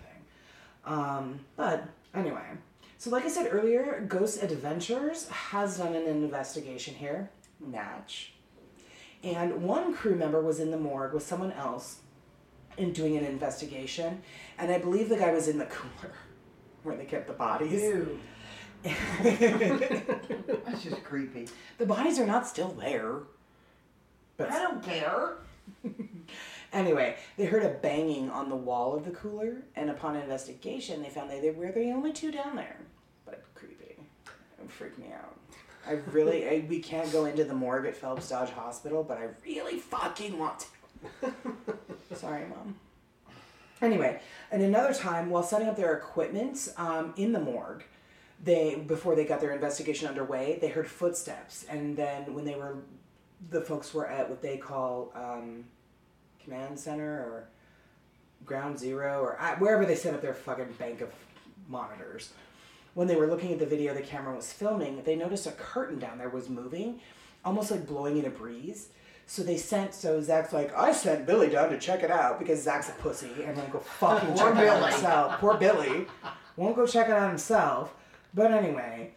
Um, 0.86 1.40
but 1.56 1.88
anyway, 2.14 2.44
so 2.98 3.10
like 3.10 3.26
I 3.26 3.30
said 3.30 3.50
earlier, 3.52 4.06
Ghost 4.08 4.42
Adventures 4.42 5.28
has 5.30 5.78
done 5.78 5.96
an 5.96 6.06
investigation 6.06 6.96
here, 6.96 7.30
Natch. 7.60 8.34
And 9.24 9.64
one 9.64 9.94
crew 9.94 10.16
member 10.16 10.42
was 10.42 10.60
in 10.60 10.72
the 10.72 10.78
morgue 10.78 11.14
with 11.14 11.24
someone 11.24 11.54
else 11.54 12.00
and 12.78 12.94
doing 12.94 13.18
an 13.18 13.26
investigation. 13.26 14.22
And 14.58 14.72
I 14.72 14.78
believe 14.78 15.10
the 15.10 15.18
guy 15.18 15.32
was 15.32 15.48
in 15.48 15.58
the 15.58 15.66
cooler 15.68 16.14
where 16.84 16.96
they 16.96 17.06
kept 17.06 17.28
the 17.28 17.34
bodies. 17.34 17.82
Ew. 17.82 18.20
That's 19.24 20.84
just 20.84 21.04
creepy. 21.04 21.48
The 21.78 21.86
bodies 21.86 22.20
are 22.20 22.28
not 22.28 22.48
still 22.48 22.70
there. 22.70 23.20
But 24.38 24.52
I 24.52 24.60
don't 24.60 24.84
care. 24.84 25.38
Anyway, 26.74 27.16
they 27.38 27.46
heard 27.46 27.64
a 27.64 27.70
banging 27.70 28.32
on 28.32 28.50
the 28.50 28.56
wall 28.56 28.96
of 28.96 29.06
the 29.06 29.12
cooler, 29.12 29.58
and 29.76 29.92
upon 29.92 30.16
investigation, 30.16 31.04
they 31.04 31.10
found 31.10 31.30
that 31.30 31.42
they 31.42 31.52
were 31.52 31.72
the 31.72 31.92
only 31.92 32.12
two 32.12 32.32
down 32.32 32.56
there. 32.56 32.78
But 33.26 33.44
creepy. 33.54 33.96
It 34.26 34.72
freaked 34.72 34.98
me 34.98 35.12
out. 35.14 35.38
I 35.86 36.00
really, 36.12 36.50
I, 36.50 36.66
we 36.68 36.80
can't 36.80 37.12
go 37.12 37.26
into 37.26 37.44
the 37.44 37.54
morgue 37.54 37.86
at 37.86 37.96
Phelps 37.96 38.30
Dodge 38.30 38.50
Hospital, 38.50 39.04
but 39.04 39.20
I 39.20 39.28
really 39.46 39.78
fucking 39.78 40.40
want 40.40 40.66
to. 41.22 41.34
Sorry, 42.16 42.46
Mom. 42.48 42.76
Anyway, 43.82 44.20
and 44.52 44.64
another 44.64 44.94
time, 44.96 45.30
while 45.30 45.44
setting 45.44 45.68
up 45.68 45.76
their 45.76 45.94
equipment 45.94 46.70
um, 46.78 47.14
in 47.18 47.34
the 47.34 47.40
morgue, 47.40 47.84
they 48.44 48.76
before 48.76 49.16
they 49.16 49.26
got 49.26 49.40
their 49.40 49.52
investigation 49.52 50.08
underway, 50.08 50.58
they 50.60 50.68
heard 50.68 50.88
footsteps, 50.88 51.66
and 51.70 51.96
then 51.96 52.34
when 52.34 52.46
they 52.46 52.56
were, 52.56 52.78
the 53.50 53.62
folks 53.62 53.94
were 53.94 54.08
at 54.08 54.30
what 54.30 54.42
they 54.42 54.58
call 54.58 55.12
um, 55.16 55.66
command 56.44 56.78
center 56.78 57.10
or 57.10 57.48
ground 58.46 58.78
zero 58.78 59.22
or 59.22 59.40
uh, 59.40 59.56
wherever 59.56 59.86
they 59.86 59.96
set 59.96 60.14
up 60.14 60.22
their 60.22 60.34
fucking 60.34 60.74
bank 60.78 61.02
of 61.02 61.10
monitors. 61.70 62.34
When 62.94 63.08
they 63.08 63.16
were 63.16 63.28
looking 63.28 63.52
at 63.52 63.60
the 63.60 63.66
video 63.66 63.94
the 63.94 64.02
camera 64.02 64.36
was 64.36 64.52
filming, 64.52 65.02
they 65.04 65.16
noticed 65.16 65.48
a 65.48 65.52
curtain 65.52 65.98
down 65.98 66.18
there 66.18 66.30
was 66.30 66.50
moving, 66.50 67.00
almost 67.44 67.72
like 67.72 67.88
blowing 67.88 68.18
in 68.18 68.26
a 68.26 68.30
breeze. 68.30 68.90
So 69.26 69.42
they 69.42 69.58
sent, 69.58 69.94
so 69.94 70.22
Zak's 70.22 70.52
like, 70.52 70.76
I 70.78 70.92
sent 70.92 71.26
Billy 71.26 71.50
down 71.50 71.70
to 71.70 71.80
check 71.80 72.04
it 72.04 72.12
out 72.12 72.40
because 72.40 72.62
Zak's 72.62 72.90
a 72.90 72.92
pussy 72.94 73.32
and 73.46 73.56
won't 73.56 73.72
go 73.72 73.80
fucking 73.80 74.36
check 74.36 74.58
it 74.58 74.68
out 74.68 74.92
himself. 74.92 75.40
Poor 75.40 75.56
Billy. 75.56 76.06
Won't 76.58 76.76
go 76.76 76.86
check 76.86 77.08
it 77.08 77.14
out 77.14 77.30
himself. 77.30 77.96
But 78.34 78.52
anyway, 78.52 79.12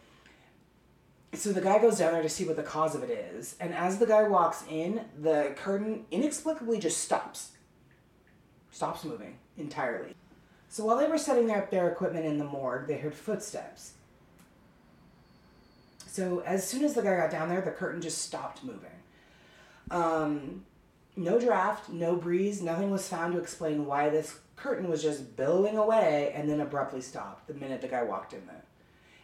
so 1.33 1.51
the 1.51 1.61
guy 1.61 1.79
goes 1.79 1.97
down 1.97 2.13
there 2.13 2.21
to 2.21 2.29
see 2.29 2.45
what 2.45 2.55
the 2.55 2.63
cause 2.63 2.95
of 2.95 3.03
it 3.03 3.09
is, 3.09 3.55
and 3.59 3.73
as 3.73 3.97
the 3.97 4.05
guy 4.05 4.27
walks 4.27 4.63
in, 4.69 5.01
the 5.19 5.53
curtain 5.55 6.05
inexplicably 6.11 6.79
just 6.79 6.99
stops. 6.99 7.51
Stops 8.71 9.03
moving 9.03 9.37
entirely. 9.57 10.13
So 10.69 10.85
while 10.85 10.97
they 10.97 11.07
were 11.07 11.17
setting 11.17 11.49
up 11.49 11.71
their 11.71 11.89
equipment 11.89 12.25
in 12.25 12.37
the 12.37 12.45
morgue, 12.45 12.87
they 12.87 12.97
heard 12.97 13.15
footsteps. 13.15 13.93
So 16.05 16.43
as 16.45 16.67
soon 16.67 16.83
as 16.83 16.93
the 16.93 17.01
guy 17.01 17.15
got 17.17 17.31
down 17.31 17.49
there, 17.49 17.61
the 17.61 17.71
curtain 17.71 18.01
just 18.01 18.19
stopped 18.19 18.63
moving. 18.63 18.89
Um, 19.89 20.65
no 21.15 21.39
draft, 21.39 21.89
no 21.89 22.15
breeze, 22.15 22.61
nothing 22.61 22.91
was 22.91 23.07
found 23.07 23.33
to 23.33 23.39
explain 23.39 23.85
why 23.85 24.09
this 24.09 24.39
curtain 24.55 24.89
was 24.89 25.01
just 25.01 25.35
billowing 25.35 25.77
away 25.77 26.31
and 26.35 26.49
then 26.49 26.59
abruptly 26.59 27.01
stopped 27.01 27.47
the 27.47 27.53
minute 27.53 27.81
the 27.81 27.87
guy 27.87 28.03
walked 28.03 28.33
in 28.33 28.45
there. 28.45 28.63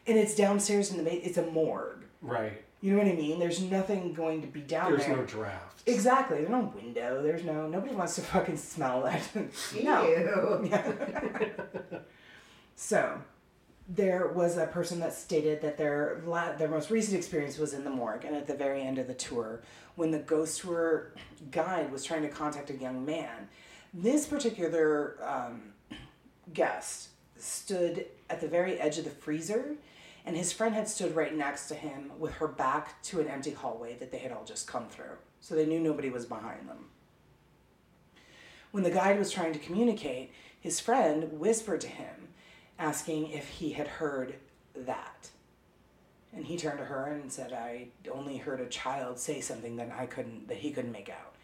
And 0.05 0.17
it's 0.17 0.35
downstairs 0.35 0.91
in 0.91 0.97
the 0.97 1.03
ba- 1.03 1.25
it's 1.25 1.37
a 1.37 1.45
morgue. 1.45 2.03
Right. 2.21 2.61
You 2.81 2.91
know 2.91 2.97
what 2.97 3.07
I 3.07 3.13
mean? 3.15 3.39
There's 3.39 3.61
nothing 3.61 4.13
going 4.13 4.41
to 4.41 4.47
be 4.47 4.59
down 4.61 4.91
There's 4.91 5.05
there. 5.05 5.15
no 5.15 5.23
draft. 5.23 5.81
Exactly. 5.85 6.37
There's 6.39 6.49
no 6.49 6.73
window. 6.75 7.23
There's 7.23 7.43
no. 7.45 7.67
Nobody 7.67 7.95
wants 7.95 8.15
to 8.15 8.21
fucking 8.21 8.57
smell 8.57 9.03
that. 9.03 9.21
no. 9.83 12.01
So, 12.75 13.21
there 13.87 14.27
was 14.29 14.57
a 14.57 14.65
person 14.65 14.99
that 15.01 15.13
stated 15.13 15.61
that 15.61 15.77
their 15.77 16.21
la- 16.25 16.53
their 16.53 16.69
most 16.69 16.89
recent 16.89 17.15
experience 17.15 17.57
was 17.57 17.73
in 17.73 17.83
the 17.83 17.89
morgue, 17.89 18.25
and 18.25 18.35
at 18.35 18.47
the 18.47 18.55
very 18.55 18.81
end 18.81 18.97
of 18.97 19.07
the 19.07 19.13
tour, 19.13 19.61
when 19.95 20.11
the 20.11 20.19
ghost 20.19 20.61
tour 20.61 21.13
guide 21.51 21.91
was 21.91 22.03
trying 22.03 22.23
to 22.23 22.29
contact 22.29 22.69
a 22.71 22.75
young 22.75 23.05
man, 23.05 23.47
this 23.93 24.25
particular 24.25 25.17
um, 25.23 25.61
guest 26.53 27.09
stood 27.37 28.07
at 28.29 28.41
the 28.41 28.47
very 28.47 28.79
edge 28.79 28.97
of 28.97 29.03
the 29.03 29.09
freezer, 29.11 29.75
and 30.25 30.37
his 30.37 30.53
friend 30.53 30.73
had 30.73 30.87
stood 30.87 31.15
right 31.15 31.35
next 31.35 31.67
to 31.67 31.75
him 31.75 32.11
with 32.17 32.33
her 32.33 32.47
back 32.47 33.01
to 33.03 33.19
an 33.19 33.27
empty 33.27 33.51
hallway 33.51 33.95
that 33.95 34.11
they 34.11 34.19
had 34.19 34.31
all 34.31 34.45
just 34.45 34.67
come 34.67 34.87
through, 34.87 35.17
so 35.41 35.55
they 35.55 35.65
knew 35.65 35.79
nobody 35.79 36.09
was 36.09 36.25
behind 36.25 36.67
them. 36.67 36.85
When 38.71 38.83
the 38.83 38.91
guide 38.91 39.19
was 39.19 39.31
trying 39.31 39.53
to 39.53 39.59
communicate, 39.59 40.31
his 40.59 40.79
friend 40.79 41.39
whispered 41.39 41.81
to 41.81 41.87
him, 41.87 42.29
asking 42.79 43.31
if 43.31 43.47
he 43.47 43.73
had 43.73 43.87
heard 43.87 44.35
that. 44.75 45.29
And 46.33 46.45
he 46.45 46.57
turned 46.57 46.79
to 46.79 46.85
her 46.85 47.05
and 47.05 47.31
said, 47.31 47.53
"I 47.53 47.89
only 48.11 48.37
heard 48.37 48.59
a 48.59 48.65
child 48.65 49.19
say 49.19 49.41
something 49.41 49.75
that 49.75 49.91
I 49.91 50.07
couldn't, 50.07 50.47
that 50.47 50.57
he 50.57 50.71
couldn't 50.71 50.91
make 50.91 51.09
out." 51.09 51.35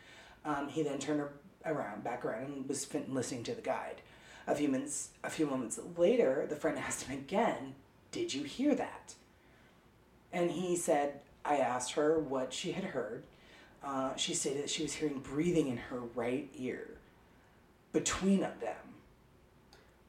Um, 0.43 0.69
he 0.69 0.81
then 0.81 0.97
turned 0.97 1.21
around, 1.65 2.03
back 2.03 2.25
around, 2.25 2.45
and 2.45 2.67
was 2.67 2.87
listening 3.07 3.43
to 3.43 3.53
the 3.53 3.61
guide. 3.61 4.01
A 4.47 4.55
few 4.55 4.67
minutes, 4.67 5.09
a 5.23 5.29
few 5.29 5.45
moments 5.45 5.79
later, 5.97 6.47
the 6.49 6.55
friend 6.55 6.79
asked 6.87 7.03
him 7.03 7.19
again, 7.19 7.75
"Did 8.11 8.33
you 8.33 8.43
hear 8.43 8.75
that?" 8.75 9.15
And 10.31 10.51
he 10.51 10.75
said, 10.75 11.21
"I 11.45 11.57
asked 11.57 11.93
her 11.93 12.19
what 12.19 12.53
she 12.53 12.71
had 12.71 12.83
heard. 12.83 13.23
Uh, 13.83 14.15
she 14.15 14.33
stated 14.33 14.63
that 14.63 14.69
she 14.69 14.83
was 14.83 14.93
hearing 14.93 15.19
breathing 15.19 15.67
in 15.67 15.77
her 15.77 15.99
right 15.99 16.49
ear, 16.55 16.97
between 17.93 18.43
of 18.43 18.59
them." 18.59 18.75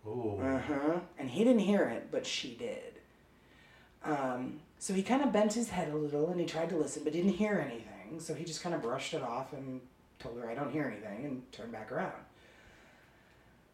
Ooh. 0.07 0.39
Uh 0.43 0.59
huh. 0.61 1.01
And 1.19 1.31
he 1.31 1.45
didn't 1.45 1.61
hear 1.61 1.85
it, 1.85 2.09
but 2.11 2.27
she 2.27 2.55
did. 2.55 2.95
Um, 4.03 4.61
so 4.79 4.95
he 4.95 5.03
kind 5.03 5.23
of 5.23 5.33
bent 5.33 5.53
his 5.53 5.69
head 5.71 5.93
a 5.93 5.97
little 5.97 6.31
and 6.31 6.41
he 6.41 6.47
tried 6.47 6.71
to 6.71 6.77
listen, 6.77 7.05
but 7.05 7.13
didn't 7.13 7.33
hear 7.33 7.59
anything. 7.65 8.19
So 8.19 8.35
he 8.35 8.45
just 8.45 8.63
kind 8.63 8.75
of 8.75 8.83
brushed 8.83 9.15
it 9.15 9.23
off 9.23 9.53
and 9.53 9.81
told 10.19 10.39
her, 10.39 10.51
I 10.51 10.55
don't 10.55 10.71
hear 10.71 10.85
anything, 10.85 11.25
and 11.27 11.53
turned 11.53 11.73
back 11.73 11.93
around. 11.93 12.13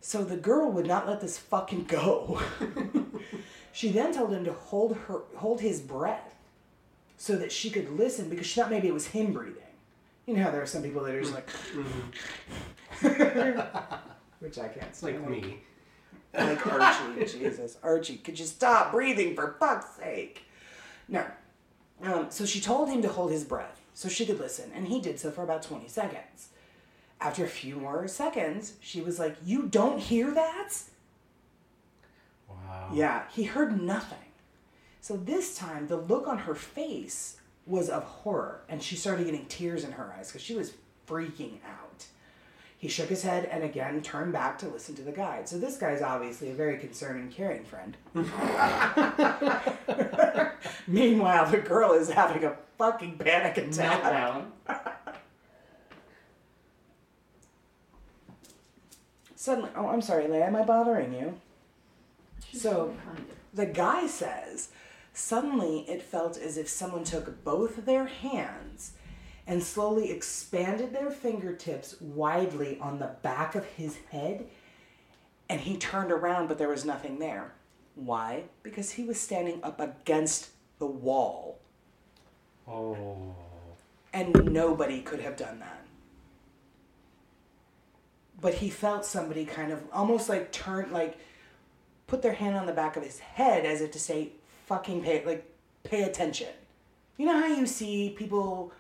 So 0.01 0.23
the 0.25 0.37
girl 0.37 0.71
would 0.71 0.87
not 0.87 1.07
let 1.09 1.21
this 1.21 1.37
fucking 1.39 1.85
go. 1.85 2.41
she 3.73 3.91
then 3.91 4.13
told 4.15 4.33
him 4.33 4.45
to 4.45 4.53
hold 4.53 4.97
her 4.97 5.21
hold 5.37 5.61
his 5.61 5.81
breath 5.81 6.35
so 7.17 7.37
that 7.37 7.51
she 7.51 7.71
could 7.71 7.91
listen 7.99 8.29
because 8.29 8.47
she 8.47 8.61
thought 8.61 8.71
maybe 8.71 8.89
it 8.89 8.95
was 8.95 9.09
him 9.09 9.33
breathing. 9.33 9.63
You 10.27 10.37
know 10.37 10.43
how 10.45 10.51
there 10.51 10.63
are 10.63 10.67
some 10.67 10.83
people 10.83 11.03
that 11.05 11.15
are 11.15 11.21
just 11.21 11.35
like 11.35 11.49
which 14.41 14.59
I 14.59 14.69
can't 14.69 14.87
It's 14.89 15.03
like 15.03 15.17
stand. 15.17 15.31
me. 15.31 15.59
Like 16.35 16.67
Archie, 16.67 17.25
Jesus, 17.39 17.79
Archie, 17.83 18.17
could 18.19 18.39
you 18.39 18.45
stop 18.47 18.93
breathing 18.93 19.35
for 19.35 19.57
fuck's 19.59 19.97
sake? 19.97 20.43
No. 21.09 21.25
Um, 22.03 22.27
so 22.29 22.45
she 22.45 22.61
told 22.61 22.91
him 22.91 23.01
to 23.03 23.09
hold 23.09 23.31
his 23.31 23.45
breath 23.45 23.81
so 23.95 24.09
she 24.09 24.27
could 24.27 24.39
listen, 24.39 24.71
and 24.75 24.87
he 24.89 25.01
did 25.01 25.19
so 25.19 25.31
for 25.31 25.43
about 25.43 25.63
20 25.63 25.89
seconds. 25.89 26.49
After 27.21 27.45
a 27.45 27.49
few 27.49 27.77
more 27.77 28.07
seconds, 28.09 28.75
she 28.81 29.01
was 29.01 29.19
like, 29.19 29.37
You 29.45 29.65
don't 29.65 29.99
hear 29.99 30.31
that? 30.33 30.73
Wow. 32.49 32.91
Yeah, 32.93 33.25
he 33.33 33.45
heard 33.45 33.81
nothing. 33.81 34.19
So 35.01 35.17
this 35.17 35.57
time, 35.57 35.87
the 35.87 35.97
look 35.97 36.27
on 36.27 36.39
her 36.39 36.55
face 36.55 37.37
was 37.67 37.89
of 37.89 38.05
horror, 38.05 38.63
and 38.69 38.83
she 38.83 38.97
started 38.97 39.27
getting 39.27 39.47
tears 39.47 39.85
in 39.85 39.93
her 39.93 40.15
eyes 40.17 40.29
because 40.29 40.43
she 40.43 40.55
was 40.55 40.73
freaking 41.07 41.59
out. 41.65 42.07
He 42.79 42.89
shook 42.89 43.09
his 43.09 43.23
head 43.23 43.47
and 43.47 43.65
again 43.65 44.03
turned 44.03 44.33
back 44.33 44.59
to 44.59 44.69
listen 44.69 44.95
to 44.97 45.03
the 45.03 45.13
guide. 45.13 45.49
So 45.49 45.59
this 45.59 45.79
guy's 45.79 46.03
obviously 46.03 46.51
a 46.51 46.55
very 46.55 46.79
concerned 46.79 47.21
and 47.21 47.33
caring 47.33 47.65
friend. 47.65 47.97
Meanwhile, 50.87 51.51
the 51.51 51.59
girl 51.59 51.93
is 51.93 52.11
having 52.11 52.45
a 52.45 52.57
fucking 52.77 53.19
panic 53.19 53.57
attack. 53.57 54.03
Meltdown. 54.03 54.47
Suddenly, 59.47 59.71
oh, 59.77 59.87
I'm 59.87 60.03
sorry, 60.03 60.25
Leia, 60.25 60.49
am 60.49 60.57
I 60.57 60.65
bothering 60.65 61.15
you? 61.15 61.35
So, 62.53 62.97
the 63.55 63.65
guy 63.65 64.09
says, 64.09 64.71
suddenly 65.13 65.89
it 65.89 66.03
felt 66.03 66.37
as 66.37 66.57
if 66.59 66.69
someone 66.69 67.05
took 67.05 67.45
both 67.45 67.87
their 67.87 68.07
hands 68.07 68.95
and 69.47 69.63
slowly 69.63 70.11
expanded 70.11 70.93
their 70.93 71.13
fingertips 71.13 71.95
widely 72.01 72.77
on 72.81 72.99
the 72.99 73.15
back 73.23 73.55
of 73.55 73.65
his 73.67 73.99
head, 74.11 74.49
and 75.49 75.61
he 75.61 75.77
turned 75.77 76.11
around, 76.11 76.49
but 76.49 76.59
there 76.59 76.71
was 76.71 76.85
nothing 76.85 77.21
there. 77.21 77.53
Why? 77.95 78.47
Because 78.65 78.91
he 78.91 79.05
was 79.05 79.21
standing 79.21 79.63
up 79.63 79.79
against 79.79 80.49
the 80.81 80.87
wall, 80.87 81.61
Oh. 82.67 83.37
and 84.13 84.53
nobody 84.53 85.03
could 85.03 85.21
have 85.21 85.37
done 85.37 85.61
that. 85.61 85.86
But 88.41 88.55
he 88.55 88.69
felt 88.69 89.05
somebody 89.05 89.45
kind 89.45 89.73
of 89.73 89.83
almost 89.93 90.29
like 90.29 90.53
turn, 90.53 90.93
like 90.93 91.19
put 92.07 92.23
their 92.23 92.35
hand 92.35 92.57
on 92.57 92.67
the 92.67 92.73
back 92.73 92.97
of 92.97 93.03
his 93.03 93.19
head 93.19 93.65
as 93.65 93.81
if 93.81 93.91
to 93.93 93.99
say, 93.99 94.31
fucking 94.67 95.03
pay, 95.03 95.25
like, 95.25 95.45
pay 95.85 96.03
attention. 96.03 96.49
You 97.17 97.27
know 97.27 97.39
how 97.39 97.47
you 97.47 97.67
see 97.67 98.11
people, 98.11 98.73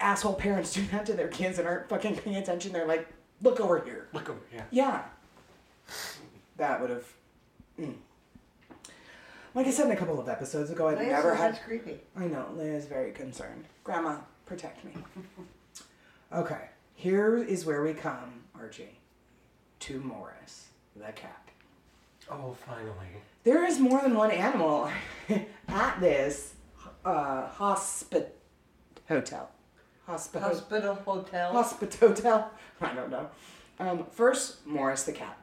asshole 0.00 0.34
parents 0.34 0.72
do 0.74 0.84
that 0.86 1.06
to 1.06 1.14
their 1.14 1.28
kids 1.28 1.58
and 1.58 1.66
aren't 1.68 1.88
fucking 1.88 2.16
paying 2.16 2.36
attention? 2.36 2.72
They're 2.72 2.86
like, 2.86 3.08
look 3.40 3.60
over 3.60 3.80
here. 3.80 4.08
Look 4.12 4.28
over. 4.28 4.40
Yeah. 4.52 4.64
Yeah. 4.70 5.02
That 6.56 6.80
would 6.80 6.90
have. 6.90 7.06
Mm. 7.80 7.94
Like 9.54 9.66
I 9.66 9.70
said 9.70 9.86
in 9.86 9.92
a 9.92 9.96
couple 9.96 10.18
of 10.18 10.28
episodes 10.28 10.70
ago, 10.70 10.88
I've 10.88 10.98
Leia 10.98 11.08
never 11.08 11.34
had. 11.34 11.54
That's 11.54 11.64
creepy. 11.64 12.00
I 12.16 12.26
know, 12.26 12.46
Leia's 12.56 12.86
very 12.86 13.12
concerned. 13.12 13.64
Grandma, 13.84 14.16
protect 14.46 14.84
me. 14.84 14.92
okay, 16.32 16.68
here 17.02 17.36
is 17.36 17.66
where 17.66 17.82
we 17.82 17.92
come, 17.92 18.44
Archie, 18.54 19.00
to 19.80 19.98
Morris, 19.98 20.68
the 20.94 21.10
cat. 21.10 21.48
Oh, 22.30 22.56
finally. 22.64 23.08
There 23.42 23.64
is 23.66 23.80
more 23.80 24.00
than 24.00 24.14
one 24.14 24.30
animal 24.30 24.88
at 25.68 25.98
this 26.00 26.54
uh, 27.04 27.48
hospit 27.48 28.38
hotel. 29.08 29.50
Hospital. 30.06 30.48
Hospital, 30.48 30.94
hotel. 30.94 31.52
Hospitotel. 31.52 32.44
I 32.80 32.94
don't 32.94 33.10
know. 33.10 33.28
Um, 33.80 34.06
first, 34.12 34.64
Morris 34.64 35.02
the 35.02 35.12
cat. 35.12 35.36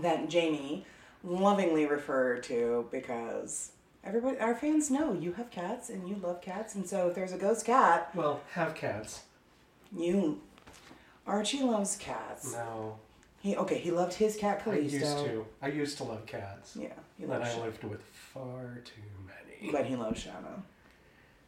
That 0.00 0.28
Jamie 0.28 0.84
lovingly 1.22 1.86
referred 1.86 2.42
to 2.44 2.86
because 2.92 3.70
everybody, 4.04 4.38
our 4.38 4.54
fans 4.54 4.90
know 4.90 5.14
you 5.14 5.32
have 5.32 5.50
cats 5.50 5.88
and 5.88 6.06
you 6.06 6.16
love 6.16 6.42
cats, 6.42 6.74
and 6.74 6.86
so 6.86 7.08
if 7.08 7.14
there's 7.14 7.32
a 7.32 7.38
ghost 7.38 7.64
cat, 7.64 8.10
Well, 8.14 8.42
have 8.52 8.74
cats. 8.74 9.22
you. 9.96 10.42
Archie 11.26 11.62
loves 11.62 11.96
cats. 11.96 12.52
No. 12.52 12.96
He 13.40 13.56
okay. 13.56 13.78
He 13.78 13.90
loved 13.90 14.14
his 14.14 14.36
cat 14.36 14.60
I 14.60 14.64
Callisto. 14.64 14.96
used 14.98 15.18
to. 15.24 15.46
I 15.62 15.68
used 15.68 15.96
to 15.98 16.04
love 16.04 16.24
cats. 16.26 16.76
Yeah, 16.80 16.88
he 17.18 17.26
But 17.26 17.40
loves. 17.40 17.54
I 17.54 17.60
lived 17.60 17.84
with 17.84 18.02
far 18.02 18.80
too 18.84 19.02
many. 19.26 19.70
but 19.72 19.84
he 19.86 19.96
loves 19.96 20.20
Shadow. 20.20 20.62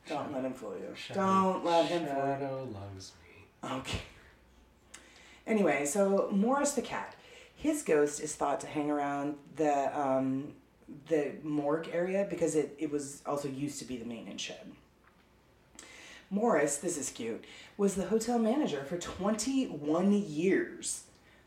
Don't 0.09 0.33
let 0.33 0.45
him 0.45 0.53
fool 0.53 0.75
you. 0.79 0.95
Shadow- 0.95 1.21
Don't 1.21 1.65
let 1.65 1.87
him 1.87 2.01
fool 2.07 2.15
you. 2.15 2.23
Shadow 2.23 2.69
loves 2.75 3.13
me. 3.23 3.69
Okay. 3.79 4.01
Anyway, 5.47 5.85
so 5.87 6.29
Morris 6.33 6.73
the 6.73 6.83
cat, 6.83 7.15
his 7.55 7.83
ghost 7.83 8.21
is 8.21 8.35
thought 8.35 8.61
to 8.61 8.67
hang 8.67 8.91
around 8.91 9.37
the 9.57 9.99
um, 9.99 10.53
the 11.09 11.33
morgue 11.43 11.89
area 11.93 12.27
because 12.29 12.55
it, 12.57 12.75
it 12.79 12.91
was 12.91 13.23
also 13.27 13.49
used 13.49 13.79
to 13.79 13.85
be 13.85 13.97
the 13.97 14.05
maintenance 14.05 14.43
shed. 14.43 14.71
Morris, 16.41 16.77
this 16.77 16.99
is 16.99 17.09
cute, 17.09 17.43
was 17.79 17.95
the 17.95 18.05
hotel 18.05 18.39
manager 18.39 18.85
for 18.85 18.99
21 18.99 20.13
years 20.13 21.05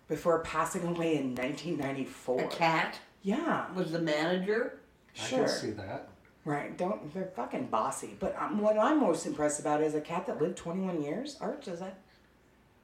before 0.07 0.39
passing 0.39 0.81
away 0.81 1.15
in 1.15 1.35
1994. 1.35 2.41
A 2.41 2.47
cat 2.47 2.97
Yeah, 3.21 3.71
was 3.75 3.91
the 3.91 3.99
manager. 3.99 4.79
sure. 5.13 5.43
I 5.43 5.47
can 5.47 5.49
see 5.49 5.69
that. 5.71 6.09
Right, 6.43 6.75
don't 6.75 7.13
they're 7.13 7.31
fucking 7.35 7.67
bossy. 7.67 8.17
But 8.19 8.35
um, 8.41 8.59
what 8.61 8.79
I'm 8.79 8.99
most 8.99 9.27
impressed 9.27 9.59
about 9.59 9.81
is 9.83 9.93
a 9.93 10.01
cat 10.01 10.25
that 10.25 10.41
lived 10.41 10.57
21 10.57 11.03
years. 11.03 11.37
Art, 11.39 11.63
does 11.63 11.81
that 11.81 11.99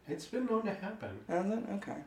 It's 0.07 0.25
been 0.25 0.45
known 0.45 0.61
to 0.65 0.73
happen. 0.75 1.09
Is 1.27 1.45
it? 1.57 1.63
Okay. 1.77 1.97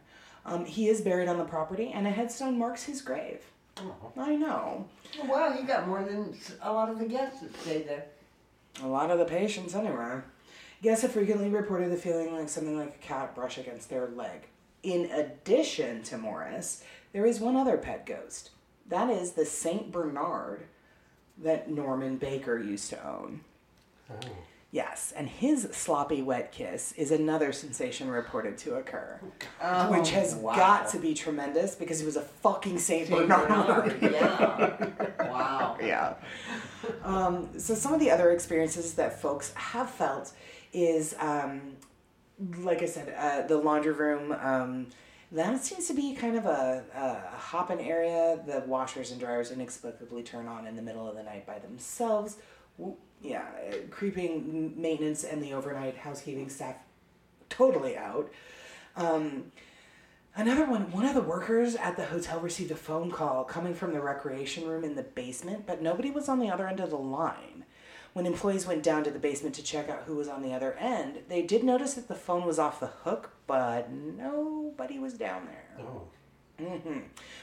Um, 0.46 0.64
he 0.64 0.86
is 0.88 1.00
buried 1.00 1.28
on 1.28 1.38
the 1.38 1.44
property, 1.44 1.90
and 1.92 2.06
a 2.06 2.10
headstone 2.10 2.56
marks 2.56 2.84
his 2.84 3.00
grave. 3.02 3.40
Oh. 3.78 4.12
I 4.16 4.36
know. 4.36 4.86
Well, 5.24 5.50
wow, 5.50 5.56
he 5.56 5.64
got 5.64 5.88
more 5.88 6.04
than 6.04 6.38
a 6.62 6.72
lot 6.72 6.88
of 6.88 7.00
the 7.00 7.06
guests 7.06 7.40
that 7.40 7.56
stayed 7.62 7.88
there. 7.88 8.04
A 8.82 8.86
lot 8.86 9.10
of 9.10 9.18
the 9.18 9.24
patients, 9.24 9.74
anyway. 9.74 10.20
Guests 10.82 11.02
have 11.02 11.12
frequently 11.12 11.48
reported 11.48 11.90
the 11.90 11.96
feeling 11.96 12.32
like 12.32 12.48
something 12.48 12.76
like 12.76 12.94
a 12.94 13.06
cat 13.06 13.34
brush 13.34 13.58
against 13.58 13.90
their 13.90 14.08
leg. 14.08 14.46
In 14.82 15.10
addition 15.10 16.02
to 16.04 16.18
Morris, 16.18 16.84
there 17.12 17.26
is 17.26 17.40
one 17.40 17.56
other 17.56 17.76
pet 17.76 18.06
ghost. 18.06 18.50
That 18.88 19.10
is 19.10 19.32
the 19.32 19.44
Saint 19.44 19.90
Bernard, 19.90 20.66
that 21.38 21.70
Norman 21.70 22.16
Baker 22.16 22.58
used 22.58 22.90
to 22.90 23.06
own. 23.06 23.40
Oh. 24.10 24.28
Yes, 24.70 25.14
and 25.16 25.26
his 25.30 25.66
sloppy 25.72 26.20
wet 26.20 26.52
kiss 26.52 26.92
is 26.92 27.10
another 27.10 27.52
sensation 27.52 28.10
reported 28.10 28.58
to 28.58 28.74
occur, 28.74 29.18
Oh, 29.62 29.90
which 29.90 30.10
has 30.10 30.34
wow. 30.34 30.54
got 30.54 30.90
to 30.90 30.98
be 30.98 31.14
tremendous 31.14 31.74
because 31.74 32.00
he 32.00 32.04
was 32.04 32.16
a 32.16 32.20
fucking 32.22 32.78
Saint 32.78 33.08
Bernard. 33.08 33.96
Yeah. 34.02 34.90
Wow. 35.20 35.78
yeah. 35.80 36.14
Um, 37.02 37.48
so 37.58 37.74
some 37.74 37.94
of 37.94 38.00
the 38.00 38.10
other 38.10 38.30
experiences 38.30 38.92
that 38.94 39.20
folks 39.22 39.54
have 39.54 39.88
felt 39.90 40.32
is, 40.74 41.14
um, 41.18 41.76
like 42.58 42.82
I 42.82 42.86
said, 42.86 43.14
uh, 43.16 43.46
the 43.46 43.56
laundry 43.56 43.92
room. 43.92 44.32
Um, 44.32 44.88
that 45.32 45.62
seems 45.64 45.86
to 45.88 45.94
be 45.94 46.14
kind 46.14 46.36
of 46.36 46.44
a, 46.46 46.84
a 46.94 47.36
hopping 47.36 47.80
area. 47.80 48.38
The 48.46 48.60
washers 48.66 49.12
and 49.12 49.20
dryers 49.20 49.50
inexplicably 49.50 50.22
turn 50.24 50.46
on 50.46 50.66
in 50.66 50.76
the 50.76 50.82
middle 50.82 51.08
of 51.08 51.16
the 51.16 51.22
night 51.22 51.46
by 51.46 51.58
themselves. 51.58 52.36
Yeah, 53.22 53.44
uh, 53.68 53.74
creeping 53.90 54.74
maintenance 54.80 55.24
and 55.24 55.42
the 55.42 55.52
overnight 55.52 55.96
housekeeping 55.96 56.48
staff 56.48 56.76
totally 57.48 57.96
out. 57.96 58.30
Um, 58.96 59.52
Another 60.38 60.66
one, 60.66 60.92
one 60.92 61.04
of 61.04 61.14
the 61.14 61.20
workers 61.20 61.74
at 61.74 61.96
the 61.96 62.04
hotel 62.04 62.38
received 62.38 62.70
a 62.70 62.76
phone 62.76 63.10
call 63.10 63.42
coming 63.42 63.74
from 63.74 63.92
the 63.92 64.00
recreation 64.00 64.68
room 64.68 64.84
in 64.84 64.94
the 64.94 65.02
basement, 65.02 65.66
but 65.66 65.82
nobody 65.82 66.12
was 66.12 66.28
on 66.28 66.38
the 66.38 66.48
other 66.48 66.68
end 66.68 66.78
of 66.78 66.90
the 66.90 66.96
line. 66.96 67.64
When 68.12 68.24
employees 68.24 68.64
went 68.64 68.84
down 68.84 69.02
to 69.02 69.10
the 69.10 69.18
basement 69.18 69.56
to 69.56 69.64
check 69.64 69.88
out 69.88 70.04
who 70.06 70.14
was 70.14 70.28
on 70.28 70.42
the 70.42 70.52
other 70.52 70.74
end, 70.74 71.22
they 71.28 71.42
did 71.42 71.64
notice 71.64 71.94
that 71.94 72.06
the 72.06 72.14
phone 72.14 72.46
was 72.46 72.56
off 72.56 72.78
the 72.78 72.86
hook, 72.86 73.30
but 73.48 73.90
nobody 73.90 75.00
was 75.00 75.14
down 75.14 75.46
there. 75.46 75.84
Oh. 75.84 76.02
hmm 76.64 76.98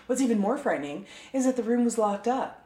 What's 0.08 0.22
even 0.22 0.40
more 0.40 0.58
frightening 0.58 1.06
is 1.34 1.44
that 1.44 1.58
the 1.58 1.64
room 1.64 1.84
was 1.84 1.98
locked 1.98 2.30
up. 2.30 2.65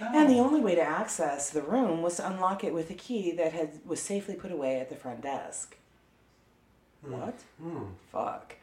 And 0.00 0.30
the 0.30 0.38
only 0.38 0.60
way 0.60 0.74
to 0.74 0.82
access 0.82 1.50
the 1.50 1.62
room 1.62 2.02
was 2.02 2.16
to 2.16 2.26
unlock 2.26 2.64
it 2.64 2.72
with 2.72 2.90
a 2.90 2.94
key 2.94 3.32
that 3.32 3.52
had 3.52 3.80
was 3.84 4.00
safely 4.00 4.34
put 4.34 4.50
away 4.50 4.80
at 4.80 4.88
the 4.88 4.96
front 4.96 5.22
desk. 5.22 5.76
What? 7.02 7.38
Hmm. 7.60 7.84
Fuck. 8.10 8.56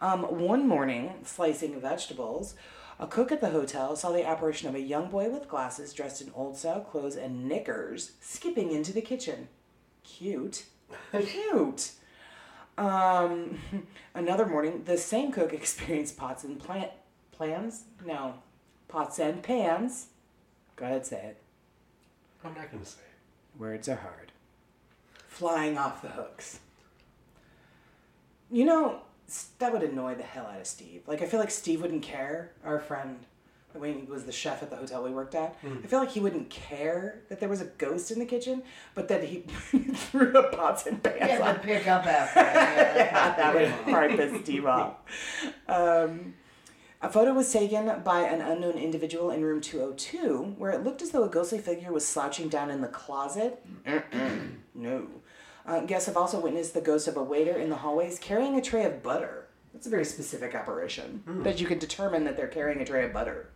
Um, 0.00 0.22
one 0.22 0.68
morning, 0.68 1.14
slicing 1.24 1.80
vegetables, 1.80 2.54
a 2.98 3.06
cook 3.06 3.32
at 3.32 3.40
the 3.40 3.50
hotel 3.50 3.96
saw 3.96 4.12
the 4.12 4.26
apparition 4.26 4.68
of 4.68 4.74
a 4.74 4.80
young 4.80 5.08
boy 5.08 5.30
with 5.30 5.48
glasses 5.48 5.92
dressed 5.92 6.20
in 6.20 6.30
old 6.34 6.56
style 6.56 6.80
clothes 6.80 7.16
and 7.16 7.48
knickers 7.48 8.12
skipping 8.20 8.70
into 8.70 8.92
the 8.92 9.00
kitchen. 9.00 9.48
Cute. 10.04 10.66
Cute. 11.12 11.92
Um, 12.76 13.58
another 14.14 14.46
morning, 14.46 14.84
the 14.84 14.98
same 14.98 15.32
cook 15.32 15.52
experienced 15.54 16.16
pots 16.16 16.44
and 16.44 16.58
plant 16.58 16.90
plans. 17.32 17.84
No, 18.04 18.34
pots 18.88 19.18
and 19.18 19.42
pans. 19.42 20.08
Go 20.76 20.84
ahead, 20.86 21.06
say 21.06 21.16
it. 21.24 21.36
I'm 22.44 22.54
not 22.54 22.70
going 22.70 22.82
to 22.82 22.88
say 22.88 23.00
it. 23.00 23.60
Words 23.60 23.88
are 23.88 23.96
hard. 23.96 24.32
Flying 25.28 25.78
off 25.78 26.02
the 26.02 26.08
hooks. 26.08 26.60
You 28.50 28.64
know, 28.64 29.00
that 29.58 29.72
would 29.72 29.82
annoy 29.82 30.14
the 30.14 30.22
hell 30.22 30.46
out 30.46 30.60
of 30.60 30.66
Steve. 30.66 31.02
Like, 31.06 31.22
I 31.22 31.26
feel 31.26 31.40
like 31.40 31.50
Steve 31.50 31.80
wouldn't 31.80 32.02
care. 32.02 32.52
Our 32.64 32.78
friend, 32.78 33.18
when 33.72 34.00
he 34.00 34.06
was 34.06 34.24
the 34.24 34.32
chef 34.32 34.62
at 34.62 34.70
the 34.70 34.76
hotel 34.76 35.02
we 35.02 35.10
worked 35.10 35.34
at, 35.34 35.56
I 35.64 35.86
feel 35.86 35.98
like 35.98 36.10
he 36.10 36.20
wouldn't 36.20 36.50
care 36.50 37.20
that 37.28 37.40
there 37.40 37.48
was 37.48 37.60
a 37.60 37.66
ghost 37.66 38.10
in 38.10 38.18
the 38.18 38.26
kitchen, 38.26 38.62
but 38.94 39.08
that 39.08 39.24
he 39.24 39.40
threw 39.94 40.30
the 40.32 40.44
pots 40.44 40.86
and 40.86 41.02
pans 41.02 41.30
have 41.30 41.40
on 41.40 41.54
to 41.56 41.60
pick 41.60 41.88
up 41.88 42.06
after. 42.06 42.40
Yeah, 42.40 42.96
yeah, 42.96 43.36
that 43.36 43.54
would 43.54 43.64
that's 43.64 43.82
probably 43.90 44.16
piss 44.16 44.42
Steve 44.42 44.66
off. 44.66 44.96
Um, 45.66 46.34
a 47.04 47.08
photo 47.10 47.32
was 47.32 47.52
taken 47.52 48.00
by 48.02 48.20
an 48.20 48.40
unknown 48.40 48.74
individual 48.78 49.30
in 49.30 49.44
room 49.44 49.60
202 49.60 50.54
where 50.58 50.70
it 50.72 50.82
looked 50.82 51.02
as 51.02 51.10
though 51.10 51.24
a 51.24 51.28
ghostly 51.28 51.58
figure 51.58 51.92
was 51.92 52.06
slouching 52.06 52.48
down 52.48 52.70
in 52.70 52.80
the 52.80 52.88
closet. 52.88 53.64
no. 54.74 55.06
Uh, 55.66 55.80
guests 55.80 56.06
have 56.06 56.16
also 56.16 56.40
witnessed 56.40 56.74
the 56.74 56.80
ghost 56.80 57.06
of 57.08 57.16
a 57.16 57.22
waiter 57.22 57.52
in 57.56 57.70
the 57.70 57.76
hallways 57.76 58.18
carrying 58.18 58.56
a 58.56 58.60
tray 58.62 58.84
of 58.84 59.02
butter. 59.02 59.46
That's 59.72 59.86
a 59.86 59.90
very 59.90 60.04
specific 60.04 60.54
apparition. 60.54 61.22
That 61.42 61.60
you 61.60 61.66
can 61.66 61.78
determine 61.78 62.24
that 62.24 62.36
they're 62.36 62.48
carrying 62.48 62.80
a 62.80 62.84
tray 62.84 63.04
of 63.04 63.12
butter. 63.12 63.50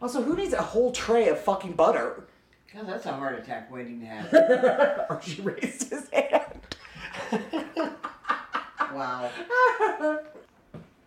Also, 0.00 0.22
who 0.22 0.36
needs 0.36 0.52
a 0.54 0.62
whole 0.62 0.92
tray 0.92 1.28
of 1.28 1.40
fucking 1.40 1.72
butter? 1.72 2.26
God, 2.72 2.86
that's 2.86 3.06
a 3.06 3.12
heart 3.12 3.38
attack 3.38 3.70
waiting 3.72 4.00
to 4.00 4.06
happen. 4.06 5.06
Archie 5.10 5.42
raised 5.42 5.90
his 5.90 6.08
hand. 6.12 6.60
Wow. 8.94 9.30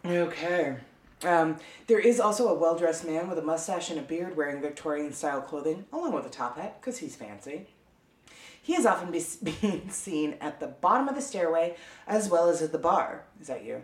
Okay. 0.05 0.75
Um, 1.23 1.57
there 1.87 1.99
is 1.99 2.19
also 2.19 2.47
a 2.47 2.53
well 2.53 2.75
dressed 2.77 3.05
man 3.05 3.29
with 3.29 3.37
a 3.37 3.43
mustache 3.43 3.89
and 3.89 3.99
a 3.99 4.03
beard 4.03 4.35
wearing 4.35 4.61
Victorian 4.61 5.13
style 5.13 5.41
clothing, 5.41 5.85
along 5.93 6.13
with 6.13 6.25
a 6.25 6.29
top 6.29 6.57
hat, 6.57 6.79
because 6.81 6.97
he's 6.97 7.15
fancy. 7.15 7.67
He 8.61 8.75
is 8.75 8.85
often 8.85 9.11
be- 9.11 9.23
being 9.61 9.89
seen 9.89 10.35
at 10.41 10.59
the 10.59 10.67
bottom 10.67 11.07
of 11.07 11.15
the 11.15 11.21
stairway 11.21 11.75
as 12.07 12.29
well 12.29 12.49
as 12.49 12.61
at 12.61 12.71
the 12.71 12.77
bar. 12.77 13.25
Is 13.39 13.47
that 13.47 13.63
you? 13.63 13.83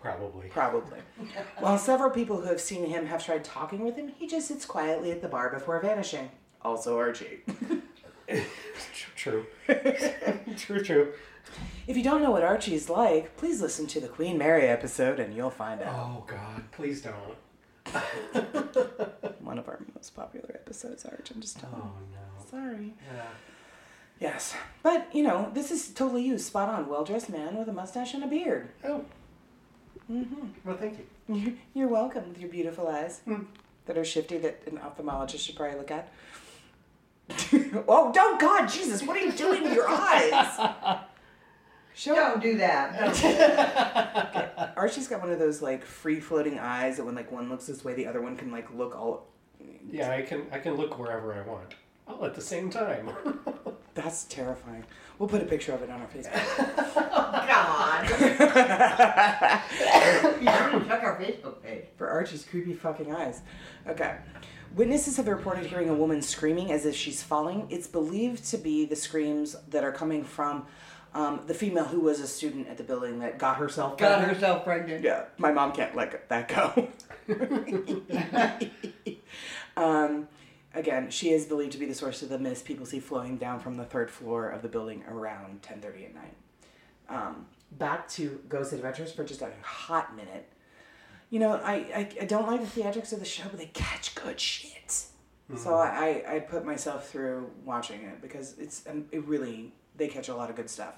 Probably. 0.00 0.48
Probably. 0.48 0.98
While 1.58 1.78
several 1.78 2.10
people 2.10 2.40
who 2.40 2.48
have 2.48 2.60
seen 2.60 2.86
him 2.86 3.06
have 3.06 3.24
tried 3.24 3.44
talking 3.44 3.84
with 3.84 3.96
him, 3.96 4.08
he 4.08 4.26
just 4.26 4.48
sits 4.48 4.66
quietly 4.66 5.10
at 5.10 5.22
the 5.22 5.28
bar 5.28 5.50
before 5.50 5.80
vanishing. 5.80 6.30
Also 6.62 6.98
Archie. 6.98 7.40
True. 9.16 9.46
true, 10.56 10.82
true. 10.82 11.12
if 11.86 11.96
you 11.96 12.02
don't 12.02 12.20
know 12.22 12.30
what 12.30 12.42
Archie's 12.42 12.90
like, 12.90 13.36
please 13.38 13.62
listen 13.62 13.86
to 13.86 14.00
the 14.00 14.08
Queen 14.08 14.36
Mary 14.36 14.66
episode 14.66 15.18
and 15.18 15.34
you'll 15.34 15.48
find 15.50 15.80
out. 15.80 15.94
Oh, 15.94 16.24
God. 16.26 16.70
Please 16.72 17.00
don't. 17.00 17.36
One 19.40 19.58
of 19.58 19.68
our 19.68 19.78
most 19.94 20.14
popular 20.14 20.50
episodes, 20.54 21.04
Arch. 21.04 21.30
I'm 21.34 21.40
just 21.40 21.58
telling 21.58 21.76
Oh, 21.80 21.92
no. 22.12 22.44
Sorry. 22.50 22.94
Yeah. 23.14 23.26
Yes. 24.20 24.54
But, 24.82 25.08
you 25.14 25.22
know, 25.22 25.50
this 25.54 25.70
is 25.70 25.88
totally 25.88 26.24
you. 26.24 26.36
Spot 26.38 26.68
on. 26.68 26.88
Well 26.88 27.04
dressed 27.04 27.30
man 27.30 27.56
with 27.56 27.68
a 27.68 27.72
mustache 27.72 28.12
and 28.14 28.24
a 28.24 28.26
beard. 28.26 28.68
Oh. 28.84 29.04
Mm-hmm. 30.10 30.48
Well, 30.64 30.76
thank 30.76 30.98
you. 30.98 31.34
You- 31.34 31.56
You're 31.74 31.88
welcome 31.88 32.28
with 32.28 32.40
your 32.40 32.50
beautiful 32.50 32.88
eyes 32.88 33.20
that 33.86 33.96
are 33.98 34.04
shifty 34.04 34.36
that 34.38 34.62
an 34.66 34.78
ophthalmologist 34.78 35.40
should 35.40 35.56
probably 35.56 35.78
look 35.78 35.90
at. 35.90 36.12
oh, 37.88 38.12
don't, 38.12 38.40
God, 38.40 38.66
Jesus, 38.66 39.02
what 39.02 39.16
are 39.16 39.20
you 39.20 39.32
doing 39.32 39.62
with 39.62 39.72
your 39.74 39.88
eyes? 39.88 41.04
Show 41.94 42.14
Don't 42.14 42.42
do 42.42 42.58
that. 42.58 42.92
Archie's 44.76 45.06
got 45.06 45.20
one 45.20 45.30
of 45.30 45.38
those 45.38 45.62
like 45.62 45.84
free 45.84 46.18
floating 46.18 46.58
eyes 46.58 46.96
that 46.96 47.04
when 47.04 47.14
like 47.14 47.30
one 47.30 47.48
looks 47.48 47.66
this 47.66 47.84
way, 47.84 47.94
the 47.94 48.08
other 48.08 48.20
one 48.20 48.36
can 48.36 48.50
like 48.50 48.68
look 48.74 48.96
all. 48.96 49.28
Yeah, 49.88 50.10
I 50.10 50.22
can 50.22 50.46
I 50.50 50.58
can 50.58 50.74
look 50.74 50.98
wherever 50.98 51.32
I 51.32 51.42
want. 51.42 51.76
All 52.08 52.24
at 52.24 52.34
the 52.34 52.40
same 52.40 52.68
time. 52.68 53.10
That's 53.94 54.24
terrifying. 54.24 54.84
We'll 55.18 55.28
put 55.28 55.40
a 55.40 55.44
picture 55.44 55.72
of 55.72 55.82
it 55.82 55.90
on 55.90 56.00
our 56.00 56.08
Facebook. 56.08 56.32
Oh, 57.16 57.46
God. 57.48 58.02
you 60.40 60.48
should 60.50 60.88
check 60.88 61.02
our 61.04 61.16
Facebook 61.20 61.62
page. 61.62 61.84
for 61.96 62.08
Archie's 62.08 62.44
creepy 62.44 62.74
fucking 62.74 63.14
eyes. 63.14 63.42
Okay. 63.86 64.16
Witnesses 64.74 65.16
have 65.18 65.28
reported 65.28 65.66
hearing 65.66 65.88
a 65.88 65.94
woman 65.94 66.20
screaming 66.20 66.72
as 66.72 66.84
if 66.84 66.96
she's 66.96 67.22
falling. 67.22 67.68
It's 67.70 67.86
believed 67.86 68.44
to 68.46 68.58
be 68.58 68.84
the 68.84 68.96
screams 68.96 69.54
that 69.68 69.84
are 69.84 69.92
coming 69.92 70.24
from 70.24 70.66
um, 71.14 71.42
the 71.46 71.54
female 71.54 71.84
who 71.84 72.00
was 72.00 72.18
a 72.18 72.26
student 72.26 72.66
at 72.66 72.76
the 72.76 72.82
building 72.82 73.20
that 73.20 73.38
got 73.38 73.58
herself 73.58 73.96
Got 73.96 74.16
pregnant. 74.18 74.32
herself 74.32 74.64
pregnant. 74.64 75.04
Yeah, 75.04 75.26
my 75.38 75.52
mom 75.52 75.70
can't 75.72 75.94
let 75.94 76.28
that 76.28 76.48
go. 76.48 76.88
um, 79.80 80.26
again, 80.74 81.08
she 81.08 81.30
is 81.30 81.46
believed 81.46 81.70
to 81.72 81.78
be 81.78 81.86
the 81.86 81.94
source 81.94 82.22
of 82.22 82.28
the 82.28 82.38
mist 82.40 82.64
people 82.64 82.84
see 82.84 82.98
flowing 82.98 83.36
down 83.36 83.60
from 83.60 83.76
the 83.76 83.84
third 83.84 84.10
floor 84.10 84.48
of 84.48 84.62
the 84.62 84.68
building 84.68 85.04
around 85.08 85.62
10:30 85.62 86.06
at 86.06 86.14
night. 86.16 86.34
Um, 87.08 87.46
back 87.70 88.08
to 88.08 88.40
Ghost 88.48 88.72
Adventures 88.72 89.12
for 89.12 89.22
just 89.22 89.40
a 89.40 89.50
hot 89.62 90.16
minute. 90.16 90.48
You 91.34 91.40
know, 91.40 91.60
I, 91.64 91.74
I, 91.74 92.08
I 92.20 92.24
don't 92.26 92.46
like 92.46 92.60
the 92.60 92.80
theatrics 92.80 93.12
of 93.12 93.18
the 93.18 93.24
show, 93.24 93.42
but 93.50 93.58
they 93.58 93.66
catch 93.66 94.14
good 94.14 94.38
shit. 94.38 95.06
So 95.56 95.74
I, 95.74 96.22
I, 96.28 96.36
I 96.36 96.38
put 96.38 96.64
myself 96.64 97.10
through 97.10 97.50
watching 97.64 98.02
it 98.02 98.22
because 98.22 98.54
it's 98.56 98.86
um, 98.88 99.06
it 99.10 99.26
really 99.26 99.72
they 99.96 100.06
catch 100.06 100.28
a 100.28 100.36
lot 100.36 100.48
of 100.48 100.54
good 100.54 100.70
stuff. 100.70 100.94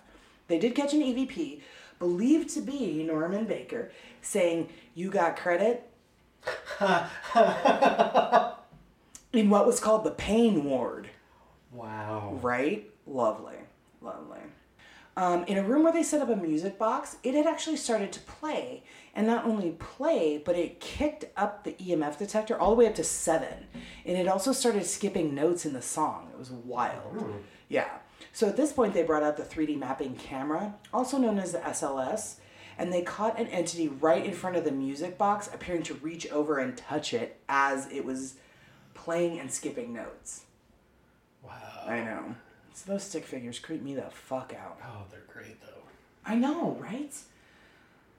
They 0.48 0.58
did 0.58 0.74
catch 0.74 0.92
an 0.92 1.00
EVP 1.00 1.62
believed 1.98 2.50
to 2.50 2.60
be 2.60 3.02
Norman 3.02 3.46
Baker 3.46 3.90
saying, 4.20 4.68
"You 4.94 5.10
got 5.10 5.38
credit." 5.38 5.90
in 9.32 9.48
what 9.48 9.66
was 9.66 9.80
called 9.80 10.04
the 10.04 10.10
pain 10.10 10.66
ward, 10.66 11.08
wow. 11.72 12.38
right? 12.42 12.90
Lovely, 13.06 13.56
lovely. 14.02 14.40
Um, 15.16 15.44
in 15.44 15.56
a 15.56 15.62
room 15.62 15.84
where 15.84 15.94
they 15.94 16.02
set 16.02 16.20
up 16.20 16.28
a 16.28 16.36
music 16.36 16.78
box, 16.78 17.16
it 17.22 17.34
had 17.34 17.46
actually 17.46 17.78
started 17.78 18.12
to 18.12 18.20
play. 18.20 18.82
And 19.16 19.26
not 19.26 19.46
only 19.46 19.70
play, 19.72 20.36
but 20.44 20.56
it 20.56 20.78
kicked 20.78 21.24
up 21.36 21.64
the 21.64 21.72
EMF 21.72 22.18
detector 22.18 22.56
all 22.56 22.70
the 22.70 22.76
way 22.76 22.86
up 22.86 22.94
to 22.96 23.02
seven. 23.04 23.66
And 24.04 24.16
it 24.16 24.28
also 24.28 24.52
started 24.52 24.84
skipping 24.86 25.34
notes 25.34 25.64
in 25.66 25.72
the 25.72 25.80
song. 25.82 26.28
It 26.32 26.38
was 26.38 26.50
wild. 26.50 27.42
Yeah. 27.68 27.88
So 28.32 28.46
at 28.46 28.56
this 28.58 28.72
point, 28.74 28.92
they 28.92 29.02
brought 29.02 29.22
out 29.22 29.38
the 29.38 29.42
3D 29.42 29.78
mapping 29.78 30.14
camera, 30.16 30.74
also 30.92 31.16
known 31.16 31.38
as 31.38 31.52
the 31.52 31.58
SLS, 31.60 32.36
and 32.76 32.92
they 32.92 33.00
caught 33.00 33.40
an 33.40 33.46
entity 33.46 33.88
right 33.88 34.22
in 34.24 34.32
front 34.34 34.56
of 34.56 34.64
the 34.64 34.70
music 34.70 35.16
box, 35.16 35.48
appearing 35.52 35.82
to 35.84 35.94
reach 35.94 36.30
over 36.30 36.58
and 36.58 36.76
touch 36.76 37.14
it 37.14 37.40
as 37.48 37.90
it 37.90 38.04
was 38.04 38.34
playing 38.92 39.40
and 39.40 39.50
skipping 39.50 39.94
notes. 39.94 40.42
Wow. 41.42 41.52
I 41.86 42.00
know. 42.04 42.34
So 42.74 42.92
those 42.92 43.04
stick 43.04 43.24
figures 43.24 43.58
creep 43.58 43.82
me 43.82 43.94
the 43.94 44.10
fuck 44.10 44.52
out. 44.60 44.78
Oh, 44.84 45.04
they're 45.10 45.20
great 45.32 45.58
though. 45.62 45.82
I 46.26 46.34
know, 46.34 46.76
right? 46.78 47.14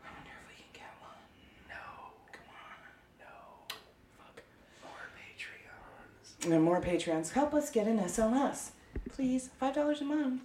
I 0.01 0.09
wonder 0.09 0.33
if 0.33 0.47
we 0.47 0.55
can 0.55 0.71
get 0.73 0.89
one. 0.99 1.21
No, 1.69 2.13
Come 2.31 2.49
on. 2.49 3.19
no. 3.19 3.75
Fuck. 4.17 4.41
More 4.81 5.09
Patreons. 5.13 6.26
And 6.43 6.63
more 6.63 6.81
patrons 6.81 7.31
Help 7.31 7.53
us 7.53 7.69
get 7.69 7.87
an 7.87 7.99
SLS. 7.99 8.71
Please. 9.11 9.49
$5 9.61 10.01
a 10.01 10.03
month. 10.03 10.41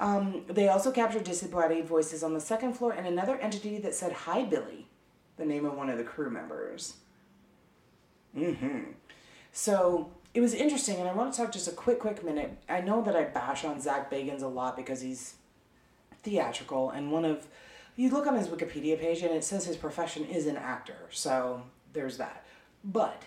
Um, 0.00 0.42
they 0.48 0.68
also 0.68 0.90
captured 0.90 1.24
disembodied 1.24 1.86
voices 1.86 2.22
on 2.22 2.34
the 2.34 2.40
second 2.40 2.74
floor 2.74 2.92
and 2.92 3.06
another 3.06 3.36
entity 3.36 3.78
that 3.78 3.94
said, 3.94 4.12
Hi, 4.12 4.42
Billy, 4.42 4.88
the 5.36 5.44
name 5.44 5.64
of 5.64 5.74
one 5.74 5.88
of 5.88 5.98
the 5.98 6.04
crew 6.04 6.30
members. 6.30 6.94
Mm-hmm. 8.36 8.92
So 9.52 10.10
it 10.34 10.40
was 10.40 10.54
interesting, 10.54 10.96
and 10.96 11.08
I 11.08 11.12
want 11.12 11.32
to 11.32 11.40
talk 11.40 11.52
just 11.52 11.68
a 11.68 11.72
quick, 11.72 12.00
quick 12.00 12.24
minute. 12.24 12.56
I 12.68 12.80
know 12.80 13.02
that 13.02 13.14
I 13.14 13.24
bash 13.24 13.64
on 13.64 13.80
Zak 13.80 14.10
Bagans 14.10 14.42
a 14.42 14.46
lot 14.46 14.76
because 14.76 15.02
he's 15.02 15.34
theatrical, 16.22 16.90
and 16.90 17.12
one 17.12 17.24
of 17.24 17.46
you 17.96 18.10
look 18.10 18.26
on 18.26 18.36
his 18.36 18.48
Wikipedia 18.48 18.98
page 18.98 19.22
and 19.22 19.32
it 19.32 19.44
says 19.44 19.66
his 19.66 19.76
profession 19.76 20.24
is 20.24 20.46
an 20.46 20.56
actor, 20.56 20.96
so 21.10 21.62
there's 21.92 22.16
that. 22.16 22.46
But 22.82 23.22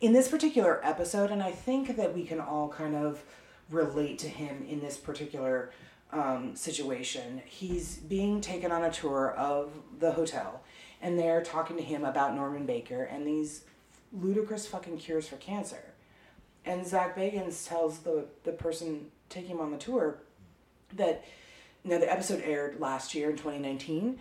in 0.00 0.12
this 0.12 0.28
particular 0.28 0.80
episode, 0.84 1.30
and 1.30 1.42
I 1.42 1.50
think 1.50 1.96
that 1.96 2.14
we 2.14 2.24
can 2.24 2.40
all 2.40 2.68
kind 2.68 2.94
of 2.94 3.22
relate 3.70 4.18
to 4.20 4.28
him 4.28 4.64
in 4.68 4.80
this 4.80 4.96
particular 4.96 5.70
um, 6.12 6.54
situation, 6.56 7.42
he's 7.44 7.96
being 7.96 8.40
taken 8.40 8.72
on 8.72 8.84
a 8.84 8.90
tour 8.90 9.32
of 9.32 9.70
the 9.98 10.12
hotel, 10.12 10.62
and 11.02 11.18
they're 11.18 11.42
talking 11.42 11.76
to 11.76 11.82
him 11.82 12.04
about 12.04 12.34
Norman 12.34 12.64
Baker 12.64 13.04
and 13.04 13.26
these 13.26 13.64
ludicrous 14.12 14.66
fucking 14.66 14.98
cures 14.98 15.28
for 15.28 15.36
cancer. 15.36 15.92
And 16.64 16.86
Zak 16.86 17.16
Bagans 17.16 17.68
tells 17.68 17.98
the, 17.98 18.26
the 18.44 18.52
person 18.52 19.10
taking 19.28 19.50
him 19.50 19.60
on 19.60 19.70
the 19.70 19.76
tour 19.76 20.18
that 20.94 21.24
now 21.84 21.98
the 21.98 22.10
episode 22.10 22.42
aired 22.44 22.80
last 22.80 23.14
year 23.14 23.30
in 23.30 23.36
2019 23.36 24.18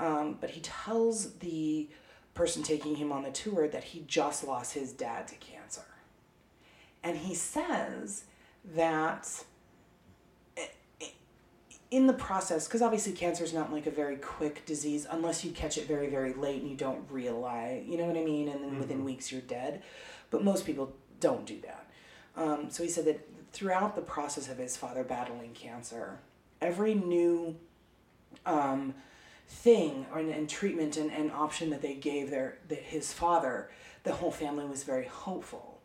um, 0.00 0.38
but 0.40 0.50
he 0.50 0.60
tells 0.60 1.34
the 1.34 1.88
person 2.34 2.62
taking 2.62 2.96
him 2.96 3.12
on 3.12 3.22
the 3.22 3.30
tour 3.30 3.68
that 3.68 3.84
he 3.84 4.04
just 4.06 4.44
lost 4.46 4.74
his 4.74 4.92
dad 4.92 5.26
to 5.28 5.34
cancer. 5.36 5.82
And 7.02 7.18
he 7.18 7.34
says 7.34 8.24
that 8.74 9.44
i- 10.56 10.70
i- 11.02 11.12
in 11.90 12.06
the 12.06 12.12
process 12.12 12.66
because 12.66 12.82
obviously 12.82 13.12
cancer 13.12 13.42
is 13.42 13.52
not 13.54 13.72
like 13.72 13.86
a 13.86 13.90
very 13.90 14.16
quick 14.16 14.64
disease 14.66 15.06
unless 15.10 15.44
you 15.44 15.50
catch 15.50 15.78
it 15.78 15.86
very 15.88 16.08
very 16.08 16.34
late 16.34 16.60
and 16.60 16.70
you 16.70 16.76
don't 16.76 17.10
realize 17.10 17.84
you 17.86 17.96
know 17.96 18.04
what 18.04 18.16
i 18.18 18.22
mean? 18.24 18.48
And 18.48 18.62
then 18.62 18.78
within 18.78 19.04
weeks 19.04 19.32
you're 19.32 19.40
dead. 19.40 19.82
But 20.30 20.44
most 20.44 20.64
people 20.66 20.94
don't 21.20 21.44
do 21.46 21.58
that. 21.62 21.86
Um, 22.36 22.70
so 22.70 22.82
he 22.82 22.88
said 22.88 23.06
that 23.06 23.26
throughout 23.52 23.96
the 23.96 24.02
process 24.02 24.48
of 24.48 24.58
his 24.58 24.76
father 24.76 25.02
battling 25.02 25.52
cancer 25.54 26.20
every 26.60 26.94
new 26.94 27.56
um, 28.46 28.94
thing 29.50 30.06
or, 30.12 30.20
and 30.20 30.48
treatment 30.48 30.96
and, 30.96 31.10
and 31.12 31.30
option 31.32 31.70
that 31.70 31.82
they 31.82 31.94
gave 31.94 32.30
their, 32.30 32.58
the, 32.68 32.76
his 32.76 33.12
father, 33.12 33.70
the 34.04 34.12
whole 34.12 34.30
family 34.30 34.64
was 34.64 34.84
very 34.84 35.06
hopeful 35.06 35.80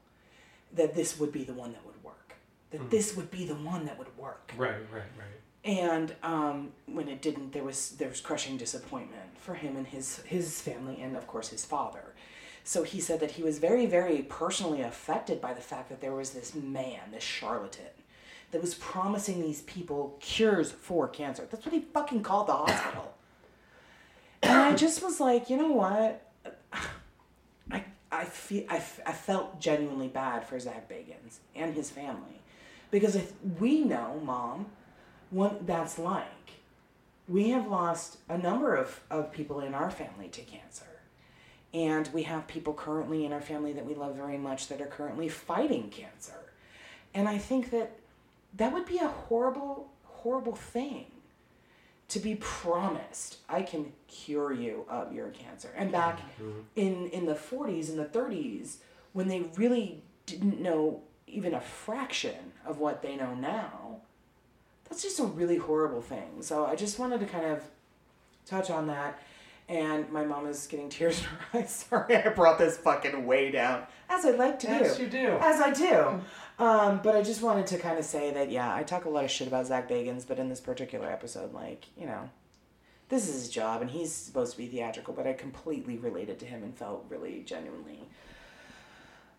that 0.74 0.96
this 0.96 1.20
would 1.20 1.32
be 1.32 1.44
the 1.44 1.54
one 1.54 1.74
that 1.74 1.86
would 1.86 2.02
work. 2.04 2.36
That 2.72 2.90
this 2.92 3.16
would 3.16 3.32
be 3.32 3.46
the 3.46 3.56
one 3.56 3.86
that 3.86 3.98
would 3.98 4.16
work. 4.18 4.52
Right, 4.58 4.76
right, 4.92 5.04
right. 5.18 5.36
And 5.64 6.14
um, 6.22 6.72
when 6.86 7.08
it 7.08 7.22
didn't, 7.22 7.54
there 7.54 7.64
was 7.64 7.92
there 7.92 8.10
was 8.10 8.22
crushing 8.22 8.56
disappointment 8.56 9.38
for 9.40 9.56
him 9.56 9.78
and 9.78 9.88
his 9.88 10.22
his 10.26 10.62
family, 10.62 11.02
and 11.02 11.16
of 11.18 11.26
course 11.26 11.50
his 11.50 11.66
father. 11.66 12.14
So 12.64 12.84
he 12.84 13.00
said 13.00 13.20
that 13.20 13.32
he 13.32 13.44
was 13.44 13.60
very, 13.60 13.86
very 13.86 14.24
personally 14.24 14.82
affected 14.82 15.40
by 15.42 15.54
the 15.54 15.62
fact 15.62 15.90
that 15.90 16.02
there 16.02 16.14
was 16.14 16.32
this 16.32 16.54
man, 16.54 17.00
this 17.12 17.24
charlatan, 17.24 17.86
that 18.52 18.62
was 18.62 18.76
promising 18.76 19.42
these 19.42 19.62
people 19.64 20.18
cures 20.20 20.72
for 20.72 21.08
cancer. 21.08 21.48
That's 21.50 21.66
what 21.66 21.74
he 21.74 21.82
fucking 21.82 22.24
called 22.24 22.48
the 22.48 22.54
hospital. 22.54 23.15
And 24.46 24.62
I 24.62 24.76
just 24.76 25.04
was 25.04 25.20
like, 25.20 25.50
you 25.50 25.58
know 25.58 25.72
what? 25.72 26.22
I, 27.72 27.84
I, 28.12 28.26
feel, 28.26 28.64
I, 28.70 28.78
f- 28.78 29.00
I 29.06 29.12
felt 29.12 29.60
genuinely 29.60 30.08
bad 30.08 30.46
for 30.48 30.60
Zak 30.60 30.90
Bagans 30.90 31.40
and 31.56 31.74
his 31.74 31.90
family. 31.90 32.42
Because 32.92 33.16
if 33.16 33.34
we 33.60 33.82
know, 33.82 34.22
Mom, 34.24 34.68
what 35.32 35.66
that's 35.66 35.98
like. 35.98 36.26
We 37.28 37.50
have 37.50 37.68
lost 37.68 38.18
a 38.30 38.38
number 38.38 38.76
of, 38.76 39.02
of 39.10 39.32
people 39.32 39.60
in 39.60 39.74
our 39.74 39.90
family 39.90 40.28
to 40.30 40.42
cancer. 40.42 40.86
And 41.74 42.08
we 42.14 42.24
have 42.24 42.48
people 42.48 42.74
currently 42.74 43.26
in 43.26 43.34
our 43.34 43.42
family 43.42 43.74
that 43.74 43.86
we 43.86 43.96
love 43.96 44.16
very 44.16 44.38
much 44.38 44.68
that 44.68 44.80
are 44.80 44.86
currently 44.86 45.28
fighting 45.28 45.90
cancer. 45.90 46.54
And 47.14 47.28
I 47.28 47.38
think 47.40 47.72
that 47.72 47.98
that 48.56 48.72
would 48.72 48.86
be 48.86 49.00
a 49.00 49.08
horrible, 49.08 49.90
horrible 50.04 50.56
thing 50.56 51.08
to 52.08 52.20
be 52.20 52.36
promised 52.36 53.38
I 53.50 53.62
can 53.62 53.92
cure 54.08 54.54
you 54.54 54.86
of 54.90 55.14
your 55.14 55.30
cancer. 55.30 55.72
And 55.76 55.92
back 55.92 56.20
mm-hmm. 56.40 56.60
in, 56.76 57.08
in 57.10 57.26
the 57.26 57.34
40s 57.34 57.90
and 57.90 57.98
the 57.98 58.06
30s, 58.06 58.78
when 59.14 59.28
they 59.28 59.50
really 59.56 60.04
didn't 60.26 60.62
know 60.62 61.02
even 61.28 61.54
a 61.54 61.62
fraction 61.62 62.54
of 62.66 62.80
what 62.80 63.02
they 63.02 63.16
know 63.16 63.34
now, 63.34 63.98
that's 64.90 65.02
just 65.02 65.20
a 65.20 65.24
really 65.24 65.58
horrible 65.58 66.02
thing. 66.02 66.42
So 66.42 66.66
I 66.66 66.76
just 66.76 67.00
wanted 67.00 67.20
to 67.22 67.26
kind 67.26 67.46
of 67.46 67.64
touch 68.46 68.70
on 68.70 68.88
that. 68.88 69.20
And 69.68 70.12
my 70.12 70.24
mom 70.24 70.46
is 70.46 70.68
getting 70.68 70.90
tears 70.90 71.20
in 71.20 71.26
her 71.26 71.40
eyes. 71.60 71.86
Sorry, 71.90 72.16
I 72.16 72.30
brought 72.30 72.60
this 72.60 72.78
fucking 72.78 73.26
way 73.26 73.50
down, 73.50 73.84
as 74.10 74.24
I 74.24 74.32
like 74.32 74.60
to 74.60 74.68
Yes, 74.68 74.98
do. 74.98 75.04
you 75.04 75.10
do. 75.10 75.38
As 75.42 75.60
I 75.60 75.72
do. 75.72 76.22
Um, 76.58 77.02
but 77.04 77.16
I 77.16 77.22
just 77.22 77.42
wanted 77.42 77.68
to 77.68 77.78
kind 77.78 78.00
of 78.00 78.06
say 78.06 78.32
that, 78.32 78.50
yeah, 78.50 78.74
I 78.74 78.84
talk 78.84 79.06
a 79.06 79.10
lot 79.10 79.26
of 79.26 79.32
shit 79.32 79.48
about 79.48 79.68
Zak 79.68 79.90
Bagans, 79.90 80.26
but 80.26 80.40
in 80.40 80.48
this 80.48 80.62
particular 80.62 81.12
episode, 81.12 81.54
like, 81.54 81.86
you 81.98 82.06
know, 82.06 82.30
this 83.10 83.28
is 83.28 83.36
his 83.36 83.50
job 83.50 83.82
and 83.82 83.92
he's 83.92 84.14
supposed 84.14 84.54
to 84.54 84.58
be 84.58 84.68
theatrical, 84.68 85.14
but 85.14 85.28
I 85.28 85.34
completely 85.34 85.98
related 85.98 86.40
to 86.40 86.46
him 86.46 86.64
and 86.64 86.76
felt 86.76 87.06
really 87.10 87.44
genuinely 87.46 88.00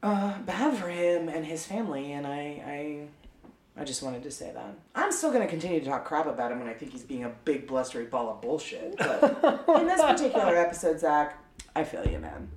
uh, 0.02 0.38
bad 0.42 0.76
for 0.76 0.88
him 0.88 1.28
and 1.28 1.44
his 1.44 1.64
family. 1.64 2.12
And 2.12 2.26
I, 2.26 3.08
I, 3.76 3.80
I 3.80 3.84
just 3.84 4.02
wanted 4.02 4.22
to 4.22 4.30
say 4.30 4.52
that. 4.52 4.74
I'm 4.94 5.10
still 5.10 5.30
going 5.30 5.42
to 5.42 5.48
continue 5.48 5.80
to 5.80 5.86
talk 5.86 6.04
crap 6.04 6.26
about 6.26 6.52
him 6.52 6.60
when 6.60 6.68
I 6.68 6.74
think 6.74 6.92
he's 6.92 7.02
being 7.02 7.24
a 7.24 7.30
big 7.44 7.66
blustery 7.66 8.04
ball 8.04 8.30
of 8.30 8.42
bullshit. 8.42 8.96
But 8.98 9.64
in 9.80 9.86
this 9.86 10.00
particular 10.00 10.54
episode, 10.56 11.00
Zak, 11.00 11.38
I 11.74 11.82
feel 11.82 12.06
you, 12.06 12.18
man. 12.18 12.48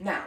Now, 0.00 0.24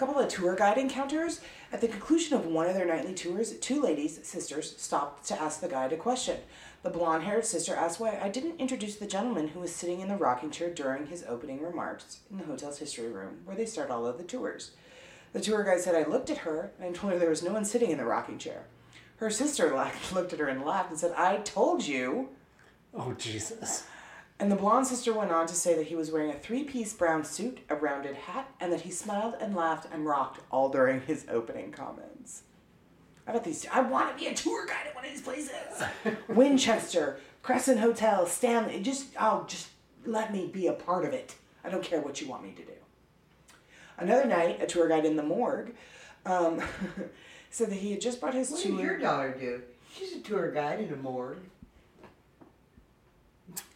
couple 0.00 0.18
of 0.18 0.28
tour 0.28 0.56
guide 0.56 0.78
encounters. 0.78 1.42
At 1.70 1.82
the 1.82 1.88
conclusion 1.88 2.34
of 2.34 2.46
one 2.46 2.66
of 2.66 2.74
their 2.74 2.86
nightly 2.86 3.12
tours, 3.12 3.52
two 3.58 3.82
ladies, 3.82 4.18
sisters, 4.26 4.74
stopped 4.78 5.26
to 5.28 5.38
ask 5.38 5.60
the 5.60 5.68
guide 5.68 5.92
a 5.92 5.98
question. 5.98 6.38
The 6.82 6.88
blonde 6.88 7.24
haired 7.24 7.44
sister 7.44 7.74
asked 7.74 8.00
why 8.00 8.18
I 8.18 8.30
didn't 8.30 8.58
introduce 8.58 8.96
the 8.96 9.06
gentleman 9.06 9.48
who 9.48 9.60
was 9.60 9.74
sitting 9.74 10.00
in 10.00 10.08
the 10.08 10.16
rocking 10.16 10.50
chair 10.50 10.70
during 10.70 11.08
his 11.08 11.22
opening 11.28 11.60
remarks 11.60 12.20
in 12.30 12.38
the 12.38 12.44
hotel's 12.44 12.78
history 12.78 13.10
room, 13.12 13.40
where 13.44 13.54
they 13.54 13.66
start 13.66 13.90
all 13.90 14.06
of 14.06 14.16
the 14.16 14.24
tours. 14.24 14.70
The 15.34 15.40
tour 15.40 15.62
guide 15.64 15.80
said 15.80 15.94
I 15.94 16.08
looked 16.08 16.30
at 16.30 16.38
her 16.38 16.72
and 16.80 16.94
told 16.94 17.12
her 17.12 17.18
there 17.18 17.28
was 17.28 17.42
no 17.42 17.52
one 17.52 17.66
sitting 17.66 17.90
in 17.90 17.98
the 17.98 18.06
rocking 18.06 18.38
chair. 18.38 18.64
Her 19.16 19.28
sister 19.28 19.74
laughed, 19.74 20.12
looked 20.14 20.32
at 20.32 20.38
her 20.38 20.48
and 20.48 20.64
laughed 20.64 20.90
and 20.90 20.98
said, 20.98 21.12
I 21.14 21.36
told 21.44 21.86
you. 21.86 22.30
Oh, 22.94 23.12
Jesus. 23.18 23.84
And 24.40 24.50
the 24.50 24.56
blonde 24.56 24.86
sister 24.86 25.12
went 25.12 25.30
on 25.30 25.46
to 25.48 25.54
say 25.54 25.74
that 25.74 25.88
he 25.88 25.94
was 25.94 26.10
wearing 26.10 26.30
a 26.30 26.38
three 26.38 26.64
piece 26.64 26.94
brown 26.94 27.24
suit, 27.24 27.58
a 27.68 27.76
rounded 27.76 28.16
hat, 28.16 28.50
and 28.58 28.72
that 28.72 28.80
he 28.80 28.90
smiled 28.90 29.34
and 29.38 29.54
laughed 29.54 29.86
and 29.92 30.06
rocked 30.06 30.40
all 30.50 30.70
during 30.70 31.02
his 31.02 31.26
opening 31.30 31.70
comments. 31.70 32.44
I 33.26 33.32
bet 33.32 33.44
these. 33.44 33.66
I 33.70 33.80
want 33.82 34.16
to 34.16 34.24
be 34.24 34.30
a 34.30 34.34
tour 34.34 34.64
guide 34.66 34.86
at 34.88 34.94
one 34.94 35.04
of 35.04 35.10
these 35.10 35.20
places. 35.20 35.84
Winchester, 36.28 37.20
Crescent 37.42 37.80
Hotel, 37.80 38.24
Stanley. 38.26 38.80
Just, 38.80 39.08
oh, 39.20 39.44
just 39.46 39.68
let 40.06 40.32
me 40.32 40.46
be 40.46 40.66
a 40.68 40.72
part 40.72 41.04
of 41.04 41.12
it. 41.12 41.34
I 41.62 41.68
don't 41.68 41.84
care 41.84 42.00
what 42.00 42.22
you 42.22 42.26
want 42.26 42.42
me 42.42 42.52
to 42.52 42.62
do. 42.64 42.72
Another 43.98 44.24
night, 44.24 44.62
a 44.62 44.66
tour 44.66 44.88
guide 44.88 45.04
in 45.04 45.16
the 45.16 45.22
morgue 45.22 45.74
um, 46.24 46.62
said 47.50 47.68
that 47.68 47.76
he 47.76 47.90
had 47.92 48.00
just 48.00 48.18
brought 48.20 48.32
his 48.32 48.50
What 48.50 48.62
tour. 48.62 48.72
did 48.78 48.80
your 48.80 48.98
daughter 48.98 49.36
do? 49.38 49.60
She's 49.94 50.14
a 50.14 50.20
tour 50.20 50.50
guide 50.50 50.80
in 50.80 50.90
a 50.90 50.96
morgue. 50.96 51.40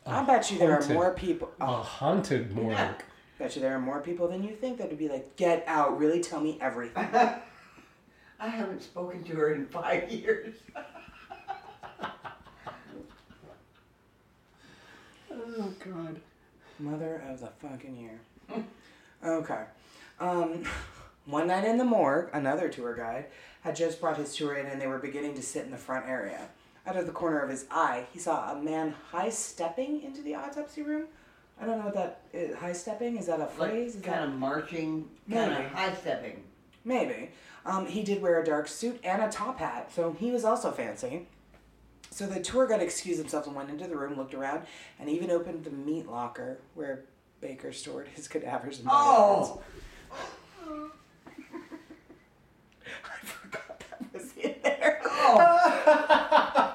I 0.06 0.22
bet 0.24 0.50
you 0.50 0.58
there 0.58 0.78
are 0.78 0.86
more 0.88 1.12
people. 1.12 1.50
A 1.60 1.64
Oh, 1.64 1.76
haunted 1.76 2.54
morgue. 2.54 2.72
Yeah. 2.72 2.92
bet 3.38 3.56
you 3.56 3.62
there 3.62 3.74
are 3.74 3.80
more 3.80 4.00
people 4.00 4.28
than 4.28 4.42
you 4.42 4.54
think 4.54 4.78
that 4.78 4.88
would 4.88 4.98
be 4.98 5.08
like, 5.08 5.36
get 5.36 5.64
out, 5.66 5.98
really 5.98 6.20
tell 6.20 6.40
me 6.40 6.58
everything. 6.60 7.08
I 8.40 8.48
haven't 8.48 8.82
spoken 8.82 9.24
to 9.24 9.32
her 9.36 9.54
in 9.54 9.66
five 9.66 10.10
years. 10.10 10.54
Oh, 15.30 15.72
God. 15.84 16.20
Mother 16.78 17.22
of 17.28 17.40
the 17.40 17.48
fucking 17.60 17.96
year. 17.96 18.20
Okay. 19.24 19.62
Um, 20.20 20.64
one 21.24 21.46
night 21.46 21.64
in 21.64 21.78
the 21.78 21.84
morgue, 21.84 22.28
another 22.34 22.68
tour 22.68 22.94
guide 22.94 23.24
had 23.62 23.74
just 23.74 23.98
brought 23.98 24.18
his 24.18 24.36
tour 24.36 24.54
in 24.54 24.66
and 24.66 24.78
they 24.78 24.86
were 24.86 24.98
beginning 24.98 25.34
to 25.36 25.42
sit 25.42 25.64
in 25.64 25.70
the 25.70 25.78
front 25.78 26.06
area. 26.06 26.48
Out 26.86 26.96
of 26.96 27.06
the 27.06 27.12
corner 27.12 27.40
of 27.40 27.48
his 27.48 27.64
eye, 27.70 28.06
he 28.12 28.18
saw 28.18 28.52
a 28.52 28.60
man 28.60 28.94
high 29.10 29.30
stepping 29.30 30.02
into 30.02 30.20
the 30.22 30.34
autopsy 30.34 30.82
room. 30.82 31.06
I 31.60 31.64
don't 31.64 31.78
know 31.78 31.86
what 31.86 31.94
that 31.94 32.20
is. 32.32 32.54
High 32.56 32.72
stepping? 32.72 33.16
Is 33.16 33.26
that 33.26 33.40
a 33.40 33.46
phrase? 33.46 33.94
Like 33.94 34.04
kind 34.04 34.18
that... 34.18 34.28
of 34.28 34.34
marching, 34.34 35.08
kind 35.30 35.52
of 35.52 35.70
high 35.72 35.94
stepping. 35.94 36.42
Maybe. 36.84 37.30
Um, 37.64 37.86
he 37.86 38.02
did 38.02 38.20
wear 38.20 38.42
a 38.42 38.44
dark 38.44 38.68
suit 38.68 39.00
and 39.02 39.22
a 39.22 39.30
top 39.30 39.58
hat, 39.58 39.90
so 39.94 40.12
he 40.12 40.30
was 40.30 40.44
also 40.44 40.70
fancy. 40.70 41.26
So 42.10 42.26
the 42.26 42.40
tour 42.40 42.66
guide 42.66 42.82
excused 42.82 43.18
himself 43.18 43.46
and 43.46 43.56
went 43.56 43.70
into 43.70 43.86
the 43.86 43.96
room, 43.96 44.16
looked 44.16 44.34
around, 44.34 44.66
and 45.00 45.08
even 45.08 45.30
opened 45.30 45.64
the 45.64 45.70
meat 45.70 46.06
locker 46.06 46.58
where 46.74 47.04
Baker 47.40 47.72
stored 47.72 48.08
his 48.08 48.28
cadavers 48.28 48.78
and. 48.78 48.88
Oh, 48.90 49.62
I 53.04 53.26
forgot 53.26 53.82
that 53.90 54.12
was 54.12 54.32
in 54.36 54.54
there. 54.62 55.00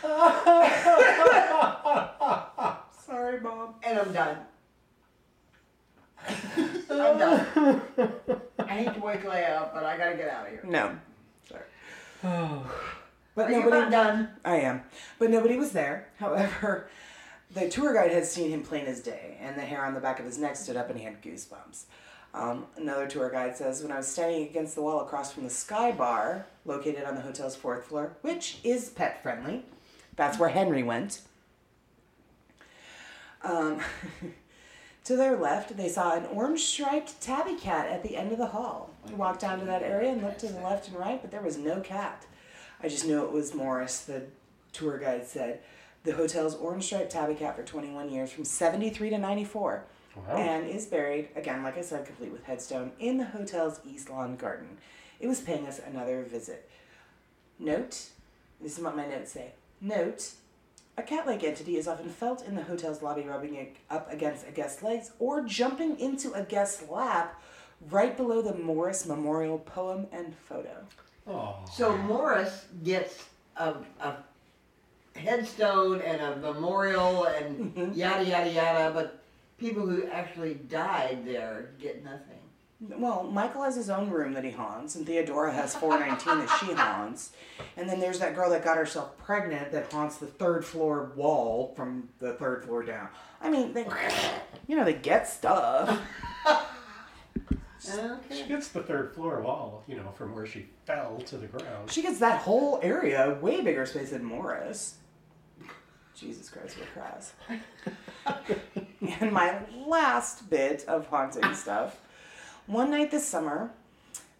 sorry. 0.00 0.70
Sorry, 3.06 3.40
Mom. 3.40 3.74
And 3.82 3.98
I'm 3.98 4.12
done. 4.12 4.36
I'm 6.90 7.18
done. 7.18 7.82
I 8.58 8.66
hate 8.66 8.94
to 8.94 9.00
wake 9.00 9.22
Leia 9.22 9.56
up, 9.56 9.74
but 9.74 9.84
I 9.84 9.98
gotta 9.98 10.16
get 10.16 10.28
out 10.30 10.46
of 10.46 10.52
here. 10.52 10.64
No. 10.64 10.96
Sorry. 11.48 12.60
But 13.34 13.46
Are 13.46 13.50
you 13.52 13.60
nobody. 13.60 13.76
about 13.78 13.90
done? 13.90 14.28
I 14.44 14.56
am. 14.56 14.82
But 15.18 15.30
nobody 15.30 15.56
was 15.56 15.72
there. 15.72 16.08
However, 16.18 16.88
the 17.54 17.66
tour 17.70 17.94
guide 17.94 18.12
had 18.12 18.26
seen 18.26 18.50
him 18.50 18.62
plain 18.62 18.84
as 18.84 19.00
day, 19.00 19.38
and 19.40 19.56
the 19.56 19.62
hair 19.62 19.86
on 19.86 19.94
the 19.94 20.00
back 20.00 20.20
of 20.20 20.26
his 20.26 20.36
neck 20.36 20.54
stood 20.54 20.76
up 20.76 20.90
and 20.90 20.98
he 20.98 21.04
had 21.06 21.22
goosebumps. 21.22 21.84
Um, 22.34 22.66
another 22.76 23.06
tour 23.06 23.30
guide 23.30 23.56
says, 23.56 23.82
When 23.82 23.92
I 23.92 23.98
was 23.98 24.08
standing 24.08 24.48
against 24.48 24.74
the 24.74 24.82
wall 24.82 25.00
across 25.00 25.32
from 25.32 25.44
the 25.44 25.50
Sky 25.50 25.92
Bar, 25.92 26.46
located 26.64 27.04
on 27.04 27.14
the 27.14 27.20
hotel's 27.20 27.56
fourth 27.56 27.84
floor, 27.86 28.16
which 28.22 28.58
is 28.64 28.88
pet 28.88 29.22
friendly, 29.22 29.64
that's 30.16 30.38
where 30.38 30.48
Henry 30.48 30.82
went. 30.82 31.20
Um, 33.42 33.80
to 35.04 35.16
their 35.16 35.36
left, 35.36 35.76
they 35.76 35.88
saw 35.88 36.16
an 36.16 36.26
orange 36.26 36.60
striped 36.60 37.20
tabby 37.20 37.54
cat 37.54 37.88
at 37.88 38.02
the 38.02 38.16
end 38.16 38.32
of 38.32 38.38
the 38.38 38.46
hall. 38.46 38.90
We 39.08 39.14
walked 39.14 39.40
down 39.40 39.58
to 39.58 39.64
that 39.66 39.82
area 39.82 40.10
and 40.10 40.22
looked 40.22 40.40
to 40.40 40.48
the 40.48 40.60
left 40.60 40.88
and 40.88 40.96
right, 40.96 41.20
but 41.20 41.30
there 41.30 41.42
was 41.42 41.58
no 41.58 41.80
cat. 41.80 42.26
I 42.82 42.88
just 42.88 43.06
knew 43.06 43.24
it 43.24 43.32
was 43.32 43.54
Morris, 43.54 44.00
the 44.00 44.22
tour 44.72 44.98
guide 44.98 45.26
said. 45.26 45.60
The 46.04 46.12
hotel's 46.12 46.56
orange 46.56 46.84
striped 46.84 47.12
tabby 47.12 47.34
cat 47.34 47.56
for 47.56 47.62
21 47.62 48.10
years, 48.10 48.32
from 48.32 48.44
73 48.44 49.10
to 49.10 49.18
94, 49.18 49.84
Wow. 50.16 50.36
and 50.36 50.68
is 50.68 50.86
buried, 50.86 51.28
again, 51.36 51.62
like 51.62 51.78
I 51.78 51.82
said, 51.82 52.04
complete 52.04 52.32
with 52.32 52.44
headstone, 52.44 52.92
in 52.98 53.16
the 53.18 53.24
hotel's 53.24 53.80
East 53.84 54.10
Lawn 54.10 54.36
garden. 54.36 54.76
It 55.20 55.26
was 55.26 55.40
paying 55.40 55.66
us 55.66 55.80
another 55.86 56.22
visit. 56.24 56.68
Note, 57.58 58.08
this 58.60 58.76
is 58.76 58.84
what 58.84 58.96
my 58.96 59.06
notes 59.06 59.32
say. 59.32 59.52
Note, 59.80 60.32
a 60.98 61.02
cat-like 61.02 61.42
entity 61.42 61.76
is 61.76 61.88
often 61.88 62.08
felt 62.10 62.44
in 62.46 62.54
the 62.56 62.62
hotel's 62.62 63.00
lobby 63.02 63.22
rubbing 63.22 63.54
it 63.54 63.76
up 63.88 64.12
against 64.12 64.46
a 64.46 64.50
guest's 64.50 64.82
legs 64.82 65.12
or 65.18 65.42
jumping 65.42 65.98
into 65.98 66.32
a 66.34 66.42
guest's 66.42 66.88
lap 66.90 67.40
right 67.90 68.16
below 68.16 68.42
the 68.42 68.54
Morris 68.54 69.06
Memorial 69.06 69.58
poem 69.58 70.06
and 70.12 70.34
photo. 70.36 70.84
Oh. 71.26 71.56
So 71.72 71.96
Morris 71.96 72.66
gets 72.84 73.24
a, 73.56 73.74
a 74.00 74.16
headstone 75.16 76.00
and 76.02 76.20
a 76.20 76.36
memorial 76.36 77.24
and 77.24 77.74
Mhm. 77.74 77.96
yada 77.96 78.24
yada 78.24 78.50
yada, 78.50 78.90
but 78.94 79.21
people 79.62 79.86
who 79.86 80.06
actually 80.08 80.54
died 80.54 81.24
there 81.24 81.70
get 81.80 82.04
nothing. 82.04 82.38
Well, 82.80 83.22
Michael 83.22 83.62
has 83.62 83.76
his 83.76 83.88
own 83.88 84.10
room 84.10 84.32
that 84.32 84.42
he 84.42 84.50
haunts, 84.50 84.96
and 84.96 85.06
Theodora 85.06 85.52
has 85.52 85.74
419 85.76 86.44
that 86.44 86.58
she 86.58 86.72
haunts. 86.72 87.30
And 87.76 87.88
then 87.88 88.00
there's 88.00 88.18
that 88.18 88.34
girl 88.34 88.50
that 88.50 88.64
got 88.64 88.76
herself 88.76 89.16
pregnant 89.18 89.70
that 89.70 89.92
haunts 89.92 90.16
the 90.16 90.26
third 90.26 90.64
floor 90.64 91.12
wall 91.14 91.72
from 91.76 92.08
the 92.18 92.34
third 92.34 92.64
floor 92.64 92.82
down. 92.82 93.08
I 93.40 93.50
mean, 93.50 93.72
they, 93.72 93.86
you 94.66 94.76
know, 94.76 94.84
they 94.84 94.94
get 94.94 95.28
stuff. 95.28 96.00
Okay. 97.84 98.42
She 98.42 98.44
gets 98.44 98.68
the 98.68 98.80
third 98.80 99.12
floor 99.12 99.40
wall, 99.40 99.82
you 99.88 99.96
know, 99.96 100.12
from 100.12 100.36
where 100.36 100.46
she 100.46 100.66
fell 100.86 101.18
to 101.26 101.36
the 101.36 101.48
ground. 101.48 101.90
She 101.90 102.00
gets 102.00 102.20
that 102.20 102.40
whole 102.40 102.78
area, 102.80 103.36
way 103.40 103.60
bigger 103.60 103.84
space 103.86 104.10
than 104.10 104.22
Morris. 104.22 104.98
Jesus 106.14 106.48
Christ, 106.48 106.76
we're 106.78 106.86
crass. 106.86 107.32
and 109.20 109.32
my 109.32 109.58
last 109.86 110.48
bit 110.48 110.84
of 110.86 111.06
haunting 111.08 111.54
stuff. 111.54 112.00
One 112.66 112.90
night 112.90 113.10
this 113.10 113.26
summer, 113.26 113.72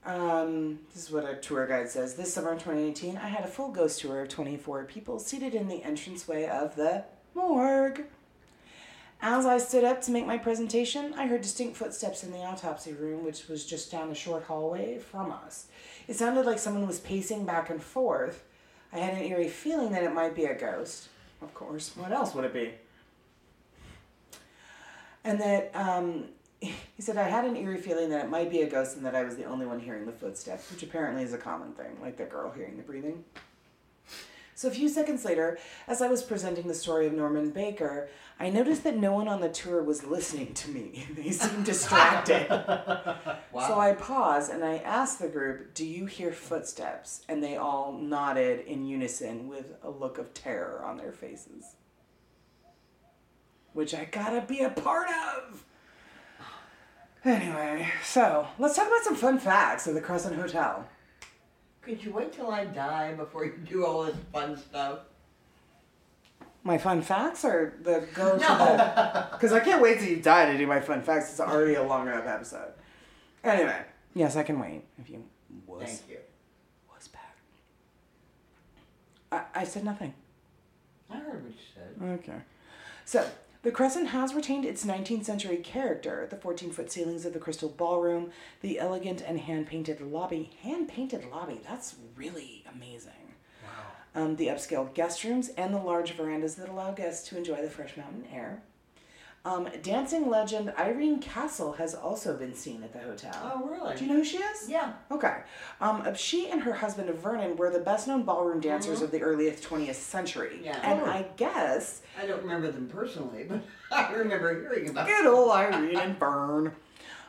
um, 0.04 0.78
this 0.94 1.04
is 1.04 1.10
what 1.10 1.24
a 1.24 1.34
tour 1.36 1.66
guide 1.66 1.88
says. 1.88 2.14
This 2.14 2.32
summer 2.32 2.52
in 2.52 2.58
2018, 2.58 3.16
I 3.16 3.28
had 3.28 3.44
a 3.44 3.48
full 3.48 3.72
ghost 3.72 4.00
tour 4.00 4.22
of 4.22 4.28
24 4.28 4.84
people 4.84 5.18
seated 5.18 5.54
in 5.54 5.68
the 5.68 5.82
entranceway 5.82 6.46
of 6.46 6.76
the 6.76 7.04
morgue. 7.34 8.04
As 9.20 9.46
I 9.46 9.58
stood 9.58 9.84
up 9.84 10.00
to 10.02 10.10
make 10.10 10.26
my 10.26 10.38
presentation, 10.38 11.14
I 11.14 11.26
heard 11.26 11.42
distinct 11.42 11.76
footsteps 11.76 12.22
in 12.22 12.32
the 12.32 12.44
autopsy 12.44 12.92
room, 12.92 13.24
which 13.24 13.48
was 13.48 13.64
just 13.64 13.90
down 13.90 14.10
a 14.10 14.14
short 14.14 14.44
hallway 14.44 14.98
from 14.98 15.32
us. 15.32 15.66
It 16.06 16.14
sounded 16.14 16.46
like 16.46 16.58
someone 16.58 16.86
was 16.86 17.00
pacing 17.00 17.44
back 17.44 17.70
and 17.70 17.82
forth. 17.82 18.44
I 18.92 18.98
had 18.98 19.14
an 19.14 19.22
eerie 19.22 19.48
feeling 19.48 19.92
that 19.92 20.02
it 20.02 20.12
might 20.12 20.34
be 20.34 20.44
a 20.44 20.54
ghost. 20.54 21.08
Of 21.40 21.54
course, 21.54 21.96
what 21.96 22.12
else 22.12 22.34
would 22.34 22.44
it 22.44 22.52
be? 22.52 22.72
And 25.24 25.40
that 25.40 25.70
um, 25.74 26.24
he 26.60 27.00
said, 27.00 27.16
I 27.16 27.28
had 27.28 27.44
an 27.44 27.56
eerie 27.56 27.80
feeling 27.80 28.10
that 28.10 28.24
it 28.24 28.30
might 28.30 28.50
be 28.50 28.62
a 28.62 28.70
ghost 28.70 28.96
and 28.96 29.04
that 29.04 29.14
I 29.14 29.24
was 29.24 29.36
the 29.36 29.44
only 29.44 29.66
one 29.66 29.80
hearing 29.80 30.06
the 30.06 30.12
footsteps, 30.12 30.70
which 30.70 30.82
apparently 30.82 31.22
is 31.22 31.32
a 31.32 31.38
common 31.38 31.72
thing, 31.72 31.98
like 32.00 32.16
the 32.16 32.24
girl 32.24 32.50
hearing 32.50 32.76
the 32.76 32.82
breathing. 32.82 33.24
So 34.54 34.68
a 34.68 34.70
few 34.70 34.88
seconds 34.88 35.24
later, 35.24 35.58
as 35.88 36.00
I 36.00 36.08
was 36.08 36.22
presenting 36.22 36.68
the 36.68 36.74
story 36.74 37.08
of 37.08 37.12
Norman 37.12 37.50
Baker, 37.50 38.08
I 38.38 38.48
noticed 38.50 38.84
that 38.84 38.96
no 38.96 39.12
one 39.12 39.26
on 39.26 39.40
the 39.40 39.48
tour 39.48 39.82
was 39.82 40.04
listening 40.04 40.54
to 40.54 40.70
me. 40.70 41.04
they 41.16 41.30
seemed 41.30 41.64
distracted. 41.64 42.46
Wow. 43.52 43.68
So 43.68 43.78
I 43.78 43.92
paused 43.92 44.50
and 44.50 44.64
I 44.64 44.76
asked 44.78 45.18
the 45.18 45.28
group, 45.28 45.74
Do 45.74 45.84
you 45.84 46.06
hear 46.06 46.32
footsteps? 46.32 47.20
And 47.28 47.44
they 47.44 47.56
all 47.56 47.92
nodded 47.92 48.64
in 48.66 48.86
unison 48.86 49.46
with 49.46 49.74
a 49.82 49.90
look 49.90 50.16
of 50.16 50.32
terror 50.32 50.82
on 50.82 50.96
their 50.96 51.12
faces. 51.12 51.76
Which 53.72 53.94
I 53.94 54.04
gotta 54.04 54.42
be 54.42 54.60
a 54.60 54.70
part 54.70 55.08
of! 55.08 55.64
Anyway, 57.24 57.88
so 58.04 58.48
let's 58.58 58.74
talk 58.76 58.88
about 58.88 59.04
some 59.04 59.14
fun 59.14 59.38
facts 59.38 59.86
of 59.86 59.94
the 59.94 60.00
Crescent 60.00 60.34
Hotel. 60.36 60.86
Could 61.80 62.02
you 62.04 62.12
wait 62.12 62.32
till 62.32 62.50
I 62.50 62.64
die 62.64 63.14
before 63.14 63.44
you 63.44 63.54
do 63.68 63.86
all 63.86 64.04
this 64.04 64.16
fun 64.32 64.56
stuff? 64.56 65.00
My 66.64 66.78
fun 66.78 67.00
facts 67.02 67.44
or 67.44 67.74
the 67.82 68.06
go 68.14 68.32
to 68.36 68.38
No. 68.38 68.58
the. 68.58 69.28
Because 69.32 69.52
I 69.52 69.60
can't 69.60 69.80
wait 69.82 69.98
till 70.00 70.08
you 70.08 70.16
die 70.20 70.52
to 70.52 70.58
do 70.58 70.66
my 70.66 70.80
fun 70.80 71.02
facts. 71.02 71.30
It's 71.30 71.40
already 71.40 71.74
a 71.74 71.82
long 71.82 72.06
enough 72.08 72.26
episode. 72.26 72.72
Anyway, 73.42 73.82
yes, 74.14 74.36
I 74.36 74.42
can 74.44 74.60
wait 74.60 74.82
if 75.00 75.08
you 75.10 75.24
wuss. 75.66 75.82
Thank 75.98 76.10
you. 76.10 76.18
Wuss 76.92 77.08
back. 77.08 77.34
I, 79.32 79.60
I 79.60 79.64
said 79.64 79.84
nothing. 79.84 80.14
I 81.10 81.16
heard 81.16 81.42
what 81.42 81.52
you 81.52 81.58
said. 81.74 82.08
Okay. 82.20 82.38
So, 83.04 83.26
the 83.62 83.70
Crescent 83.70 84.08
has 84.08 84.34
retained 84.34 84.64
its 84.64 84.84
19th 84.84 85.24
century 85.24 85.56
character 85.56 86.26
the 86.28 86.36
14 86.36 86.72
foot 86.72 86.90
ceilings 86.90 87.24
of 87.24 87.32
the 87.32 87.38
Crystal 87.38 87.68
Ballroom, 87.68 88.30
the 88.60 88.78
elegant 88.78 89.20
and 89.20 89.38
hand 89.38 89.68
painted 89.68 90.00
lobby. 90.00 90.50
Hand 90.62 90.88
painted 90.88 91.24
lobby, 91.30 91.60
that's 91.68 91.94
really 92.16 92.64
amazing. 92.74 93.12
Wow. 93.62 94.22
Um, 94.22 94.36
the 94.36 94.48
upscale 94.48 94.92
guest 94.92 95.22
rooms, 95.22 95.50
and 95.50 95.72
the 95.72 95.78
large 95.78 96.12
verandas 96.12 96.56
that 96.56 96.68
allow 96.68 96.90
guests 96.90 97.28
to 97.28 97.38
enjoy 97.38 97.62
the 97.62 97.70
fresh 97.70 97.96
mountain 97.96 98.24
air. 98.32 98.62
Um, 99.44 99.68
dancing 99.82 100.30
legend 100.30 100.72
Irene 100.78 101.18
Castle 101.18 101.72
has 101.72 101.96
also 101.96 102.36
been 102.36 102.54
seen 102.54 102.84
at 102.84 102.92
the 102.92 103.00
hotel. 103.00 103.32
Oh, 103.42 103.66
really? 103.68 103.96
Do 103.96 104.04
you 104.04 104.10
know 104.12 104.18
who 104.18 104.24
she 104.24 104.36
is? 104.36 104.68
Yeah. 104.68 104.92
Okay. 105.10 105.38
Um, 105.80 106.14
she 106.14 106.48
and 106.48 106.62
her 106.62 106.74
husband 106.74 107.10
Vernon 107.10 107.56
were 107.56 107.68
the 107.68 107.80
best 107.80 108.06
known 108.06 108.22
ballroom 108.22 108.60
dancers 108.60 109.00
Mhm. 109.00 109.02
of 109.04 109.10
the 109.10 109.20
earliest 109.20 109.64
20th 109.64 109.96
century. 109.96 110.60
Yeah. 110.62 110.78
And 110.84 111.00
Oh. 111.00 111.06
I 111.06 111.26
guess 111.36 112.02
I 112.20 112.26
don't 112.26 112.40
remember 112.42 112.70
them 112.70 112.86
personally, 112.88 113.42
but 113.42 113.60
I 113.90 114.12
remember 114.12 114.60
hearing 114.60 114.88
about 114.88 115.08
them. 115.08 115.16
good 115.24 115.26
old 115.34 115.50
Irene 115.50 115.96
and 115.96 116.18
Vern. 116.20 116.76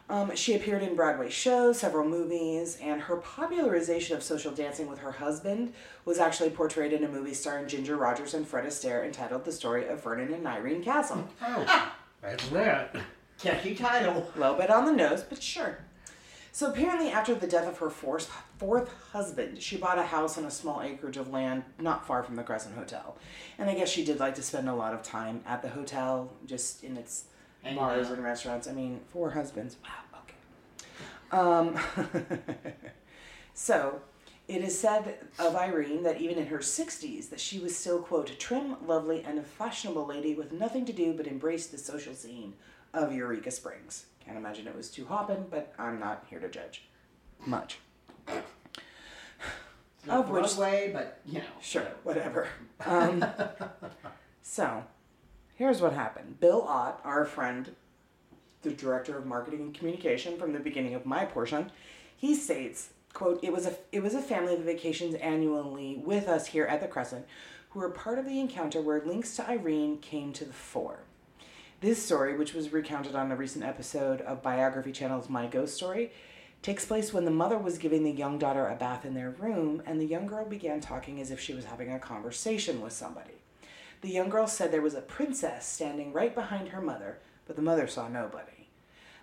Um, 0.09 0.35
she 0.35 0.53
appeared 0.53 0.83
in 0.83 0.95
Broadway 0.95 1.31
shows, 1.31 1.79
several 1.79 2.07
movies, 2.07 2.77
and 2.79 3.01
her 3.01 3.15
popularization 3.15 4.15
of 4.15 4.21
social 4.21 4.51
dancing 4.51 4.85
with 4.87 4.99
her 4.99 5.13
husband 5.13 5.73
was 6.05 6.19
actually 6.19 6.51
portrayed 6.51 6.93
in 6.93 7.03
a 7.03 7.07
movie 7.07 7.33
starring 7.33 7.67
Ginger 7.67 7.95
Rogers 7.95 8.35
and 8.35 8.47
Fred 8.47 8.65
Astaire 8.65 9.03
entitled 9.03 9.45
The 9.45 9.51
Story 9.53 9.87
of 9.87 10.03
Vernon 10.03 10.31
and 10.33 10.45
Irene 10.45 10.83
Castle. 10.83 11.27
Oh, 11.41 11.91
imagine 12.23 12.53
that. 12.53 12.95
catchy 13.39 13.75
title. 13.75 14.31
A 14.35 14.39
little 14.39 14.55
bit 14.55 14.69
on 14.69 14.85
the 14.85 14.91
nose, 14.91 15.23
but 15.23 15.41
sure. 15.41 15.79
So 16.51 16.69
apparently, 16.69 17.09
after 17.09 17.33
the 17.33 17.47
death 17.47 17.67
of 17.67 17.79
her 17.79 17.89
fourth, 17.89 18.31
fourth 18.57 18.93
husband, 19.11 19.61
she 19.61 19.75
bought 19.75 19.97
a 19.97 20.03
house 20.03 20.37
on 20.37 20.45
a 20.45 20.51
small 20.51 20.81
acreage 20.83 21.17
of 21.17 21.31
land 21.31 21.63
not 21.79 22.05
far 22.05 22.21
from 22.21 22.35
the 22.35 22.43
Crescent 22.43 22.75
Hotel. 22.75 23.17
And 23.57 23.69
I 23.69 23.73
guess 23.73 23.89
she 23.89 24.05
did 24.05 24.19
like 24.19 24.35
to 24.35 24.43
spend 24.43 24.69
a 24.69 24.75
lot 24.75 24.93
of 24.93 25.01
time 25.01 25.41
at 25.47 25.63
the 25.63 25.69
hotel, 25.69 26.31
just 26.45 26.83
in 26.83 26.95
its 26.95 27.25
Hanging 27.63 27.79
bars 27.79 28.09
and 28.11 28.23
restaurants. 28.23 28.67
I 28.67 28.73
mean, 28.73 28.99
four 29.09 29.31
husbands. 29.31 29.77
Wow, 29.83 30.21
okay. 30.21 31.75
Um, 32.11 32.13
so, 33.55 33.99
it 34.47 34.61
is 34.61 34.77
said 34.77 35.15
of 35.39 35.55
Irene 35.55 36.03
that 36.03 36.19
even 36.19 36.37
in 36.37 36.47
her 36.47 36.59
60s 36.59 37.29
that 37.29 37.39
she 37.39 37.59
was 37.59 37.77
still, 37.77 37.99
quote, 37.99 38.37
trim, 38.39 38.75
lovely, 38.85 39.23
and 39.23 39.39
a 39.39 39.43
fashionable 39.43 40.05
lady 40.05 40.35
with 40.35 40.51
nothing 40.51 40.85
to 40.85 40.93
do 40.93 41.13
but 41.13 41.27
embrace 41.27 41.67
the 41.67 41.77
social 41.77 42.13
scene, 42.13 42.53
of 42.93 43.11
Eureka 43.11 43.51
Springs. 43.51 44.05
Can't 44.23 44.37
imagine 44.37 44.67
it 44.67 44.75
was 44.75 44.89
too 44.89 45.05
hoppin', 45.05 45.45
but 45.49 45.73
I'm 45.77 45.99
not 45.99 46.25
here 46.29 46.39
to 46.39 46.47
judge 46.49 46.83
much. 47.45 47.79
Of 50.07 50.29
which- 50.29 50.43
Broadway, 50.55 50.91
but 50.93 51.19
you 51.25 51.39
know. 51.39 51.45
Sure, 51.61 51.87
whatever. 52.03 52.47
Um, 52.85 53.25
so, 54.41 54.83
here's 55.55 55.81
what 55.81 55.93
happened. 55.93 56.39
Bill 56.39 56.61
Ott, 56.63 56.99
our 57.03 57.25
friend, 57.25 57.75
the 58.61 58.71
director 58.71 59.17
of 59.17 59.25
marketing 59.25 59.61
and 59.61 59.73
communication 59.73 60.37
from 60.37 60.53
the 60.53 60.59
beginning 60.59 60.93
of 60.93 61.05
my 61.05 61.25
portion, 61.25 61.71
he 62.15 62.35
states, 62.35 62.89
"quote 63.13 63.39
It 63.43 63.53
was 63.53 63.65
a 63.65 63.75
it 63.91 64.01
was 64.01 64.15
a 64.15 64.21
family 64.21 64.55
that 64.55 64.65
vacations 64.65 65.15
annually 65.15 66.01
with 66.03 66.27
us 66.27 66.47
here 66.47 66.65
at 66.65 66.81
the 66.81 66.87
Crescent, 66.87 67.25
who 67.69 67.79
were 67.79 67.89
part 67.89 68.19
of 68.19 68.25
the 68.25 68.39
encounter 68.39 68.81
where 68.81 69.01
links 69.01 69.35
to 69.35 69.47
Irene 69.47 69.97
came 69.99 70.33
to 70.33 70.45
the 70.45 70.53
fore." 70.53 70.99
This 71.81 72.01
story, 72.01 72.35
which 72.35 72.53
was 72.53 72.71
recounted 72.71 73.13
on 73.13 73.31
a 73.31 73.35
recent 73.35 73.65
episode 73.65 74.21
of 74.21 74.41
Biography 74.41 74.91
Channel's 74.91 75.29
My 75.29 75.47
Ghost 75.47 75.75
Story, 75.75 76.11
takes 76.61 76.85
place 76.85 77.11
when 77.11 77.25
the 77.25 77.31
mother 77.31 77.57
was 77.57 77.77
giving 77.77 78.03
the 78.03 78.11
young 78.11 78.37
daughter 78.37 78.67
a 78.67 78.75
bath 78.75 79.03
in 79.03 79.15
their 79.15 79.31
room, 79.31 79.83
and 79.85 79.99
the 79.99 80.05
young 80.05 80.25
girl 80.25 80.45
began 80.45 80.79
talking 80.79 81.19
as 81.19 81.29
if 81.29 81.39
she 81.41 81.53
was 81.53 81.65
having 81.65 81.91
a 81.91 81.99
conversation 81.99 82.81
with 82.81 82.93
somebody. 82.93 83.33
The 83.99 84.09
young 84.09 84.29
girl 84.29 84.47
said 84.47 84.71
there 84.71 84.81
was 84.81 84.95
a 84.95 85.01
princess 85.01 85.65
standing 85.65 86.13
right 86.13 86.33
behind 86.33 86.69
her 86.69 86.81
mother, 86.81 87.19
but 87.45 87.57
the 87.57 87.61
mother 87.61 87.87
saw 87.87 88.07
nobody. 88.07 88.62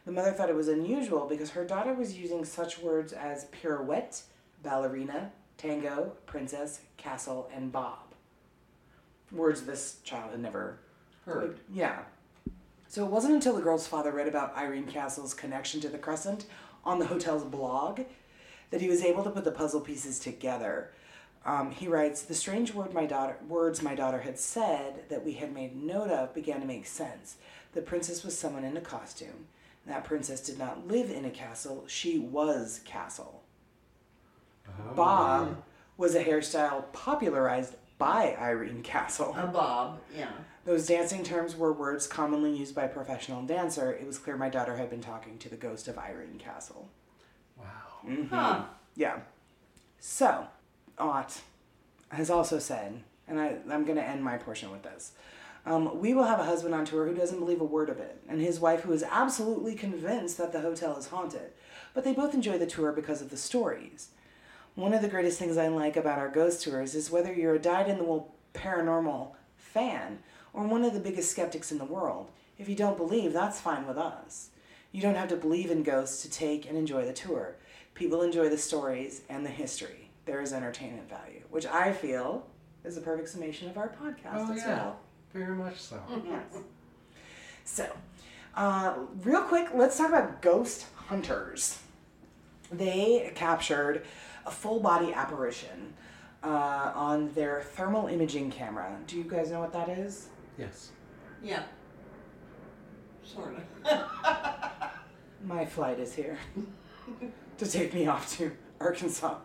The 0.06 0.12
mother 0.12 0.32
thought 0.32 0.48
it 0.48 0.56
was 0.56 0.68
unusual 0.68 1.26
because 1.26 1.50
her 1.50 1.64
daughter 1.64 1.92
was 1.92 2.16
using 2.18 2.44
such 2.44 2.78
words 2.78 3.12
as 3.12 3.44
pirouette, 3.46 4.22
ballerina, 4.62 5.32
tango, 5.58 6.12
princess, 6.26 6.80
castle, 6.96 7.50
and 7.54 7.70
bob. 7.70 8.14
Words 9.30 9.62
this 9.62 9.98
child 10.02 10.32
had 10.32 10.40
never 10.40 10.78
Heard. 11.26 11.60
yeah. 11.72 12.00
So 12.88 13.04
it 13.04 13.10
wasn't 13.10 13.34
until 13.34 13.54
the 13.54 13.62
girl's 13.62 13.86
father 13.86 14.10
read 14.10 14.26
about 14.26 14.56
Irene 14.56 14.86
Castle's 14.86 15.34
connection 15.34 15.80
to 15.82 15.88
the 15.88 15.98
Crescent 15.98 16.46
on 16.84 16.98
the 16.98 17.06
hotel's 17.06 17.44
blog 17.44 18.00
that 18.70 18.80
he 18.80 18.88
was 18.88 19.04
able 19.04 19.22
to 19.22 19.30
put 19.30 19.44
the 19.44 19.52
puzzle 19.52 19.80
pieces 19.80 20.18
together. 20.18 20.90
Um, 21.44 21.70
he 21.70 21.86
writes, 21.88 22.22
"The 22.22 22.34
strange 22.34 22.74
word 22.74 22.92
my 22.92 23.06
daughter 23.06 23.36
words 23.48 23.82
my 23.82 23.94
daughter 23.94 24.20
had 24.20 24.38
said 24.38 25.08
that 25.08 25.24
we 25.24 25.34
had 25.34 25.54
made 25.54 25.76
note 25.76 26.10
of 26.10 26.34
began 26.34 26.60
to 26.60 26.66
make 26.66 26.86
sense. 26.86 27.36
The 27.72 27.82
princess 27.82 28.24
was 28.24 28.36
someone 28.36 28.64
in 28.64 28.76
a 28.76 28.80
costume. 28.80 29.46
That 29.86 30.04
princess 30.04 30.40
did 30.40 30.58
not 30.58 30.86
live 30.86 31.10
in 31.10 31.24
a 31.24 31.30
castle; 31.30 31.84
she 31.86 32.18
was 32.18 32.80
castle. 32.84 33.42
Oh. 34.68 34.94
Bob 34.94 35.62
was 35.96 36.14
a 36.14 36.24
hairstyle 36.24 36.84
popularized 36.92 37.74
by 37.98 38.34
Irene 38.40 38.82
Castle. 38.82 39.34
A 39.36 39.46
bob, 39.46 40.00
yeah. 40.16 40.30
Those 40.64 40.86
dancing 40.86 41.22
terms 41.22 41.54
were 41.54 41.72
words 41.72 42.06
commonly 42.06 42.56
used 42.56 42.74
by 42.74 42.84
a 42.84 42.88
professional 42.88 43.42
dancer. 43.42 43.92
It 43.92 44.06
was 44.06 44.18
clear 44.18 44.36
my 44.36 44.48
daughter 44.48 44.76
had 44.76 44.88
been 44.90 45.02
talking 45.02 45.38
to 45.38 45.48
the 45.48 45.56
ghost 45.56 45.86
of 45.88 45.98
Irene 45.98 46.38
Castle. 46.38 46.88
Wow. 47.58 47.64
Mm-hmm. 48.06 48.34
Huh. 48.34 48.64
Yeah. 48.96 49.20
So, 49.98 50.46
Ott 50.98 51.40
has 52.10 52.30
also 52.30 52.58
said, 52.58 53.02
and 53.28 53.38
I, 53.38 53.56
I'm 53.70 53.84
going 53.84 53.96
to 53.96 54.06
end 54.06 54.24
my 54.24 54.38
portion 54.38 54.70
with 54.70 54.82
this. 54.82 55.12
Um, 55.66 56.00
we 56.00 56.14
will 56.14 56.24
have 56.24 56.40
a 56.40 56.44
husband 56.44 56.74
on 56.74 56.84
tour 56.84 57.06
who 57.06 57.14
doesn't 57.14 57.38
believe 57.38 57.60
a 57.60 57.64
word 57.64 57.90
of 57.90 57.98
it, 57.98 58.16
and 58.28 58.40
his 58.40 58.58
wife 58.60 58.80
who 58.80 58.92
is 58.92 59.02
absolutely 59.02 59.74
convinced 59.74 60.38
that 60.38 60.52
the 60.52 60.60
hotel 60.62 60.96
is 60.96 61.08
haunted. 61.08 61.52
But 61.92 62.04
they 62.04 62.14
both 62.14 62.32
enjoy 62.34 62.56
the 62.58 62.66
tour 62.66 62.92
because 62.92 63.20
of 63.20 63.30
the 63.30 63.36
stories. 63.36 64.08
One 64.74 64.94
of 64.94 65.02
the 65.02 65.08
greatest 65.08 65.38
things 65.38 65.56
I 65.56 65.68
like 65.68 65.96
about 65.96 66.18
our 66.18 66.28
ghost 66.30 66.62
tours 66.62 66.94
is 66.94 67.10
whether 67.10 67.32
you're 67.32 67.54
a 67.56 67.58
dyed 67.58 67.88
in 67.88 67.98
the 67.98 68.04
wool 68.04 68.34
paranormal 68.54 69.32
fan 69.56 70.20
or 70.52 70.66
one 70.66 70.84
of 70.84 70.94
the 70.94 71.00
biggest 71.00 71.30
skeptics 71.30 71.70
in 71.72 71.78
the 71.78 71.84
world. 71.84 72.30
If 72.58 72.68
you 72.68 72.74
don't 72.76 72.96
believe, 72.96 73.32
that's 73.32 73.60
fine 73.60 73.86
with 73.86 73.98
us. 73.98 74.48
You 74.92 75.02
don't 75.02 75.14
have 75.16 75.28
to 75.28 75.36
believe 75.36 75.70
in 75.70 75.82
ghosts 75.82 76.22
to 76.22 76.30
take 76.30 76.66
and 76.68 76.76
enjoy 76.78 77.04
the 77.04 77.12
tour. 77.12 77.56
People 77.94 78.22
enjoy 78.22 78.48
the 78.48 78.58
stories 78.58 79.22
and 79.28 79.44
the 79.44 79.50
history. 79.50 80.10
There 80.24 80.40
is 80.40 80.52
entertainment 80.52 81.08
value, 81.08 81.42
which 81.50 81.66
I 81.66 81.92
feel 81.92 82.46
is 82.84 82.96
a 82.96 83.00
perfect 83.00 83.28
summation 83.28 83.68
of 83.68 83.76
our 83.76 83.88
podcast 83.88 84.48
Oh, 84.48 84.52
as 84.52 84.58
yeah. 84.58 84.66
well. 84.76 85.00
Very 85.32 85.54
much 85.54 85.80
so. 85.80 86.00
Yes. 86.24 86.62
So, 87.64 87.86
uh, 88.56 88.94
real 89.22 89.42
quick, 89.42 89.68
let's 89.74 89.96
talk 89.96 90.08
about 90.08 90.42
ghost 90.42 90.86
hunters. 91.06 91.78
They 92.72 93.32
captured 93.34 94.04
a 94.46 94.50
full 94.50 94.80
body 94.80 95.12
apparition 95.12 95.94
uh, 96.42 96.92
on 96.94 97.32
their 97.34 97.62
thermal 97.62 98.08
imaging 98.08 98.50
camera. 98.50 98.96
Do 99.06 99.16
you 99.16 99.24
guys 99.24 99.50
know 99.50 99.60
what 99.60 99.72
that 99.72 99.88
is? 99.88 100.28
Yes. 100.58 100.90
Yeah. 101.42 101.62
Sort 103.22 103.56
of. 103.56 104.00
My 105.44 105.64
flight 105.64 105.98
is 105.98 106.14
here 106.14 106.38
to 107.58 107.66
take 107.66 107.94
me 107.94 108.06
off 108.06 108.36
to 108.38 108.52
Arkansas. 108.80 109.36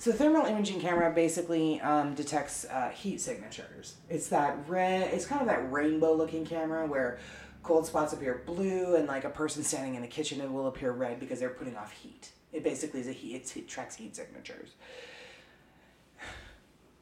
So 0.00 0.12
thermal 0.12 0.46
imaging 0.46 0.80
camera 0.80 1.12
basically 1.12 1.78
um, 1.82 2.14
detects 2.14 2.64
uh, 2.64 2.88
heat 2.88 3.20
signatures. 3.20 3.96
It's 4.08 4.28
that 4.28 4.66
red. 4.66 5.12
It's 5.12 5.26
kind 5.26 5.42
of 5.42 5.46
that 5.48 5.70
rainbow 5.70 6.14
looking 6.14 6.46
camera 6.46 6.86
where 6.86 7.18
cold 7.62 7.84
spots 7.84 8.14
appear 8.14 8.40
blue, 8.46 8.96
and 8.96 9.06
like 9.06 9.24
a 9.24 9.28
person 9.28 9.62
standing 9.62 9.96
in 9.96 10.00
the 10.00 10.08
kitchen, 10.08 10.40
it 10.40 10.50
will 10.50 10.68
appear 10.68 10.92
red 10.92 11.20
because 11.20 11.38
they're 11.38 11.50
putting 11.50 11.76
off 11.76 11.92
heat. 11.92 12.30
It 12.50 12.64
basically 12.64 13.00
is 13.00 13.08
a 13.08 13.12
heat. 13.12 13.34
It's, 13.34 13.54
it 13.54 13.68
tracks 13.68 13.94
heat 13.94 14.16
signatures. 14.16 14.70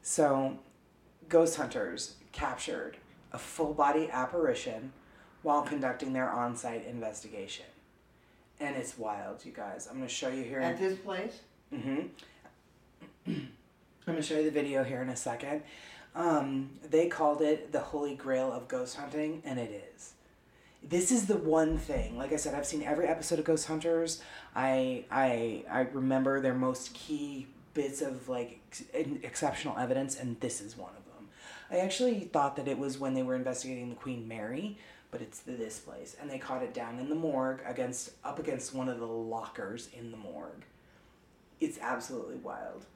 So, 0.02 0.58
ghost 1.28 1.56
hunters 1.56 2.16
captured 2.32 2.96
a 3.30 3.38
full 3.38 3.74
body 3.74 4.10
apparition 4.10 4.92
while 5.42 5.62
conducting 5.62 6.14
their 6.14 6.28
on 6.28 6.56
site 6.56 6.84
investigation. 6.84 7.66
And 8.58 8.74
it's 8.74 8.98
wild, 8.98 9.44
you 9.44 9.52
guys. 9.52 9.86
I'm 9.86 9.98
going 9.98 10.08
to 10.08 10.12
show 10.12 10.30
you 10.30 10.42
here. 10.42 10.58
At 10.58 10.80
this 10.80 10.98
place? 10.98 11.42
hmm 11.72 12.00
I'm 12.00 12.08
going 14.08 14.20
to 14.20 14.26
show 14.26 14.38
you 14.38 14.44
the 14.44 14.50
video 14.50 14.82
here 14.84 15.02
in 15.02 15.08
a 15.10 15.16
second. 15.16 15.62
Um, 16.14 16.70
they 16.88 17.08
called 17.08 17.42
it 17.42 17.72
the 17.72 17.80
holy 17.80 18.14
grail 18.14 18.50
of 18.52 18.66
ghost 18.66 18.96
hunting, 18.96 19.42
and 19.44 19.58
it 19.58 19.92
is. 19.94 20.12
This 20.82 21.12
is 21.12 21.26
the 21.26 21.36
one 21.36 21.76
thing. 21.76 22.16
Like 22.16 22.32
I 22.32 22.36
said, 22.36 22.54
I've 22.54 22.66
seen 22.66 22.82
every 22.82 23.06
episode 23.06 23.38
of 23.38 23.44
Ghost 23.44 23.66
Hunters. 23.66 24.22
I 24.54 25.04
I 25.10 25.64
I 25.70 25.80
remember 25.92 26.40
their 26.40 26.54
most 26.54 26.94
key 26.94 27.48
bits 27.74 28.00
of 28.00 28.28
like 28.28 28.60
ex- 28.94 29.10
exceptional 29.22 29.76
evidence, 29.76 30.18
and 30.18 30.40
this 30.40 30.60
is 30.60 30.76
one 30.76 30.92
of 30.96 31.04
them. 31.14 31.28
I 31.70 31.84
actually 31.84 32.20
thought 32.20 32.56
that 32.56 32.68
it 32.68 32.78
was 32.78 32.98
when 32.98 33.14
they 33.14 33.22
were 33.22 33.34
investigating 33.34 33.90
the 33.90 33.96
Queen 33.96 34.26
Mary, 34.26 34.78
but 35.10 35.20
it's 35.20 35.40
this 35.40 35.78
place, 35.78 36.16
and 36.20 36.30
they 36.30 36.38
caught 36.38 36.62
it 36.62 36.72
down 36.72 36.98
in 36.98 37.08
the 37.08 37.14
morgue 37.14 37.60
against 37.66 38.12
up 38.24 38.38
against 38.38 38.74
one 38.74 38.88
of 38.88 38.98
the 38.98 39.06
lockers 39.06 39.88
in 39.92 40.10
the 40.12 40.16
morgue. 40.16 40.64
It's 41.60 41.78
absolutely 41.80 42.36
wild. 42.36 42.86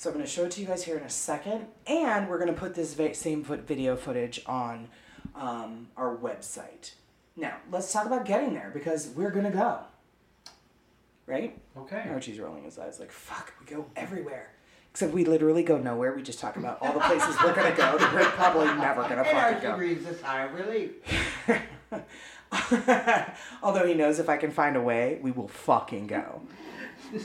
So 0.00 0.08
I'm 0.08 0.14
going 0.14 0.24
to 0.24 0.32
show 0.32 0.44
it 0.44 0.52
to 0.52 0.62
you 0.62 0.66
guys 0.66 0.82
here 0.82 0.96
in 0.96 1.02
a 1.02 1.10
second, 1.10 1.66
and 1.86 2.26
we're 2.26 2.38
going 2.38 2.48
to 2.48 2.58
put 2.58 2.74
this 2.74 2.96
same 3.18 3.44
foot 3.44 3.68
video 3.68 3.96
footage 3.96 4.40
on 4.46 4.88
um, 5.34 5.88
our 5.94 6.16
website. 6.16 6.92
Now 7.36 7.56
let's 7.70 7.92
talk 7.92 8.06
about 8.06 8.24
getting 8.24 8.54
there 8.54 8.70
because 8.72 9.08
we're 9.08 9.30
going 9.30 9.44
to 9.44 9.50
go. 9.50 9.80
Right? 11.26 11.54
Okay. 11.76 12.06
Archie's 12.08 12.40
rolling 12.40 12.64
his 12.64 12.78
eyes 12.78 12.98
like, 12.98 13.12
"Fuck, 13.12 13.52
we 13.60 13.66
go 13.66 13.84
everywhere." 13.94 14.52
Except 14.90 15.12
we 15.12 15.26
literally 15.26 15.62
go 15.62 15.76
nowhere. 15.76 16.14
We 16.14 16.22
just 16.22 16.40
talk 16.40 16.56
about 16.56 16.78
all 16.80 16.94
the 16.94 17.00
places 17.00 17.36
we're 17.44 17.54
gonna 17.54 17.76
go. 17.76 17.98
that 17.98 18.14
We're 18.14 18.24
probably 18.30 18.68
never 18.68 19.02
gonna 19.02 19.16
And 19.16 19.26
fucking 19.26 19.36
Archie 19.36 19.60
go. 19.60 19.76
breathes 19.76 20.06
a 20.06 20.14
sigh 20.14 20.44
of 20.44 20.54
relief. 20.54 20.92
Although 23.62 23.86
he 23.86 23.92
knows 23.92 24.18
if 24.18 24.30
I 24.30 24.38
can 24.38 24.50
find 24.50 24.76
a 24.76 24.80
way, 24.80 25.18
we 25.20 25.30
will 25.30 25.48
fucking 25.48 26.06
go. 26.06 26.40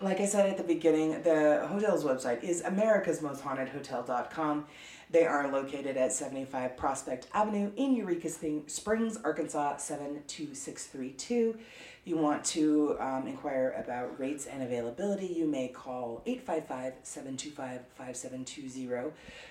like 0.00 0.20
I 0.20 0.26
said 0.26 0.48
at 0.48 0.56
the 0.56 0.62
beginning, 0.62 1.22
the 1.22 1.66
hotel's 1.68 2.04
website 2.04 2.44
is 2.44 2.62
americasmosthauntedhotel.com. 2.62 4.66
They 5.10 5.24
are 5.24 5.50
located 5.50 5.96
at 5.96 6.12
75 6.12 6.76
Prospect 6.76 7.28
Avenue 7.32 7.72
in 7.76 7.96
Eureka 7.96 8.28
Springs, 8.28 9.18
Arkansas 9.24 9.78
72632. 9.78 11.58
You 12.04 12.16
want 12.16 12.44
to 12.46 12.96
um, 13.00 13.26
inquire 13.26 13.74
about 13.82 14.20
rates 14.20 14.46
and 14.46 14.62
availability, 14.62 15.26
you 15.26 15.46
may 15.46 15.68
call 15.68 16.22
855 16.26 16.94
725 17.02 17.80
5720. 17.96 19.10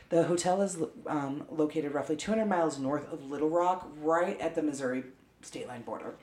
The 0.09 0.23
hotel 0.23 0.61
is 0.61 0.77
um, 1.07 1.45
located 1.49 1.93
roughly 1.93 2.15
200 2.15 2.45
miles 2.45 2.79
north 2.79 3.11
of 3.11 3.29
Little 3.29 3.49
Rock, 3.49 3.89
right 3.99 4.39
at 4.39 4.55
the 4.55 4.61
Missouri 4.61 5.03
state 5.41 5.67
line 5.67 5.81
border. 5.81 6.15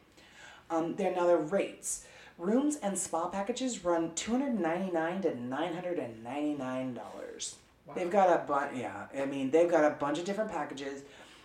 Um, 0.70 0.94
they're 0.94 1.14
now 1.14 1.26
their 1.26 1.36
rates. 1.36 2.06
Rooms 2.38 2.76
and 2.82 2.98
spa 2.98 3.28
packages 3.28 3.84
run 3.84 4.12
299 4.14 5.22
to 5.22 5.30
$999. 5.30 7.54
They've 7.94 8.10
got 8.10 8.30
a 8.30 8.44
bunch, 8.46 8.76
yeah, 8.76 9.06
I 9.16 9.26
mean, 9.26 9.50
they've 9.50 9.70
got 9.70 9.84
a 9.84 9.90
bunch 9.90 10.18
of 10.18 10.24
different 10.24 10.50
packages 10.50 11.02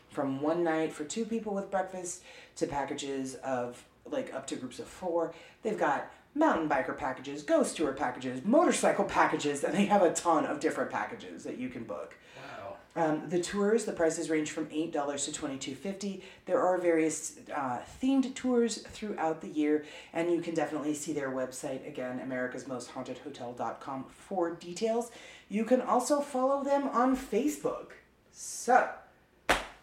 from 0.09 0.41
one 0.41 0.63
night 0.63 0.91
for 0.91 1.03
two 1.03 1.25
people 1.25 1.53
with 1.53 1.69
breakfast 1.69 2.23
to 2.55 2.65
packages 2.65 3.35
of 3.35 3.85
like 4.05 4.33
up 4.33 4.47
to 4.47 4.55
groups 4.55 4.79
of 4.79 4.87
four. 4.87 5.33
They've 5.61 5.77
got 5.77 6.11
mountain 6.33 6.69
biker 6.69 6.97
packages, 6.97 7.43
ghost 7.43 7.77
tour 7.77 7.93
packages, 7.93 8.43
motorcycle 8.43 9.05
packages, 9.05 9.63
and 9.63 9.75
they 9.75 9.85
have 9.85 10.01
a 10.01 10.11
ton 10.13 10.45
of 10.45 10.59
different 10.59 10.89
packages 10.89 11.43
that 11.43 11.59
you 11.59 11.69
can 11.69 11.83
book. 11.83 12.15
Wow. 12.37 12.48
Um, 12.95 13.29
the 13.29 13.39
tours, 13.39 13.85
the 13.85 13.91
prices 13.91 14.29
range 14.29 14.51
from 14.51 14.67
eight 14.71 14.91
dollars 14.91 15.25
to 15.25 15.31
twenty 15.31 15.57
two 15.57 15.75
fifty. 15.75 16.23
There 16.45 16.59
are 16.59 16.77
various 16.79 17.37
uh, 17.55 17.79
themed 18.01 18.33
tours 18.33 18.79
throughout 18.79 19.41
the 19.41 19.47
year, 19.47 19.85
and 20.11 20.31
you 20.31 20.41
can 20.41 20.55
definitely 20.55 20.95
see 20.95 21.13
their 21.13 21.29
website 21.29 21.87
again, 21.87 22.19
America's 22.19 22.67
Most 22.67 22.89
Haunted 22.91 23.09
americasmosthauntedhotel.com 23.17 24.05
for 24.09 24.51
details. 24.51 25.11
You 25.49 25.65
can 25.65 25.81
also 25.81 26.21
follow 26.21 26.63
them 26.63 26.87
on 26.89 27.15
Facebook. 27.15 27.91
So 28.31 28.89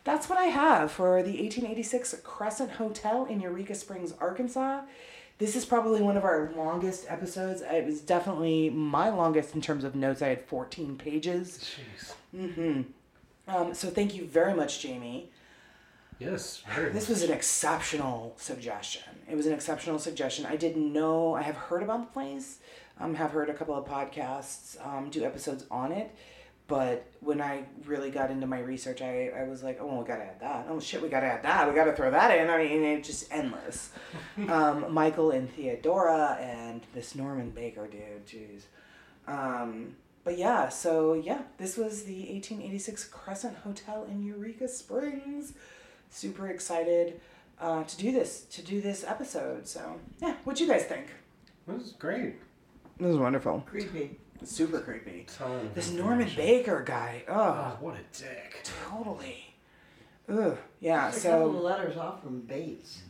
that's 0.05 0.29
what 0.29 0.39
I 0.39 0.45
have 0.45 0.93
for 0.93 1.23
the 1.23 1.31
1886 1.31 2.17
Crescent 2.23 2.73
Hotel 2.73 3.27
in 3.27 3.41
Eureka 3.41 3.75
Springs, 3.75 4.15
Arkansas. 4.21 4.83
This 5.39 5.55
is 5.55 5.67
probably 5.67 6.01
one 6.01 6.17
of 6.17 6.25
our 6.25 6.51
longest 6.57 7.05
episodes. 7.09 7.61
It 7.61 7.85
was 7.85 8.01
definitely 8.01 8.71
my 8.71 9.11
longest 9.11 9.55
in 9.55 9.61
terms 9.61 9.85
of 9.85 9.95
notes. 9.95 10.23
I 10.23 10.29
had 10.29 10.45
14 10.47 10.97
pages. 10.97 11.63
Jeez. 12.33 12.85
Um, 13.49 13.75
so 13.75 13.91
thank 13.91 14.15
you 14.15 14.25
very 14.27 14.55
much, 14.55 14.81
Jamie. 14.81 15.31
Yes, 16.19 16.63
This 16.93 17.09
was 17.11 17.23
an 17.23 17.31
exceptional 17.31 18.33
suggestion. 18.39 19.03
It 19.31 19.37
was 19.37 19.45
an 19.47 19.53
exceptional 19.53 19.99
suggestion. 19.99 20.47
I 20.47 20.57
didn't 20.57 20.91
know. 20.91 21.35
I 21.35 21.43
have 21.43 21.57
heard 21.57 21.83
about 21.83 22.01
the 22.07 22.13
place. 22.13 22.59
Um, 22.99 23.15
have 23.17 23.33
heard 23.33 23.51
a 23.51 23.55
couple 23.55 23.75
of 23.75 23.85
podcasts 23.85 24.79
um, 24.87 25.11
do 25.11 25.23
episodes 25.23 25.67
on 25.71 25.93
it, 25.93 26.11
but 26.69 27.07
when 27.21 27.41
I 27.41 27.65
really 27.85 28.11
got 28.11 28.31
into 28.31 28.47
my 28.47 28.61
research, 28.61 29.01
I, 29.01 29.31
I 29.37 29.45
was 29.45 29.63
like, 29.63 29.79
oh, 29.81 30.01
we 30.01 30.07
gotta 30.07 30.25
add 30.25 30.41
that. 30.41 30.67
Oh 30.69 30.81
shit, 30.81 31.01
we 31.01 31.09
gotta 31.09 31.27
add 31.27 31.45
that. 31.45 31.69
We 31.69 31.75
gotta 31.75 31.93
throw 31.93 32.11
that 32.11 32.37
in. 32.37 32.51
I 32.51 32.59
mean, 32.59 32.83
it's 32.83 33.07
just 33.07 33.33
endless. 33.33 33.91
um, 34.49 34.93
Michael 34.93 35.31
and 35.31 35.49
Theodora 35.51 36.39
and 36.41 36.81
this 36.93 37.15
Norman 37.15 37.51
Baker, 37.51 37.87
dude, 37.87 38.27
jeez. 38.27 38.63
Um, 39.29 39.95
but 40.25 40.39
yeah, 40.39 40.69
so 40.69 41.15
yeah, 41.15 41.43
this 41.57 41.77
was 41.77 42.03
the 42.03 42.19
1886 42.33 43.05
Crescent 43.05 43.59
Hotel 43.59 44.05
in 44.11 44.25
Eureka 44.25 44.67
Springs. 44.67 45.53
Super 46.11 46.49
excited 46.49 47.21
uh, 47.61 47.85
to 47.85 47.97
do 47.97 48.11
this 48.11 48.43
to 48.43 48.63
do 48.63 48.81
this 48.81 49.05
episode. 49.05 49.69
So 49.69 50.01
yeah, 50.21 50.35
what 50.43 50.57
do 50.57 50.65
you 50.65 50.71
guys 50.71 50.85
think? 50.85 51.07
It 51.69 51.73
was 51.73 51.93
great. 51.93 52.37
This 52.99 53.11
is 53.11 53.19
wonderful. 53.19 53.63
Creepy. 53.67 54.19
Super 54.45 54.81
creepy. 54.81 55.27
Ton 55.37 55.71
This 55.75 55.91
Norman. 55.91 56.29
Baker 56.37 56.83
guy. 56.83 57.25
Oh, 57.29 57.35
Oh, 57.35 57.77
what 57.81 57.95
a 57.97 58.19
dick. 58.19 58.63
totally. 58.89 59.55
Ugh. 60.29 60.57
Yeah. 60.81 61.11
Just 61.11 61.25
a 61.25 61.29
couple 61.31 61.49
of 61.51 61.55
So 61.57 61.61
letters 61.63 61.97
off 61.97 62.23
from 62.23 62.41
Bates. 62.41 63.03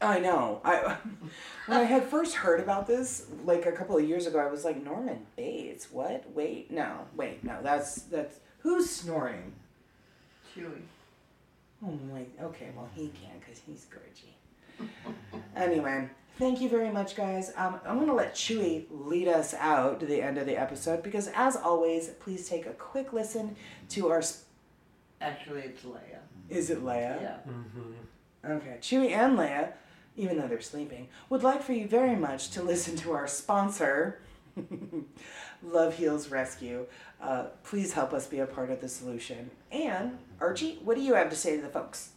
I 0.00 0.18
know. 0.18 0.60
I 0.64 0.96
when 1.66 1.78
I 1.78 1.84
had 1.84 2.04
first 2.04 2.34
heard 2.34 2.60
about 2.60 2.86
this 2.88 3.26
like 3.44 3.66
a 3.66 3.72
couple 3.72 3.96
of 3.96 4.04
years 4.08 4.26
ago, 4.26 4.38
I 4.40 4.50
was 4.50 4.64
like 4.64 4.82
Norman 4.82 5.26
Bates. 5.36 5.90
What? 5.92 6.24
Wait, 6.34 6.70
no, 6.70 7.06
wait, 7.16 7.44
no. 7.44 7.58
That's 7.62 8.02
that's 8.02 8.38
who's 8.60 8.90
snoring. 8.90 9.52
Chewy. 10.56 10.82
Oh 11.84 11.98
my. 12.12 12.26
Okay, 12.46 12.70
well 12.76 12.88
he 12.94 13.08
can 13.08 13.38
because 13.40 13.60
he's 13.64 13.86
Gurgy. 13.86 14.86
anyway, 15.56 16.08
thank 16.42 16.60
you 16.60 16.68
very 16.68 16.90
much, 16.90 17.14
guys. 17.14 17.52
Um, 17.56 17.78
I'm 17.86 18.00
gonna 18.00 18.14
let 18.14 18.34
Chewy 18.34 18.86
lead 18.90 19.28
us 19.28 19.54
out 19.54 20.00
to 20.00 20.06
the 20.06 20.20
end 20.20 20.38
of 20.38 20.46
the 20.46 20.56
episode 20.60 21.00
because, 21.04 21.28
as 21.28 21.54
always, 21.54 22.08
please 22.18 22.48
take 22.48 22.66
a 22.66 22.72
quick 22.72 23.12
listen 23.12 23.54
to 23.90 24.10
our. 24.10 24.22
Sp- 24.26 24.42
Actually, 25.20 25.60
it's 25.60 25.82
Leia. 25.84 26.18
Is 26.50 26.68
it 26.70 26.82
Leia? 26.82 27.22
Yeah. 27.22 27.36
Okay, 28.44 28.78
Chewy 28.80 29.12
and 29.12 29.38
Leia, 29.38 29.74
even 30.16 30.36
though 30.36 30.48
they're 30.48 30.60
sleeping, 30.60 31.06
would 31.30 31.44
like 31.44 31.62
for 31.62 31.74
you 31.74 31.86
very 31.86 32.16
much 32.16 32.50
to 32.50 32.62
listen 32.62 32.96
to 32.96 33.12
our 33.12 33.28
sponsor, 33.28 34.20
Love 35.62 35.94
Heals 35.96 36.28
Rescue. 36.28 36.86
Uh, 37.20 37.44
please 37.62 37.92
help 37.92 38.12
us 38.12 38.26
be 38.26 38.40
a 38.40 38.46
part 38.46 38.70
of 38.70 38.80
the 38.80 38.88
solution. 38.88 39.48
And 39.70 40.18
Archie, 40.40 40.80
what 40.82 40.96
do 40.96 41.02
you 41.04 41.14
have 41.14 41.30
to 41.30 41.36
say 41.36 41.54
to 41.54 41.62
the 41.62 41.68
folks? 41.68 42.10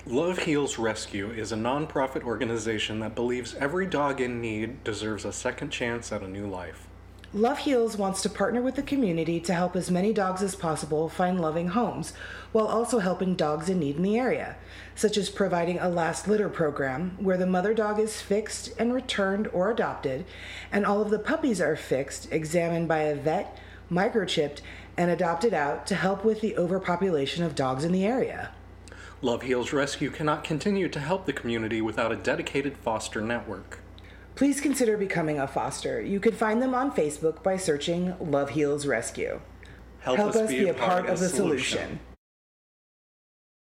Love 0.07 0.37
Heals 0.39 0.77
Rescue 0.77 1.31
is 1.31 1.51
a 1.51 1.55
nonprofit 1.55 2.23
organization 2.23 2.99
that 2.99 3.15
believes 3.15 3.55
every 3.55 3.87
dog 3.87 4.21
in 4.21 4.39
need 4.39 4.83
deserves 4.83 5.25
a 5.25 5.33
second 5.33 5.71
chance 5.71 6.11
at 6.11 6.21
a 6.21 6.27
new 6.27 6.45
life. 6.47 6.84
Love 7.35 7.57
Heals 7.57 7.97
wants 7.97 8.21
to 8.21 8.29
partner 8.29 8.61
with 8.61 8.75
the 8.75 8.81
community 8.81 9.41
to 9.41 9.53
help 9.53 9.75
as 9.75 9.91
many 9.91 10.13
dogs 10.13 10.41
as 10.41 10.55
possible 10.55 11.09
find 11.09 11.37
loving 11.37 11.67
homes, 11.67 12.13
while 12.53 12.65
also 12.65 12.99
helping 12.99 13.35
dogs 13.35 13.67
in 13.67 13.77
need 13.77 13.97
in 13.97 14.03
the 14.03 14.17
area, 14.17 14.55
such 14.95 15.17
as 15.17 15.29
providing 15.29 15.77
a 15.77 15.89
last 15.89 16.29
litter 16.29 16.47
program 16.47 17.17
where 17.19 17.35
the 17.35 17.45
mother 17.45 17.73
dog 17.73 17.99
is 17.99 18.21
fixed 18.21 18.71
and 18.79 18.93
returned 18.93 19.49
or 19.49 19.69
adopted, 19.69 20.23
and 20.71 20.85
all 20.85 21.01
of 21.01 21.09
the 21.09 21.19
puppies 21.19 21.59
are 21.59 21.75
fixed, 21.75 22.31
examined 22.31 22.87
by 22.87 22.99
a 22.99 23.15
vet, 23.15 23.59
microchipped, 23.91 24.61
and 24.95 25.11
adopted 25.11 25.53
out 25.53 25.85
to 25.85 25.95
help 25.95 26.23
with 26.23 26.39
the 26.39 26.55
overpopulation 26.55 27.43
of 27.43 27.53
dogs 27.53 27.83
in 27.83 27.91
the 27.91 28.05
area. 28.05 28.51
Love 29.21 29.41
Heals 29.41 29.73
Rescue 29.73 30.09
cannot 30.09 30.45
continue 30.45 30.87
to 30.87 31.01
help 31.01 31.25
the 31.25 31.33
community 31.33 31.81
without 31.81 32.13
a 32.13 32.15
dedicated 32.15 32.77
foster 32.77 33.19
network. 33.19 33.79
Please 34.35 34.59
consider 34.59 34.97
becoming 34.97 35.39
a 35.39 35.47
foster. 35.47 36.01
You 36.01 36.19
can 36.19 36.33
find 36.33 36.61
them 36.61 36.75
on 36.75 36.91
Facebook 36.91 37.41
by 37.41 37.55
searching 37.55 38.15
Love 38.19 38.49
Heals 38.49 38.85
Rescue. 38.85 39.39
Help, 39.99 40.17
Help 40.17 40.35
us 40.35 40.49
be 40.49 40.67
a 40.67 40.73
part 40.73 41.07
of 41.07 41.19
the 41.19 41.29
solution. 41.29 41.99